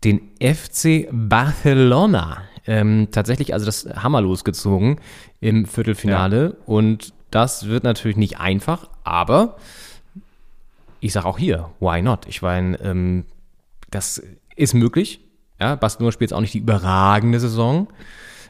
den 0.04 0.20
FC 0.42 1.08
Barcelona. 1.12 2.38
Ähm, 2.66 3.08
tatsächlich 3.12 3.54
also 3.54 3.66
das 3.66 3.86
Hammer 4.02 4.20
losgezogen 4.20 5.00
im 5.40 5.64
Viertelfinale. 5.66 6.56
Und 6.66 7.12
das 7.30 7.66
wird 7.68 7.84
natürlich 7.84 8.16
nicht 8.16 8.40
einfach, 8.40 8.88
aber 9.04 9.56
ich 11.00 11.12
sage 11.12 11.26
auch 11.26 11.38
hier, 11.38 11.70
why 11.80 12.02
not? 12.02 12.26
Ich 12.28 12.42
meine, 12.42 12.78
ähm, 12.80 13.24
das 13.90 14.20
ist 14.56 14.74
möglich. 14.74 15.20
Ja, 15.60 15.74
Barcelona 15.76 16.12
spielt 16.12 16.30
jetzt 16.30 16.36
auch 16.36 16.40
nicht 16.40 16.54
die 16.54 16.58
überragende 16.58 17.40
Saison. 17.40 17.88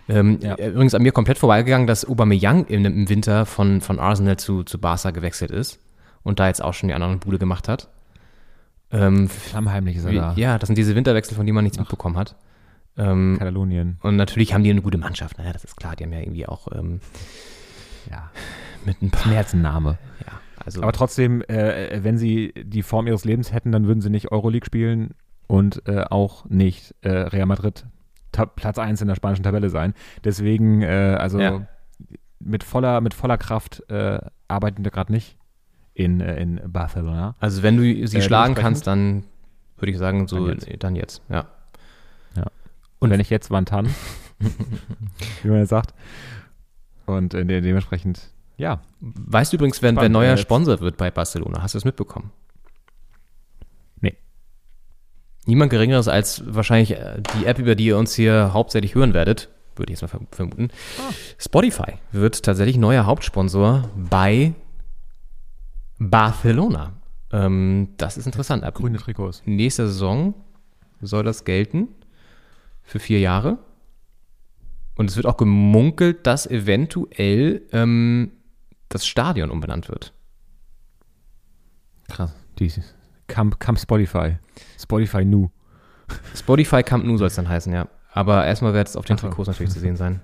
Ähm, 0.08 0.38
Ja. 0.42 0.54
äh, 0.54 0.68
Übrigens 0.68 0.94
an 0.94 1.02
mir 1.02 1.12
komplett 1.12 1.38
vorbeigegangen, 1.38 1.86
dass 1.86 2.04
Aubameyang 2.08 2.66
im, 2.66 2.84
im 2.84 3.08
Winter 3.08 3.46
von, 3.46 3.80
von 3.80 3.98
Arsenal 3.98 4.36
zu, 4.38 4.62
zu 4.64 4.78
Barca 4.78 5.10
gewechselt 5.10 5.50
ist 5.50 5.80
und 6.22 6.38
da 6.40 6.46
jetzt 6.48 6.62
auch 6.62 6.74
schon 6.74 6.88
die 6.88 6.94
anderen 6.94 7.18
Bude 7.18 7.38
gemacht 7.38 7.68
hat. 7.68 7.88
Ähm, 8.90 9.28
Flammheimlich 9.28 9.96
ist 9.98 10.04
er 10.06 10.10
wie, 10.12 10.16
da. 10.16 10.32
ja, 10.36 10.58
das 10.58 10.66
sind 10.68 10.78
diese 10.78 10.94
Winterwechsel, 10.94 11.36
von 11.36 11.44
denen 11.44 11.54
man 11.56 11.64
nichts 11.64 11.78
mitbekommen 11.78 12.16
hat. 12.16 12.36
Ähm, 12.96 13.36
Katalonien. 13.38 13.98
und 14.02 14.16
natürlich 14.16 14.54
haben 14.54 14.64
die 14.64 14.70
eine 14.70 14.82
gute 14.82 14.98
Mannschaft, 14.98 15.38
naja, 15.38 15.52
das 15.52 15.62
ist 15.64 15.76
klar, 15.76 15.94
die 15.94 16.04
haben 16.04 16.12
ja 16.12 16.20
irgendwie 16.20 16.46
auch 16.46 16.68
ähm, 16.74 17.00
Ja. 18.10 18.30
mit 18.86 19.00
ein 19.02 19.10
paar. 19.10 19.28
Mehr 19.28 19.38
als 19.38 19.52
ein 19.54 19.60
Name. 19.62 19.98
Ja, 20.26 20.32
also 20.64 20.82
Aber 20.82 20.92
trotzdem, 20.92 21.42
äh, 21.42 22.02
wenn 22.02 22.16
sie 22.18 22.52
die 22.56 22.82
Form 22.82 23.06
ihres 23.06 23.24
Lebens 23.24 23.52
hätten, 23.52 23.70
dann 23.72 23.86
würden 23.86 24.00
sie 24.00 24.10
nicht 24.10 24.32
Euroleague 24.32 24.66
spielen 24.66 25.10
und 25.48 25.82
äh, 25.88 26.04
auch 26.08 26.44
nicht 26.44 26.94
äh, 27.02 27.10
Real 27.10 27.46
Madrid 27.46 27.84
Platz 28.30 28.78
1 28.78 29.00
in 29.02 29.08
der 29.08 29.16
spanischen 29.16 29.42
Tabelle 29.42 29.68
sein. 29.70 29.94
Deswegen, 30.22 30.82
äh, 30.82 31.16
also 31.18 31.40
Ja. 31.40 31.66
mit, 32.38 32.62
voller, 32.62 33.00
mit 33.00 33.14
voller 33.14 33.36
Kraft 33.38 33.82
äh, 33.90 34.20
arbeiten 34.46 34.84
wir 34.84 34.92
gerade 34.92 35.10
nicht 35.10 35.36
in, 35.94 36.20
äh, 36.20 36.40
in 36.40 36.60
Barcelona. 36.70 37.34
Also 37.40 37.64
wenn 37.64 37.76
du 37.76 38.06
sie 38.06 38.18
Äh, 38.18 38.22
schlagen 38.22 38.54
kannst, 38.54 38.86
dann 38.86 39.24
würde 39.78 39.90
ich 39.90 39.98
sagen, 39.98 40.28
so 40.28 40.46
Dann 40.46 40.58
jetzt. 40.58 40.84
dann 40.84 40.94
jetzt, 40.96 41.22
ja. 41.28 41.46
Und 43.00 43.10
wenn 43.10 43.20
ich 43.20 43.30
jetzt 43.30 43.50
Wantan, 43.52 43.86
wie 45.42 45.48
man 45.48 45.58
jetzt 45.60 45.68
sagt. 45.70 45.94
Und 47.06 47.32
de 47.32 47.44
dementsprechend, 47.60 48.28
ja, 48.56 48.80
Weißt 49.00 49.52
du 49.52 49.56
übrigens, 49.56 49.80
wer, 49.82 49.94
wer 49.96 50.08
neuer 50.08 50.36
Sponsor 50.36 50.80
wird 50.80 50.96
bei 50.96 51.10
Barcelona? 51.12 51.62
Hast 51.62 51.74
du 51.74 51.78
das 51.78 51.84
mitbekommen? 51.84 52.32
Nee. 54.00 54.16
Niemand 55.48 55.70
Geringeres 55.70 56.08
als 56.08 56.42
wahrscheinlich 56.44 56.90
äh, 56.90 57.22
die 57.34 57.46
App, 57.46 57.58
über 57.58 57.74
die 57.74 57.86
ihr 57.86 57.96
uns 57.96 58.14
hier 58.14 58.52
hauptsächlich 58.52 58.94
hören 58.94 59.14
werdet, 59.14 59.48
würde 59.76 59.90
ich 59.90 59.98
jetzt 59.98 60.12
mal 60.12 60.18
verm- 60.18 60.26
vermuten. 60.30 60.68
Ah. 60.98 61.10
Spotify 61.38 61.94
wird 62.12 62.42
tatsächlich 62.42 62.76
neuer 62.76 63.06
Hauptsponsor 63.06 63.88
bei 63.96 64.52
Barcelona. 65.98 66.92
Ähm, 67.32 67.94
das 67.96 68.18
ist 68.18 68.26
interessant. 68.26 68.62
Ab 68.62 68.74
grüne 68.74 68.98
Trikots. 68.98 69.42
nächster 69.46 69.86
Saison 69.86 70.34
soll 71.00 71.24
das 71.24 71.46
gelten 71.46 71.88
für 72.82 72.98
vier 72.98 73.20
Jahre. 73.20 73.56
Und 74.96 75.08
es 75.08 75.16
wird 75.16 75.24
auch 75.24 75.38
gemunkelt, 75.38 76.26
dass 76.26 76.46
eventuell 76.46 77.62
ähm, 77.72 78.32
das 78.90 79.06
Stadion 79.06 79.50
umbenannt 79.50 79.88
wird. 79.88 80.12
Krass. 82.06 82.34
Die 82.58 82.70
Camp, 83.28 83.60
Camp 83.60 83.78
Spotify. 83.78 84.36
Spotify 84.78 85.24
Nu. 85.24 85.50
Spotify 86.34 86.82
Camp 86.82 87.04
Nou 87.04 87.16
soll 87.16 87.28
es 87.28 87.34
dann 87.36 87.48
heißen, 87.48 87.72
ja. 87.72 87.86
Aber 88.12 88.44
erstmal 88.46 88.72
wird 88.74 88.88
es 88.88 88.96
auf 88.96 89.04
den 89.04 89.16
Ach. 89.16 89.20
Trikots 89.20 89.46
natürlich 89.48 89.72
zu 89.72 89.78
sehen 89.80 89.96
sein. 89.96 90.20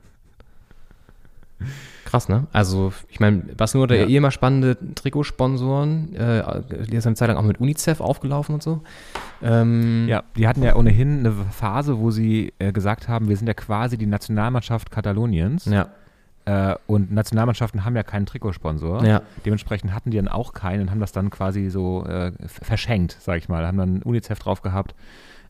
Krass, 2.04 2.28
ne? 2.28 2.46
Also, 2.52 2.92
ich 3.08 3.20
meine, 3.20 3.38
Barcelona 3.38 3.92
hat 3.94 3.98
ja 4.00 4.04
Ja. 4.06 4.10
eh 4.10 4.16
immer 4.16 4.30
spannende 4.30 4.76
Trikotsponsoren. 4.94 6.14
Äh, 6.14 6.62
die 6.86 6.96
ist 6.96 7.06
eine 7.06 7.16
Zeit 7.16 7.28
lang 7.28 7.36
auch 7.36 7.42
mit 7.42 7.60
UNICEF 7.60 8.00
aufgelaufen 8.00 8.54
und 8.54 8.62
so. 8.62 8.82
Ähm, 9.42 10.06
Ja, 10.08 10.22
die 10.36 10.46
hatten 10.46 10.62
ja 10.62 10.76
ohnehin 10.76 11.20
eine 11.20 11.32
Phase, 11.50 11.98
wo 11.98 12.10
sie 12.10 12.52
äh, 12.58 12.72
gesagt 12.72 13.08
haben, 13.08 13.28
wir 13.28 13.36
sind 13.36 13.46
ja 13.46 13.54
quasi 13.54 13.96
die 13.98 14.06
Nationalmannschaft 14.06 14.90
Kataloniens. 14.90 15.64
Ja, 15.66 15.88
Äh, 16.46 16.74
und 16.86 17.10
Nationalmannschaften 17.10 17.84
haben 17.84 17.96
ja 17.96 18.02
keinen 18.02 18.26
Trikotsponsor. 18.26 19.04
ja. 19.04 19.22
Dementsprechend 19.44 19.94
hatten 19.94 20.10
die 20.10 20.18
dann 20.18 20.28
auch 20.28 20.52
keinen 20.52 20.82
und 20.82 20.90
haben 20.90 21.00
das 21.00 21.12
dann 21.12 21.30
quasi 21.30 21.70
so 21.70 22.04
äh, 22.06 22.32
verschenkt, 22.46 23.16
sag 23.20 23.38
ich 23.38 23.48
mal. 23.48 23.66
Haben 23.66 23.78
dann 23.78 24.02
UNICEF 24.02 24.38
drauf 24.38 24.60
gehabt 24.60 24.94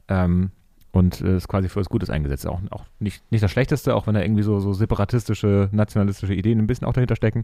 ähm, 0.09 0.51
und 0.93 1.21
äh, 1.21 1.37
ist 1.37 1.49
quasi 1.49 1.69
für 1.69 1.81
was 1.81 1.89
Gutes 1.89 2.11
eingesetzt. 2.11 2.47
Auch, 2.47 2.61
auch 2.71 2.85
nicht, 3.01 3.23
nicht 3.33 3.43
das 3.43 3.51
Schlechteste, 3.51 3.97
auch 3.97 4.07
wenn 4.07 4.15
da 4.15 4.23
irgendwie 4.23 4.45
so, 4.45 4.61
so 4.61 4.73
separatistische, 4.73 5.69
nationalistische 5.73 6.35
Ideen 6.35 6.61
ein 6.61 6.69
bisschen 6.69 6.87
auch 6.87 6.93
dahinter 6.93 7.17
stecken. 7.17 7.43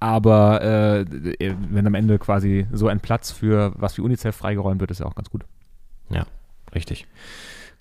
Aber 0.00 0.62
äh, 0.62 1.00
äh, 1.02 1.54
wenn 1.68 1.86
am 1.86 1.94
Ende 1.94 2.18
quasi 2.18 2.66
so 2.72 2.88
ein 2.88 3.00
Platz 3.00 3.30
für 3.30 3.72
was 3.76 3.98
wie 3.98 4.02
UNICEF 4.02 4.34
freigeräumt 4.34 4.80
wird, 4.80 4.90
ist 4.90 5.00
ja 5.00 5.06
auch 5.06 5.14
ganz 5.14 5.28
gut. 5.28 5.44
Ja, 6.08 6.24
richtig. 6.74 7.06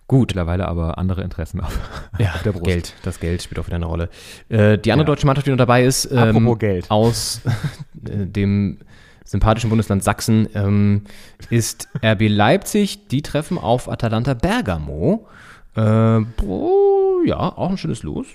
Gut. 0.08 0.30
Mittlerweile 0.30 0.68
aber 0.68 0.98
andere 0.98 1.22
Interessen 1.22 1.60
auf, 1.62 1.78
Ja, 2.18 2.32
auf 2.36 2.44
der 2.44 2.52
Brust. 2.54 2.66
Geld. 2.66 2.94
Das 3.04 3.20
Geld 3.20 3.42
spielt 3.44 3.60
auch 3.60 3.66
wieder 3.68 3.76
eine 3.76 3.86
Rolle. 3.86 4.10
Äh, 4.50 4.78
die 4.78 4.92
andere 4.92 5.06
Ja. 5.06 5.14
deutsche 5.16 5.26
Mannschaft, 5.28 5.48
die 5.48 5.52
noch 5.52 5.58
dabei 5.58 5.84
ist, 5.84 6.06
ähm, 6.12 6.18
Apropos 6.18 6.60
Geld. 6.60 6.86
aus 6.92 7.42
äh, 7.46 8.26
dem 8.26 8.78
sympathischen 9.26 9.70
Bundesland 9.70 10.04
Sachsen, 10.04 10.48
ähm, 10.54 11.04
ist 11.50 11.90
RB 12.02 12.30
Leipzig. 12.30 13.08
Die 13.10 13.22
treffen 13.22 13.58
auf 13.58 13.90
Atalanta 13.90 14.34
Bergamo. 14.34 15.28
Äh, 15.76 16.22
boah, 16.38 17.26
ja, 17.26 17.38
auch 17.38 17.70
ein 17.70 17.78
schönes 17.78 18.04
Los. 18.04 18.28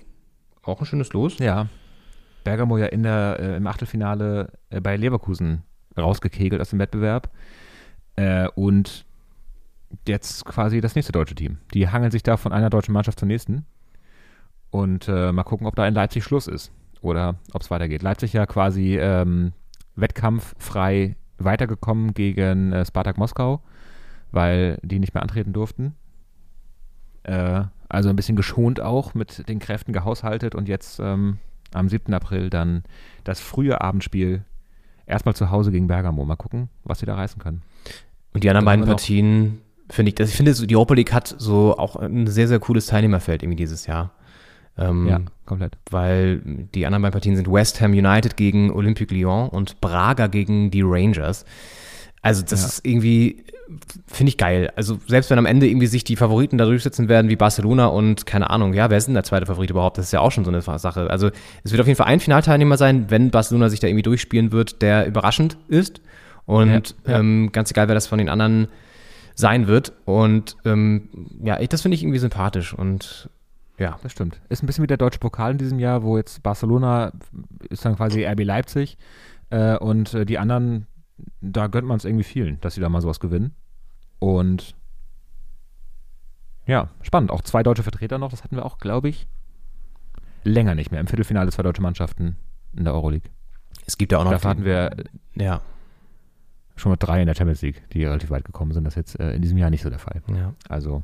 Auch 0.62 0.81
ein 0.81 0.86
schönes 0.86 1.12
Los. 1.15 1.39
Ja. 1.39 1.69
Bergamo 2.44 2.77
ja 2.77 2.86
in 2.86 3.03
der, 3.05 3.39
äh, 3.40 3.57
im 3.57 3.66
Achtelfinale 3.66 4.51
äh, 4.69 4.81
bei 4.81 4.97
Leverkusen 4.97 5.62
rausgekegelt 5.97 6.61
aus 6.61 6.70
dem 6.70 6.78
Wettbewerb. 6.81 7.31
Äh, 8.16 8.49
und 8.55 9.07
jetzt 10.06 10.44
quasi 10.44 10.81
das 10.81 10.94
nächste 10.94 11.12
deutsche 11.12 11.35
Team. 11.35 11.59
Die 11.74 11.89
hangeln 11.89 12.10
sich 12.10 12.23
da 12.23 12.36
von 12.36 12.52
einer 12.52 12.70
deutschen 12.70 12.93
Mannschaft 12.93 13.19
zur 13.19 13.28
nächsten. 13.28 13.66
Und 14.70 15.09
äh, 15.09 15.32
mal 15.32 15.44
gucken, 15.44 15.66
ob 15.66 15.77
da 15.77 15.86
in 15.86 15.94
Leipzig 15.94 16.24
Schluss 16.24 16.47
ist 16.47 16.73
oder 17.02 17.36
ob 17.52 17.62
es 17.62 17.70
weitergeht. 17.70 18.02
Leipzig 18.02 18.32
ja 18.32 18.47
quasi 18.47 18.98
ähm, 18.98 19.52
wettkampffrei 19.97 21.16
weitergekommen 21.39 22.14
gegen 22.14 22.73
äh, 22.73 22.85
Spartak 22.85 23.19
Moskau, 23.19 23.60
weil 24.31 24.78
die 24.82 24.98
nicht 24.98 25.14
mehr 25.14 25.23
antreten 25.23 25.52
durften. 25.52 25.94
Äh, 27.24 27.64
also 27.89 28.09
ein 28.09 28.16
bisschen 28.16 28.36
geschont 28.36 28.81
auch, 28.81 29.14
mit 29.14 29.48
den 29.48 29.59
Kräften 29.59 29.93
gehaushaltet 29.93 30.55
und 30.55 30.69
jetzt 30.69 30.98
ähm, 31.01 31.39
am 31.74 31.89
7. 31.89 32.12
April 32.14 32.48
dann 32.48 32.85
das 33.24 33.40
frühe 33.40 33.81
Abendspiel 33.81 34.44
erstmal 35.06 35.35
zu 35.35 35.51
Hause 35.51 35.70
gegen 35.70 35.86
Bergamo. 35.86 36.24
Mal 36.24 36.36
gucken, 36.36 36.69
was 36.85 37.01
sie 37.01 37.06
da 37.06 37.14
reißen 37.14 37.40
können. 37.40 37.62
Und 38.32 38.44
die 38.44 38.48
anderen 38.48 38.64
beiden 38.64 38.85
Partien, 38.86 39.60
finde 39.94 40.10
ich, 40.10 40.14
das, 40.16 40.31
ich 40.31 40.36
finde, 40.36 40.55
so, 40.55 40.66
die 40.66 40.77
Europa 40.77 40.94
League 40.94 41.12
hat 41.12 41.35
so 41.39 41.77
auch 41.78 41.97
ein 41.97 42.27
sehr, 42.27 42.48
sehr 42.48 42.59
cooles 42.59 42.86
Teilnehmerfeld 42.86 43.43
irgendwie 43.43 43.56
dieses 43.56 43.86
Jahr. 43.86 44.10
Ähm, 44.78 45.06
Ja, 45.06 45.20
komplett. 45.44 45.77
weil 45.90 46.39
die 46.74 46.86
anderen 46.86 47.02
beiden 47.02 47.12
Partien 47.12 47.36
sind 47.36 47.51
West 47.51 47.81
Ham 47.81 47.93
United 47.93 48.36
gegen 48.36 48.70
Olympique 48.73 49.14
Lyon 49.14 49.48
und 49.51 49.81
Braga 49.82 50.28
gegen 50.28 50.70
die 50.70 50.82
Rangers. 50.82 51.44
Also 52.23 52.43
das 52.43 52.60
Ja. 52.62 52.66
ist 52.69 52.86
irgendwie, 52.86 53.44
finde 54.06 54.31
ich 54.31 54.39
geil. 54.39 54.73
Also 54.77 54.98
selbst 55.09 55.28
wenn 55.28 55.39
am 55.39 55.44
Ende 55.44 55.66
irgendwie 55.66 55.89
sich 55.89 56.05
die 56.05 56.16
Favoriten 56.16 56.56
da 56.56 56.64
durchsetzen 56.64 57.09
werden, 57.09 57.28
wie 57.28 57.36
Barcelona 57.36 57.86
und 57.86 58.24
keine 58.27 58.48
Ahnung, 58.48 58.73
ja, 58.74 58.89
wer 58.90 58.97
ist 58.97 59.06
denn 59.06 59.14
der 59.14 59.24
zweite 59.24 59.44
Favorit 59.44 59.70
überhaupt? 59.70 59.98
Das 59.98 60.06
ist 60.06 60.12
ja 60.12 60.20
auch 60.20 60.31
schon 60.32 60.44
so 60.44 60.51
eine 60.51 60.62
Sache. 60.62 61.10
Also 61.10 61.31
es 61.64 61.73
wird 61.73 61.81
auf 61.81 61.86
jeden 61.86 61.97
Fall 61.98 62.06
ein 62.06 62.20
Finalteilnehmer 62.20 62.77
sein, 62.78 63.06
wenn 63.10 63.31
Barcelona 63.31 63.69
sich 63.69 63.81
da 63.81 63.89
irgendwie 63.89 64.02
durchspielen 64.05 64.52
wird, 64.52 64.81
der 64.82 65.06
überraschend 65.06 65.59
ist. 65.69 66.01
Und 66.47 66.94
Ja, 67.06 67.12
ja. 67.12 67.19
Ähm, 67.20 67.51
ganz 67.52 67.70
egal, 67.73 67.89
wer 67.89 67.94
das 67.94 68.06
von 68.06 68.19
den 68.19 68.28
anderen 68.31 68.69
sein 69.35 69.67
wird. 69.67 69.93
Und 70.05 70.57
ähm, 70.65 71.09
ja, 71.43 71.61
ich, 71.61 71.69
das 71.69 71.83
finde 71.83 71.95
ich 71.97 72.03
irgendwie 72.03 72.19
sympathisch. 72.19 72.75
Und 72.75 73.31
ja, 73.79 73.99
Das 74.03 74.13
stimmt. 74.13 74.41
Ist 74.49 74.63
ein 74.63 74.67
bisschen 74.67 74.83
wie 74.83 74.89
der 74.89 74.97
deutsche 74.97 75.19
Pokal 75.19 75.53
in 75.53 75.59
diesem 75.59 75.79
Jahr, 75.79 76.03
wo 76.03 76.17
jetzt 76.17 76.43
Barcelona 76.43 77.13
ist 77.69 77.85
dann 77.85 77.97
quasi 77.97 78.25
RB 78.25 78.45
Leipzig 78.45 78.99
äh, 79.51 79.77
und 79.77 80.15
äh, 80.15 80.25
die 80.25 80.39
anderen, 80.39 80.87
da 81.41 81.67
gönnt 81.67 81.89
man 81.89 81.97
es 81.97 82.05
irgendwie 82.05 82.25
vielen, 82.25 82.61
dass 82.61 82.75
sie 82.75 82.81
da 82.81 82.89
mal 82.89 83.01
sowas 83.01 83.21
gewinnen. 83.21 83.55
Und 84.19 84.77
ja, 86.67 86.91
spannend. 87.03 87.31
Auch 87.31 87.43
zwei 87.43 87.63
deutsche 87.63 87.83
Vertreter 87.83 88.19
noch, 88.19 88.31
das 88.31 88.45
hatten 88.45 88.57
wir 88.57 88.65
auch, 88.65 88.79
glaube 88.79 89.09
ich, 89.09 89.27
länger 90.45 90.75
nicht 90.75 90.93
mehr. 90.93 91.01
Im 91.01 91.09
Viertelfinale 91.09 91.51
zwei 91.51 91.63
deutsche 91.63 91.83
Mannschaften 91.83 92.37
in 92.77 92.85
der 92.85 92.95
Euroleague. 92.95 93.31
es 93.87 93.99
gibt 93.99 94.13
ja 94.13 94.19
auch 94.19 94.25
noch. 94.25 94.31
Dafür 94.31 94.51
hatten 94.51 94.65
wir 94.65 94.97
ja, 95.35 95.61
schon 96.77 96.90
mal 96.90 96.97
drei 96.97 97.20
in 97.20 97.27
der 97.27 97.35
Champions 97.35 97.62
League, 97.62 97.82
die 97.93 98.05
relativ 98.05 98.31
weit 98.31 98.44
gekommen 98.44 98.73
sind. 98.73 98.85
Das 98.85 98.93
ist 98.94 98.97
jetzt 98.97 99.20
äh, 99.20 99.35
in 99.35 99.43
diesem 99.43 99.59
Jahr 99.59 99.70
nicht 99.70 99.82
so 99.82 99.90
der 99.90 99.99
Fall. 99.99 100.23
ja. 100.35 100.55
Also, 100.69 101.03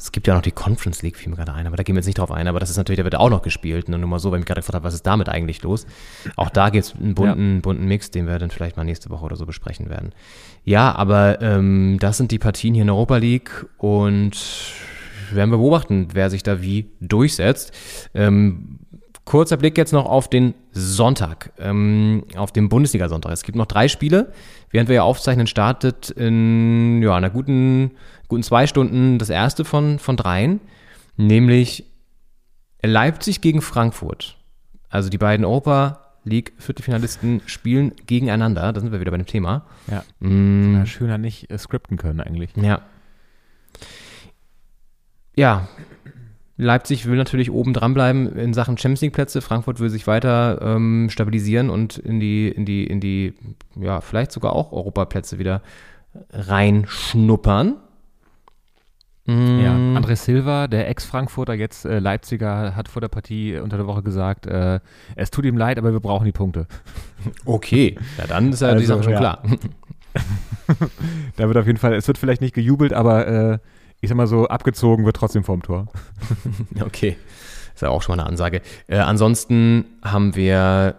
Es 0.00 0.12
gibt 0.12 0.28
ja 0.28 0.34
auch 0.34 0.38
noch 0.38 0.42
die 0.42 0.52
Conference 0.52 1.02
League, 1.02 1.16
fiel 1.16 1.28
mir 1.28 1.36
gerade 1.36 1.52
ein, 1.52 1.66
aber 1.66 1.76
da 1.76 1.82
gehen 1.82 1.96
wir 1.96 1.98
jetzt 1.98 2.06
nicht 2.06 2.18
drauf 2.18 2.30
ein. 2.30 2.46
Aber 2.46 2.60
das 2.60 2.70
ist 2.70 2.76
natürlich, 2.76 2.98
da 2.98 3.04
wird 3.04 3.16
auch 3.16 3.30
noch 3.30 3.42
gespielt. 3.42 3.88
Nur 3.88 3.98
mal 3.98 4.20
so, 4.20 4.30
weil 4.30 4.38
ich 4.38 4.42
mich 4.42 4.46
gerade 4.46 4.60
gefragt 4.60 4.76
habe, 4.76 4.84
was 4.84 4.94
ist 4.94 5.06
damit 5.06 5.28
eigentlich 5.28 5.62
los? 5.62 5.86
Auch 6.36 6.50
da 6.50 6.70
gibt 6.70 6.84
es 6.84 6.94
einen 6.94 7.14
bunten, 7.16 7.60
bunten 7.62 7.84
Mix, 7.86 8.10
den 8.12 8.26
wir 8.28 8.38
dann 8.38 8.50
vielleicht 8.50 8.76
mal 8.76 8.84
nächste 8.84 9.10
Woche 9.10 9.24
oder 9.24 9.34
so 9.36 9.44
besprechen 9.44 9.90
werden. 9.90 10.12
Ja, 10.64 10.94
aber 10.94 11.42
ähm, 11.42 11.96
das 11.98 12.16
sind 12.16 12.30
die 12.30 12.38
Partien 12.38 12.74
hier 12.74 12.82
in 12.82 12.86
der 12.86 12.94
Europa 12.94 13.16
League 13.16 13.66
und 13.78 14.36
werden 15.32 15.50
wir 15.50 15.58
beobachten, 15.58 16.08
wer 16.12 16.30
sich 16.30 16.44
da 16.44 16.62
wie 16.62 16.90
durchsetzt. 17.00 17.72
Ähm, 18.14 18.78
kurzer 19.28 19.58
Blick 19.58 19.76
jetzt 19.76 19.92
noch 19.92 20.06
auf 20.06 20.30
den 20.30 20.54
Sonntag, 20.72 21.52
ähm, 21.58 22.24
auf 22.34 22.50
den 22.50 22.70
Bundesliga-Sonntag. 22.70 23.30
Es 23.30 23.42
gibt 23.42 23.56
noch 23.56 23.66
drei 23.66 23.86
Spiele. 23.88 24.32
Während 24.70 24.88
wir 24.88 24.96
ja 24.96 25.02
aufzeichnen, 25.02 25.46
startet 25.46 26.08
in 26.08 27.02
ja, 27.02 27.14
einer 27.14 27.28
guten, 27.28 27.90
guten 28.28 28.42
zwei 28.42 28.66
Stunden 28.66 29.18
das 29.18 29.28
erste 29.28 29.66
von, 29.66 29.98
von 29.98 30.16
dreien, 30.16 30.60
nämlich 31.18 31.84
Leipzig 32.82 33.42
gegen 33.42 33.60
Frankfurt. 33.60 34.38
Also 34.88 35.10
die 35.10 35.18
beiden 35.18 35.44
Europa 35.44 36.06
League 36.24 36.54
Viertelfinalisten 36.56 37.42
spielen 37.44 37.92
gegeneinander. 38.06 38.72
Da 38.72 38.80
sind 38.80 38.92
wir 38.92 39.00
wieder 39.00 39.10
bei 39.10 39.18
dem 39.18 39.26
Thema. 39.26 39.66
ja, 39.90 40.04
Mm, 40.20 40.86
schöner 40.86 41.18
nicht 41.18 41.50
äh, 41.50 41.58
skripten 41.58 41.98
können 41.98 42.20
eigentlich. 42.20 42.50
ja. 42.56 42.80
Ja. 45.36 45.68
Leipzig 46.60 47.06
will 47.06 47.16
natürlich 47.16 47.52
oben 47.52 47.72
dran 47.72 47.94
bleiben 47.94 48.36
in 48.36 48.52
Sachen 48.52 48.76
Champions 48.76 49.00
League 49.00 49.12
Plätze. 49.14 49.40
Frankfurt 49.40 49.78
will 49.78 49.90
sich 49.90 50.06
weiter 50.08 50.60
ähm, 50.60 51.08
stabilisieren 51.08 51.70
und 51.70 51.98
in 51.98 52.18
die, 52.18 52.48
in 52.48 52.64
die, 52.64 52.84
in 52.84 53.00
die, 53.00 53.34
ja, 53.76 54.00
vielleicht 54.00 54.32
sogar 54.32 54.52
auch 54.52 54.72
Europaplätze 54.72 55.38
wieder 55.38 55.62
reinschnuppern. 56.32 57.76
Ja, 59.28 59.74
André 59.74 60.16
Silva, 60.16 60.68
der 60.68 60.88
Ex-Frankfurter, 60.88 61.52
jetzt 61.52 61.84
äh, 61.84 61.98
Leipziger, 61.98 62.74
hat 62.74 62.88
vor 62.88 63.02
der 63.02 63.08
Partie 63.08 63.58
unter 63.58 63.76
der 63.76 63.86
Woche 63.86 64.02
gesagt, 64.02 64.46
äh, 64.46 64.80
es 65.16 65.30
tut 65.30 65.44
ihm 65.44 65.58
leid, 65.58 65.76
aber 65.76 65.92
wir 65.92 66.00
brauchen 66.00 66.24
die 66.24 66.32
Punkte. 66.32 66.66
Okay, 67.44 67.98
ja, 68.16 68.26
dann 68.26 68.50
ist 68.50 68.62
ja 68.62 68.68
die 68.68 68.76
Also, 68.76 68.94
Sache 68.94 69.02
schon 69.02 69.12
ja. 69.12 69.18
klar. 69.18 69.42
Da 71.36 71.46
wird 71.46 71.56
auf 71.56 71.66
jeden 71.66 71.78
Fall, 71.78 71.94
es 71.94 72.06
wird 72.06 72.18
vielleicht 72.18 72.40
nicht 72.40 72.54
gejubelt, 72.54 72.92
aber 72.92 73.26
äh, 73.26 73.58
ich 74.00 74.08
sag 74.08 74.16
mal 74.16 74.26
so, 74.26 74.46
abgezogen 74.48 75.04
wird 75.04 75.16
trotzdem 75.16 75.44
vorm 75.44 75.62
Tor. 75.62 75.88
Okay, 76.80 77.16
ist 77.74 77.82
ja 77.82 77.88
auch 77.88 78.02
schon 78.02 78.16
mal 78.16 78.22
eine 78.22 78.30
Ansage. 78.30 78.60
Äh, 78.86 78.98
ansonsten 78.98 79.84
haben 80.02 80.34
wir 80.34 80.96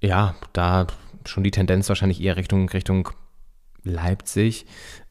ja 0.00 0.34
da 0.52 0.86
schon 1.24 1.42
die 1.44 1.50
Tendenz 1.50 1.88
wahrscheinlich 1.88 2.20
eher 2.22 2.36
Richtung, 2.36 2.68
Richtung 2.68 3.08
Leipzig. 3.82 4.66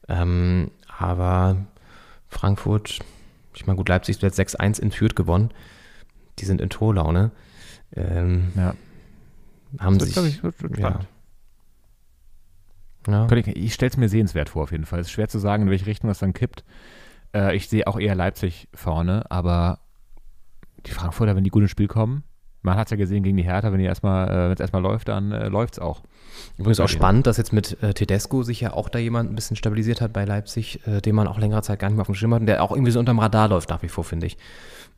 Ähm, 0.08 0.70
aber 0.98 1.56
Frankfurt, 2.28 2.98
ich 3.54 3.66
meine, 3.66 3.76
gut, 3.76 3.88
Leipzig 3.88 4.22
hat 4.22 4.32
6-1 4.32 4.80
in 4.80 4.90
Fürth 4.92 5.14
gewonnen. 5.16 5.50
Die 6.38 6.44
sind 6.44 6.60
in 6.60 6.70
Torlaune. 6.70 7.30
Ähm, 7.94 8.52
Ja. 8.56 8.74
haben 9.78 9.98
Das 9.98 10.08
sich. 10.08 10.16
wird, 10.16 10.38
glaub 10.40 10.52
ich, 10.52 10.60
wird, 10.60 10.62
wird 10.62 10.78
ja. 10.78 11.00
Ja. 13.06 13.30
Ich, 13.30 13.46
ich 13.48 13.74
stelle 13.74 13.90
es 13.90 13.96
mir 13.96 14.08
sehenswert 14.08 14.48
vor, 14.48 14.62
auf 14.62 14.72
jeden 14.72 14.86
Fall. 14.86 15.00
Es 15.00 15.08
ist 15.08 15.12
schwer 15.12 15.28
zu 15.28 15.38
sagen, 15.38 15.64
in 15.64 15.70
welche 15.70 15.86
Richtung 15.86 16.08
das 16.08 16.18
dann 16.18 16.32
kippt. 16.32 16.64
Äh, 17.34 17.56
ich 17.56 17.68
sehe 17.68 17.86
auch 17.86 17.98
eher 17.98 18.14
Leipzig 18.14 18.68
vorne, 18.74 19.30
aber 19.30 19.80
die 20.86 20.92
Frankfurter, 20.92 21.36
wenn 21.36 21.44
die 21.44 21.50
gut 21.50 21.62
ins 21.62 21.70
Spiel 21.70 21.88
kommen, 21.88 22.24
man 22.64 22.76
hat 22.76 22.86
es 22.88 22.90
ja 22.90 22.96
gesehen 22.96 23.22
gegen 23.22 23.36
die 23.36 23.44
Hertha, 23.44 23.70
wenn 23.70 23.78
die 23.78 23.84
erstmal, 23.84 24.28
äh, 24.28 24.44
wenn 24.46 24.52
es 24.52 24.60
erstmal 24.60 24.82
läuft, 24.82 25.08
dann 25.08 25.32
äh, 25.32 25.48
läuft 25.48 25.74
es 25.74 25.78
auch. 25.78 26.02
Übrigens 26.56 26.80
auch 26.80 26.88
spannend, 26.88 27.26
dass 27.26 27.36
jetzt 27.36 27.52
mit 27.52 27.80
äh, 27.82 27.92
Tedesco 27.92 28.42
sich 28.42 28.60
ja 28.60 28.72
auch 28.72 28.88
da 28.88 28.98
jemand 28.98 29.30
ein 29.30 29.34
bisschen 29.34 29.56
stabilisiert 29.56 30.00
hat 30.00 30.12
bei 30.12 30.24
Leipzig, 30.24 30.80
äh, 30.86 31.00
den 31.00 31.14
man 31.14 31.28
auch 31.28 31.38
längere 31.38 31.62
Zeit 31.62 31.78
gar 31.78 31.88
nicht 31.88 31.96
mehr 31.96 32.02
auf 32.02 32.08
dem 32.08 32.14
Schirm 32.14 32.32
hat 32.34 32.40
und 32.40 32.46
der 32.46 32.62
auch 32.62 32.72
irgendwie 32.72 32.90
so 32.90 32.98
unterm 32.98 33.18
Radar 33.18 33.48
läuft 33.48 33.68
nach 33.68 33.82
wie 33.82 33.88
vor, 33.88 34.02
finde 34.02 34.26
ich. 34.26 34.38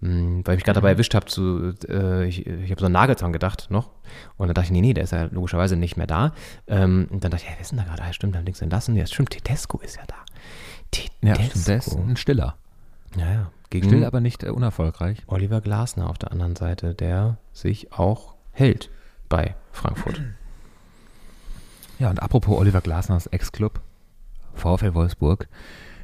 Hm, 0.01 0.43
weil 0.45 0.55
ich 0.55 0.59
mich 0.59 0.65
gerade 0.65 0.77
dabei 0.77 0.91
erwischt 0.91 1.15
habe, 1.15 1.27
zu, 1.27 1.75
äh, 1.89 2.27
ich, 2.27 2.47
ich 2.47 2.71
habe 2.71 2.81
so 2.81 2.87
an 2.87 2.93
Nagelsmann 2.93 3.33
gedacht 3.33 3.67
noch 3.71 3.91
und 4.37 4.47
dann 4.47 4.55
dachte 4.55 4.67
ich, 4.67 4.73
nee, 4.73 4.81
nee, 4.81 4.95
der 4.95 5.05
ist 5.05 5.13
ja 5.13 5.25
logischerweise 5.25 5.77
nicht 5.77 5.97
mehr 5.97 6.07
da. 6.07 6.33
Ähm, 6.69 7.09
und 7.11 7.25
dann 7.25 7.33
dachte 7.33 7.45
ich, 7.45 7.51
ja, 7.51 7.57
wer 7.57 7.63
ist 7.63 7.73
denn 7.73 7.79
da 7.79 7.85
gerade? 7.85 8.03
Ah, 8.03 8.13
stimmt, 8.13 8.37
da 8.37 8.41
links 8.41 8.63
entlassen. 8.63 8.95
Ja, 8.95 9.07
stimmt, 9.07 9.31
Tedesco 9.31 9.79
ist 9.79 9.97
ja 9.97 10.03
da. 10.07 10.17
Tedesco. 10.93 11.65
Der 11.67 11.77
ist 11.79 11.93
ein 11.97 12.17
Stiller. 12.17 12.57
Ja, 13.19 13.33
ja. 13.33 13.51
Gegen 13.71 13.89
Still, 13.89 14.05
aber 14.05 14.21
nicht 14.21 14.45
äh, 14.45 14.51
unerfolgreich. 14.51 15.23
Oliver 15.27 15.61
Glasner 15.61 16.09
auf 16.09 16.19
der 16.19 16.31
anderen 16.33 16.55
Seite, 16.57 16.95
der 16.95 17.39
sich 17.53 17.93
auch 17.93 18.35
hält 18.53 18.91
bei 19.29 19.55
Frankfurt. 19.73 20.23
Ja, 21.99 22.11
und 22.11 22.23
apropos 22.23 22.59
Oliver 22.59 22.83
Glasners 22.83 23.27
Ex-Club, 23.27 23.81
VfL 24.53 24.93
Wolfsburg, 24.93 25.49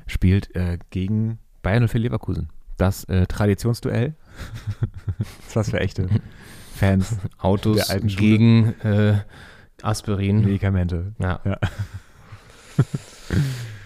spielt 0.06 0.56
äh, 0.56 0.78
gegen 0.89 1.39
Bayern 1.60 1.86
04 1.86 2.01
Leverkusen. 2.01 2.48
Das 2.78 3.05
äh, 3.05 3.26
Traditionsduell. 3.26 4.14
das 5.18 5.48
ist 5.48 5.56
was 5.56 5.70
für 5.70 5.80
echte 5.80 6.09
Fans. 6.74 7.18
Autos 7.39 7.93
gegen 8.05 8.72
äh, 8.80 9.18
Aspirin. 9.82 10.40
Medikamente. 10.40 11.12
Ja. 11.18 11.40
Ja. 11.44 11.59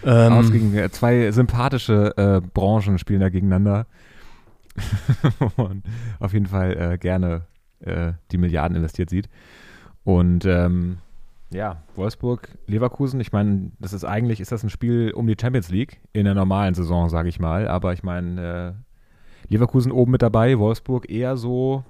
Ähm, 0.07 0.33
Aus 0.33 0.53
gegen 0.53 0.73
äh, 0.75 0.89
zwei 0.91 1.31
sympathische 1.33 2.17
äh, 2.17 2.41
Branchen 2.41 2.99
spielen 2.99 3.21
da 3.21 3.29
gegeneinander. 3.29 3.87
auf 6.21 6.33
jeden 6.33 6.47
Fall 6.47 6.93
äh, 6.93 6.99
gerne 6.99 7.43
äh, 7.81 8.13
die 8.31 8.39
Milliarden 8.39 8.77
investiert 8.77 9.11
sieht. 9.11 9.29
Und 10.05 10.45
ähm, 10.45 10.99
ja, 11.51 11.83
Wolfsburg, 11.97 12.49
Leverkusen, 12.67 13.21
ich 13.21 13.33
meine, 13.33 13.73
das 13.81 13.93
ist 13.93 14.05
eigentlich, 14.05 14.41
ist 14.41 14.53
das 14.53 14.63
ein 14.63 14.71
Spiel 14.71 15.13
um 15.13 15.27
die 15.27 15.37
Champions 15.41 15.71
League 15.71 16.01
in 16.13 16.25
der 16.25 16.35
normalen 16.35 16.75
Saison, 16.75 17.09
sage 17.09 17.29
ich 17.29 17.41
mal. 17.41 17.67
Aber 17.69 17.93
ich 17.93 18.03
meine, 18.03 18.77
äh, 19.49 19.53
Leverkusen 19.53 19.93
oben 19.93 20.13
mit 20.13 20.23
dabei, 20.23 20.59
Wolfsburg 20.59 21.11
eher 21.11 21.37
so 21.37 21.85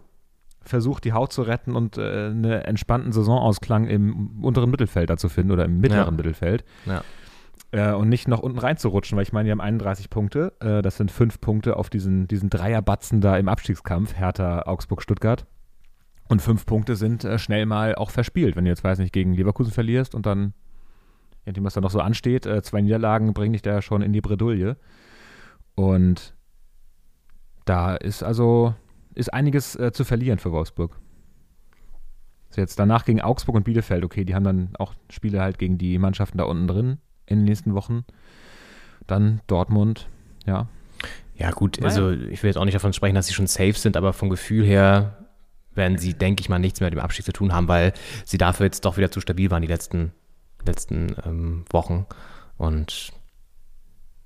versucht, 0.62 1.04
die 1.04 1.12
Haut 1.12 1.32
zu 1.32 1.42
retten 1.42 1.76
und 1.76 1.96
äh, 1.96 2.26
einen 2.26 2.44
entspannten 2.44 3.12
Saisonausklang 3.12 3.86
im 3.86 4.42
unteren 4.42 4.70
Mittelfeld 4.70 5.10
da 5.10 5.16
zu 5.16 5.28
finden 5.28 5.52
oder 5.52 5.64
im 5.64 5.80
mittleren 5.80 6.14
Ja. 6.14 6.16
Mittelfeld. 6.16 6.64
Ja. 6.86 7.02
Äh, 7.72 7.92
und 7.92 8.08
nicht 8.08 8.28
noch 8.28 8.40
unten 8.40 8.58
reinzurutschen, 8.58 9.16
weil 9.16 9.24
ich 9.24 9.32
meine, 9.32 9.46
die 9.46 9.50
haben 9.50 9.60
31 9.60 10.08
Punkte. 10.08 10.52
Äh, 10.60 10.82
das 10.82 10.96
sind 10.96 11.10
fünf 11.10 11.40
Punkte 11.40 11.76
auf 11.76 11.90
diesen, 11.90 12.28
diesen 12.28 12.48
Dreierbatzen 12.48 13.20
da 13.20 13.36
im 13.36 13.48
Abstiegskampf, 13.48 14.14
Hertha, 14.14 14.62
Augsburg, 14.66 15.02
Stuttgart. 15.02 15.46
Und 16.28 16.42
fünf 16.42 16.66
Punkte 16.66 16.96
sind 16.96 17.24
äh, 17.24 17.38
schnell 17.38 17.66
mal 17.66 17.94
auch 17.94 18.10
verspielt, 18.10 18.56
wenn 18.56 18.64
du 18.64 18.70
jetzt, 18.70 18.84
weiß 18.84 18.98
nicht, 18.98 19.12
gegen 19.12 19.34
Leverkusen 19.34 19.72
verlierst 19.72 20.14
und 20.14 20.26
dann, 20.26 20.54
je 21.44 21.50
nachdem, 21.50 21.64
was 21.64 21.74
da 21.74 21.80
noch 21.80 21.90
so 21.90 22.00
ansteht, 22.00 22.46
äh, 22.46 22.62
zwei 22.62 22.80
Niederlagen 22.80 23.34
bringen 23.34 23.52
dich 23.52 23.62
da 23.62 23.72
ja 23.72 23.82
schon 23.82 24.02
in 24.02 24.12
die 24.12 24.20
Bredouille. 24.20 24.76
Und 25.74 26.34
da 27.64 27.96
ist 27.96 28.22
also, 28.22 28.74
ist 29.14 29.34
einiges 29.34 29.74
äh, 29.76 29.92
zu 29.92 30.04
verlieren 30.04 30.38
für 30.38 30.52
Wolfsburg. 30.52 30.98
Jetzt 32.54 32.78
danach 32.78 33.04
gegen 33.04 33.20
Augsburg 33.20 33.56
und 33.56 33.64
Bielefeld, 33.64 34.02
okay, 34.02 34.24
die 34.24 34.34
haben 34.34 34.44
dann 34.44 34.70
auch 34.78 34.94
Spiele 35.10 35.42
halt 35.42 35.58
gegen 35.58 35.76
die 35.76 35.98
Mannschaften 35.98 36.38
da 36.38 36.44
unten 36.44 36.66
drin 36.66 36.98
in 37.26 37.38
den 37.40 37.44
nächsten 37.44 37.74
Wochen. 37.74 38.04
Dann 39.06 39.40
Dortmund, 39.46 40.08
ja. 40.46 40.66
Ja, 41.36 41.50
gut, 41.50 41.76
Naja. 41.78 41.86
also 41.88 42.10
ich 42.10 42.42
will 42.42 42.48
jetzt 42.48 42.56
auch 42.56 42.64
nicht 42.64 42.74
davon 42.74 42.92
sprechen, 42.92 43.14
dass 43.14 43.26
sie 43.26 43.34
schon 43.34 43.46
safe 43.46 43.74
sind, 43.74 43.96
aber 43.96 44.12
vom 44.12 44.30
Gefühl 44.30 44.64
her 44.64 45.26
werden 45.74 45.98
sie, 45.98 46.14
denke 46.14 46.40
ich 46.40 46.48
mal, 46.48 46.58
nichts 46.58 46.80
mehr 46.80 46.86
mit 46.88 46.94
dem 46.98 47.02
Abstieg 47.04 47.26
zu 47.26 47.32
tun 47.32 47.52
haben, 47.52 47.68
weil 47.68 47.92
sie 48.24 48.38
dafür 48.38 48.64
jetzt 48.64 48.84
doch 48.86 48.96
wieder 48.96 49.10
zu 49.10 49.20
stabil 49.20 49.50
waren 49.50 49.60
die 49.60 49.68
letzten, 49.68 50.12
letzten 50.64 51.14
ähm, 51.26 51.64
Wochen. 51.70 52.06
Und 52.56 53.12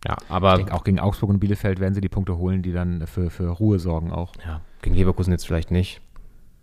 ja, 0.07 0.17
aber 0.29 0.57
denke, 0.59 0.73
auch 0.73 0.85
gegen 0.85 1.01
Augsburg 1.01 1.29
und 1.31 1.41
Bielefeld 1.41 1.81
werden 1.81 1.95
sie 1.95 2.01
die 2.01 2.09
Punkte 2.09 2.37
holen, 2.39 2.63
die 2.63 2.73
dann 2.73 3.05
für, 3.09 3.29
für 3.31 3.49
Ruhe 3.49 3.81
sorgen 3.81 4.13
auch. 4.13 4.33
ja, 4.47 4.61
gegen 4.81 4.95
Leverkusen 4.95 5.33
jetzt 5.33 5.47
vielleicht 5.47 5.73
nicht. 5.73 6.01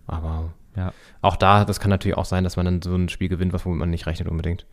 Aber 0.07 0.53
Ja. 0.77 0.93
auch 1.21 1.35
da, 1.35 1.65
das 1.65 1.81
kann 1.81 1.89
natürlich 1.89 2.17
auch 2.17 2.25
sein, 2.25 2.45
dass 2.45 2.55
man 2.55 2.65
dann 2.65 2.81
so 2.81 2.95
ein 2.95 3.09
Spiel 3.09 3.27
gewinnt, 3.27 3.51
was 3.51 3.65
womit 3.65 3.79
man 3.79 3.89
nicht 3.89 4.05
rechnet 4.07 4.29
unbedingt. 4.29 4.65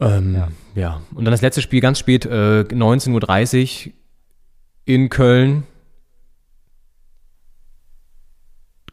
Ähm, 0.00 0.34
ja. 0.34 0.48
Ja. 0.74 1.00
Und 1.14 1.24
dann 1.24 1.32
das 1.32 1.42
letzte 1.42 1.62
Spiel 1.62 1.80
ganz 1.80 1.98
spät, 1.98 2.26
äh, 2.26 2.62
19.30 2.62 3.86
Uhr 3.86 3.92
in 4.84 5.08
Köln. 5.08 5.64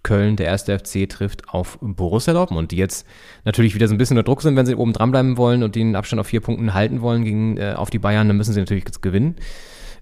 Köln, 0.01 0.35
der 0.35 0.47
erste 0.47 0.77
FC, 0.77 1.07
trifft 1.07 1.49
auf 1.49 1.77
Borussia 1.81 2.33
Dortmund, 2.33 2.71
die 2.71 2.77
jetzt 2.77 3.07
natürlich 3.45 3.73
wieder 3.73 3.87
so 3.87 3.95
ein 3.95 3.97
bisschen 3.97 4.17
unter 4.17 4.25
Druck 4.25 4.41
sind, 4.41 4.57
wenn 4.57 4.65
sie 4.65 4.75
oben 4.75 4.91
dranbleiben 4.91 5.37
wollen 5.37 5.63
und 5.63 5.75
den 5.75 5.95
Abstand 5.95 6.19
auf 6.19 6.27
vier 6.27 6.41
Punkten 6.41 6.73
halten 6.73 7.01
wollen 7.01 7.23
gegen, 7.23 7.57
äh, 7.57 7.73
auf 7.77 7.89
die 7.89 7.99
Bayern, 7.99 8.27
dann 8.27 8.35
müssen 8.35 8.53
sie 8.53 8.59
natürlich 8.59 8.83
jetzt 8.83 9.01
gewinnen. 9.01 9.37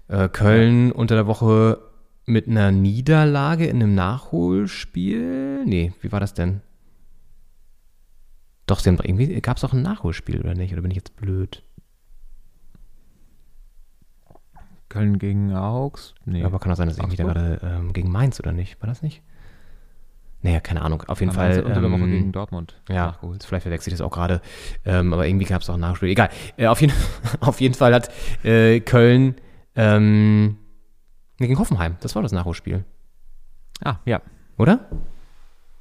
Äh, 0.08 0.28
Köln 0.28 0.90
unter 0.90 1.14
der 1.14 1.28
Woche 1.28 1.78
mit 2.26 2.48
einer 2.48 2.72
Niederlage 2.72 3.66
in 3.66 3.76
einem 3.76 3.94
Nachholspiel. 3.94 5.64
Nee, 5.64 5.92
wie 6.00 6.10
war 6.10 6.20
das 6.20 6.34
denn? 6.34 6.62
Doch, 8.72 8.78
sie 8.78 8.88
haben, 8.88 8.98
irgendwie 9.02 9.38
gab 9.42 9.58
es 9.58 9.60
doch 9.60 9.74
ein 9.74 9.82
Nachholspiel, 9.82 10.40
oder 10.40 10.54
nicht? 10.54 10.72
Oder 10.72 10.80
bin 10.80 10.90
ich 10.90 10.96
jetzt 10.96 11.14
blöd? 11.16 11.62
Köln 14.88 15.18
gegen 15.18 15.54
Augs? 15.54 16.14
Nee. 16.24 16.42
Aber 16.42 16.58
kann 16.58 16.72
auch 16.72 16.76
sein, 16.76 16.88
dass 16.88 16.96
ich 16.96 17.10
wieder 17.12 17.24
gerade 17.24 17.60
ähm, 17.62 17.92
gegen 17.92 18.10
Mainz 18.10 18.40
oder 18.40 18.52
nicht? 18.52 18.80
War 18.80 18.86
das 18.86 19.02
nicht? 19.02 19.20
Naja, 20.40 20.60
keine 20.60 20.80
Ahnung. 20.80 21.02
Auf 21.06 21.20
jeden 21.20 21.36
Aber 21.36 21.52
Fall. 21.52 21.62
unter 21.62 21.82
der 21.82 21.90
Woche 21.90 22.00
ähm, 22.00 22.10
gegen 22.12 22.32
Dortmund 22.32 22.80
Ja, 22.88 23.08
nachgeholt. 23.08 23.44
vielleicht 23.44 23.64
verwechsel 23.64 23.92
ich 23.92 23.98
das 23.98 24.06
auch 24.06 24.10
gerade. 24.10 24.40
Ähm, 24.86 25.12
aber 25.12 25.26
irgendwie 25.26 25.44
gab 25.44 25.60
es 25.60 25.68
auch 25.68 25.74
ein 25.74 25.80
Nachspiel. 25.80 26.08
Egal. 26.08 26.30
Äh, 26.56 26.68
auf, 26.68 26.80
jeden, 26.80 26.94
auf 27.40 27.60
jeden 27.60 27.74
Fall 27.74 27.92
hat 27.92 28.10
äh, 28.42 28.80
Köln 28.80 29.34
ähm, 29.76 30.56
gegen 31.36 31.58
Hoffenheim. 31.58 31.96
Das 32.00 32.14
war 32.14 32.22
das 32.22 32.32
Nachholspiel, 32.32 32.86
Ah, 33.84 33.96
ja. 34.06 34.22
oder? 34.56 34.88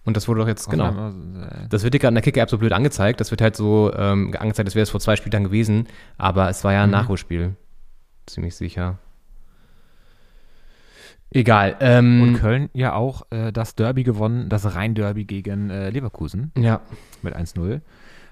Und 0.04 0.18
das 0.18 0.28
wurde 0.28 0.40
doch 0.42 0.48
jetzt, 0.48 0.70
genau. 0.70 1.10
Äh, 1.10 1.68
Das 1.70 1.84
wird 1.84 1.94
dir 1.94 2.00
gerade 2.00 2.10
in 2.12 2.16
der 2.16 2.24
Kicker-App 2.24 2.50
so 2.50 2.58
blöd 2.58 2.74
angezeigt. 2.74 3.20
Das 3.20 3.30
wird 3.32 3.42
halt 3.42 3.56
so 3.56 3.92
ähm, 3.96 4.34
angezeigt, 4.38 4.68
als 4.68 4.76
wäre 4.76 4.84
es 4.84 4.90
vor 4.90 5.00
zwei 5.00 5.16
Spieltagen 5.16 5.46
gewesen. 5.46 5.88
Aber 6.18 6.50
es 6.50 6.64
war 6.64 6.74
ja 6.74 6.84
ein 6.84 6.90
Mhm. 6.90 6.94
Nachholspiel. 6.94 7.56
Ziemlich 8.26 8.56
sicher. 8.56 8.98
Egal. 11.34 11.78
Ähm, 11.80 12.22
Und 12.22 12.34
Köln 12.40 12.70
ja 12.74 12.94
auch 12.94 13.24
äh, 13.30 13.52
das 13.54 13.76
Derby 13.76 14.04
gewonnen, 14.04 14.50
das 14.50 14.76
Rhein-Derby 14.76 15.24
gegen 15.26 15.70
äh, 15.70 15.90
Leverkusen 15.90 16.52
Ja, 16.58 16.82
mit 17.22 17.36
1-0. 17.36 17.80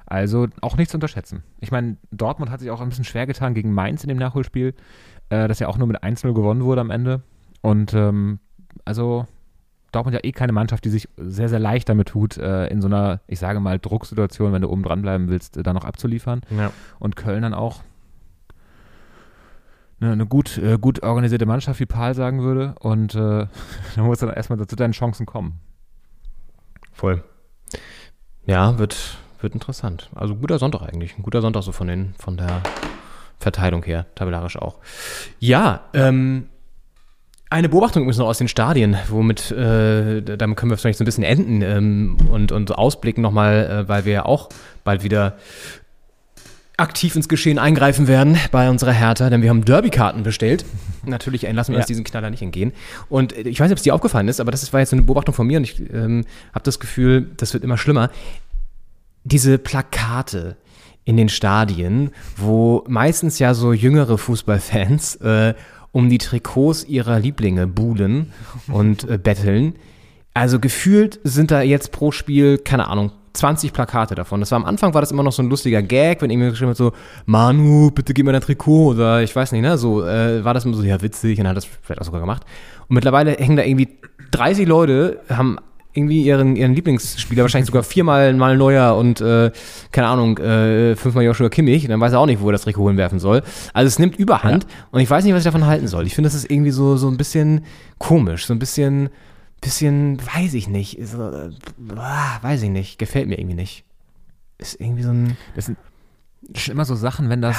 Also 0.05 0.47
auch 0.61 0.75
nicht 0.75 0.89
zu 0.91 0.97
unterschätzen. 0.97 1.43
Ich 1.59 1.71
meine, 1.71 1.97
Dortmund 2.11 2.51
hat 2.51 2.59
sich 2.59 2.71
auch 2.71 2.81
ein 2.81 2.89
bisschen 2.89 3.05
schwer 3.05 3.25
getan 3.27 3.53
gegen 3.53 3.71
Mainz 3.73 4.03
in 4.03 4.09
dem 4.09 4.17
Nachholspiel, 4.17 4.73
äh, 5.29 5.47
das 5.47 5.59
ja 5.59 5.67
auch 5.67 5.77
nur 5.77 5.87
mit 5.87 6.03
1-0 6.03 6.33
gewonnen 6.33 6.63
wurde 6.63 6.81
am 6.81 6.89
Ende. 6.89 7.21
Und 7.61 7.93
ähm, 7.93 8.39
also 8.85 9.27
Dortmund 9.91 10.13
ja 10.13 10.21
eh 10.23 10.31
keine 10.31 10.51
Mannschaft, 10.51 10.85
die 10.85 10.89
sich 10.89 11.07
sehr, 11.17 11.49
sehr 11.49 11.59
leicht 11.59 11.89
damit 11.89 12.09
tut, 12.09 12.37
äh, 12.37 12.67
in 12.67 12.81
so 12.81 12.87
einer, 12.87 13.21
ich 13.27 13.39
sage 13.39 13.59
mal, 13.59 13.79
Drucksituation, 13.79 14.53
wenn 14.53 14.61
du 14.61 14.69
oben 14.69 14.83
dranbleiben 14.83 15.29
willst, 15.29 15.57
äh, 15.57 15.63
da 15.63 15.73
noch 15.73 15.85
abzuliefern. 15.85 16.41
ja. 16.49 16.71
Und 16.99 17.15
Köln 17.15 17.41
dann 17.41 17.53
auch 17.53 17.81
eine, 20.01 20.13
eine 20.13 20.25
gut, 20.25 20.57
äh, 20.57 20.77
gut 20.79 21.03
organisierte 21.03 21.45
Mannschaft, 21.45 21.79
wie 21.79 21.85
Paul 21.85 22.13
sagen 22.13 22.41
würde. 22.41 22.75
Und 22.79 23.15
äh, 23.15 23.47
da 23.95 24.01
muss 24.01 24.19
dann 24.19 24.29
erstmal 24.29 24.65
zu 24.65 24.75
deinen 24.75 24.93
Chancen 24.93 25.25
kommen. 25.25 25.59
Voll. 26.91 27.23
Ja, 28.45 28.77
wird, 28.77 29.17
wird 29.41 29.53
interessant. 29.53 30.09
Also 30.15 30.35
guter 30.35 30.59
Sonntag 30.59 30.81
eigentlich. 30.81 31.17
Ein 31.17 31.23
guter 31.23 31.41
Sonntag 31.41 31.63
so 31.63 31.71
von 31.71 31.87
den, 31.87 32.13
von 32.17 32.37
der, 32.37 32.61
Verteilung 33.39 33.83
her, 33.83 34.05
tabellarisch 34.15 34.57
auch. 34.57 34.79
Ja, 35.39 35.85
ähm, 35.93 36.49
eine 37.49 37.69
Beobachtung 37.69 38.05
noch 38.05 38.19
aus 38.27 38.37
den 38.37 38.47
Stadien, 38.47 38.95
womit, 39.09 39.51
äh, 39.51 40.21
damit 40.21 40.57
können 40.57 40.69
wir 40.71 40.77
vielleicht 40.77 40.99
so 40.99 41.03
ein 41.03 41.05
bisschen 41.05 41.23
enden 41.23 41.61
ähm, 41.61 42.17
und, 42.31 42.51
und 42.51 42.71
ausblicken 42.77 43.21
nochmal, 43.23 43.85
äh, 43.85 43.87
weil 43.89 44.05
wir 44.05 44.13
ja 44.13 44.25
auch 44.25 44.49
bald 44.83 45.03
wieder 45.03 45.37
aktiv 46.77 47.15
ins 47.15 47.27
Geschehen 47.27 47.59
eingreifen 47.59 48.07
werden 48.07 48.37
bei 48.51 48.69
unserer 48.69 48.93
Hertha, 48.93 49.29
denn 49.29 49.41
wir 49.41 49.49
haben 49.49 49.65
Derby-Karten 49.65 50.23
bestellt. 50.23 50.63
Natürlich 51.05 51.41
lassen 51.41 51.71
wir 51.73 51.77
uns 51.77 51.85
Ja. 51.85 51.87
diesen 51.87 52.03
Knaller 52.05 52.29
nicht 52.29 52.41
entgehen. 52.41 52.71
Und 53.09 53.33
äh, 53.35 53.41
ich 53.41 53.59
weiß 53.59 53.65
nicht, 53.65 53.73
ob 53.73 53.77
es 53.77 53.83
dir 53.83 53.95
aufgefallen 53.95 54.27
ist, 54.27 54.39
aber 54.39 54.51
das 54.51 54.71
war 54.71 54.79
jetzt 54.79 54.93
eine 54.93 55.01
Beobachtung 55.01 55.33
von 55.33 55.47
mir 55.47 55.57
und 55.57 55.63
ich 55.63 55.79
ähm, 55.91 56.25
habe 56.53 56.63
das 56.63 56.79
Gefühl, 56.79 57.29
das 57.37 57.53
wird 57.53 57.63
immer 57.63 57.77
schlimmer. 57.77 58.11
Diese 59.23 59.57
Plakate 59.57 60.55
in 61.03 61.17
den 61.17 61.29
Stadien, 61.29 62.11
wo 62.37 62.83
meistens 62.87 63.39
ja 63.39 63.53
so 63.55 63.73
jüngere 63.73 64.17
Fußballfans 64.19 65.15
äh, 65.15 65.55
um 65.91 66.09
die 66.09 66.17
Trikots 66.17 66.83
ihrer 66.83 67.19
Lieblinge 67.19 67.67
buhlen 67.67 68.31
und 68.67 69.09
äh, 69.09 69.17
betteln. 69.17 69.75
Also 70.33 70.59
gefühlt 70.59 71.19
sind 71.23 71.51
da 71.51 71.61
jetzt 71.61 71.91
pro 71.91 72.11
Spiel, 72.11 72.59
keine 72.59 72.87
Ahnung, 72.87 73.11
20 73.33 73.73
Plakate 73.73 74.15
davon. 74.15 74.39
Das 74.39 74.51
war 74.51 74.57
am 74.57 74.65
Anfang 74.65 74.93
war 74.93 75.01
das 75.01 75.11
immer 75.11 75.23
noch 75.23 75.31
so 75.31 75.41
ein 75.41 75.49
lustiger 75.49 75.81
Gag, 75.81 76.21
wenn 76.21 76.29
irgendjemand 76.29 76.53
geschrieben 76.53 76.71
hat 76.71 76.77
so, 76.77 76.91
Manu, 77.25 77.91
bitte 77.91 78.13
gib 78.13 78.25
mir 78.25 78.31
dein 78.31 78.41
Trikot 78.41 78.91
oder 78.91 79.21
ich 79.21 79.35
weiß 79.35 79.51
nicht, 79.51 79.61
ne, 79.61 79.77
so 79.77 80.03
äh, 80.03 80.43
war 80.43 80.53
das 80.53 80.65
immer 80.65 80.75
so, 80.75 80.83
ja 80.83 81.01
witzig 81.01 81.39
und 81.39 81.47
hat 81.47 81.57
das 81.57 81.65
vielleicht 81.65 82.01
auch 82.01 82.05
sogar 82.05 82.21
gemacht. 82.21 82.43
Und 82.87 82.95
mittlerweile 82.95 83.31
hängen 83.31 83.57
da 83.57 83.63
irgendwie 83.63 83.89
30 84.31 84.67
Leute, 84.67 85.21
haben 85.29 85.57
irgendwie 85.93 86.21
ihren, 86.23 86.55
ihren 86.55 86.73
Lieblingsspieler, 86.75 87.41
wahrscheinlich 87.41 87.65
sogar 87.67 87.83
viermal 87.83 88.33
mal 88.33 88.55
neuer 88.55 88.95
und 88.95 89.21
äh, 89.21 89.51
keine 89.91 90.07
Ahnung, 90.07 90.37
äh, 90.37 90.95
fünfmal 90.95 91.23
Joshua 91.25 91.49
Kimmich, 91.49 91.87
dann 91.87 91.99
weiß 91.99 92.13
er 92.13 92.19
auch 92.19 92.25
nicht, 92.27 92.41
wo 92.41 92.49
er 92.49 92.51
das 92.53 92.61
Trikot 92.61 92.89
hinwerfen 92.89 93.19
soll. 93.19 93.41
Also 93.73 93.87
es 93.87 93.97
nimmt 93.97 94.15
Überhand 94.17 94.67
und 94.91 94.99
ich 94.99 95.09
weiß 95.09 95.23
nicht, 95.23 95.33
was 95.33 95.39
ich 95.41 95.45
davon 95.51 95.65
halten 95.65 95.87
soll. 95.87 96.05
Ich 96.05 96.13
finde, 96.15 96.27
das 96.27 96.35
ist 96.35 96.49
irgendwie 96.49 96.71
so, 96.71 96.95
so 96.95 97.07
ein 97.09 97.17
bisschen 97.17 97.65
komisch, 97.97 98.45
so 98.45 98.53
ein 98.53 98.59
bisschen, 98.59 99.09
bisschen, 99.61 100.19
weiß 100.35 100.53
ich 100.53 100.67
nicht, 100.69 100.99
so, 101.07 101.21
äh, 101.31 101.49
ah, 101.97 102.37
weiß 102.43 102.61
ich 102.61 102.69
nicht, 102.69 102.99
gefällt 102.99 103.27
mir 103.27 103.39
irgendwie 103.39 103.55
nicht. 103.55 103.83
Ist 104.59 104.79
irgendwie 104.79 105.03
so 105.03 105.09
ein, 105.11 105.37
Das 105.55 105.65
sind, 105.65 105.77
immer 106.69 106.85
so 106.85 106.95
Sachen, 106.95 107.29
wenn 107.29 107.41
das 107.41 107.57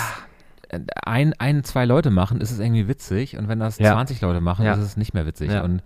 äh, 0.68 0.78
ein, 1.04 1.34
ein, 1.38 1.64
zwei 1.64 1.84
Leute 1.84 2.10
machen, 2.10 2.40
ist 2.40 2.52
es 2.52 2.60
irgendwie 2.60 2.86
witzig 2.86 3.36
und 3.36 3.48
wenn 3.48 3.58
das 3.58 3.78
Ja. 3.78 3.92
20 3.92 4.20
Leute 4.20 4.40
machen, 4.40 4.64
Ja. 4.64 4.74
ist 4.74 4.80
es 4.84 4.96
nicht 4.96 5.14
mehr 5.14 5.26
witzig. 5.26 5.50
Ja. 5.50 5.62
Und 5.62 5.82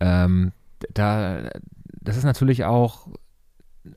ähm, 0.00 0.52
da, 0.92 1.48
das 2.00 2.16
ist 2.16 2.24
natürlich 2.24 2.64
auch, 2.64 3.08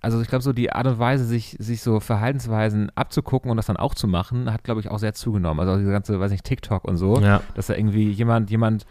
also 0.02 0.22
ich 0.22 0.28
glaube, 0.28 0.44
so 0.44 0.54
die 0.54 0.72
Art 0.72 0.86
und 0.88 1.00
Weise, 1.00 1.26
sich, 1.26 1.56
sich 1.60 1.82
so 1.82 2.00
Verhaltensweisen 2.00 2.92
abzugucken 2.96 3.50
und 3.52 3.58
das 3.58 3.68
dann 3.68 3.78
auch 3.78 3.96
zu 3.96 4.08
machen, 4.08 4.52
hat, 4.52 4.64
glaube 4.64 4.82
ich, 4.82 4.90
auch 4.90 5.00
sehr 5.00 5.14
zugenommen. 5.14 5.60
Also 5.60 5.78
diese 5.80 5.92
ganze, 5.92 6.20
weiß 6.20 6.32
nicht, 6.32 6.44
TikTok 6.44 6.84
und 6.86 6.98
so, 6.98 7.20
Ja. 7.22 7.42
dass 7.56 7.68
da 7.68 7.76
irgendwie 7.76 8.10
jemand, 8.12 8.50
jemand, 8.50 8.86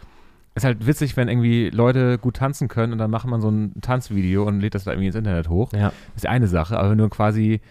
ist 0.55 0.63
halt 0.63 0.87
witzig, 0.87 1.15
wenn 1.15 1.27
irgendwie 1.27 1.69
Leute 1.69 2.17
gut 2.17 2.37
tanzen 2.37 2.67
können 2.67 2.91
und 2.93 2.97
dann 2.97 3.11
macht 3.11 3.27
man 3.27 3.41
so 3.41 3.49
ein 3.49 3.79
Tanzvideo 3.81 4.43
und 4.47 4.59
lädt 4.59 4.73
das 4.73 4.85
da 4.85 4.91
irgendwie 4.91 5.07
ins 5.07 5.15
Internet 5.15 5.49
hoch. 5.49 5.71
ja. 5.73 5.89
Das 5.89 6.15
ist 6.15 6.23
die 6.23 6.29
eine 6.29 6.47
Sache, 6.47 6.79
aber 6.79 6.89
wenn 6.91 6.97
du 6.97 7.09
quasi, 7.09 7.61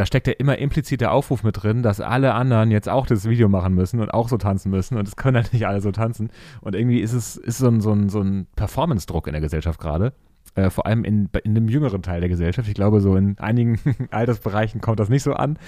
da 0.00 0.06
steckt 0.06 0.26
ja 0.26 0.32
immer 0.32 0.56
implizit 0.56 1.02
der 1.02 1.12
Aufruf 1.12 1.42
mit 1.42 1.62
drin, 1.62 1.82
dass 1.82 2.00
alle 2.00 2.32
anderen 2.32 2.70
jetzt 2.70 2.88
auch 2.88 3.06
das 3.06 3.28
Video 3.28 3.50
machen 3.50 3.74
müssen 3.74 4.00
und 4.00 4.14
auch 4.14 4.30
so 4.30 4.38
tanzen 4.38 4.70
müssen 4.70 4.96
und 4.96 5.06
es 5.06 5.14
können 5.14 5.36
halt 5.36 5.52
nicht 5.52 5.66
alle 5.66 5.82
so 5.82 5.92
tanzen. 5.92 6.30
Und 6.62 6.74
irgendwie 6.74 7.00
ist 7.00 7.12
es 7.12 7.36
ist 7.36 7.58
so 7.58 7.68
ein, 7.68 7.82
so 7.82 7.92
ein, 7.92 8.08
so 8.08 8.22
ein 8.22 8.46
Performance-Druck 8.56 9.26
in 9.26 9.34
der 9.34 9.42
Gesellschaft 9.42 9.78
gerade. 9.78 10.14
Äh, 10.54 10.70
vor 10.70 10.86
allem 10.86 11.04
in, 11.04 11.28
in 11.44 11.54
dem 11.54 11.68
jüngeren 11.68 12.00
Teil 12.00 12.20
der 12.20 12.30
Gesellschaft. 12.30 12.66
Ich 12.66 12.72
glaube, 12.72 13.02
so 13.02 13.14
in 13.14 13.38
einigen 13.38 13.78
Altersbereichen 14.10 14.80
kommt 14.80 15.00
das 15.00 15.10
nicht 15.10 15.22
so 15.22 15.34
an. 15.34 15.58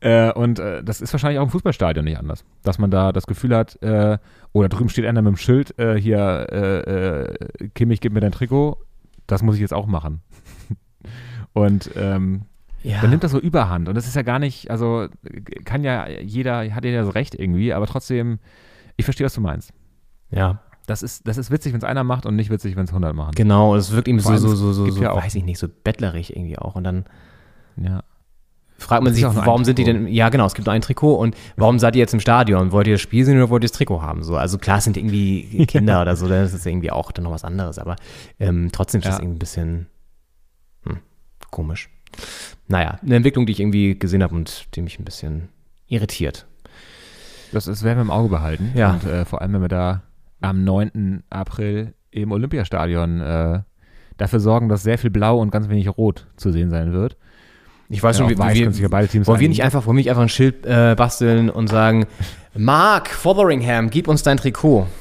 Äh, 0.00 0.32
und 0.32 0.58
äh, 0.58 0.82
das 0.82 1.00
ist 1.00 1.12
wahrscheinlich 1.14 1.38
auch 1.38 1.44
im 1.44 1.50
Fußballstadion 1.50 2.04
nicht 2.04 2.18
anders. 2.18 2.44
Dass 2.64 2.80
man 2.80 2.90
da 2.90 3.12
das 3.12 3.28
Gefühl 3.28 3.54
hat, 3.54 3.80
äh, 3.84 4.18
oh, 4.52 4.62
da 4.62 4.68
drüben 4.68 4.88
steht 4.88 5.06
einer 5.06 5.22
mit 5.22 5.34
dem 5.34 5.36
Schild, 5.36 5.78
äh, 5.78 5.94
hier, 5.94 6.18
äh, 6.52 7.68
Kimmich, 7.76 8.00
gib 8.00 8.12
mir 8.12 8.20
dein 8.20 8.32
Trikot, 8.32 8.78
das 9.28 9.44
muss 9.44 9.54
ich 9.54 9.60
jetzt 9.60 9.74
auch 9.74 9.86
machen. 9.86 10.22
Und 11.52 11.92
ähm, 11.94 12.46
Ja. 12.86 13.00
dann 13.00 13.10
nimmt 13.10 13.24
das 13.24 13.32
so 13.32 13.38
überhand. 13.40 13.88
Und 13.88 13.94
das 13.96 14.06
ist 14.06 14.14
ja 14.14 14.22
gar 14.22 14.38
nicht, 14.38 14.70
also 14.70 15.08
kann 15.64 15.82
ja 15.84 16.08
jeder, 16.08 16.72
hat 16.74 16.84
ja 16.84 17.02
das 17.02 17.14
Recht 17.14 17.34
irgendwie, 17.34 17.72
aber 17.72 17.86
trotzdem, 17.86 18.38
ich 18.96 19.04
verstehe, 19.04 19.24
was 19.24 19.34
du 19.34 19.40
meinst. 19.40 19.72
ja. 20.30 20.60
Das 20.88 21.02
ist, 21.02 21.26
das 21.26 21.36
ist 21.36 21.50
witzig, 21.50 21.72
wenn 21.72 21.78
es 21.78 21.84
einer 21.84 22.04
macht 22.04 22.26
und 22.26 22.36
nicht 22.36 22.48
witzig, 22.48 22.76
wenn 22.76 22.84
es 22.84 22.90
100 22.90 23.12
machen. 23.12 23.32
Genau, 23.34 23.74
es 23.74 23.90
wirkt 23.90 24.06
ihm 24.06 24.20
so, 24.20 24.36
so, 24.36 24.52
es 24.52 24.58
so, 24.60 24.72
so, 24.72 24.88
so 24.88 25.02
ja 25.02 25.16
weiß 25.16 25.34
ich 25.34 25.42
nicht, 25.42 25.58
so 25.58 25.66
bettlerig 25.82 26.30
irgendwie 26.36 26.56
auch. 26.58 26.76
Und 26.76 26.84
dann 26.84 27.06
Ja. 27.76 28.04
fragt 28.78 29.02
man 29.02 29.10
Es 29.12 29.18
sich, 29.18 29.24
warum 29.26 29.64
sind 29.64 29.80
die 29.80 29.82
denn, 29.84 30.06
ja 30.06 30.28
genau, 30.28 30.46
es 30.46 30.54
gibt 30.54 30.66
nur 30.66 30.72
ein 30.74 30.82
Trikot 30.82 31.16
und 31.16 31.36
warum 31.56 31.80
seid 31.80 31.96
ihr 31.96 32.00
jetzt 32.02 32.14
im 32.14 32.20
Stadion? 32.20 32.70
Wollt 32.70 32.86
ihr 32.86 32.94
das 32.94 33.00
Spiel 33.00 33.24
sehen 33.24 33.36
oder 33.36 33.50
wollt 33.50 33.64
ihr 33.64 33.68
das 33.68 33.76
Trikot 33.76 34.00
haben? 34.00 34.22
So, 34.22 34.36
also 34.36 34.58
klar 34.58 34.78
es 34.78 34.84
sind 34.84 34.96
irgendwie 34.96 35.66
Kinder 35.68 36.02
oder 36.02 36.14
so, 36.14 36.28
dann 36.28 36.44
ist 36.44 36.54
das 36.54 36.64
irgendwie 36.64 36.92
auch 36.92 37.10
dann 37.10 37.24
noch 37.24 37.32
was 37.32 37.42
anderes, 37.42 37.80
aber 37.80 37.96
ähm, 38.38 38.68
trotzdem 38.70 39.00
ist 39.00 39.06
das 39.08 39.16
Ja. 39.16 39.22
irgendwie 39.22 39.38
ein 39.38 39.40
bisschen 39.40 39.86
hm, 40.84 40.98
komisch. 41.50 41.90
Naja, 42.68 42.98
eine 43.02 43.16
Entwicklung, 43.16 43.46
die 43.46 43.52
ich 43.52 43.60
irgendwie 43.60 43.98
gesehen 43.98 44.22
habe 44.22 44.34
und 44.34 44.74
die 44.74 44.82
mich 44.82 44.98
ein 44.98 45.04
bisschen 45.04 45.48
irritiert. 45.88 46.46
Das, 47.52 47.66
das 47.66 47.84
werden 47.84 47.98
wir 47.98 48.02
im 48.02 48.10
Auge 48.10 48.28
behalten. 48.28 48.72
Ja. 48.74 48.92
Und 48.92 49.04
äh, 49.04 49.24
vor 49.24 49.40
allem, 49.40 49.52
wenn 49.54 49.60
wir 49.62 49.68
da 49.68 50.02
am 50.40 50.64
9. 50.64 51.22
April 51.30 51.94
im 52.10 52.32
Olympiastadion 52.32 53.20
äh, 53.20 53.60
dafür 54.16 54.40
sorgen, 54.40 54.68
dass 54.68 54.82
sehr 54.82 54.98
viel 54.98 55.10
Blau 55.10 55.38
und 55.38 55.50
ganz 55.50 55.68
wenig 55.68 55.88
Rot 55.96 56.26
zu 56.36 56.50
sehen 56.50 56.70
sein 56.70 56.92
wird. 56.92 57.16
Ich 57.88 58.02
weiß 58.02 58.18
Ja, 58.18 58.24
schon, 58.24 58.30
wie, 58.30 58.38
weiß 58.38 58.56
sich 58.74 58.80
ja 58.80 58.88
beide 58.88 59.06
Teams 59.06 59.28
wollen 59.28 59.38
wir 59.38 59.48
nicht 59.48 59.62
einfach, 59.62 59.86
wollen 59.86 59.96
wir 59.96 60.00
nicht 60.00 60.10
einfach 60.10 60.22
ein 60.22 60.28
Schild 60.28 60.66
äh, 60.66 60.96
basteln 60.96 61.50
und 61.50 61.68
sagen, 61.68 62.06
Mark 62.56 63.08
Fotheringham, 63.08 63.90
gib 63.90 64.08
uns 64.08 64.24
dein 64.24 64.38
Trikot. 64.38 64.88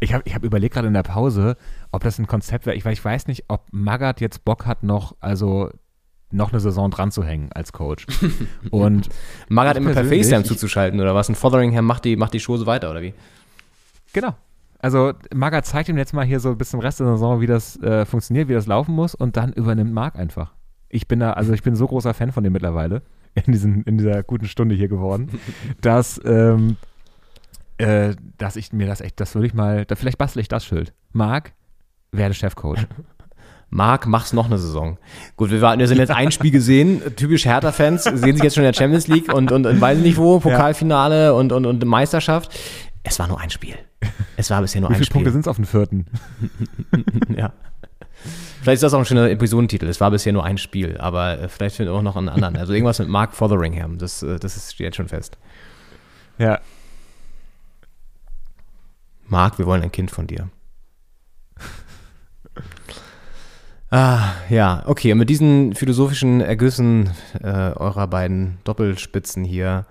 Ich 0.00 0.12
habe 0.12 0.22
ich 0.26 0.34
hab 0.34 0.44
überlegt 0.44 0.74
gerade 0.74 0.88
in 0.88 0.94
der 0.94 1.02
Pause, 1.02 1.56
ob 1.90 2.02
das 2.02 2.18
ein 2.18 2.26
Konzept 2.26 2.66
wäre. 2.66 2.76
Ich, 2.76 2.84
weil 2.84 2.92
ich 2.92 3.04
weiß 3.04 3.26
nicht, 3.26 3.44
ob 3.48 3.66
Magath 3.70 4.20
jetzt 4.20 4.44
Bock 4.44 4.66
hat, 4.66 4.82
noch, 4.82 5.16
also 5.20 5.70
noch 6.32 6.52
eine 6.52 6.60
Saison 6.60 6.90
dran 6.90 7.10
zu 7.10 7.24
hängen 7.24 7.50
als 7.52 7.72
Coach. 7.72 8.06
Und 8.70 9.08
Magath 9.48 9.76
immer 9.76 9.92
per 9.92 10.04
FaceTime 10.04 10.44
zuzuschalten 10.44 11.00
oder 11.00 11.14
was? 11.14 11.28
Und 11.28 11.34
Fotheringham 11.34 11.84
macht 11.84 12.04
die, 12.04 12.16
macht 12.16 12.34
die 12.34 12.40
Chose 12.40 12.66
weiter 12.66 12.90
oder 12.90 13.02
wie? 13.02 13.14
Genau. 14.12 14.34
Also 14.78 15.12
Magath 15.34 15.66
zeigt 15.66 15.88
ihm 15.88 15.98
jetzt 15.98 16.14
mal 16.14 16.24
hier 16.24 16.40
so 16.40 16.54
bis 16.54 16.70
zum 16.70 16.80
Rest 16.80 17.00
der 17.00 17.06
Saison, 17.06 17.40
wie 17.40 17.46
das 17.46 17.76
äh, 17.82 18.06
funktioniert, 18.06 18.48
wie 18.48 18.54
das 18.54 18.66
laufen 18.66 18.94
muss 18.94 19.14
und 19.14 19.36
dann 19.36 19.52
übernimmt 19.52 19.92
Marc 19.92 20.16
einfach. 20.16 20.54
Ich 20.88 21.06
bin 21.06 21.20
da, 21.20 21.32
also 21.32 21.52
ich 21.52 21.62
bin 21.62 21.76
so 21.76 21.86
großer 21.86 22.14
Fan 22.14 22.32
von 22.32 22.42
dem 22.42 22.52
mittlerweile, 22.52 23.02
in, 23.34 23.52
diesen, 23.52 23.82
in 23.84 23.98
dieser 23.98 24.22
guten 24.22 24.46
Stunde 24.46 24.74
hier 24.74 24.88
geworden, 24.88 25.28
dass, 25.80 26.20
ähm, 26.24 26.76
äh, 27.80 28.16
dass 28.38 28.56
ich 28.56 28.72
mir 28.72 28.86
das 28.86 29.00
echt, 29.00 29.20
das 29.20 29.34
würde 29.34 29.46
ich 29.46 29.54
mal, 29.54 29.84
da, 29.84 29.94
vielleicht 29.94 30.18
bastle 30.18 30.40
ich 30.40 30.48
das 30.48 30.64
Schild. 30.64 30.92
Marc, 31.12 31.52
werde 32.12 32.34
Chefcoach. 32.34 32.86
Marc, 33.70 34.06
mach's 34.06 34.32
noch 34.32 34.46
eine 34.46 34.58
Saison. 34.58 34.98
Gut, 35.36 35.50
wir, 35.50 35.60
waren, 35.60 35.78
wir 35.78 35.86
sind 35.86 35.98
jetzt 35.98 36.10
ein 36.10 36.32
Spiel 36.32 36.50
gesehen, 36.50 37.02
typisch 37.14 37.44
Hertha-Fans, 37.44 38.02
sehen 38.02 38.34
sich 38.34 38.42
jetzt 38.42 38.54
schon 38.54 38.64
in 38.64 38.72
der 38.72 38.76
Champions 38.76 39.06
League 39.06 39.32
und, 39.32 39.52
und, 39.52 39.64
und 39.64 39.80
weiß 39.80 39.98
nicht 39.98 40.18
wo, 40.18 40.40
Pokalfinale 40.40 41.34
und, 41.34 41.52
und, 41.52 41.66
und 41.66 41.84
Meisterschaft. 41.84 42.58
Es 43.04 43.18
war 43.20 43.28
nur 43.28 43.40
ein 43.40 43.50
Spiel. 43.50 43.76
Es 44.36 44.50
war 44.50 44.60
bisher 44.60 44.80
nur 44.80 44.90
Wie 44.90 44.94
ein 44.94 44.96
viele 44.96 45.06
Spiel. 45.06 45.14
Punkte 45.14 45.30
sind 45.30 45.42
es 45.42 45.48
auf 45.48 45.56
dem 45.56 45.66
vierten? 45.66 46.06
ja. 47.36 47.52
Vielleicht 48.60 48.76
ist 48.76 48.82
das 48.82 48.92
auch 48.92 48.98
ein 48.98 49.04
schöner 49.04 49.30
Episodentitel. 49.30 49.86
Es 49.86 50.00
war 50.00 50.10
bisher 50.10 50.32
nur 50.32 50.44
ein 50.44 50.58
Spiel, 50.58 50.98
aber 50.98 51.38
äh, 51.38 51.48
vielleicht 51.48 51.76
finden 51.76 51.92
wir 51.92 51.98
auch 51.98 52.02
noch 52.02 52.16
einen 52.16 52.28
anderen. 52.28 52.56
Also 52.56 52.72
irgendwas 52.72 52.98
mit 52.98 53.08
Mark 53.08 53.34
Fotheringham, 53.34 53.98
das, 53.98 54.22
äh, 54.22 54.38
das 54.38 54.72
steht 54.72 54.84
jetzt 54.84 54.96
schon 54.96 55.08
fest. 55.08 55.38
Ja. 56.38 56.60
Marc, 59.30 59.58
wir 59.58 59.66
wollen 59.66 59.82
ein 59.82 59.92
Kind 59.92 60.10
von 60.10 60.26
dir. 60.26 60.48
Ah, 63.92 64.34
ja, 64.48 64.84
okay. 64.86 65.10
Und 65.10 65.18
mit 65.18 65.28
diesen 65.30 65.74
philosophischen 65.74 66.40
Ergüssen 66.40 67.10
äh, 67.42 67.48
eurer 67.48 68.06
beiden 68.06 68.58
Doppelspitzen 68.62 69.42
hier 69.42 69.84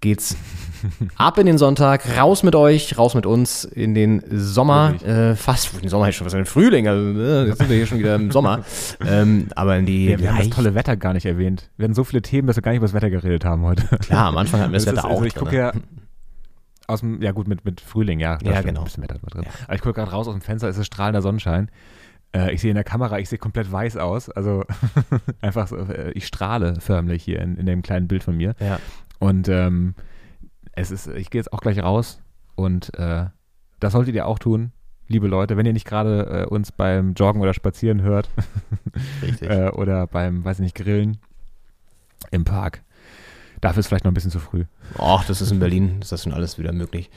geht's 0.00 0.36
ab 1.16 1.36
in 1.36 1.44
den 1.44 1.58
Sonntag, 1.58 2.16
raus 2.16 2.42
mit 2.42 2.54
euch, 2.54 2.96
raus 2.96 3.14
mit 3.14 3.26
uns 3.26 3.64
in 3.64 3.94
den 3.94 4.22
Sommer, 4.30 4.94
äh, 5.04 5.36
fast, 5.36 5.82
den 5.82 5.90
Sommer 5.90 6.08
ist 6.08 6.14
schon 6.14 6.26
was 6.26 6.32
in 6.32 6.40
den 6.40 6.46
Frühling, 6.46 6.88
also 6.88 7.18
äh, 7.20 7.48
jetzt 7.48 7.58
sind 7.58 7.68
wir 7.68 7.76
hier 7.76 7.86
schon 7.86 7.98
wieder 7.98 8.14
im 8.14 8.30
Sommer, 8.30 8.64
ähm, 9.06 9.48
aber 9.54 9.76
in 9.76 9.84
die, 9.84 10.08
Wir, 10.08 10.18
wir 10.18 10.30
haben 10.32 10.38
das 10.38 10.48
tolle 10.56 10.74
Wetter 10.74 10.96
gar 10.96 11.12
nicht 11.12 11.26
erwähnt. 11.26 11.68
Wir 11.76 11.84
hatten 11.84 11.94
so 11.94 12.04
viele 12.04 12.22
Themen, 12.22 12.46
dass 12.46 12.56
wir 12.56 12.62
gar 12.62 12.70
nicht 12.70 12.78
über 12.78 12.86
das 12.86 12.94
Wetter 12.94 13.10
geredet 13.10 13.44
haben 13.44 13.64
heute. 13.64 13.86
klar, 13.98 14.28
am 14.28 14.38
Anfang 14.38 14.60
hatten 14.60 14.72
wir 14.72 14.76
das 14.78 14.84
ist- 14.86 14.92
Wetter 14.92 15.04
also 15.04 15.16
auch 15.18 15.22
Ich 15.24 15.34
gucke 15.34 15.50
drin. 15.50 15.58
ja 15.60 15.72
aus 16.86 17.00
dem, 17.00 17.20
ja 17.22 17.32
gut, 17.32 17.48
mit, 17.48 17.64
mit 17.64 17.80
Frühling, 17.80 18.20
ja. 18.20 18.38
Ja, 18.42 18.62
genau. 18.62 18.80
Ein 18.80 18.84
bisschen 18.84 19.02
Wetter 19.02 19.18
drin. 19.18 19.44
Aber 19.64 19.74
ich 19.74 19.80
gucke 19.80 19.94
gerade 19.94 20.10
raus 20.10 20.28
aus 20.28 20.34
dem 20.34 20.40
Fenster, 20.40 20.68
es 20.68 20.78
ist 20.78 20.86
strahlender 20.86 21.22
Sonnenschein. 21.22 21.70
Äh, 22.32 22.52
ich 22.52 22.60
sehe 22.60 22.70
in 22.70 22.76
der 22.76 22.84
Kamera, 22.84 23.18
ich 23.18 23.28
sehe 23.28 23.38
komplett 23.38 23.70
weiß 23.70 23.96
aus. 23.96 24.30
Also 24.30 24.64
einfach 25.40 25.68
so, 25.68 25.76
äh, 25.76 26.12
ich 26.12 26.26
strahle 26.26 26.80
förmlich 26.80 27.24
hier 27.24 27.40
in, 27.40 27.56
in 27.56 27.66
dem 27.66 27.82
kleinen 27.82 28.08
Bild 28.08 28.22
von 28.22 28.36
mir. 28.36 28.54
Ja. 28.60 28.78
Und 29.18 29.48
ähm, 29.48 29.94
es 30.72 30.90
ist, 30.90 31.06
ich 31.08 31.30
gehe 31.30 31.40
jetzt 31.40 31.52
auch 31.52 31.60
gleich 31.60 31.82
raus 31.82 32.20
und 32.54 32.92
äh, 32.98 33.26
das 33.80 33.92
solltet 33.92 34.14
ihr 34.14 34.26
auch 34.26 34.38
tun, 34.38 34.72
liebe 35.08 35.26
Leute, 35.26 35.56
wenn 35.56 35.66
ihr 35.66 35.72
nicht 35.72 35.86
gerade 35.86 36.44
äh, 36.44 36.46
uns 36.46 36.72
beim 36.72 37.14
Joggen 37.14 37.40
oder 37.40 37.54
Spazieren 37.54 38.02
hört 38.02 38.28
Richtig. 39.22 39.48
äh, 39.50 39.70
oder 39.70 40.06
beim, 40.06 40.44
weiß 40.44 40.58
ich 40.58 40.64
nicht, 40.64 40.76
Grillen 40.76 41.18
im 42.30 42.44
Park. 42.44 42.82
Dafür 43.60 43.80
ist 43.80 43.88
vielleicht 43.88 44.04
noch 44.04 44.10
ein 44.10 44.14
bisschen 44.14 44.30
zu 44.30 44.38
früh. 44.38 44.64
Ach, 44.98 45.24
das 45.24 45.40
ist 45.40 45.50
in 45.50 45.58
Berlin, 45.58 45.98
ist 46.00 46.12
das 46.12 46.22
schon 46.24 46.32
alles 46.34 46.58
wieder 46.58 46.72
möglich. 46.72 47.10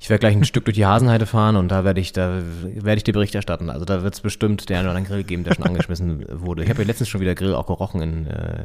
Ich 0.00 0.10
werde 0.10 0.20
gleich 0.20 0.36
ein 0.36 0.44
Stück 0.44 0.64
durch 0.64 0.76
die 0.76 0.86
Hasenheide 0.86 1.26
fahren 1.26 1.56
und 1.56 1.68
da 1.68 1.84
werde 1.84 2.00
ich, 2.00 2.12
da 2.12 2.40
werde 2.62 2.98
ich 2.98 3.04
dir 3.04 3.12
Bericht 3.12 3.34
erstatten. 3.34 3.68
Also 3.68 3.84
da 3.84 4.02
wird 4.02 4.14
es 4.14 4.20
bestimmt 4.20 4.68
den 4.68 4.76
einen 4.76 4.86
oder 4.86 4.96
anderen 4.96 5.12
Grill 5.12 5.24
geben, 5.24 5.42
der 5.42 5.54
schon 5.54 5.66
angeschmissen 5.66 6.24
wurde. 6.40 6.62
Ich 6.62 6.70
habe 6.70 6.82
ja 6.82 6.86
letztens 6.86 7.08
schon 7.08 7.20
wieder 7.20 7.34
Grill 7.34 7.54
auch 7.54 7.66
gerochen 7.66 8.00
in, 8.00 8.26
äh, 8.28 8.64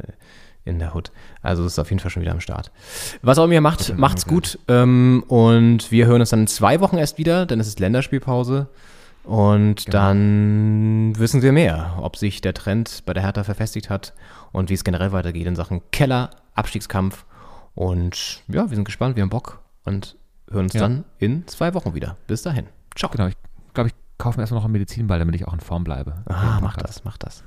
in 0.64 0.78
der 0.78 0.94
Hut. 0.94 1.10
Also 1.42 1.64
es 1.64 1.72
ist 1.72 1.78
auf 1.80 1.90
jeden 1.90 1.98
Fall 1.98 2.12
schon 2.12 2.22
wieder 2.22 2.32
am 2.32 2.40
Start. 2.40 2.70
Was 3.22 3.38
auch 3.38 3.44
immer 3.44 3.54
ihr 3.54 3.60
macht, 3.60 3.96
macht's 3.98 4.26
gut. 4.26 4.60
Ähm, 4.68 5.24
und 5.26 5.90
wir 5.90 6.06
hören 6.06 6.20
uns 6.20 6.30
dann 6.30 6.40
in 6.40 6.46
zwei 6.46 6.80
Wochen 6.80 6.98
erst 6.98 7.18
wieder, 7.18 7.46
denn 7.46 7.58
es 7.58 7.66
ist 7.66 7.80
Länderspielpause. 7.80 8.68
Und 9.24 9.92
dann 9.92 11.18
wissen 11.18 11.42
wir 11.42 11.52
mehr, 11.52 11.94
ob 12.00 12.16
sich 12.16 12.42
der 12.42 12.54
Trend 12.54 13.02
bei 13.06 13.14
der 13.14 13.22
Hertha 13.22 13.42
verfestigt 13.42 13.90
hat 13.90 14.12
und 14.54 14.70
wie 14.70 14.74
es 14.74 14.84
generell 14.84 15.12
weitergeht 15.12 15.46
in 15.46 15.56
Sachen 15.56 15.82
Keller, 15.90 16.30
Abstiegskampf. 16.54 17.26
Und 17.74 18.42
ja, 18.48 18.70
wir 18.70 18.74
sind 18.76 18.84
gespannt, 18.84 19.16
wir 19.16 19.22
haben 19.22 19.30
Bock 19.30 19.60
und 19.84 20.16
hören 20.50 20.64
uns 20.66 20.72
Ja. 20.74 20.80
dann 20.82 21.04
in 21.18 21.46
zwei 21.48 21.74
Wochen 21.74 21.94
wieder. 21.94 22.16
Bis 22.26 22.42
dahin. 22.42 22.68
Ciao. 22.94 23.10
Genau, 23.10 23.26
ich 23.26 23.36
glaube, 23.74 23.88
ich 23.88 23.94
kaufe 24.16 24.38
mir 24.38 24.42
erstmal 24.44 24.60
noch 24.60 24.64
einen 24.64 24.72
Medizinball, 24.72 25.18
damit 25.18 25.34
ich 25.34 25.46
auch 25.46 25.52
in 25.52 25.60
Form 25.60 25.82
bleibe. 25.84 26.22
Ah, 26.26 26.60
mach 26.62 26.76
das, 26.76 27.02
mach 27.04 27.18
das. 27.18 27.42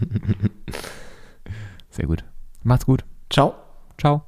Sehr 1.90 2.06
gut. 2.06 2.24
Macht's 2.62 2.86
gut. 2.86 3.04
Ciao. 3.30 3.54
Ciao. 3.98 4.24